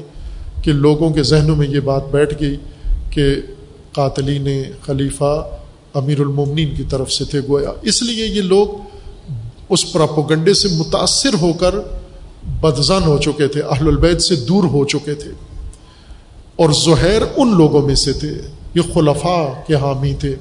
[0.63, 2.57] کہ لوگوں کے ذہنوں میں یہ بات بیٹھ گئی
[3.11, 3.35] کہ
[3.93, 4.49] قاتلین
[4.87, 5.49] خلیفہ
[5.95, 8.69] امیر المومنین کی طرف سے تھے گویا۔ اس لیے یہ لوگ
[9.69, 11.75] اس پراپوگنڈے سے متاثر ہو کر
[12.61, 15.31] بدزن ہو چکے تھے، اہل البید سے دور ہو چکے تھے۔
[16.57, 18.33] اور زہیر ان لوگوں میں سے تھے،
[18.75, 20.35] یہ خلفاء کے حامی تھے۔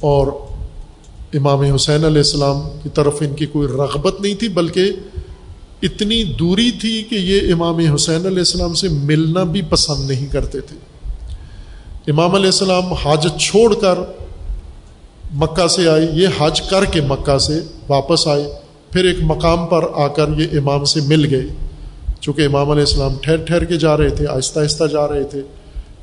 [0.00, 0.26] اور
[1.34, 4.92] امام حسین علیہ السلام کی طرف ان کی کوئی رغبت نہیں تھی، بلکہ
[5.82, 10.60] اتنی دوری تھی کہ یہ امام حسین علیہ السلام سے ملنا بھی پسند نہیں کرتے
[10.60, 10.76] تھے۔
[12.10, 13.98] امام علیہ السلام حاجت چھوڑ کر
[15.34, 18.52] مکہ سے آئے، یہ حج کر کے مکہ سے واپس آئے،
[18.90, 21.46] پھر ایک مقام پر آ کر یہ امام سے مل گئے۔
[22.20, 25.42] چونکہ امام علیہ السلام ٹھہر ٹھہر کے جا رہے تھے، آہستہ آہستہ جا رہے تھے۔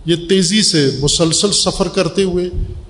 [0.05, 2.45] یہ تیزی سے مسلسل سفر کرتے ہوئے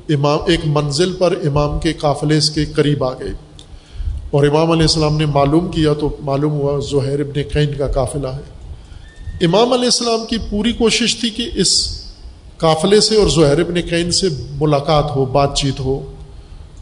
[0.09, 3.48] امام، ایک منزل پر امام کے قافلے کے قریب آ گئے۔
[4.31, 8.27] اور امام علیہ السلام نے معلوم کیا تو معلوم ہوا زہیر ابن قین کا قافلہ
[8.27, 8.41] ہے۔
[9.41, 12.01] امام علیہ السلام کی پوری کوشش تھی کہ اس
[12.57, 16.13] قافلے سے اور زہیر ابن قین سے ملاقات ہو، بات چیت ہو۔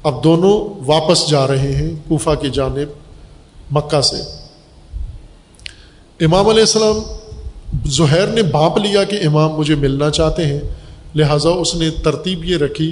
[0.04, 2.88] اب دونوں واپس جا رہے ہیں کوفہ کی جانب
[3.72, 4.16] مکہ سے۔
[6.26, 7.00] امام علیہ السلام،
[7.86, 10.60] زہیر نے بھانپ لیا کہ امام مجھے ملنا چاہتے ہیں،
[11.16, 12.92] لہٰذا اس نے ترتیب یہ رکھی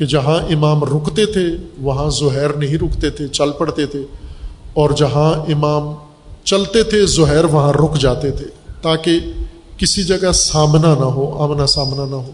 [0.00, 1.44] کہ جہاں امام رکتے تھے،
[1.78, 4.02] وہاں زہیر نہیں رکتے تھے، چل پڑتے تھے۔
[4.74, 5.94] اور جہاں امام
[6.44, 8.44] چلتے تھے، زہیر وہاں رک جاتے تھے۔
[8.82, 9.20] تاکہ
[9.76, 12.30] کسی جگہ سامنا نہ ہو، آمنا سامنا نہ ہو۔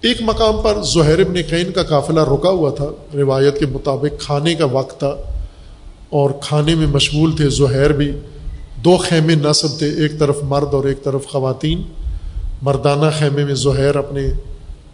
[0.00, 4.54] ایک مقام پر زہیر ابن قین کا قافلہ رکا ہوا تھا۔ روایت کے مطابق کھانے
[4.54, 5.14] کا وقت تھا۔
[6.10, 8.12] اور کھانے میں مشغول تھے زہیر بھی۔
[8.84, 11.82] دو خیمے نصب تھے، ایک طرف مرد اور ایک طرف خواتین۔
[12.62, 14.22] مردانہ خیمے میں زہیر اپنے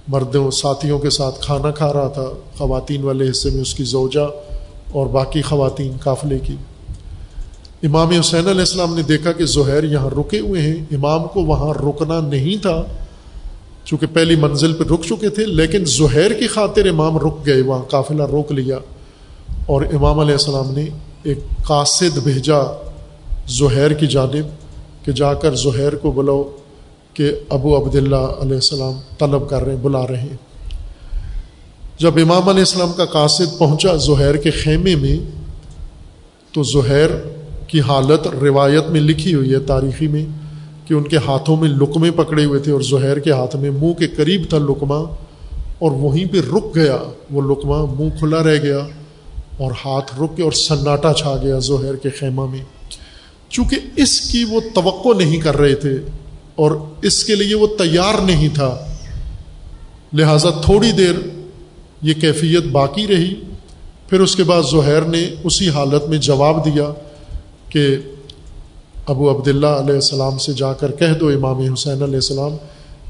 [0.09, 2.27] مردوں ساتھیوں کے ساتھ کھانا کھا رہا تھا،
[2.59, 4.31] خواتین والے حصے میں اس کی زوجہ
[4.93, 6.57] اور باقی خواتین قافلے کی۔
[7.83, 11.75] امام حسین علیہ السلام نے دیکھا کہ زہیر یہاں رکے ہوئے ہیں۔ امام کو وہاں
[11.75, 12.83] رکنا نہیں تھا،
[13.85, 17.83] چونکہ پہلی منزل پہ رک چکے تھے، لیکن زہیر کی خاطر امام رک گئے، وہاں
[17.83, 18.79] قافلہ روک لیا۔
[19.67, 20.85] اور امام علیہ السلام نے
[21.23, 22.59] ایک قاصد بھیجا
[23.49, 24.47] زہیر کی جانب
[25.07, 26.43] کہ جا کر زہیر کو بلاؤ۔
[27.17, 30.37] کہ ابو عبداللہ علیہ السلام طلب کر رہے ہیں، بلا رہے ہیں۔
[31.99, 35.19] جب امام علیہ السلام کا قاصد پہنچا زہیر کے خیمے میں،
[36.53, 37.11] تو زہیر
[37.69, 40.25] کی حالت روایت میں لکھی ہوئی ہے تاریخی میں
[40.87, 43.93] کہ ان کے ہاتھوں میں لقمے پکڑے ہوئے تھے اور زہیر کے ہاتھ میں منہ
[43.93, 45.01] کے قریب تھا لقمہ،
[45.79, 46.97] اور وہیں پہ رک گیا۔
[47.31, 48.79] وہ لقمہ منہ کھلا رہ گیا
[49.57, 52.65] اور ہاتھ رک کے اور سناٹا چھا گیا زہیر کے خیمہ میں۔
[53.49, 55.97] چونکہ اس کی وہ توقع نہیں کر رہے تھے
[56.57, 56.71] اور
[57.03, 58.79] اس کے لیے وہ تیار نہیں تھا۔
[60.13, 61.15] لہذا تھوڑی دیر
[62.03, 63.35] یہ کیفیت باقی رہی۔
[64.11, 66.93] پھر اس کے بعد زہیر نے اسی حالت میں جواب دیا
[67.69, 67.97] کہ
[69.07, 72.53] ابو عبداللہ علیہ السلام سے جا کر کہہ دو امام حسین علیہ السلام،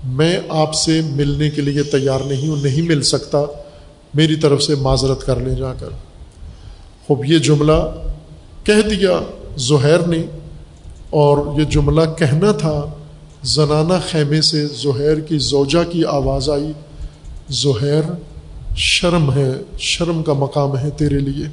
[0.04, 3.38] میں آپ سے ملنے کے لیے تیار نہیں ہوں، نہیں مل سکتا۔
[4.14, 5.88] میری طرف سے معذرت کر لیں جا کر۔
[7.06, 8.02] خوب، یہ جملہ
[8.64, 9.20] کہہ دیا
[9.56, 10.22] زہیر نے
[11.10, 12.95] اور یہ جملہ کہنا تھا
[13.46, 16.72] زنانہ خیمے سے زہیر کی زوجہ کی آواز آئی۔
[17.48, 18.02] زہیر،
[18.76, 21.46] شرم ہے، شرم کا مقام ہے تیرے لیے۔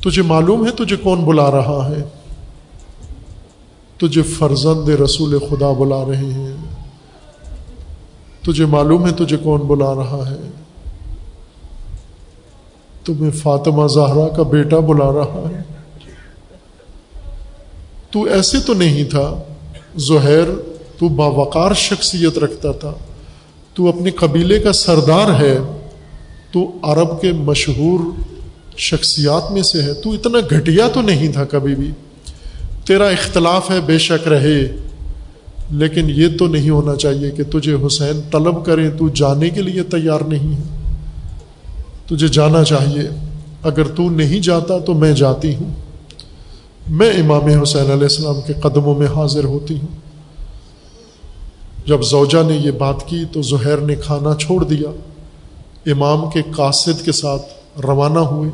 [0.00, 2.04] تجھے معلوم ہے تجھے کون بلا رہا ہے؟
[3.96, 6.56] تجھے فرزند رسول خدا بلا رہے ہیں۔
[8.42, 10.50] تجھے معلوم ہے تجھے کون بلا رہا ہے۔
[13.04, 15.62] تمہیں فاطمہ زہرا کا بیٹا بلا رہا ہے۔
[18.10, 19.42] تو ایسے تو نہیں تھا۔
[19.96, 22.92] زہیر تو باوقار شخصیت رکھتا تھا۔
[23.74, 25.58] تو اپنے قبیلے کا سردار ہے،
[26.52, 28.00] تو عرب کے مشہور
[28.76, 31.90] شخصیات میں سے ہے۔ تو اتنا گھٹیا تو نہیں تھا کبھی بھی۔
[32.86, 34.76] تیرا اختلاف ہے، بے شک رہے۔
[35.70, 39.82] لیکن یہ تو نہیں ہونا چاہیے کہ تجھے حسین طلب کریں تو جانے کے لیے
[39.82, 40.92] تیار نہیں ہے۔
[42.06, 43.08] تجھے جانا چاہیے۔
[43.62, 45.72] اگر تو نہیں جاتا تو میں جاتی ہوں۔
[46.88, 50.03] میں امام حسین علیہ السلام کے قدموں میں حاضر ہوتی ہوں۔
[51.86, 54.88] جب زوجہ نے یہ بات کی تو زہیر نے کھانا چھوڑ دیا۔
[55.86, 57.42] امام کے قاصد کے ساتھ
[57.80, 58.50] روانہ ہوئے۔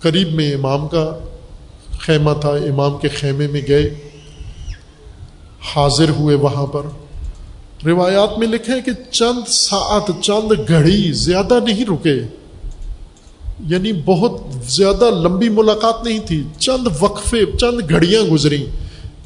[0.00, 1.18] قریب میں امام کا
[2.00, 3.94] خیمہ تھا۔ امام کے خیمے میں گئے۔
[5.76, 6.82] حاضر ہوئے وہاں پر۔
[7.86, 12.22] روایات میں لکھے کہ چند ساعت، چند گھڑی زیادہ نہیں رکے۔
[13.68, 18.66] یعنی بہت زیادہ لمبی ملاقات نہیں تھی۔ چند وقفے، چند گھڑیاں گزری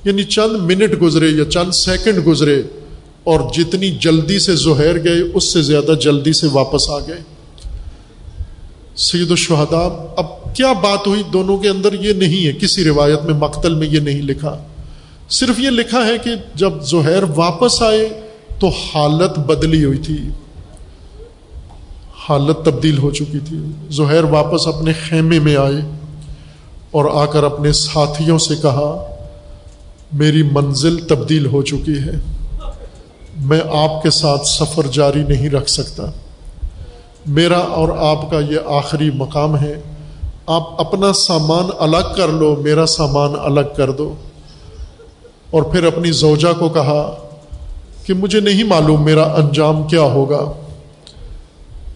[0.05, 2.63] یعنی چند منٹ گزرے یا چند سیکنڈ گزرے۔
[3.29, 7.23] اور جتنی جلدی سے زہیر گئے، اس سے زیادہ جلدی سے واپس آ گئے۔
[8.97, 13.35] سید الشہدا اب کیا بات ہوئی؟ دونوں کے اندر یہ نہیں ہے، کسی روایت میں،
[13.35, 14.59] مقتل میں یہ نہیں لکھا۔
[15.31, 18.21] صرف یہ لکھا ہے کہ جب زہیر واپس آئے
[18.59, 20.17] تو حالت بدلی ہوئی تھی۔
[22.29, 23.59] حالت تبدیل ہو چکی تھی۔
[23.91, 25.99] زہیر واپس اپنے خیمے میں آئے
[26.91, 29.05] اور آ کر اپنے ساتھیوں سے کہا،
[30.13, 32.38] میری منزل تبدیل ہو چکی ہے۔
[33.39, 36.03] میں آپ کے ساتھ سفر جاری نہیں رکھ سکتا۔
[37.27, 39.81] میرا اور آپ کا یہ آخری مقام ہے۔
[40.47, 44.15] آپ اپنا سامان الگ کر لو، میرا سامان الگ کر دو۔
[45.51, 47.17] اور پھر اپنی زوجہ کو کہا
[48.07, 50.53] کہ مجھے نہیں معلوم میرا انجام کیا ہوگا۔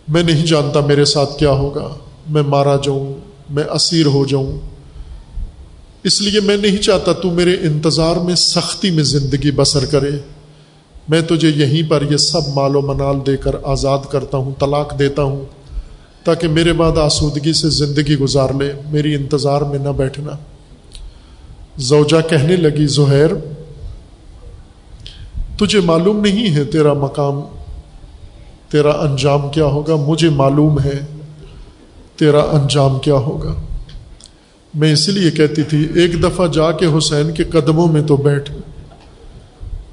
[0.09, 1.89] میں نہیں جانتا میرے ساتھ کیا ہوگا۔
[2.31, 3.15] میں مارا جاؤں،
[3.51, 4.59] میں اسیر ہو جاؤں۔
[6.05, 10.11] اس لیے میں نہیں چاہتا تو میرے انتظار میں سختی میں زندگی بسر کرے۔
[11.09, 14.99] میں تجھے یہیں پر یہ سب مال و منال دے کر آزاد کرتا ہوں، طلاق
[14.99, 15.45] دیتا ہوں،
[16.25, 20.31] تاکہ میرے بعد آسودگی سے زندگی گزار لے، میری انتظار میں نہ بیٹھنا۔
[21.77, 23.31] زوجہ کہنے لگی، زہیر،
[25.57, 27.41] تجھے معلوم نہیں ہے تیرا مقام،
[28.69, 31.01] تیرا انجام کیا ہوگا؟ مجھے معلوم ہے
[32.17, 33.55] تیرا انجام کیا ہوگا۔
[34.75, 38.53] میں اس لیے کہتی تھی، ایک دفعہ جا کے حسین کے قدموں میں تو بیٹھ۔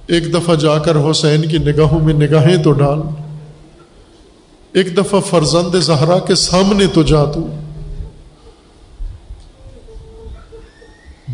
[0.10, 3.00] ایک دفعہ جا کر حسین کی نگاہوں میں نگاہیں تو ڈال۔
[4.74, 7.48] ایک دفعہ فرزند زہرا کے سامنے تو جا تو۔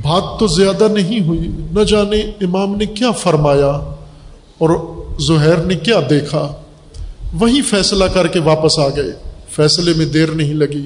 [0.01, 3.95] بات تو زیادہ نہیں ہوئی۔ نہ جانے امام نے کیا فرمایا
[4.57, 4.69] اور
[5.19, 6.51] زہیر نے کیا دیکھا۔
[7.33, 9.11] وہی فیصلہ کر کے واپس آ گئے۔
[9.49, 10.85] فیصلے میں دیر نہیں لگی۔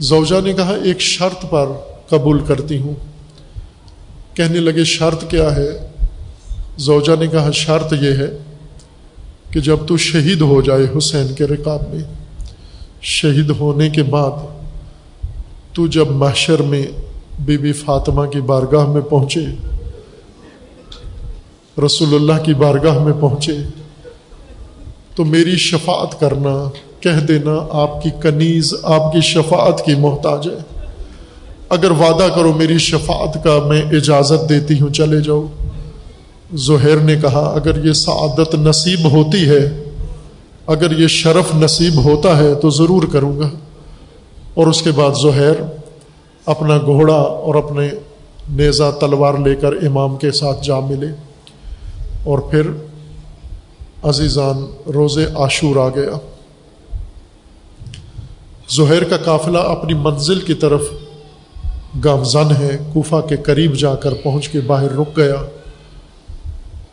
[0.00, 1.66] زوجا نے کہا، ایک شرط پر
[2.08, 2.94] قبول کرتی ہوں۔
[4.36, 5.93] کہنے لگے، شرط کیا ہے؟
[6.78, 8.38] زوجا نے کہا، شرط یہ ہے
[9.50, 12.02] کہ جب تو شہید ہو جائے حسین کے رکاب میں،
[13.02, 14.30] شہید ہونے کے بعد
[15.72, 16.86] تو جب محشر میں
[17.38, 19.44] بی بی فاطمہ کی بارگاہ میں پہنچے،
[21.86, 23.56] رسول اللہ کی بارگاہ میں پہنچے،
[25.14, 26.70] تو میری شفاعت کرنا،
[27.00, 30.84] کہہ دینا آپ کی کنیز، آپ کی شفاعت کی محتاج ہے۔
[31.68, 35.46] اگر وعدہ کرو میری شفاعت کا میں اجازت دیتی ہوں، چلے جاؤ۔
[36.52, 39.84] زہیر نے کہا، اگر یہ سعادت نصیب ہوتی ہے،
[40.66, 43.50] اگر یہ شرف نصیب ہوتا ہے تو ضرور کروں گا۔
[44.54, 45.62] اور اس کے بعد زہیر
[46.46, 47.90] اپنا گھوڑا اور اپنے
[48.50, 51.06] نیزہ تلوار لے کر امام کے ساتھ جا ملے۔
[52.24, 52.70] اور پھر
[54.02, 56.18] عزیزان روز عاشور آ گیا۔
[58.70, 60.82] زہیر کا قافلہ اپنی منزل کی طرف
[62.04, 65.34] گامزن ہے، کوفہ کے قریب جا کر پہنچ کے باہر رک گیا۔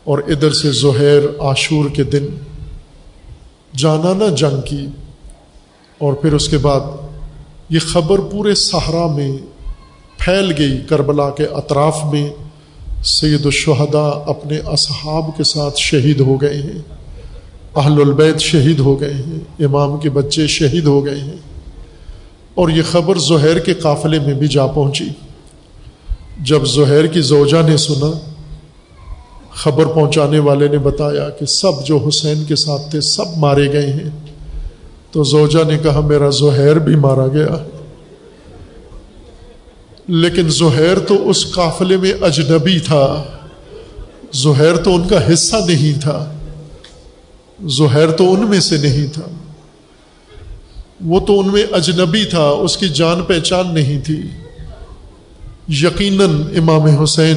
[0.04, 2.26] اور ادھر سے زہیر عاشور کے دن۔
[3.76, 4.86] جانا نہ جنگ کی۔
[5.98, 6.80] اور پھر اس کے بعد
[7.68, 9.36] یہ خبر پورے صحرا میں
[10.18, 12.30] پھیل گئی کربلا کے اطراف میں۔
[13.04, 16.78] سید الشہدا اپنے اصحاب کے ساتھ شہید ہو گئے ہیں۔
[17.76, 21.36] اہل البید شہید ہو گئے ہیں۔ امام کے بچے شہید ہو گئے ہیں۔
[22.54, 25.08] اور یہ خبر زہیر کے قافلے میں بھی جا پہنچی۔
[26.40, 28.31] جب زہیر کی زوجہ نے سنا
[29.54, 33.92] خبر پہنچانے والے نے بتایا کہ سب جو حسین کے ساتھ تھے سب مارے گئے
[33.92, 34.10] ہیں۔
[35.10, 37.64] تو زوجہ نے کہا، میرا زہیر بھی مارا گیا۔
[40.08, 43.22] لیکن زہیر تو اس قافلے میں اجنبی تھا۔
[44.32, 46.32] زہیر تو ان کا حصہ نہیں تھا۔
[47.78, 49.28] زہیر تو ان میں سے نہیں تھا۔
[51.04, 54.20] وہ تو ان میں اجنبی تھا، اس کی جان پہچان نہیں تھی۔
[55.68, 57.36] یقیناً امام حسین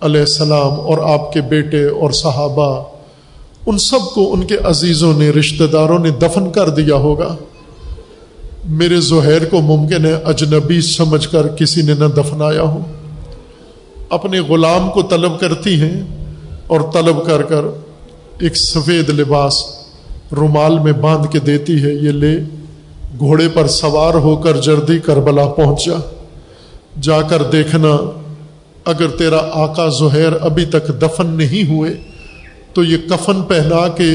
[0.00, 2.84] علیہ السلام اور آپ کے بیٹے اور صحابہ،
[3.66, 7.36] ان سب کو ان کے عزیزوں نے، رشتہ داروں نے دفن کر دیا ہوگا۔
[8.68, 12.80] میرے زہیر کو ممکن ہے اجنبی سمجھ کر کسی نے نہ دفنایا ہو۔
[14.10, 16.02] اپنے غلام کو طلب کرتی ہیں
[16.66, 17.64] اور طلب کر کر
[18.38, 19.54] ایک سفید لباس
[20.32, 22.38] رومال میں باندھ کے دیتی ہے۔ یہ لے
[23.18, 25.94] گھوڑے پر سوار ہو کر جردی کربلا پہنچا
[27.00, 28.20] جا کر دیکھنا
[28.86, 31.94] اگر تیرا آقا زہیر ابھی تک دفن نہیں ہوئے،
[32.72, 34.10] تو یہ کفن پہنا کے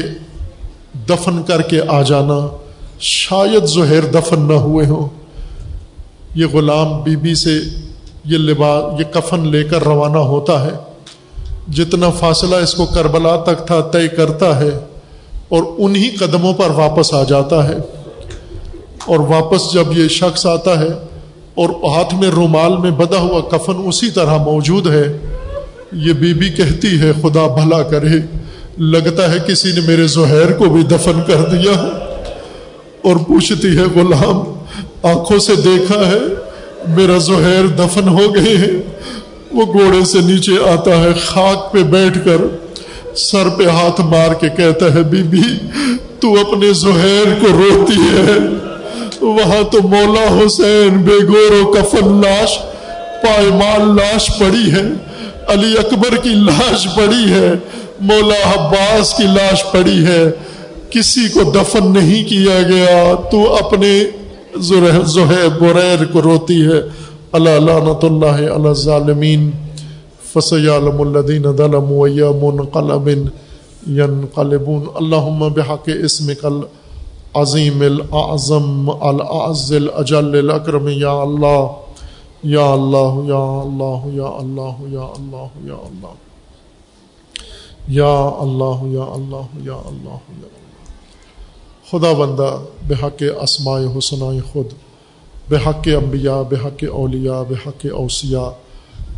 [1.08, 2.38] دفن کر کے آ جانا۔
[3.00, 5.08] شاید زہیر دفن نہ ہوئے ہوں۔
[6.34, 7.58] یہ غلام بی بی سے
[8.24, 10.70] یہ لباس یہ کفن لے کر روانہ ہوتا ہے۔
[11.72, 14.70] جتنا فاصلہ اس کو کربلا تک تھا طے کرتا ہے،
[15.48, 17.76] اور انہی قدموں پر واپس آ جاتا ہے۔
[19.06, 20.88] اور واپس جب یہ شخص آتا ہے
[21.54, 25.18] اور ہاتھ میں رومال میں بدا ہوا کفن اسی طرح موجود ہے۔
[25.92, 28.18] یہ بی بی کہتی ہے، خدا بھلا کرے،
[28.78, 31.72] لگتا ہے کسی نے میرے زہیر کو بھی دفن کر دیا
[33.02, 34.42] اور پوچھتی ہے، غلام،
[35.02, 36.20] آنکھوں سے دیکھا ہے،
[36.88, 38.80] میرا زہیر دفن ہو گئے ہیں۔
[39.52, 42.40] وہ گھوڑے سے نیچے آتا ہے، خاک پہ بیٹھ کر
[43.16, 45.42] سر پہ ہاتھ مار کے کہتا ہے بی بی
[46.20, 48.38] تو اپنے زہیر کو روتی ہے۔
[49.22, 52.58] وہاں تو مولا حسین بے گور و کفن لاش
[53.22, 54.82] پائمال لاش پڑی ہے،
[55.48, 57.52] علی اکبر کی لاش پڑی ہے،
[58.00, 60.24] مولا عباس کی لاش پڑی ہے۔
[60.90, 64.04] کسی کو دفن نہیں کیا گیا، تو اپنے
[64.56, 66.80] زہیب بریر کو روتی ہے۔
[67.32, 69.50] اللہ لعنت اللہ علی ظالمین
[70.32, 72.08] فسیعلم الذین ظلموا
[72.42, 73.08] منقلب
[73.88, 76.46] ینقلبون۔ اللہم بحق اسمک
[77.34, 81.66] عظیم الاعظم العز الاجل الاکرم یا اللہ
[82.42, 86.14] یا اللہ یا اللہ یا اللہ یا اللہ یا اللہ
[87.88, 90.42] یا اللہ یا اللہ یا اللہ یا اللہ۔
[91.90, 94.66] خدا بندہ بحق اسماء حسنائے خود،
[95.48, 98.48] بحق انبیاء، بحق اولیاء، بحق اوسیاء،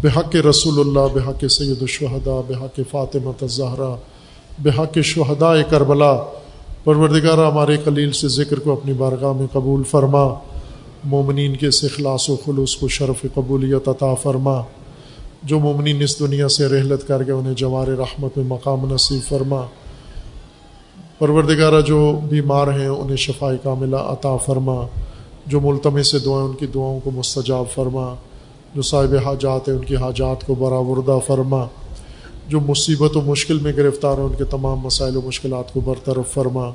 [0.03, 3.95] بحق رسول اللہ، بحق سید الشہداء، بحق فاطمہ الزہرا،
[4.59, 6.17] بحق شہداء کربلا
[6.85, 10.35] پروردگار ہمارے قلیل سے ذکر کو اپنی بارگاہ میں قبول فرما۔
[11.05, 14.63] مومنین کے اخلاص و خلوص کو شرف قبولیت عطا فرما۔
[15.43, 19.63] جو مومنین اس دنیا سے رحلت کر کے انہیں جوار رحمت میں مقام نصیب فرما۔
[21.19, 24.87] پروردگارہ، جو بیمار ہیں انہیں شفائی کاملہ عطا فرما۔
[25.47, 28.15] جو ملتمے سے دعائیں ان کی دعاؤں کو مستجاب فرما۔
[28.75, 31.65] جو صاحب حاجات ہیں، ان کی حاجات کو برآوردہ فرما۔
[32.49, 36.33] جو مصیبت و مشکل میں گرفتار ہیں ان کے تمام مسائل و مشکلات کو برطرف
[36.33, 36.71] فرما،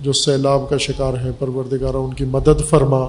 [0.00, 3.04] جو سیلاب کا شکار ہیں، پروردگارہ، ان کی مدد فرما،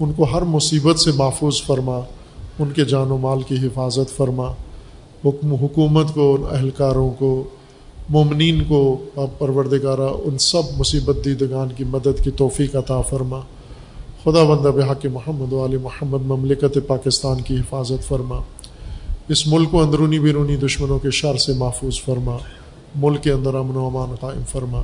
[0.00, 1.98] ان کو ہر مصیبت سے محفوظ فرما،
[2.58, 4.52] ان کے جان و مال کی حفاظت فرما۔
[5.24, 7.44] حکم حکومت کو ان اہلکاروں کو،
[8.08, 13.40] مومنین کو پروردگارہ، ان سب مصیبت دیدگان کی مدد کی توفیق عطا فرما۔
[14.24, 18.40] خدا بندہ بحق محمد علی محمد مملکت پاکستان کی حفاظت فرما۔
[19.28, 22.36] اس ملک کو اندرونی بیرونی دشمنوں کے شر سے محفوظ فرما،
[22.94, 24.82] ملک کے اندر امن و امان قائم فرما۔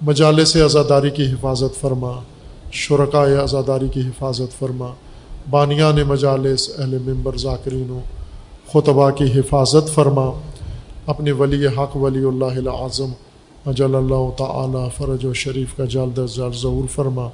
[0.00, 2.12] مجالے سے آزاداری کی حفاظت فرما
[2.72, 4.88] شرکائے آزاداری کی حفاظت فرما۔
[5.50, 8.00] بانیان مجالس، اہل ممبر ذاکرین و
[8.72, 10.30] خطبہ کی حفاظت فرما۔
[11.06, 13.12] اپنے ولی حق، ولی اللہ اعظم
[13.66, 16.18] اجل اللہ تعالی فرج و شریف کا جلد
[16.62, 17.28] ظہور فرما۔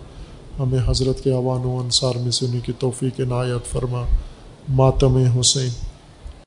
[0.59, 4.03] ہمیں حضرت کے عوان و انصار میں سے انہیں کی توفیق عنایت فرما۔
[4.69, 5.98] ماتم حسین۔